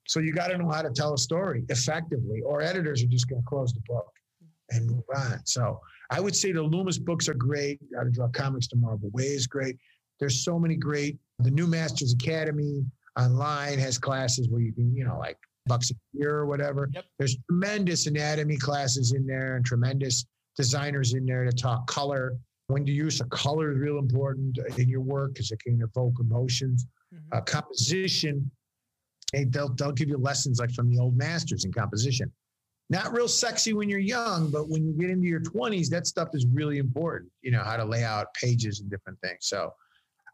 So 0.08 0.20
you 0.20 0.34
got 0.34 0.48
to 0.48 0.58
know 0.58 0.70
how 0.70 0.82
to 0.82 0.90
tell 0.90 1.14
a 1.14 1.18
story 1.18 1.66
effectively, 1.70 2.42
or 2.42 2.62
editors 2.62 3.04
are 3.04 3.08
just 3.08 3.28
going 3.28 3.42
to 3.42 3.48
close 3.48 3.74
the 3.74 3.82
book 3.88 4.12
and 4.70 4.90
move 4.90 5.04
on. 5.16 5.42
So 5.46 5.82
I 6.10 6.20
would 6.20 6.36
say 6.36 6.52
the 6.52 6.62
Loomis 6.62 6.98
books 6.98 7.28
are 7.28 7.34
great. 7.34 7.80
Got 7.92 8.04
to 8.04 8.12
draw 8.12 8.28
comics 8.30 8.68
to 8.68 8.78
Marvel 8.78 9.10
Way 9.12 9.26
is 9.26 9.48
great. 9.48 9.78
There's 10.20 10.44
so 10.44 10.58
many 10.58 10.76
great. 10.76 11.18
The 11.40 11.52
New 11.52 11.68
Masters 11.68 12.14
Academy 12.14 12.86
online 13.18 13.80
has 13.80 13.98
classes 13.98 14.50
where 14.50 14.62
you 14.62 14.74
can, 14.74 14.96
you 14.96 15.06
know, 15.06 15.18
like 15.18 15.38
bucks 15.66 15.92
a 15.92 15.96
year 16.14 16.36
or 16.36 16.46
whatever. 16.46 16.90
Yep. 16.94 17.06
There's 17.18 17.38
tremendous 17.50 18.08
anatomy 18.08 18.58
classes 18.58 19.14
in 19.14 19.26
there 19.26 19.56
and 19.56 19.66
tremendous 19.66 20.26
designers 20.56 21.14
in 21.14 21.26
there 21.26 21.44
to 21.44 21.52
talk 21.52 21.88
color. 21.88 22.34
When 22.68 22.86
to 22.86 22.92
use 22.92 23.22
of 23.22 23.30
color 23.30 23.72
is 23.72 23.78
real 23.78 23.98
important 23.98 24.58
in 24.78 24.90
your 24.90 25.00
work 25.00 25.34
because 25.34 25.52
it 25.52 25.60
can 25.62 25.82
evoke 25.82 26.16
emotions. 26.20 26.86
Mm-hmm. 27.14 27.38
Uh, 27.38 27.42
composition, 27.42 28.52
hey, 29.32 29.46
they'll 29.46 29.70
they'll 29.70 29.94
give 29.94 30.10
you 30.10 30.18
lessons 30.18 30.60
like 30.60 30.72
from 30.72 30.90
the 30.90 31.00
old 31.00 31.16
masters 31.16 31.64
in 31.64 31.72
composition. 31.72 32.30
Not 32.90 33.14
real 33.14 33.28
sexy 33.28 33.74
when 33.74 33.90
you're 33.90 34.00
young, 34.00 34.50
but 34.50 34.70
when 34.70 34.86
you 34.86 34.94
get 34.94 35.10
into 35.10 35.28
your 35.28 35.42
20s, 35.42 35.90
that 35.90 36.08
stuff 36.08 36.30
is 36.34 36.46
really 36.54 36.78
important. 36.78 37.32
You 37.42 37.52
know 37.52 37.64
how 37.64 37.78
to 37.78 37.86
lay 37.86 38.04
out 38.04 38.34
pages 38.34 38.82
and 38.82 38.90
different 38.90 39.20
things. 39.22 39.40
So, 39.42 39.74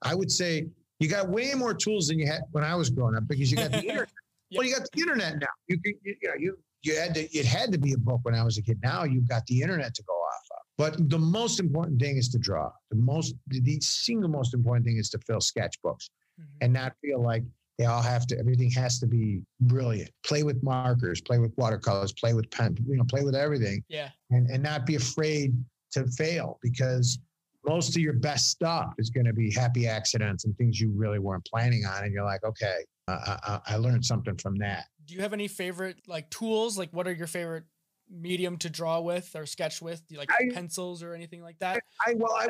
I 0.02 0.16
would 0.16 0.32
say 0.32 0.68
you 1.04 1.10
got 1.10 1.28
way 1.28 1.54
more 1.54 1.74
tools 1.74 2.08
than 2.08 2.18
you 2.18 2.26
had 2.26 2.41
when 2.51 2.64
I 2.64 2.76
was 2.76 2.89
growing 2.89 3.16
up 3.16 3.28
because 3.28 3.51
you 3.51 3.58
got 3.58 3.72
the 3.72 3.80
internet. 3.89 4.10
Yep. 4.49 4.60
Well, 4.60 4.68
you 4.68 4.76
got 4.76 4.88
the 4.91 5.01
internet 5.01 5.39
now. 5.39 5.47
You 5.68 5.80
can, 5.80 5.93
you, 6.04 6.16
you 6.22 6.28
know, 6.30 6.36
you 6.39 6.58
you 6.82 6.95
had 6.95 7.14
to. 7.16 7.22
It 7.38 7.45
had 7.45 7.72
to 7.74 7.78
be 7.78 7.93
a 7.93 7.97
book 7.97 8.22
when 8.24 8.36
I 8.36 8.43
was 8.43 8.58
a 8.58 8.62
kid. 8.62 8.80
Now 8.82 9.04
you've 9.04 9.28
got 9.28 9.45
the 9.47 9.62
internet 9.62 9.93
to 9.95 10.04
go 10.04 10.14
off 10.14 10.43
of. 10.51 10.64
But 10.78 11.10
the 11.10 11.20
most 11.20 11.60
important 11.60 11.99
thing 11.99 12.18
is 12.18 12.30
to 12.30 12.39
draw. 12.39 12.72
The 12.89 12.97
most, 12.97 13.36
the 13.47 13.80
single 13.82 14.30
most 14.30 14.54
important 14.54 14.86
thing 14.86 14.97
is 14.97 15.10
to 15.12 15.20
fill 15.20 15.39
sketchbooks, 15.39 16.10
mm-hmm. 16.39 16.58
and 16.62 16.74
not 16.74 16.93
feel 17.01 17.22
like 17.22 17.43
they 17.78 17.86
all 17.86 18.01
have 18.01 18.26
to. 18.28 18.39
Everything 18.39 18.72
has 18.72 18.99
to 18.99 19.08
be 19.08 19.41
brilliant. 19.62 20.10
Play 20.26 20.43
with 20.43 20.62
markers. 20.64 21.20
Play 21.22 21.39
with 21.39 21.54
watercolors. 21.58 22.14
Play 22.14 22.34
with 22.34 22.49
pen. 22.49 22.78
You 22.88 22.97
know, 22.97 23.04
play 23.04 23.24
with 23.24 23.36
everything. 23.36 23.84
Yeah. 23.89 24.10
And 24.32 24.49
and 24.49 24.64
not 24.64 24.86
be 24.86 24.95
afraid 24.95 25.54
to 25.91 26.08
fail 26.08 26.60
because 26.62 27.20
most 27.66 27.95
of 27.95 28.01
your 28.01 28.14
best 28.14 28.49
stuff 28.49 28.93
is 28.97 29.09
going 29.09 29.26
to 29.26 29.34
be 29.34 29.51
happy 29.51 29.88
accidents 29.88 30.45
and 30.45 30.57
things 30.57 30.80
you 30.80 30.91
really 30.95 31.20
weren't 31.20 31.45
planning 31.45 31.86
on, 31.86 32.03
and 32.03 32.14
you're 32.14 32.26
like, 32.26 32.43
okay, 32.43 32.78
I, 33.07 33.59
I 33.66 33.76
learned 33.78 34.05
something 34.05 34.38
from 34.38 34.55
that. 34.57 34.86
Do 35.05 35.14
you 35.14 35.22
have 35.22 35.34
any 35.34 35.47
favorite 35.47 35.97
like 36.07 36.30
tools? 36.30 36.78
Like, 36.78 36.91
what 36.91 37.07
are 37.07 37.14
your 37.14 37.28
favorite 37.28 37.66
medium 38.09 38.57
to 38.57 38.70
draw 38.70 38.99
with 38.99 39.36
or 39.36 39.45
sketch 39.45 39.82
with? 39.82 40.05
Do 40.07 40.16
you 40.16 40.20
like 40.20 40.32
I, 40.32 40.53
pencils 40.53 41.03
or 41.03 41.14
anything 41.14 41.41
like 41.41 41.59
that? 41.59 41.82
I 42.05 42.16
well, 42.16 42.34
I, 42.34 42.47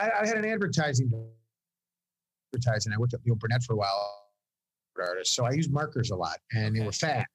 I, 0.00 0.10
I 0.22 0.26
had 0.26 0.36
an 0.36 0.44
advertising 0.44 1.10
advertising. 2.52 2.92
I 2.92 2.98
worked 2.98 3.14
at 3.14 3.20
Leo 3.24 3.34
Burnett 3.36 3.62
for 3.62 3.74
a 3.74 3.76
while, 3.76 4.26
artist. 4.98 5.34
So 5.34 5.44
I 5.44 5.52
used 5.52 5.72
markers 5.72 6.10
a 6.10 6.16
lot, 6.16 6.38
and 6.52 6.68
okay. 6.68 6.78
they 6.78 6.84
were 6.84 6.92
fast. 6.92 7.26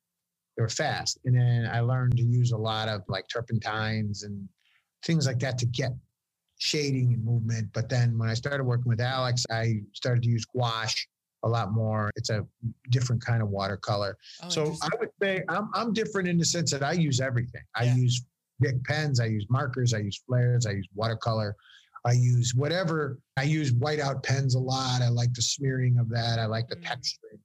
They 0.58 0.62
were 0.62 0.70
fast, 0.70 1.20
and 1.26 1.36
then 1.36 1.70
I 1.72 1.82
learned 1.82 2.16
to 2.18 2.24
use 2.24 2.52
a 2.52 2.58
lot 2.58 2.88
of 2.88 3.02
like 3.08 3.26
turpentines 3.28 4.24
and 4.24 4.48
things 5.04 5.28
like 5.28 5.40
that 5.40 5.58
to 5.60 5.66
get 5.66 5.92
shading 6.58 7.14
and 7.14 7.24
movement. 7.24 7.70
But 7.74 7.90
then 7.90 8.18
when 8.18 8.30
I 8.30 8.34
started 8.34 8.64
working 8.64 8.90
with 8.90 9.02
Alex, 9.02 9.46
I 9.52 9.82
started 9.94 10.24
to 10.24 10.30
use 10.30 10.46
gouache 10.46 11.06
a 11.44 11.48
lot 11.50 11.72
more. 11.72 12.12
It's 12.16 12.30
a 12.30 12.46
different 12.90 13.24
kind 13.24 13.42
of 13.42 13.50
watercolor. 13.50 14.18
Oh, 14.44 14.50
so 14.50 14.76
I 14.82 14.90
would 15.00 15.10
say 15.22 15.44
I'm, 15.48 15.70
I'm 15.74 15.94
different 15.94 16.28
in 16.28 16.38
the 16.38 16.46
sense 16.46 16.72
that 16.72 16.84
I 16.84 16.94
use 16.94 17.22
everything. 17.22 17.62
I 17.76 17.84
use 17.84 18.26
big 18.60 18.84
pens, 18.84 19.20
I 19.20 19.26
use 19.26 19.46
markers, 19.50 19.94
I 19.94 20.00
use 20.00 20.22
flares, 20.28 20.66
I 20.66 20.72
use 20.72 20.88
watercolor. 20.96 21.56
I 22.06 22.12
use 22.12 22.54
whatever. 22.54 23.18
I 23.36 23.44
use 23.44 23.74
whiteout 23.74 24.22
pens 24.22 24.54
a 24.54 24.60
lot. 24.60 25.02
I 25.02 25.10
like 25.10 25.34
the 25.34 25.42
smearing 25.42 25.98
of 25.98 26.08
that. 26.10 26.38
I 26.38 26.46
like 26.46 26.68
the 26.68 26.76
mm. 26.76 26.84
texturing. 26.84 27.40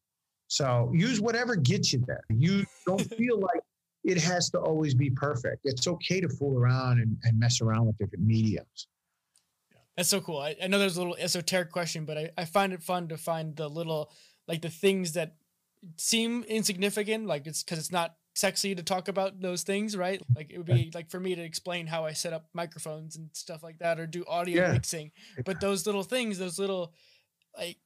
So 0.48 0.90
use 0.92 1.20
whatever 1.20 1.56
gets 1.56 1.92
you 1.92 2.04
there. 2.06 2.24
You 2.28 2.66
don't 2.86 3.00
feel 3.14 3.40
like 3.40 3.62
it 4.04 4.18
has 4.18 4.50
to 4.50 4.58
always 4.58 4.94
be 4.94 5.10
perfect. 5.10 5.60
It's 5.64 5.86
okay 5.86 6.20
to 6.20 6.28
fool 6.28 6.58
around 6.58 7.00
and, 7.00 7.16
and 7.24 7.38
mess 7.38 7.60
around 7.60 7.86
with 7.86 7.98
different 7.98 8.24
mediums. 8.24 8.88
That's 10.00 10.08
so 10.08 10.22
cool. 10.22 10.38
I, 10.38 10.56
I 10.62 10.66
know 10.66 10.78
there's 10.78 10.96
a 10.96 11.00
little 11.00 11.18
esoteric 11.20 11.70
question, 11.70 12.06
but 12.06 12.16
I, 12.16 12.30
I 12.38 12.46
find 12.46 12.72
it 12.72 12.82
fun 12.82 13.08
to 13.08 13.18
find 13.18 13.54
the 13.54 13.68
little 13.68 14.10
like 14.48 14.62
the 14.62 14.70
things 14.70 15.12
that 15.12 15.34
seem 15.98 16.42
insignificant, 16.44 17.26
like 17.26 17.46
it's 17.46 17.62
because 17.62 17.78
it's 17.78 17.92
not 17.92 18.14
sexy 18.34 18.74
to 18.74 18.82
talk 18.82 19.08
about 19.08 19.42
those 19.42 19.62
things, 19.62 19.98
right? 19.98 20.22
Like 20.34 20.50
it 20.50 20.56
would 20.56 20.66
be 20.66 20.90
like 20.94 21.10
for 21.10 21.20
me 21.20 21.34
to 21.34 21.42
explain 21.42 21.86
how 21.86 22.06
I 22.06 22.14
set 22.14 22.32
up 22.32 22.46
microphones 22.54 23.16
and 23.16 23.28
stuff 23.34 23.62
like 23.62 23.80
that, 23.80 24.00
or 24.00 24.06
do 24.06 24.24
audio 24.26 24.62
yeah. 24.62 24.72
mixing. 24.72 25.10
But 25.44 25.60
those 25.60 25.84
little 25.84 26.02
things, 26.02 26.38
those 26.38 26.58
little 26.58 26.94
like 27.54 27.76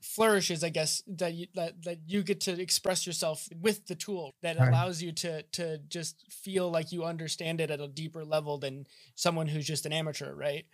flourishes, 0.00 0.62
I 0.62 0.68
guess 0.68 1.02
that 1.08 1.34
you 1.34 1.48
that, 1.56 1.82
that 1.82 1.98
you 2.06 2.22
get 2.22 2.42
to 2.42 2.62
express 2.62 3.08
yourself 3.08 3.48
with 3.60 3.88
the 3.88 3.96
tool 3.96 4.36
that 4.42 4.56
right. 4.56 4.68
allows 4.68 5.02
you 5.02 5.10
to 5.14 5.42
to 5.42 5.78
just 5.88 6.30
feel 6.30 6.70
like 6.70 6.92
you 6.92 7.02
understand 7.02 7.60
it 7.60 7.72
at 7.72 7.80
a 7.80 7.88
deeper 7.88 8.24
level 8.24 8.56
than 8.56 8.86
someone 9.16 9.48
who's 9.48 9.66
just 9.66 9.84
an 9.84 9.92
amateur, 9.92 10.32
right? 10.32 10.66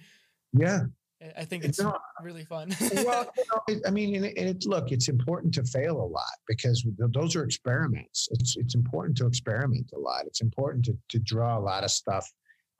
Yeah. 0.56 0.84
I 1.36 1.44
think 1.44 1.64
it's 1.64 1.80
no, 1.80 1.96
really 2.22 2.44
fun. 2.44 2.68
well, 2.94 3.30
you 3.38 3.44
know, 3.50 3.80
I 3.86 3.90
mean, 3.90 4.16
and 4.16 4.24
it, 4.36 4.66
look, 4.66 4.92
it's 4.92 5.08
important 5.08 5.54
to 5.54 5.64
fail 5.64 6.00
a 6.00 6.04
lot 6.04 6.24
because 6.46 6.86
those 6.98 7.34
are 7.34 7.42
experiments. 7.42 8.28
It's 8.32 8.56
it's 8.58 8.74
important 8.74 9.16
to 9.18 9.26
experiment 9.26 9.90
a 9.94 9.98
lot. 9.98 10.26
It's 10.26 10.42
important 10.42 10.84
to 10.84 10.98
to 11.08 11.18
draw 11.18 11.58
a 11.58 11.60
lot 11.60 11.84
of 11.84 11.90
stuff 11.90 12.30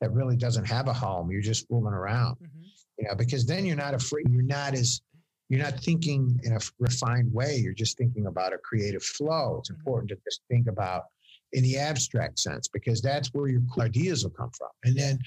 that 0.01 0.13
really 0.13 0.37
doesn't 0.37 0.67
have 0.67 0.89
a 0.89 0.93
home. 0.93 1.31
You're 1.31 1.41
just 1.41 1.67
fooling 1.67 1.95
around, 1.95 2.37
mm-hmm. 2.37 2.63
you 2.99 3.09
know, 3.09 3.15
because 3.15 3.47
then 3.47 3.65
you're 3.65 3.77
not 3.77 3.95
afraid. 3.95 4.27
You're 4.29 4.43
not 4.43 4.75
as 4.75 5.01
you're 5.49 5.63
not 5.63 5.81
thinking 5.81 6.39
in 6.43 6.53
a 6.53 6.61
refined 6.79 7.33
way. 7.33 7.57
You're 7.57 7.73
just 7.73 7.97
thinking 7.97 8.27
about 8.27 8.53
a 8.53 8.59
creative 8.59 9.03
flow. 9.03 9.57
It's 9.61 9.71
mm-hmm. 9.71 9.81
important 9.81 10.11
to 10.11 10.19
just 10.25 10.43
think 10.51 10.67
about 10.67 11.05
in 11.53 11.63
the 11.63 11.79
abstract 11.79 12.39
sense 12.39 12.69
because 12.69 13.01
that's 13.01 13.29
where 13.29 13.49
your 13.49 13.63
ideas 13.79 14.25
will 14.25 14.33
come 14.33 14.51
from. 14.51 14.69
And 14.85 14.97
then 14.97 15.19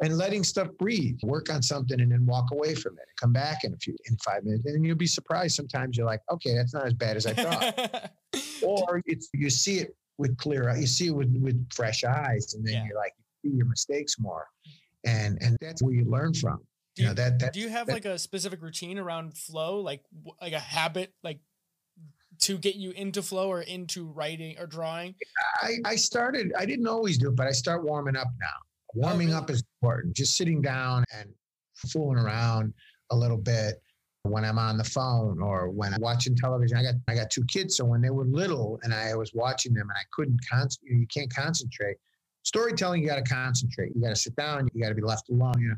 and 0.00 0.16
letting 0.16 0.44
stuff 0.44 0.68
breathe. 0.78 1.18
Work 1.22 1.52
on 1.52 1.62
something 1.62 2.00
and 2.00 2.12
then 2.12 2.24
walk 2.26 2.50
away 2.52 2.74
from 2.74 2.94
it. 2.98 3.04
Come 3.20 3.32
back 3.32 3.64
in 3.64 3.74
a 3.74 3.76
few 3.76 3.96
in 4.06 4.16
five 4.18 4.44
minutes, 4.44 4.64
and 4.66 4.84
you'll 4.84 4.96
be 4.96 5.06
surprised. 5.06 5.56
Sometimes 5.56 5.96
you're 5.96 6.06
like, 6.06 6.20
okay, 6.30 6.54
that's 6.54 6.74
not 6.74 6.86
as 6.86 6.94
bad 6.94 7.16
as 7.16 7.26
I 7.26 7.34
thought, 7.34 8.12
or 8.62 9.02
it's 9.06 9.28
you 9.34 9.50
see 9.50 9.78
it 9.78 9.96
with 10.18 10.36
clear, 10.36 10.74
you 10.76 10.86
see 10.86 11.08
it 11.08 11.14
with 11.14 11.34
with 11.40 11.68
fresh 11.72 12.04
eyes, 12.04 12.54
and 12.54 12.66
then 12.66 12.74
yeah. 12.74 12.84
you're 12.86 12.96
like, 12.96 13.14
you 13.42 13.50
see 13.50 13.56
your 13.56 13.66
mistakes 13.66 14.18
more, 14.18 14.46
and 15.04 15.38
and 15.40 15.56
that's 15.60 15.82
where 15.82 15.94
you 15.94 16.04
learn 16.04 16.34
from. 16.34 16.58
Do 16.94 17.02
you, 17.02 17.08
you 17.08 17.14
know 17.14 17.14
that, 17.14 17.38
that. 17.38 17.52
Do 17.52 17.60
you 17.60 17.68
have 17.68 17.86
that, 17.86 17.92
like 17.92 18.04
a 18.04 18.18
specific 18.18 18.62
routine 18.62 18.98
around 18.98 19.36
flow, 19.36 19.80
like 19.80 20.02
like 20.40 20.52
a 20.52 20.60
habit, 20.60 21.12
like 21.22 21.40
to 22.40 22.58
get 22.58 22.76
you 22.76 22.92
into 22.92 23.22
flow 23.22 23.50
or 23.50 23.62
into 23.62 24.06
writing 24.06 24.56
or 24.58 24.66
drawing? 24.66 25.14
I, 25.60 25.78
I 25.84 25.96
started, 25.96 26.52
I 26.56 26.66
didn't 26.66 26.86
always 26.86 27.18
do 27.18 27.28
it, 27.28 27.36
but 27.36 27.46
I 27.46 27.50
start 27.50 27.84
warming 27.84 28.16
up 28.16 28.28
now. 28.40 28.46
Warming 28.94 29.34
oh, 29.34 29.38
up 29.38 29.50
is 29.50 29.62
important. 29.80 30.16
Just 30.16 30.36
sitting 30.36 30.62
down 30.62 31.04
and 31.16 31.30
fooling 31.74 32.18
around 32.18 32.72
a 33.10 33.16
little 33.16 33.36
bit 33.36 33.80
when 34.22 34.44
I'm 34.44 34.58
on 34.58 34.76
the 34.76 34.84
phone 34.84 35.40
or 35.40 35.70
when 35.70 35.94
I'm 35.94 36.00
watching 36.00 36.34
television. 36.34 36.76
I 36.76 36.82
got 36.82 36.94
I 37.08 37.14
got 37.14 37.30
two 37.30 37.44
kids, 37.44 37.76
so 37.76 37.84
when 37.84 38.00
they 38.00 38.10
were 38.10 38.24
little 38.24 38.78
and 38.82 38.92
I 38.92 39.14
was 39.14 39.32
watching 39.34 39.74
them 39.74 39.88
and 39.88 39.96
I 39.96 40.04
couldn't 40.12 40.40
concentrate, 40.48 40.96
you 40.96 41.06
can't 41.06 41.32
concentrate. 41.34 41.96
Storytelling, 42.44 43.02
you 43.02 43.08
got 43.08 43.16
to 43.16 43.34
concentrate. 43.34 43.92
You 43.94 44.00
got 44.00 44.10
to 44.10 44.16
sit 44.16 44.34
down. 44.36 44.68
You 44.72 44.82
got 44.82 44.88
to 44.88 44.94
be 44.94 45.02
left 45.02 45.28
alone. 45.28 45.54
You 45.58 45.68
know, 45.68 45.76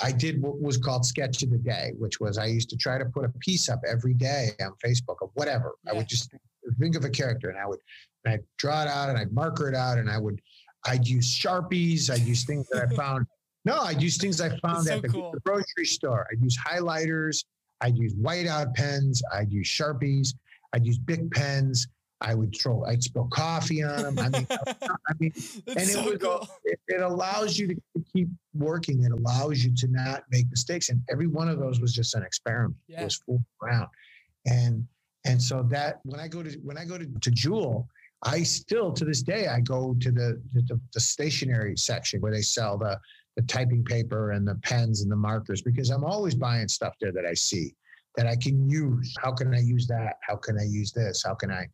I 0.00 0.12
did 0.12 0.42
what 0.42 0.60
was 0.60 0.76
called 0.76 1.06
sketch 1.06 1.42
of 1.42 1.50
the 1.50 1.58
day, 1.58 1.92
which 1.96 2.20
was 2.20 2.36
I 2.36 2.46
used 2.46 2.68
to 2.70 2.76
try 2.76 2.98
to 2.98 3.04
put 3.04 3.24
a 3.24 3.30
piece 3.40 3.68
up 3.68 3.80
every 3.88 4.14
day 4.14 4.50
on 4.60 4.72
Facebook 4.84 5.16
or 5.20 5.30
whatever. 5.34 5.74
Yeah. 5.84 5.92
I 5.92 5.94
would 5.94 6.08
just 6.08 6.30
think 6.78 6.96
of 6.96 7.04
a 7.04 7.10
character 7.10 7.50
and 7.50 7.58
I 7.58 7.66
would 7.66 7.78
and 8.24 8.34
I'd 8.34 8.44
draw 8.58 8.82
it 8.82 8.88
out 8.88 9.08
and 9.08 9.18
I'd 9.18 9.32
marker 9.32 9.68
it 9.68 9.74
out 9.74 9.98
and 9.98 10.08
I 10.10 10.18
would 10.18 10.40
I'd 10.86 11.06
use 11.06 11.38
Sharpies. 11.38 12.10
I'd 12.10 12.22
use 12.22 12.44
things 12.44 12.66
that 12.70 12.88
I 12.90 12.94
found. 12.96 13.26
No, 13.64 13.78
I'd 13.80 14.02
use 14.02 14.16
things 14.18 14.40
I 14.40 14.56
found 14.58 14.86
so 14.86 14.96
at 14.96 15.02
the, 15.02 15.08
cool. 15.08 15.32
the, 15.32 15.40
grocery 15.40 15.84
store. 15.84 16.26
I'd 16.30 16.42
use 16.42 16.58
highlighters. 16.58 17.44
I'd 17.80 17.96
use 17.96 18.14
whiteout 18.14 18.74
pens. 18.74 19.22
I'd 19.32 19.52
use 19.52 19.68
Sharpies. 19.68 20.34
I'd 20.72 20.84
use 20.84 20.98
big 20.98 21.30
pens. 21.30 21.86
I 22.22 22.34
would 22.34 22.54
throw, 22.56 22.84
I'd 22.84 23.02
spill 23.02 23.28
coffee 23.32 23.82
on 23.82 24.02
them. 24.02 24.18
I 24.18 24.28
mean, 24.28 24.46
I 24.50 25.12
mean, 25.18 25.32
and 25.66 25.76
it, 25.76 25.86
so 25.86 26.16
cool. 26.18 26.48
it, 26.64 26.78
it, 26.86 27.02
allows 27.02 27.58
you 27.58 27.66
to 27.66 27.76
keep 28.14 28.28
working. 28.54 29.02
It 29.02 29.10
allows 29.10 29.64
you 29.64 29.74
to 29.74 29.88
not 29.88 30.22
make 30.30 30.48
mistakes. 30.48 30.88
And 30.88 31.02
every 31.10 31.26
one 31.26 31.48
of 31.48 31.58
those 31.58 31.80
was 31.80 31.92
just 31.92 32.14
an 32.14 32.22
experiment. 32.22 32.76
Yeah. 32.86 33.00
It 33.00 33.04
was 33.04 33.16
full 33.16 33.42
around. 33.62 33.88
And, 34.46 34.86
and 35.24 35.42
so 35.42 35.66
that 35.70 35.98
when 36.04 36.20
I 36.20 36.28
go 36.28 36.44
to, 36.44 36.50
when 36.62 36.78
I 36.78 36.84
go 36.84 36.96
to, 36.96 37.06
to 37.06 37.30
Jewel, 37.30 37.88
I 38.24 38.42
still 38.42 38.92
to 38.92 39.04
this 39.04 39.22
day 39.22 39.48
I 39.48 39.60
go 39.60 39.96
to 40.00 40.10
the 40.10 40.40
the, 40.52 40.80
the 40.92 41.00
stationery 41.00 41.76
section 41.76 42.20
where 42.20 42.32
they 42.32 42.42
sell 42.42 42.78
the 42.78 42.98
the 43.36 43.42
typing 43.42 43.84
paper 43.84 44.32
and 44.32 44.46
the 44.46 44.56
pens 44.62 45.02
and 45.02 45.10
the 45.10 45.16
markers 45.16 45.62
because 45.62 45.90
I'm 45.90 46.04
always 46.04 46.34
buying 46.34 46.68
stuff 46.68 46.94
there 47.00 47.12
that 47.12 47.24
I 47.24 47.34
see 47.34 47.74
that 48.16 48.26
I 48.26 48.36
can 48.36 48.68
use. 48.68 49.14
How 49.20 49.32
can 49.32 49.54
I 49.54 49.60
use 49.60 49.86
that? 49.86 50.16
How 50.20 50.36
can 50.36 50.58
I 50.58 50.64
use 50.64 50.92
this? 50.92 51.22
How 51.24 51.34
can 51.34 51.50
I 51.50 51.66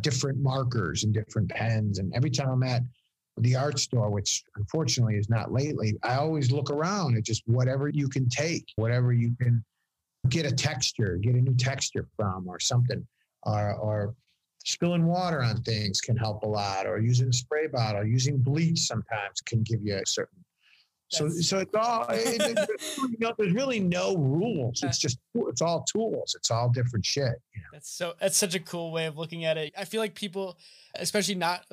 different 0.00 0.38
markers 0.38 1.04
and 1.04 1.14
different 1.14 1.48
pens? 1.48 1.98
And 1.98 2.12
every 2.14 2.30
time 2.30 2.50
I'm 2.50 2.62
at 2.62 2.82
the 3.38 3.56
art 3.56 3.78
store, 3.78 4.10
which 4.10 4.44
unfortunately 4.56 5.16
is 5.16 5.30
not 5.30 5.52
lately, 5.52 5.96
I 6.02 6.16
always 6.16 6.50
look 6.50 6.70
around 6.70 7.16
at 7.16 7.24
just 7.24 7.42
whatever 7.46 7.88
you 7.88 8.08
can 8.08 8.28
take, 8.28 8.66
whatever 8.76 9.12
you 9.12 9.34
can 9.40 9.64
get 10.28 10.44
a 10.44 10.54
texture, 10.54 11.16
get 11.16 11.34
a 11.34 11.40
new 11.40 11.54
texture 11.54 12.06
from, 12.16 12.46
or 12.48 12.60
something, 12.60 13.06
or, 13.44 13.74
or 13.74 14.14
spilling 14.64 15.06
water 15.06 15.42
on 15.42 15.62
things 15.62 16.00
can 16.00 16.16
help 16.16 16.42
a 16.42 16.46
lot, 16.46 16.86
or 16.86 16.98
using 16.98 17.28
a 17.28 17.32
spray 17.32 17.66
bottle, 17.66 18.04
using 18.04 18.38
bleach 18.38 18.80
sometimes 18.80 19.40
can 19.40 19.62
give 19.62 19.80
you 19.82 19.96
a 19.96 20.06
certain 20.06 20.44
so, 21.10 21.28
so 21.30 21.58
it's 21.58 21.74
all. 21.74 22.06
It, 22.10 22.38
there's, 22.38 22.98
really 22.98 23.16
no, 23.18 23.32
there's 23.38 23.52
really 23.52 23.80
no 23.80 24.16
rules. 24.16 24.82
It's 24.82 24.98
just 24.98 25.18
it's 25.34 25.62
all 25.62 25.82
tools. 25.84 26.34
It's 26.36 26.50
all 26.50 26.68
different 26.68 27.04
shit. 27.04 27.34
You 27.54 27.62
know? 27.62 27.68
That's 27.72 27.90
so. 27.90 28.14
That's 28.20 28.36
such 28.36 28.54
a 28.54 28.60
cool 28.60 28.92
way 28.92 29.06
of 29.06 29.16
looking 29.16 29.44
at 29.44 29.56
it. 29.56 29.72
I 29.76 29.84
feel 29.84 30.00
like 30.00 30.14
people, 30.14 30.58
especially 30.94 31.36
not 31.36 31.64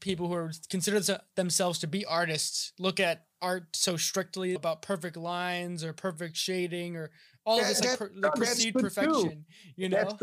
people 0.00 0.28
who 0.28 0.34
are 0.34 0.52
consider 0.68 1.00
themselves 1.36 1.78
to 1.80 1.86
be 1.86 2.04
artists, 2.04 2.72
look 2.78 2.98
at 2.98 3.26
art 3.40 3.76
so 3.76 3.96
strictly 3.96 4.54
about 4.54 4.82
perfect 4.82 5.16
lines 5.16 5.84
or 5.84 5.92
perfect 5.92 6.36
shading 6.36 6.96
or 6.96 7.10
all 7.44 7.60
of 7.60 7.66
this 7.66 7.84
like 7.84 7.98
per, 7.98 8.10
the 8.14 8.30
perceived 8.30 8.76
perfection. 8.76 9.30
Too. 9.30 9.36
You 9.76 9.88
know, 9.88 10.18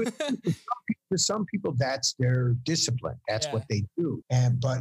for 1.10 1.18
some 1.18 1.46
people, 1.46 1.74
that's 1.78 2.14
their 2.20 2.56
discipline. 2.64 3.16
That's 3.28 3.48
yeah. 3.48 3.54
what 3.54 3.64
they 3.70 3.84
do. 3.98 4.24
And 4.30 4.60
but 4.60 4.80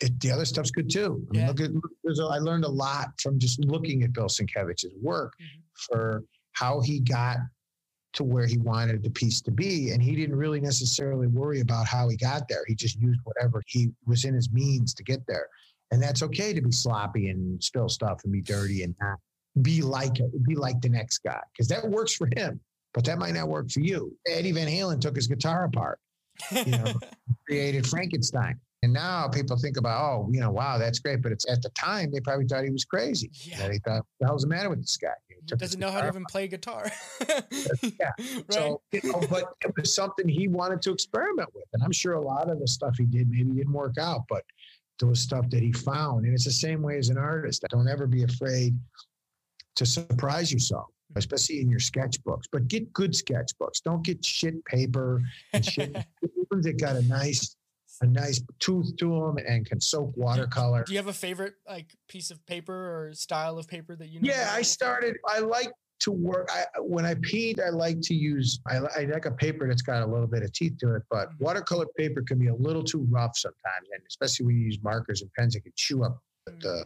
it, 0.00 0.18
the 0.20 0.30
other 0.30 0.44
stuff's 0.44 0.70
good 0.70 0.90
too. 0.90 1.26
I 1.28 1.32
mean, 1.32 1.42
yeah. 1.42 1.48
look 1.48 1.60
at 1.60 1.70
look, 1.72 2.32
I 2.32 2.38
learned 2.38 2.64
a 2.64 2.70
lot 2.70 3.08
from 3.20 3.38
just 3.38 3.64
looking 3.64 4.02
at 4.02 4.12
Bill 4.12 4.26
Sienkiewicz's 4.26 4.94
work 5.00 5.32
mm-hmm. 5.40 5.60
for 5.86 6.24
how 6.52 6.80
he 6.80 7.00
got 7.00 7.38
to 8.14 8.24
where 8.24 8.46
he 8.46 8.58
wanted 8.58 9.02
the 9.02 9.10
piece 9.10 9.40
to 9.42 9.50
be, 9.50 9.90
and 9.90 10.02
he 10.02 10.16
didn't 10.16 10.36
really 10.36 10.60
necessarily 10.60 11.26
worry 11.26 11.60
about 11.60 11.86
how 11.86 12.08
he 12.08 12.16
got 12.16 12.48
there. 12.48 12.62
He 12.66 12.74
just 12.74 12.98
used 13.00 13.20
whatever 13.24 13.62
he 13.66 13.90
was 14.06 14.24
in 14.24 14.34
his 14.34 14.50
means 14.50 14.94
to 14.94 15.02
get 15.02 15.26
there, 15.26 15.46
and 15.90 16.02
that's 16.02 16.22
okay 16.22 16.52
to 16.52 16.60
be 16.60 16.72
sloppy 16.72 17.28
and 17.28 17.62
spill 17.62 17.88
stuff 17.88 18.20
and 18.24 18.32
be 18.32 18.40
dirty 18.40 18.82
and 18.82 18.94
not 19.00 19.18
be 19.62 19.82
like 19.82 20.20
it, 20.20 20.30
be 20.46 20.54
like 20.54 20.80
the 20.80 20.88
next 20.88 21.18
guy 21.18 21.40
because 21.52 21.68
that 21.68 21.86
works 21.88 22.14
for 22.14 22.28
him, 22.36 22.60
but 22.94 23.04
that 23.04 23.18
might 23.18 23.34
not 23.34 23.48
work 23.48 23.70
for 23.70 23.80
you. 23.80 24.16
Eddie 24.26 24.52
Van 24.52 24.68
Halen 24.68 25.00
took 25.00 25.16
his 25.16 25.26
guitar 25.26 25.64
apart, 25.64 25.98
you 26.50 26.72
know, 26.72 26.92
created 27.46 27.86
Frankenstein 27.86 28.58
and 28.82 28.92
now 28.92 29.26
people 29.26 29.56
think 29.56 29.76
about, 29.76 30.00
oh, 30.00 30.28
you 30.30 30.40
know, 30.40 30.50
wow, 30.50 30.78
that's 30.78 31.00
great. 31.00 31.20
But 31.20 31.32
it's 31.32 31.48
at 31.50 31.62
the 31.62 31.70
time 31.70 32.12
they 32.12 32.20
probably 32.20 32.46
thought 32.46 32.64
he 32.64 32.70
was 32.70 32.84
crazy. 32.84 33.30
Yeah. 33.42 33.68
they 33.68 33.78
thought, 33.78 33.96
what 33.96 34.06
the 34.20 34.26
hell's 34.26 34.42
the 34.42 34.48
matter 34.48 34.70
with 34.70 34.80
this 34.80 34.96
guy? 34.96 35.08
He, 35.26 35.34
he 35.34 35.56
doesn't 35.56 35.80
know 35.80 35.90
how 35.90 36.00
to 36.00 36.06
even 36.06 36.24
play 36.26 36.46
guitar. 36.46 36.86
yeah. 37.82 38.12
Right. 38.18 38.44
So, 38.50 38.80
you 38.92 39.00
know, 39.04 39.20
but 39.28 39.54
it 39.62 39.74
was 39.76 39.92
something 39.92 40.28
he 40.28 40.46
wanted 40.46 40.80
to 40.82 40.92
experiment 40.92 41.50
with. 41.54 41.64
And 41.72 41.82
I'm 41.82 41.92
sure 41.92 42.14
a 42.14 42.20
lot 42.20 42.48
of 42.48 42.60
the 42.60 42.68
stuff 42.68 42.96
he 42.96 43.04
did 43.04 43.28
maybe 43.28 43.50
didn't 43.50 43.72
work 43.72 43.98
out, 43.98 44.22
but 44.28 44.44
there 45.00 45.08
was 45.08 45.20
stuff 45.20 45.50
that 45.50 45.60
he 45.60 45.72
found. 45.72 46.24
And 46.24 46.32
it's 46.32 46.44
the 46.44 46.52
same 46.52 46.80
way 46.80 46.98
as 46.98 47.08
an 47.08 47.18
artist. 47.18 47.64
Don't 47.70 47.88
ever 47.88 48.06
be 48.06 48.22
afraid 48.22 48.76
to 49.78 49.86
surprise 49.86 50.52
yourself 50.52 50.86
especially 51.16 51.60
in 51.60 51.70
your 51.70 51.80
sketchbooks. 51.80 52.44
But 52.52 52.68
get 52.68 52.92
good 52.92 53.12
sketchbooks. 53.12 53.82
Don't 53.82 54.04
get 54.04 54.24
shit 54.24 54.64
paper 54.64 55.22
and 55.52 55.64
shit. 55.64 55.92
that 56.50 56.80
got 56.80 56.96
a 56.96 57.02
nice 57.02 57.56
a 58.00 58.06
nice 58.06 58.40
tooth 58.60 58.96
to 58.96 59.08
them 59.08 59.38
and 59.44 59.66
can 59.66 59.80
soak 59.80 60.16
watercolor. 60.16 60.84
Do 60.84 60.92
you 60.92 60.98
have 60.98 61.08
a 61.08 61.12
favorite 61.12 61.54
like 61.68 61.96
piece 62.08 62.30
of 62.30 62.44
paper 62.46 62.72
or 62.72 63.12
style 63.14 63.58
of 63.58 63.66
paper 63.66 63.96
that 63.96 64.08
you 64.08 64.20
know? 64.20 64.28
Yeah, 64.30 64.50
I 64.52 64.62
started. 64.62 65.16
I 65.26 65.40
like 65.40 65.72
to 66.00 66.12
work. 66.12 66.48
I 66.52 66.64
when 66.80 67.04
I 67.04 67.16
paint, 67.22 67.60
I 67.60 67.70
like 67.70 68.00
to 68.02 68.14
use. 68.14 68.60
I, 68.66 68.76
I 68.96 69.04
like 69.04 69.26
a 69.26 69.32
paper 69.32 69.66
that's 69.66 69.82
got 69.82 70.02
a 70.02 70.06
little 70.06 70.28
bit 70.28 70.42
of 70.42 70.52
teeth 70.52 70.78
to 70.80 70.94
it, 70.94 71.02
but 71.10 71.30
mm-hmm. 71.30 71.44
watercolor 71.44 71.86
paper 71.96 72.22
can 72.22 72.38
be 72.38 72.48
a 72.48 72.54
little 72.54 72.84
too 72.84 73.06
rough 73.10 73.36
sometimes, 73.36 73.88
and 73.92 74.02
especially 74.06 74.46
when 74.46 74.56
you 74.56 74.66
use 74.66 74.78
markers 74.82 75.22
and 75.22 75.32
pens, 75.34 75.56
it 75.56 75.62
can 75.62 75.72
chew 75.74 76.04
up 76.04 76.22
the 76.46 76.52
mm. 76.52 76.60
the 76.60 76.84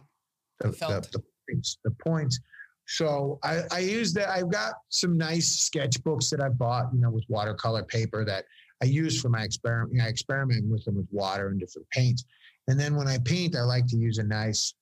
the, 0.59 0.69
the, 0.69 1.09
the, 1.11 1.23
points, 1.47 1.77
the 1.83 1.91
points. 1.91 2.39
So 2.85 3.39
I, 3.43 3.61
I 3.71 3.79
use 3.79 4.13
that. 4.13 4.29
I've 4.29 4.51
got 4.51 4.73
some 4.89 5.17
nice 5.17 5.69
sketchbooks 5.69 6.29
that 6.29 6.41
I 6.41 6.49
bought, 6.49 6.87
you 6.93 6.99
know, 6.99 7.09
with 7.09 7.23
watercolor 7.27 7.83
paper 7.83 8.25
that 8.25 8.45
I 8.81 8.85
use 8.85 9.21
for 9.21 9.29
my 9.29 9.43
experiment. 9.43 10.01
I 10.01 10.07
experiment 10.07 10.65
with 10.69 10.83
them 10.85 10.97
with 10.97 11.07
water 11.11 11.47
and 11.47 11.59
different 11.59 11.89
paints. 11.89 12.25
And 12.67 12.79
then 12.79 12.95
when 12.95 13.07
I 13.07 13.17
paint, 13.19 13.55
I 13.55 13.61
like 13.61 13.87
to 13.87 13.97
use 13.97 14.17
a 14.17 14.23
nice 14.23 14.73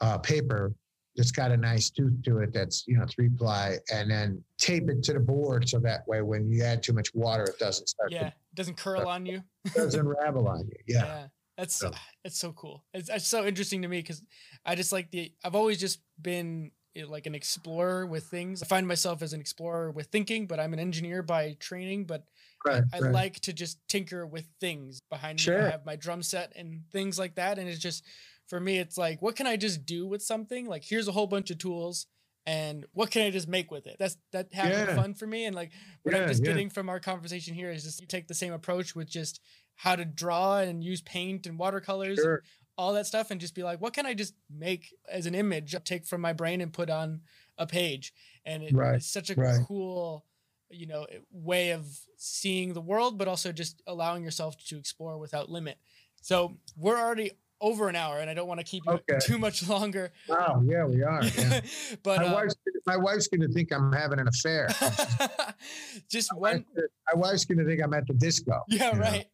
uh, 0.00 0.18
paper 0.18 0.72
that's 1.16 1.30
got 1.30 1.52
a 1.52 1.56
nice 1.56 1.90
tooth 1.90 2.22
to 2.24 2.38
it 2.38 2.52
that's 2.52 2.84
you 2.86 2.96
know 2.96 3.06
three 3.08 3.28
ply 3.28 3.78
and 3.92 4.10
then 4.10 4.42
tape 4.58 4.88
it 4.88 5.02
to 5.02 5.12
the 5.12 5.20
board 5.20 5.68
so 5.68 5.78
that 5.78 6.06
way 6.08 6.22
when 6.22 6.50
you 6.50 6.62
add 6.62 6.82
too 6.82 6.92
much 6.92 7.14
water 7.14 7.44
it 7.44 7.58
doesn't 7.58 7.88
start 7.88 8.10
yeah 8.10 8.20
to, 8.20 8.26
it 8.26 8.54
doesn't 8.54 8.76
curl 8.76 9.06
on 9.06 9.24
you 9.24 9.40
doesn't 9.74 10.06
ravel 10.06 10.48
on 10.48 10.66
you 10.66 10.76
yeah, 10.86 11.04
yeah 11.04 11.26
that's 11.56 11.76
so. 11.76 11.92
it's 12.24 12.38
so 12.38 12.52
cool 12.52 12.84
it's, 12.92 13.08
it's 13.08 13.28
so 13.28 13.46
interesting 13.46 13.82
to 13.82 13.88
me 13.88 14.00
because 14.00 14.22
i 14.66 14.74
just 14.74 14.92
like 14.92 15.10
the 15.12 15.32
i've 15.44 15.54
always 15.54 15.78
just 15.78 16.00
been 16.20 16.70
like 17.08 17.26
an 17.26 17.34
explorer 17.34 18.06
with 18.06 18.24
things 18.24 18.62
i 18.62 18.66
find 18.66 18.86
myself 18.86 19.22
as 19.22 19.32
an 19.32 19.40
explorer 19.40 19.90
with 19.90 20.06
thinking 20.06 20.46
but 20.46 20.60
i'm 20.60 20.72
an 20.72 20.78
engineer 20.78 21.22
by 21.22 21.56
training 21.58 22.04
but 22.04 22.24
Right, 22.64 22.82
I, 22.94 22.96
I 22.96 23.00
right. 23.00 23.12
like 23.12 23.40
to 23.40 23.52
just 23.52 23.78
tinker 23.88 24.26
with 24.26 24.46
things 24.58 25.02
behind 25.10 25.38
sure. 25.38 25.58
me. 25.58 25.66
I 25.66 25.70
have 25.70 25.84
my 25.84 25.96
drum 25.96 26.22
set 26.22 26.52
and 26.56 26.80
things 26.92 27.18
like 27.18 27.34
that. 27.34 27.58
And 27.58 27.68
it's 27.68 27.78
just 27.78 28.04
for 28.48 28.58
me, 28.58 28.78
it's 28.78 28.96
like, 28.96 29.20
what 29.20 29.36
can 29.36 29.46
I 29.46 29.56
just 29.56 29.84
do 29.84 30.06
with 30.06 30.22
something? 30.22 30.66
Like, 30.66 30.82
here's 30.82 31.08
a 31.08 31.12
whole 31.12 31.26
bunch 31.26 31.50
of 31.50 31.58
tools, 31.58 32.06
and 32.46 32.84
what 32.92 33.10
can 33.10 33.22
I 33.22 33.30
just 33.30 33.48
make 33.48 33.70
with 33.70 33.86
it? 33.86 33.96
That's 33.98 34.16
that 34.32 34.52
having 34.52 34.72
yeah. 34.72 34.94
fun 34.94 35.14
for 35.14 35.26
me. 35.26 35.46
And 35.46 35.56
like 35.56 35.72
what 36.02 36.14
yeah, 36.14 36.22
I'm 36.22 36.28
just 36.28 36.42
yeah. 36.42 36.50
getting 36.50 36.68
from 36.68 36.88
our 36.90 37.00
conversation 37.00 37.54
here 37.54 37.70
is 37.70 37.84
just 37.84 38.00
you 38.00 38.06
take 38.06 38.28
the 38.28 38.34
same 38.34 38.52
approach 38.52 38.94
with 38.94 39.08
just 39.08 39.40
how 39.76 39.96
to 39.96 40.04
draw 40.04 40.58
and 40.58 40.84
use 40.84 41.00
paint 41.00 41.46
and 41.46 41.58
watercolors 41.58 42.18
sure. 42.18 42.34
and 42.34 42.42
all 42.76 42.92
that 42.94 43.06
stuff, 43.06 43.30
and 43.30 43.40
just 43.40 43.54
be 43.54 43.62
like, 43.62 43.80
what 43.80 43.92
can 43.92 44.06
I 44.06 44.14
just 44.14 44.34
make 44.50 44.94
as 45.10 45.26
an 45.26 45.34
image, 45.34 45.74
take 45.84 46.06
from 46.06 46.20
my 46.20 46.32
brain 46.32 46.60
and 46.60 46.72
put 46.72 46.90
on 46.90 47.20
a 47.58 47.66
page? 47.66 48.12
And 48.44 48.62
it, 48.62 48.74
right. 48.74 48.96
it's 48.96 49.12
such 49.12 49.30
a 49.30 49.34
right. 49.34 49.64
cool 49.66 50.24
you 50.70 50.86
know 50.86 51.06
way 51.30 51.70
of 51.70 51.86
seeing 52.16 52.72
the 52.72 52.80
world 52.80 53.18
but 53.18 53.28
also 53.28 53.52
just 53.52 53.82
allowing 53.86 54.24
yourself 54.24 54.56
to 54.66 54.78
explore 54.78 55.18
without 55.18 55.50
limit 55.50 55.78
so 56.20 56.56
we're 56.76 56.98
already 56.98 57.30
over 57.60 57.88
an 57.88 57.96
hour 57.96 58.18
and 58.18 58.28
i 58.28 58.34
don't 58.34 58.48
want 58.48 58.60
to 58.60 58.64
keep 58.64 58.82
you 58.86 58.92
okay. 58.92 59.18
too 59.20 59.38
much 59.38 59.66
longer. 59.68 60.12
Oh 60.28 60.62
yeah 60.66 60.84
we 60.84 61.02
are 61.02 61.24
yeah. 61.24 61.60
but 62.02 62.18
my, 62.18 62.26
uh, 62.26 62.34
wife's, 62.34 62.54
my 62.86 62.96
wife's 62.96 63.28
gonna 63.28 63.48
think 63.48 63.72
i'm 63.72 63.92
having 63.92 64.18
an 64.18 64.28
affair. 64.28 64.68
Just 66.10 66.32
my 66.32 66.38
one 66.38 66.64
wife's, 66.74 66.88
my 67.12 67.20
wife's 67.20 67.44
gonna 67.44 67.64
think 67.64 67.82
i'm 67.82 67.94
at 67.94 68.06
the 68.06 68.14
disco 68.14 68.60
yeah 68.68 68.96
right. 68.96 69.26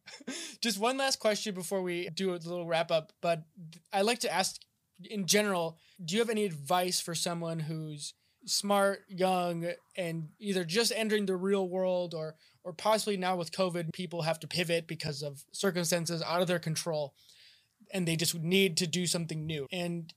Just 0.61 0.79
one 0.79 0.97
last 0.97 1.19
question 1.19 1.53
before 1.53 1.81
we 1.81 2.09
do 2.09 2.31
a 2.31 2.35
little 2.35 2.67
wrap 2.67 2.91
up 2.91 3.11
but 3.21 3.43
i 3.91 4.01
like 4.01 4.19
to 4.19 4.33
ask 4.33 4.61
in 5.09 5.25
general 5.25 5.77
do 6.03 6.15
you 6.15 6.21
have 6.21 6.29
any 6.29 6.45
advice 6.45 6.99
for 6.99 7.15
someone 7.15 7.59
who's 7.59 8.13
smart, 8.45 9.03
young, 9.07 9.71
and 9.95 10.29
either 10.39 10.63
just 10.63 10.91
entering 10.95 11.25
the 11.25 11.35
real 11.35 11.67
world 11.67 12.13
or 12.13 12.35
or 12.63 12.73
possibly 12.73 13.17
now 13.17 13.35
with 13.35 13.51
COVID, 13.51 13.91
people 13.91 14.21
have 14.21 14.39
to 14.41 14.47
pivot 14.47 14.87
because 14.87 15.23
of 15.23 15.43
circumstances 15.51 16.21
out 16.21 16.41
of 16.41 16.47
their 16.47 16.59
control 16.59 17.15
and 17.93 18.07
they 18.07 18.15
just 18.15 18.35
need 18.35 18.77
to 18.77 18.87
do 18.87 19.05
something 19.05 19.45
new. 19.45 19.67
And 19.71 20.13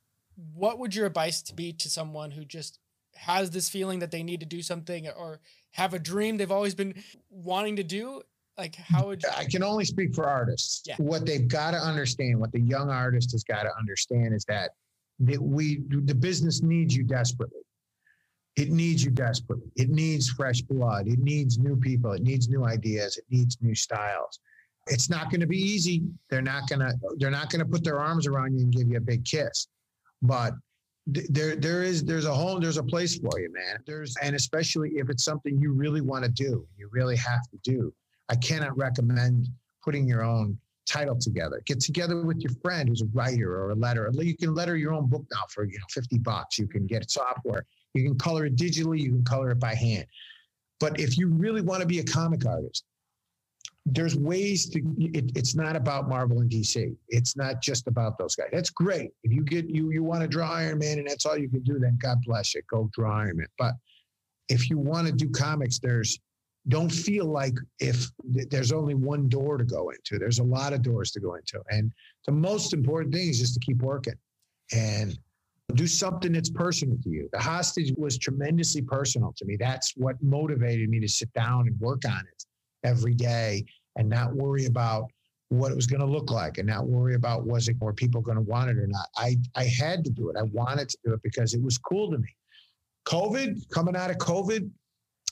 what 0.55 0.79
would 0.79 0.95
your 0.95 1.07
advice 1.07 1.43
be 1.51 1.73
to 1.75 1.89
someone 1.91 2.31
who 2.31 2.45
just 2.45 2.79
has 3.15 3.51
this 3.51 3.69
feeling 3.69 4.01
that 4.01 4.11
they 4.11 4.23
need 4.23 4.41
to 4.41 4.47
do 4.47 4.63
something 4.63 5.09
or 5.09 5.41
have 5.73 5.95
a 5.95 5.99
dream 5.99 6.37
they've 6.37 6.51
always 6.51 6.75
been 6.75 6.95
wanting 7.31 7.77
to 7.77 7.85
do? 7.85 8.23
Like 8.57 8.77
how 8.77 9.07
would 9.07 9.23
you- 9.23 9.29
I 9.37 9.45
can 9.45 9.63
only 9.63 9.85
speak 9.85 10.15
for 10.15 10.25
artists. 10.27 10.83
Yeah. 10.87 10.97
What 10.99 11.27
they've 11.27 11.49
got 11.49 11.73
to 11.73 11.79
understand, 11.79 12.39
what 12.41 12.53
the 12.53 12.61
young 12.61 12.91
artist 12.91 13.33
has 13.33 13.45
got 13.45 13.65
to 13.65 13.71
understand 13.79 14.35
is 14.35 14.45
that 14.47 14.73
that 15.21 15.41
we 15.41 15.81
the 15.89 16.15
business 16.15 16.61
needs 16.61 16.97
you 16.97 17.05
desperately 17.05 17.61
it 18.57 18.71
needs 18.71 19.05
you 19.05 19.11
desperately. 19.11 19.71
It 19.75 19.91
needs 19.91 20.31
fresh 20.31 20.61
blood. 20.63 21.09
It 21.09 21.19
needs 21.19 21.59
new 21.59 21.77
people. 21.77 22.13
It 22.13 22.23
needs 22.23 22.49
new 22.49 22.65
ideas. 22.65 23.17
It 23.17 23.25
needs 23.29 23.59
new 23.61 23.75
styles. 23.75 24.39
It's 24.87 25.09
not 25.09 25.31
going 25.31 25.41
to 25.41 25.47
be 25.47 25.59
easy. 25.59 26.03
They're 26.31 26.43
not 26.43 26.69
going 26.69 26.81
to 26.81 26.95
they're 27.19 27.31
not 27.31 27.51
going 27.51 27.61
to 27.61 27.71
put 27.71 27.85
their 27.85 28.01
arms 28.01 28.27
around 28.27 28.55
you 28.55 28.65
and 28.65 28.73
give 28.73 28.89
you 28.89 28.99
a 28.99 29.01
big 29.01 29.25
kiss. 29.25 29.69
But 30.23 30.55
there 31.07 31.57
there 31.57 31.83
is 31.83 32.05
there's 32.05 32.25
a 32.25 32.35
home 32.35 32.61
there's 32.61 32.77
a 32.77 32.83
place 32.83 33.19
for 33.19 33.41
you, 33.41 33.53
man. 33.53 33.79
There's 33.87 34.15
and 34.23 34.35
especially 34.35 34.91
if 34.97 35.11
it's 35.11 35.25
something 35.25 35.59
you 35.61 35.73
really 35.73 36.01
want 36.01 36.25
to 36.25 36.31
do, 36.31 36.67
you 36.77 36.89
really 36.93 37.17
have 37.17 37.43
to 37.51 37.59
do. 37.63 37.93
I 38.29 38.37
cannot 38.37 38.77
recommend 38.77 39.49
putting 39.83 40.07
your 40.07 40.23
own 40.23 40.59
title 40.87 41.17
together. 41.19 41.63
Get 41.67 41.81
together 41.81 42.23
with 42.23 42.41
your 42.41 42.53
friend 42.63 42.89
who's 42.89 43.03
a 43.03 43.07
writer 43.13 43.57
or 43.57 43.71
a 43.71 43.75
letter. 43.75 44.11
You 44.15 44.37
can 44.37 44.55
letter 44.55 44.77
your 44.77 44.93
own 44.93 45.09
book 45.09 45.25
now 45.31 45.43
for 45.51 45.65
you 45.65 45.79
know 45.79 45.87
50 45.91 46.19
bucks. 46.19 46.59
You 46.59 46.67
can 46.67 46.87
get 46.87 47.11
software 47.11 47.65
you 47.95 48.03
can 48.03 48.19
color 48.19 48.45
it 48.47 48.57
digitally, 48.57 49.01
you 49.01 49.11
can 49.11 49.25
color 49.25 49.53
it 49.53 49.61
by 49.61 49.75
hand. 49.75 50.07
But 50.81 50.99
if 51.01 51.17
you 51.17 51.29
really 51.29 51.63
want 51.63 51.81
to 51.81 51.87
be 51.87 52.01
a 52.01 52.05
comic 52.05 52.45
artist, 52.45 52.85
there's 53.87 54.17
ways 54.17 54.69
to 54.71 54.79
it, 54.99 55.31
it's 55.37 55.55
not 55.55 55.77
about 55.77 56.09
marvel 56.09 56.41
and 56.41 56.51
dc 56.51 56.97
it's 57.09 57.37
not 57.37 57.61
just 57.61 57.87
about 57.87 58.17
those 58.17 58.35
guys. 58.35 58.49
That's 58.51 58.71
great. 58.71 59.11
If 59.23 59.33
you 59.33 59.45
get 59.45 59.69
you 59.69 59.91
you 59.91 60.03
want 60.03 60.23
to 60.23 60.29
draw 60.29 60.51
iron 60.51 60.79
man 60.79 60.99
and 60.99 61.09
that's 61.09 61.27
all 61.27 61.37
you 61.37 61.49
can 61.49 61.61
do 61.61 61.79
then 61.79 61.99
god 62.01 62.19
bless 62.25 62.55
you. 62.55 62.63
Go 62.71 62.91
draw 62.95 63.21
iron 63.21 63.39
man. 63.39 63.47
But 63.59 63.75
if 64.49 64.71
you 64.71 64.79
want 64.79 65.07
to 65.07 65.13
do 65.13 65.29
comics 65.31 65.79
there's 65.79 66.19
don't 66.69 66.91
feel 66.91 67.27
like 67.27 67.55
if 67.79 68.11
there's 68.25 68.73
only 68.73 68.95
one 68.95 69.29
door 69.29 69.59
to 69.59 69.65
go 69.65 69.91
into. 69.91 70.19
There's 70.19 70.39
a 70.39 70.45
lot 70.45 70.73
of 70.73 70.81
doors 70.81 71.11
to 71.11 71.21
go 71.21 71.35
into. 71.35 71.61
And 71.69 71.93
the 72.25 72.33
most 72.33 72.73
important 72.73 73.13
thing 73.13 73.29
is 73.29 73.39
just 73.39 73.53
to 73.55 73.61
keep 73.61 73.83
working 73.83 74.15
and 74.73 75.19
do 75.75 75.87
something 75.87 76.33
that's 76.33 76.49
personal 76.49 76.97
to 77.03 77.11
you. 77.11 77.29
The 77.35 77.39
hostage 77.39 77.93
was 77.99 78.17
tremendously 78.17 78.81
personal 78.81 79.35
to 79.37 79.45
me. 79.45 79.57
That's 79.57 79.93
what 79.95 80.17
motivated 80.23 80.89
me 80.89 81.01
to 81.01 81.09
sit 81.09 81.31
down 81.35 81.67
and 81.67 81.79
work 81.81 82.01
on 82.07 82.21
it 82.21 82.45
every 82.85 83.15
day 83.15 83.65
and 83.97 84.09
not 84.09 84.35
worry 84.35 84.67
about 84.67 85.11
what 85.49 85.71
it 85.71 85.77
was 85.77 85.87
going 85.87 86.01
to 86.01 86.07
look 86.07 86.31
like 86.31 86.59
and 86.59 86.67
not 86.67 86.87
worry 86.87 87.15
about 87.15 87.47
was 87.47 87.69
it 87.69 87.77
were 87.81 87.93
people 87.93 88.21
going 88.21 88.37
to 88.37 88.43
want 88.43 88.71
it 88.71 88.79
or 88.79 88.87
not. 88.87 89.07
I, 89.17 89.37
I 89.55 89.65
had 89.65 90.05
to 90.05 90.11
do 90.11 90.31
it. 90.31 90.37
I 90.39 90.43
wanted 90.43 90.89
to 90.89 90.99
do 91.05 91.13
it 91.13 91.21
because 91.23 91.55
it 91.55 91.63
was 91.63 91.79
cool 91.79 92.11
to 92.11 92.19
me. 92.19 92.35
COVID, 93.07 93.69
coming 93.71 93.97
out 93.97 94.11
of 94.11 94.17
COVID, 94.17 94.71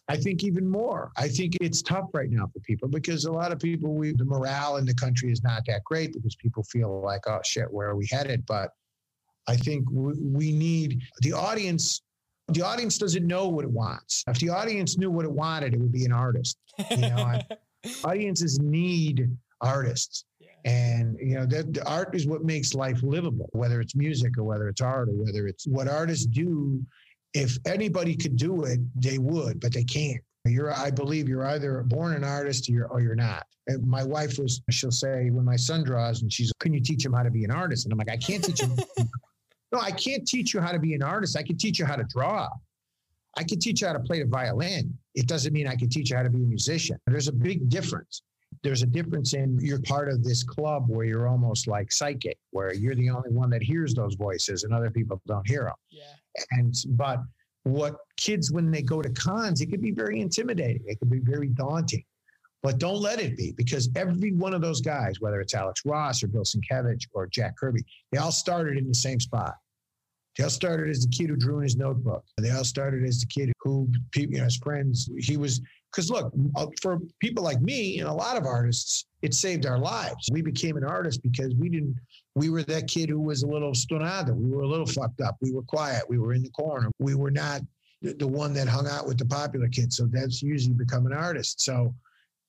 I 0.09 0.17
think 0.17 0.45
even 0.45 0.69
more. 0.69 1.13
I 1.17 1.29
think 1.29 1.57
it's 1.61 1.81
tough 1.81 2.07
right 2.13 2.29
now 2.31 2.47
for 2.53 2.61
people 2.61 2.89
because 2.89 3.25
a 3.25 3.33
lot 3.33 3.53
of 3.53 3.59
people, 3.59 3.95
we 3.95 4.13
the 4.13 4.25
morale 4.25 4.77
in 4.77 4.85
the 4.85 4.95
country 4.95 5.33
is 5.33 5.43
not 5.43 5.63
that 5.67 5.85
great 5.85 6.13
because 6.13 6.37
people 6.37 6.65
feel 6.65 7.01
like, 7.01 7.23
oh 7.27 7.41
shit, 7.45 7.73
where 7.73 7.89
are 7.89 7.97
we 7.97 8.07
headed? 8.11 8.45
But 8.47 8.71
I 9.49 9.57
think 9.57 9.89
we, 9.91 10.15
we 10.21 10.53
need 10.53 11.03
the 11.21 11.33
audience 11.33 12.03
the 12.49 12.63
audience 12.63 12.99
doesn't 12.99 13.27
know 13.27 13.49
what 13.49 13.65
it 13.65 13.71
wants. 13.71 14.25
If 14.27 14.39
the 14.39 14.51
audience 14.51 14.99
knew 14.99 15.11
what 15.11 15.25
it 15.25 15.31
wanted, 15.31 15.75
it 15.75 15.81
would 15.81 15.93
be 15.93 16.05
an 16.05 16.13
artist. 16.13 16.59
You 16.91 16.97
know, 16.99 17.41
audiences 18.05 18.59
need 18.59 19.31
artists. 19.61 20.25
And 20.65 21.17
you 21.21 21.35
know, 21.35 21.47
that 21.47 21.75
the 21.75 21.85
art 21.89 22.15
is 22.15 22.27
what 22.27 22.45
makes 22.45 22.75
life 22.75 23.03
livable, 23.03 23.49
whether 23.53 23.81
it's 23.81 23.97
music 23.97 24.39
or 24.39 24.45
whether 24.45 24.69
it's 24.69 24.81
art 24.81 25.09
or 25.09 25.13
whether 25.13 25.47
it's 25.47 25.67
what 25.67 25.89
artists 25.89 26.27
do. 26.27 26.85
If 27.35 27.57
anybody 27.65 28.15
could 28.15 28.37
do 28.37 28.65
it, 28.65 28.79
they 28.95 29.19
would, 29.19 29.59
but 29.59 29.73
they 29.73 29.85
can't. 29.85 30.21
You're, 30.45 30.73
I 30.73 30.91
believe, 30.91 31.29
you're 31.29 31.47
either 31.47 31.83
born 31.85 32.15
an 32.15 32.25
artist 32.25 32.69
or 32.69 32.73
you're, 32.73 32.87
or 32.89 33.01
you're 33.01 33.15
not. 33.15 33.47
And 33.69 33.87
my 33.87 34.03
wife 34.05 34.39
was, 34.39 34.61
she'll 34.71 34.91
say, 34.91 35.31
when 35.31 35.45
my 35.45 35.57
son 35.57 35.85
draws, 35.85 36.23
and 36.23 36.33
she's, 36.33 36.53
can 36.59 36.75
you 36.75 36.81
teach 36.81 37.05
him 37.05 37.13
how 37.13 37.23
to 37.23 37.31
be 37.31 37.45
an 37.45 37.51
artist? 37.51 37.87
And 37.87 37.93
I'm 37.93 37.99
like, 37.99 38.11
I 38.11 38.17
can't 38.17 38.45
teach 38.45 38.61
him 38.61 38.77
no, 39.73 39.81
I 39.81 39.91
can't 39.91 40.27
teach 40.27 40.53
you 40.53 40.61
how 40.61 40.73
to 40.73 40.79
be 40.79 40.95
an 40.95 41.03
artist. 41.03 41.37
I 41.37 41.43
can 41.43 41.57
teach 41.57 41.79
you 41.79 41.87
how 41.87 41.97
to 41.97 42.05
draw. 42.05 42.49
I 43.37 43.45
can 43.45 43.59
teach 43.59 43.81
you 43.81 43.87
how 43.87 43.95
to 43.95 44.01
play 44.01 44.21
the 44.21 44.29
violin. 44.29 44.97
It 45.15 45.27
doesn't 45.27 45.53
mean 45.53 45.67
I 45.67 45.77
can 45.77 45.89
teach 45.89 46.11
you 46.11 46.17
how 46.17 46.23
to 46.23 46.31
be 46.31 46.43
a 46.43 46.47
musician. 46.47 46.99
There's 47.07 47.29
a 47.29 47.33
big 47.33 47.69
difference. 47.69 48.23
There's 48.63 48.83
a 48.83 48.87
difference 48.87 49.33
in 49.33 49.59
you're 49.61 49.81
part 49.81 50.11
of 50.11 50.23
this 50.23 50.43
club 50.43 50.85
where 50.89 51.07
you're 51.07 51.27
almost 51.27 51.67
like 51.67 51.91
psychic, 51.91 52.37
where 52.51 52.75
you're 52.75 52.95
the 52.95 53.09
only 53.09 53.31
one 53.31 53.49
that 53.51 53.63
hears 53.63 53.95
those 53.95 54.15
voices 54.15 54.65
and 54.65 54.75
other 54.75 54.91
people 54.91 55.21
don't 55.27 55.47
hear 55.49 55.65
them. 55.65 55.75
Yeah. 55.91 56.03
And 56.51 56.75
but 56.91 57.21
what 57.65 57.97
kids 58.17 58.53
when 58.53 58.71
they 58.71 58.83
go 58.83 59.01
to 59.01 59.09
cons, 59.11 59.63
it 59.63 59.71
can 59.71 59.81
be 59.81 59.91
very 59.91 60.21
intimidating. 60.21 60.83
It 60.87 60.99
can 60.99 61.09
be 61.09 61.21
very 61.21 61.49
daunting. 61.49 62.05
But 62.63 62.79
don't 62.79 63.01
let 63.01 63.21
it 63.21 63.37
be 63.37 63.53
because 63.53 63.89
every 63.97 64.33
one 64.33 64.55
of 64.55 64.61
those 64.61 64.81
guys, 64.81 65.21
whether 65.21 65.41
it's 65.41 65.55
Alex 65.55 65.83
Ross 65.85 66.23
or 66.23 66.29
Bill 66.29 66.45
Sienkiewicz 66.45 67.09
or 67.13 67.27
Jack 67.27 67.57
Kirby, 67.57 67.85
they 68.13 68.19
all 68.19 68.31
started 68.31 68.79
in 68.79 68.87
the 68.87 68.95
same 68.95 69.19
spot. 69.19 69.55
They 70.37 70.45
all 70.45 70.51
started 70.51 70.89
as 70.89 71.01
the 71.01 71.09
kid 71.09 71.29
who 71.29 71.37
drew 71.37 71.59
in 71.59 71.65
his 71.65 71.77
notebook. 71.77 72.25
They 72.39 72.51
all 72.51 72.65
started 72.65 73.05
as 73.05 73.21
the 73.21 73.27
kid 73.27 73.53
who, 73.61 73.89
you 74.17 74.29
know, 74.29 74.45
his 74.45 74.57
friends, 74.57 75.11
he 75.19 75.37
was, 75.37 75.61
because 75.91 76.09
look, 76.09 76.33
uh, 76.57 76.67
for 76.81 77.01
people 77.19 77.45
like 77.45 77.61
me 77.61 77.99
and 77.99 78.09
a 78.09 78.13
lot 78.13 78.39
of 78.39 78.47
artists, 78.47 79.07
it 79.21 79.35
saved 79.35 79.67
our 79.67 79.79
lives. 79.79 80.31
We 80.33 80.41
became 80.41 80.77
an 80.77 80.85
artist 80.85 81.23
because 81.23 81.55
we 81.57 81.69
didn't, 81.69 81.97
we 82.35 82.49
were 82.49 82.63
that 82.63 82.89
kid 82.89 83.11
who 83.11 83.21
was 83.21 83.43
a 83.43 83.47
little 83.47 83.73
stonado. 83.73 84.35
We 84.35 84.51
were 84.51 84.63
a 84.63 84.69
little 84.69 84.87
fucked 84.87 85.21
up. 85.21 85.37
We 85.43 85.53
were 85.53 85.63
quiet. 85.63 86.05
We 86.09 86.19
were 86.19 86.33
in 86.33 86.43
the 86.43 86.51
corner. 86.51 86.91
We 86.99 87.15
were 87.15 87.31
not 87.31 87.61
the 88.01 88.27
one 88.27 88.55
that 88.55 88.69
hung 88.69 88.89
out 88.89 89.07
with 89.07 89.19
the 89.19 89.27
popular 89.27 89.69
kids. 89.69 89.97
So 89.97 90.07
that's 90.07 90.43
usually 90.43 90.75
become 90.75 91.05
an 91.07 91.13
artist. 91.13 91.61
So 91.61 91.95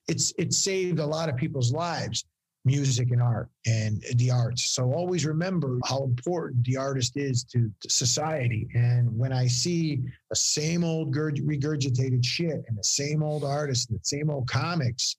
it's, 0.07 0.33
it 0.37 0.53
saved 0.53 0.99
a 0.99 1.05
lot 1.05 1.29
of 1.29 1.35
people's 1.35 1.71
lives 1.71 2.25
music 2.65 3.11
and 3.11 3.21
art 3.21 3.49
and 3.65 4.01
the 4.15 4.31
arts. 4.31 4.63
So 4.69 4.93
always 4.93 5.25
remember 5.25 5.79
how 5.85 6.03
important 6.03 6.63
the 6.63 6.77
artist 6.77 7.17
is 7.17 7.43
to, 7.45 7.69
to 7.81 7.89
society. 7.89 8.69
And 8.73 9.17
when 9.17 9.33
I 9.33 9.47
see 9.47 10.01
the 10.29 10.35
same 10.35 10.83
old 10.83 11.13
regurgitated 11.13 12.23
shit 12.23 12.63
and 12.67 12.77
the 12.77 12.83
same 12.83 13.21
old 13.21 13.43
artists 13.43 13.89
and 13.89 13.99
the 13.99 14.05
same 14.05 14.29
old 14.29 14.47
comics, 14.47 15.17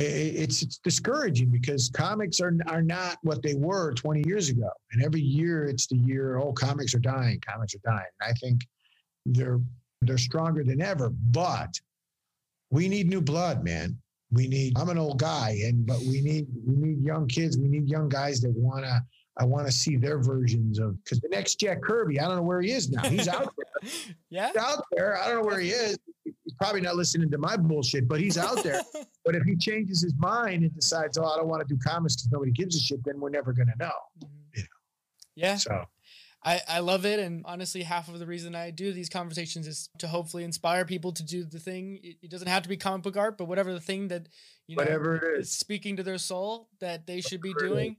it's, 0.00 0.62
it's 0.62 0.78
discouraging 0.78 1.50
because 1.50 1.88
comics 1.88 2.40
are, 2.40 2.56
are 2.68 2.82
not 2.82 3.18
what 3.22 3.42
they 3.42 3.54
were 3.54 3.94
20 3.94 4.22
years 4.26 4.48
ago. 4.48 4.70
And 4.92 5.02
every 5.02 5.20
year 5.20 5.66
it's 5.66 5.86
the 5.86 5.96
year, 5.96 6.38
oh, 6.38 6.52
comics 6.52 6.94
are 6.94 7.00
dying, 7.00 7.40
comics 7.40 7.74
are 7.74 7.80
dying. 7.84 8.06
And 8.20 8.30
I 8.30 8.32
think 8.34 8.66
they're 9.26 9.60
they're 10.02 10.18
stronger 10.18 10.62
than 10.62 10.82
ever, 10.82 11.08
but 11.30 11.80
we 12.74 12.88
need 12.88 13.08
new 13.08 13.20
blood, 13.20 13.62
man. 13.62 13.96
We 14.32 14.48
need 14.48 14.76
i'm 14.76 14.88
an 14.88 14.98
old 14.98 15.20
guy 15.20 15.56
and 15.64 15.86
but 15.86 16.00
we 16.00 16.20
need 16.20 16.48
we 16.66 16.74
need 16.74 17.04
young 17.04 17.28
kids. 17.28 17.56
We 17.56 17.68
need 17.68 17.88
young 17.88 18.08
guys 18.08 18.40
that 18.40 18.50
want 18.50 18.84
to 18.84 19.00
i 19.38 19.44
want 19.44 19.66
to 19.66 19.72
see 19.72 19.96
their 19.96 20.18
versions 20.18 20.80
of 20.80 21.02
because 21.04 21.20
the 21.20 21.28
next 21.28 21.60
jack 21.60 21.82
kirby 21.82 22.18
i 22.20 22.26
don't 22.26 22.36
know 22.36 22.42
where 22.42 22.60
he 22.60 22.72
is 22.72 22.90
now. 22.90 23.08
He's 23.08 23.28
out 23.28 23.54
there. 23.56 23.90
Yeah. 24.30 24.48
He's 24.48 24.56
out 24.56 24.82
there. 24.92 25.16
I 25.20 25.28
don't 25.28 25.42
know 25.42 25.46
where 25.46 25.60
he 25.60 25.68
is. 25.68 25.98
He's 26.24 26.54
probably 26.58 26.80
not 26.80 26.96
listening 26.96 27.30
to 27.30 27.38
my 27.38 27.56
bullshit 27.56 28.08
but 28.08 28.18
he's 28.20 28.36
out 28.36 28.62
there. 28.64 28.82
But 29.24 29.34
if 29.36 29.42
he 29.44 29.56
changes 29.56 30.02
his 30.02 30.12
mind 30.18 30.64
and 30.64 30.74
decides 30.74 31.16
oh 31.16 31.24
i 31.24 31.36
don't 31.36 31.48
want 31.48 31.66
to 31.66 31.74
do 31.74 31.80
comics 31.80 32.16
because 32.16 32.32
nobody 32.32 32.50
gives 32.50 32.76
a 32.76 32.80
shit 32.80 33.04
then 33.04 33.20
we're 33.20 33.30
never 33.30 33.52
going 33.52 33.68
to 33.68 33.78
know. 33.78 33.92
Mm-hmm. 34.18 34.28
you 34.54 34.62
know? 34.62 34.68
yeah. 35.36 35.56
So 35.56 35.84
I, 36.44 36.60
I 36.68 36.78
love 36.80 37.06
it. 37.06 37.18
And 37.18 37.42
honestly, 37.46 37.82
half 37.82 38.08
of 38.08 38.18
the 38.18 38.26
reason 38.26 38.54
I 38.54 38.70
do 38.70 38.92
these 38.92 39.08
conversations 39.08 39.66
is 39.66 39.88
to 39.98 40.06
hopefully 40.06 40.44
inspire 40.44 40.84
people 40.84 41.12
to 41.12 41.22
do 41.22 41.44
the 41.44 41.58
thing. 41.58 42.00
It, 42.02 42.16
it 42.22 42.30
doesn't 42.30 42.48
have 42.48 42.62
to 42.64 42.68
be 42.68 42.76
comic 42.76 43.02
book 43.02 43.16
art, 43.16 43.38
but 43.38 43.46
whatever 43.46 43.72
the 43.72 43.80
thing 43.80 44.08
that, 44.08 44.28
you 44.66 44.76
know, 44.76 44.82
whatever 44.82 45.16
it 45.16 45.40
is 45.40 45.52
speaking 45.52 45.96
to 45.96 46.02
their 46.02 46.18
soul 46.18 46.68
that 46.80 47.06
they 47.06 47.20
should 47.22 47.40
be 47.40 47.54
doing, 47.54 47.96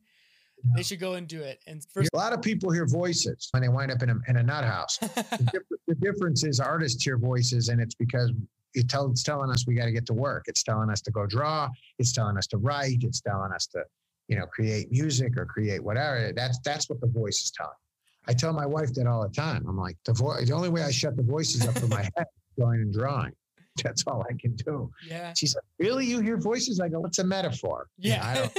they 0.76 0.84
should 0.84 1.00
go 1.00 1.16
and 1.16 1.28
do 1.28 1.42
it. 1.42 1.60
And 1.66 1.84
first, 1.84 2.10
a 2.14 2.18
lot 2.18 2.34
of 2.34 2.42
people 2.42 2.72
hear 2.72 2.86
voices 2.86 3.50
when 3.52 3.64
they 3.64 3.70
wind 3.70 3.92
up 3.92 4.04
in 4.04 4.10
a, 4.10 4.16
in 4.28 4.38
a 4.38 4.44
nut 4.44 4.64
house. 4.64 4.98
the, 5.00 5.62
the 5.88 5.96
difference 5.96 6.44
is 6.44 6.60
artists 6.60 7.04
hear 7.04 7.18
voices, 7.18 7.70
and 7.70 7.82
it's 7.82 7.96
because 7.96 8.32
it 8.76 8.90
tell, 8.90 9.10
it's 9.10 9.24
telling 9.24 9.50
us 9.50 9.66
we 9.66 9.74
got 9.74 9.86
to 9.86 9.92
get 9.92 10.06
to 10.08 10.14
work. 10.14 10.46
It's 10.48 10.62
telling 10.62 10.90
us 10.90 11.02
to 11.02 11.12
go 11.12 11.26
draw. 11.26 11.70
It's 11.98 12.12
telling 12.12 12.38
us 12.38 12.46
to 12.48 12.58
write. 12.58 13.04
It's 13.04 13.22
telling 13.22 13.52
us 13.54 13.66
to, 13.68 13.84
you 14.28 14.38
know, 14.38 14.46
create 14.46 14.92
music 14.92 15.38
or 15.38 15.46
create 15.46 15.84
whatever. 15.84 16.32
That's 16.34 16.60
that's 16.60 16.90
what 16.90 17.02
the 17.02 17.08
voice 17.08 17.42
is 17.42 17.52
telling. 17.52 17.74
I 18.28 18.34
tell 18.34 18.54
my 18.54 18.66
wife 18.66 18.94
that 18.94 19.08
all 19.08 19.22
the 19.22 19.34
time. 19.34 19.66
I'm 19.68 19.78
like, 19.78 19.98
the, 20.06 20.14
vo- 20.14 20.40
the 20.44 20.54
only 20.54 20.70
way 20.70 20.84
I 20.84 20.92
shut 20.92 21.16
the 21.16 21.24
voices 21.24 21.68
up 21.68 21.78
in 21.78 21.90
my 21.90 22.02
head 22.16 22.28
is 22.28 22.64
going 22.64 22.82
and 22.82 22.94
drawing. 22.94 23.34
That's 23.84 24.04
all 24.08 24.26
I 24.30 24.34
can 24.40 24.56
do. 24.56 24.90
Yeah. 25.06 25.34
She's 25.34 25.54
like, 25.54 25.66
really? 25.80 26.06
You 26.06 26.22
hear 26.22 26.38
voices? 26.38 26.80
I 26.80 26.88
go, 26.88 27.02
what's 27.02 27.20
a 27.20 27.26
metaphor? 27.26 27.88
Yeah. 27.98 28.48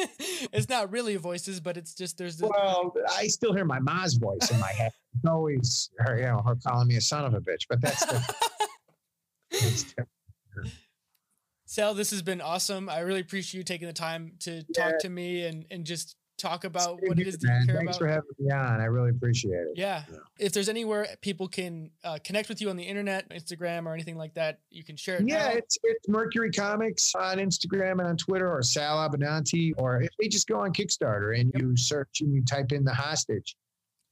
it's 0.52 0.68
not 0.68 0.92
really 0.92 1.16
voices, 1.16 1.58
but 1.58 1.78
it's 1.78 1.94
just 1.94 2.18
there's. 2.18 2.36
The- 2.36 2.48
well, 2.48 2.94
I 3.16 3.26
still 3.28 3.54
hear 3.54 3.64
my 3.64 3.78
mom's 3.78 4.14
voice 4.14 4.50
in 4.50 4.60
my 4.60 4.72
head. 4.72 4.92
It's 5.14 5.24
always 5.24 5.90
her, 5.98 6.18
you 6.18 6.24
know, 6.24 6.42
her 6.46 6.56
calling 6.56 6.88
me 6.88 6.96
a 6.96 7.00
son 7.00 7.24
of 7.24 7.32
a 7.32 7.40
bitch. 7.40 7.66
But 7.68 7.80
that's 7.80 8.04
the. 8.04 8.36
Sal, 11.64 11.94
this 11.94 12.10
has 12.10 12.22
been 12.22 12.42
awesome. 12.42 12.88
I 12.88 13.00
really 13.00 13.20
appreciate 13.20 13.58
you 13.58 13.64
taking 13.64 13.88
the 13.88 13.94
time 13.94 14.32
to 14.40 14.62
talk 14.74 14.92
yeah. 14.92 14.98
to 15.00 15.08
me 15.08 15.46
and 15.46 15.64
and 15.70 15.84
just 15.84 16.16
talk 16.36 16.64
about 16.64 16.98
Same 17.00 17.08
what 17.08 17.18
it 17.18 17.26
is 17.26 17.38
that 17.38 17.60
you 17.60 17.66
care 17.66 17.76
Thanks 17.76 17.96
about. 17.96 17.98
for 17.98 18.08
having 18.08 18.30
me 18.38 18.50
on. 18.50 18.80
I 18.80 18.84
really 18.84 19.10
appreciate 19.10 19.52
it. 19.52 19.72
Yeah. 19.74 20.02
yeah. 20.10 20.18
If 20.38 20.52
there's 20.52 20.68
anywhere 20.68 21.08
people 21.20 21.48
can 21.48 21.90
uh, 22.04 22.18
connect 22.22 22.48
with 22.48 22.60
you 22.60 22.70
on 22.70 22.76
the 22.76 22.84
internet, 22.84 23.28
Instagram, 23.30 23.86
or 23.86 23.94
anything 23.94 24.16
like 24.16 24.34
that, 24.34 24.60
you 24.70 24.84
can 24.84 24.96
share 24.96 25.16
it. 25.16 25.26
Yeah, 25.26 25.48
now. 25.48 25.50
it's 25.50 25.78
it's 25.82 26.08
Mercury 26.08 26.50
Comics 26.50 27.14
on 27.14 27.38
Instagram 27.38 27.92
and 27.92 28.08
on 28.08 28.16
Twitter, 28.16 28.50
or 28.50 28.62
Sal 28.62 29.08
Abbinanti, 29.08 29.72
or 29.78 30.02
if 30.02 30.10
they 30.20 30.28
just 30.28 30.46
go 30.46 30.60
on 30.60 30.72
Kickstarter 30.72 31.38
and 31.38 31.52
you 31.56 31.76
search 31.76 32.20
and 32.20 32.34
you 32.34 32.44
type 32.44 32.72
in 32.72 32.84
the 32.84 32.94
hostage, 32.94 33.56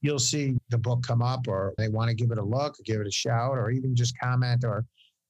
you'll 0.01 0.19
see 0.19 0.57
the 0.69 0.77
book 0.77 1.03
come 1.05 1.21
up, 1.21 1.47
or 1.47 1.73
they 1.77 1.89
want 1.89 2.09
to 2.09 2.15
give 2.15 2.31
it 2.31 2.37
a 2.37 2.43
look, 2.43 2.79
or 2.79 2.83
give 2.83 3.01
it 3.01 3.07
a 3.07 3.11
shout, 3.11 3.57
or 3.57 3.71
even 3.71 3.95
just 3.95 4.17
comment 4.19 4.63
or 4.63 4.85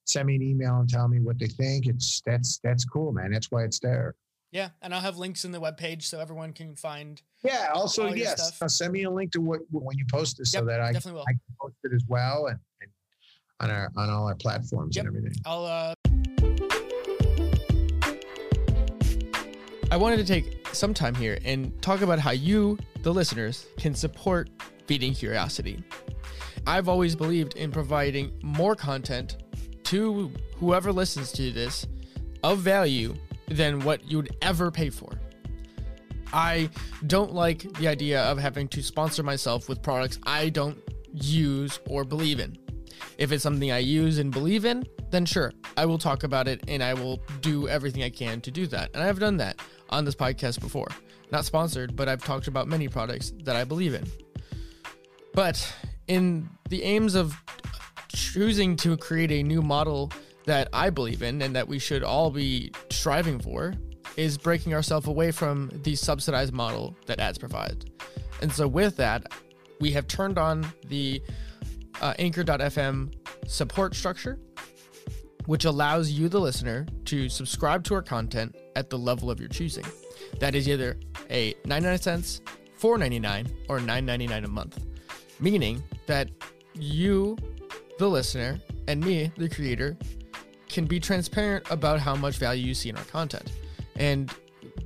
send 0.05 0.27
me 0.27 0.35
an 0.35 0.41
email 0.41 0.77
and 0.77 0.89
tell 0.89 1.07
me 1.07 1.19
what 1.19 1.39
they 1.39 1.47
think. 1.47 1.87
It's 1.87 2.21
that's 2.25 2.59
that's 2.63 2.85
cool, 2.85 3.11
man. 3.11 3.31
That's 3.31 3.51
why 3.51 3.63
it's 3.63 3.79
there. 3.79 4.15
Yeah, 4.55 4.69
and 4.81 4.95
I'll 4.95 5.01
have 5.01 5.17
links 5.17 5.43
in 5.43 5.51
the 5.51 5.59
webpage 5.59 6.03
so 6.03 6.21
everyone 6.21 6.53
can 6.53 6.77
find. 6.77 7.21
Yeah. 7.43 7.71
Also, 7.73 8.13
yes, 8.13 8.57
send 8.67 8.93
me 8.93 9.03
a 9.03 9.09
link 9.09 9.33
to 9.33 9.41
what 9.41 9.59
when 9.69 9.97
you 9.97 10.05
post 10.09 10.37
this 10.37 10.53
yep, 10.53 10.61
so 10.61 10.65
that 10.67 10.79
I, 10.79 10.91
I 10.91 10.93
can 10.93 11.01
post 11.59 11.75
it 11.83 11.91
as 11.93 12.05
well 12.07 12.47
and, 12.47 12.57
and 12.79 12.89
on 13.59 13.69
our 13.69 13.91
on 13.97 14.09
all 14.09 14.25
our 14.27 14.35
platforms 14.35 14.95
yep. 14.95 15.07
and 15.07 15.17
everything. 15.17 15.37
I'll. 15.45 15.65
uh 15.65 15.93
I 19.91 19.97
wanted 19.97 20.17
to 20.17 20.25
take 20.25 20.65
some 20.71 20.93
time 20.93 21.15
here 21.15 21.37
and 21.43 21.81
talk 21.81 21.99
about 21.99 22.19
how 22.19 22.31
you, 22.31 22.79
the 23.03 23.13
listeners, 23.13 23.65
can 23.77 23.93
support 23.93 24.49
Feeding 24.87 25.13
Curiosity. 25.13 25.83
I've 26.65 26.87
always 26.87 27.13
believed 27.13 27.57
in 27.57 27.73
providing 27.73 28.31
more 28.41 28.73
content 28.73 29.35
to 29.83 30.31
whoever 30.55 30.93
listens 30.93 31.33
to 31.33 31.51
this 31.51 31.85
of 32.41 32.59
value 32.59 33.15
than 33.47 33.79
what 33.81 34.09
you 34.09 34.17
would 34.17 34.35
ever 34.41 34.71
pay 34.71 34.89
for. 34.89 35.19
I 36.33 36.69
don't 37.07 37.33
like 37.33 37.61
the 37.77 37.87
idea 37.87 38.21
of 38.23 38.37
having 38.37 38.67
to 38.69 38.83
sponsor 38.83 39.23
myself 39.23 39.69
with 39.69 39.81
products 39.81 40.19
I 40.23 40.49
don't 40.49 40.77
use 41.13 41.79
or 41.87 42.03
believe 42.03 42.39
in. 42.39 42.57
If 43.17 43.31
it's 43.31 43.43
something 43.43 43.71
I 43.71 43.77
use 43.77 44.17
and 44.17 44.31
believe 44.31 44.65
in, 44.65 44.85
then 45.11 45.25
sure, 45.25 45.53
I 45.77 45.85
will 45.85 45.97
talk 45.97 46.23
about 46.23 46.47
it 46.47 46.63
and 46.67 46.83
I 46.83 46.93
will 46.93 47.21
do 47.41 47.67
everything 47.67 48.03
I 48.03 48.09
can 48.09 48.41
to 48.41 48.51
do 48.51 48.67
that. 48.67 48.89
And 48.93 49.03
I've 49.03 49.19
done 49.19 49.37
that 49.37 49.59
on 49.89 50.03
this 50.03 50.15
podcast 50.15 50.59
before. 50.59 50.87
Not 51.31 51.45
sponsored, 51.45 51.95
but 51.95 52.09
I've 52.09 52.23
talked 52.23 52.47
about 52.47 52.67
many 52.67 52.87
products 52.87 53.33
that 53.43 53.55
I 53.55 53.63
believe 53.63 53.93
in. 53.93 54.05
But 55.33 55.73
in 56.07 56.49
the 56.69 56.83
aims 56.83 57.15
of 57.15 57.35
choosing 58.09 58.75
to 58.77 58.97
create 58.97 59.31
a 59.31 59.43
new 59.43 59.61
model 59.61 60.11
that 60.45 60.69
I 60.73 60.89
believe 60.89 61.21
in 61.21 61.41
and 61.41 61.55
that 61.55 61.67
we 61.67 61.79
should 61.79 62.03
all 62.03 62.31
be 62.31 62.71
striving 62.89 63.39
for 63.39 63.73
is 64.17 64.37
breaking 64.37 64.73
ourselves 64.73 65.07
away 65.07 65.31
from 65.31 65.71
the 65.83 65.95
subsidized 65.95 66.53
model 66.53 66.95
that 67.05 67.19
ads 67.19 67.37
provide. 67.37 67.89
And 68.41 68.51
so, 68.51 68.67
with 68.67 68.95
that, 68.97 69.31
we 69.79 69.91
have 69.91 70.07
turned 70.07 70.37
on 70.37 70.65
the 70.87 71.21
uh, 72.01 72.13
Anchor.fm 72.19 73.13
support 73.47 73.95
structure, 73.95 74.39
which 75.45 75.65
allows 75.65 76.11
you, 76.11 76.29
the 76.29 76.39
listener, 76.39 76.85
to 77.05 77.29
subscribe 77.29 77.83
to 77.85 77.95
our 77.95 78.01
content 78.01 78.55
at 78.75 78.89
the 78.89 78.97
level 78.97 79.29
of 79.29 79.39
your 79.39 79.49
choosing. 79.49 79.85
That 80.39 80.55
is 80.55 80.67
either 80.67 80.97
a 81.29 81.55
99 81.65 81.97
cents, 81.99 82.41
4.99, 82.79 83.51
or 83.69 83.79
9.99 83.79 84.43
a 84.43 84.47
month, 84.47 84.85
meaning 85.39 85.83
that 86.07 86.29
you, 86.73 87.37
the 87.99 88.07
listener, 88.07 88.59
and 88.87 89.03
me, 89.03 89.31
the 89.37 89.49
creator, 89.49 89.97
can 90.75 90.85
be 90.85 90.99
transparent 90.99 91.65
about 91.71 92.01
how 92.01 92.13
much 92.13 92.35
value 92.35 92.67
you 92.67 92.73
see 92.73 92.89
in 92.89 92.97
our 92.97 93.03
content. 93.05 93.49
And 93.95 94.29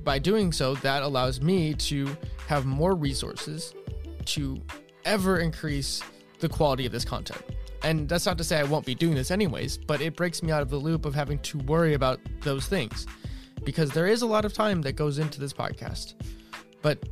by 0.04 0.20
doing 0.20 0.52
so, 0.52 0.76
that 0.76 1.02
allows 1.02 1.40
me 1.40 1.74
to 1.74 2.16
have 2.46 2.64
more 2.64 2.94
resources 2.94 3.74
to 4.26 4.62
ever 5.04 5.40
increase 5.40 6.00
the 6.38 6.48
quality 6.48 6.86
of 6.86 6.92
this 6.92 7.04
content. 7.04 7.42
And 7.82 8.08
that's 8.08 8.24
not 8.24 8.38
to 8.38 8.44
say 8.44 8.60
I 8.60 8.62
won't 8.62 8.86
be 8.86 8.94
doing 8.94 9.16
this 9.16 9.32
anyways, 9.32 9.78
but 9.78 10.00
it 10.00 10.14
breaks 10.14 10.44
me 10.44 10.52
out 10.52 10.62
of 10.62 10.70
the 10.70 10.76
loop 10.76 11.06
of 11.06 11.12
having 11.12 11.40
to 11.40 11.58
worry 11.58 11.94
about 11.94 12.20
those 12.42 12.66
things 12.66 13.08
because 13.64 13.90
there 13.90 14.06
is 14.06 14.22
a 14.22 14.26
lot 14.26 14.44
of 14.44 14.52
time 14.52 14.82
that 14.82 14.92
goes 14.92 15.18
into 15.18 15.40
this 15.40 15.52
podcast. 15.52 16.14
But 16.82 17.02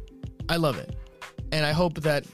I 0.48 0.54
love 0.54 0.78
it. 0.78 0.94
And 1.50 1.66
I 1.66 1.72
hope 1.72 1.94
that 2.02 2.26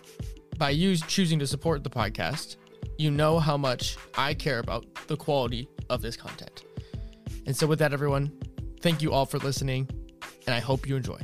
by 0.59 0.71
you 0.71 0.95
choosing 0.99 1.39
to 1.39 1.47
support 1.47 1.83
the 1.85 1.91
podcast, 1.91 2.57
you 2.99 3.11
know 3.11 3.39
how 3.39 3.57
much 3.57 3.97
I 4.19 4.35
care 4.35 4.59
about 4.59 4.85
the 5.07 5.16
quality 5.16 5.71
of 5.90 6.02
this 6.02 6.16
content. 6.16 6.65
And 7.47 7.56
so, 7.56 7.66
with 7.66 7.78
that, 7.81 7.93
everyone, 7.93 8.32
thank 8.81 9.02
you 9.02 9.12
all 9.12 9.27
for 9.27 9.39
listening, 9.39 9.89
and 10.47 10.55
I 10.55 10.61
hope 10.61 10.89
you 10.89 10.97
enjoy. 10.97 11.19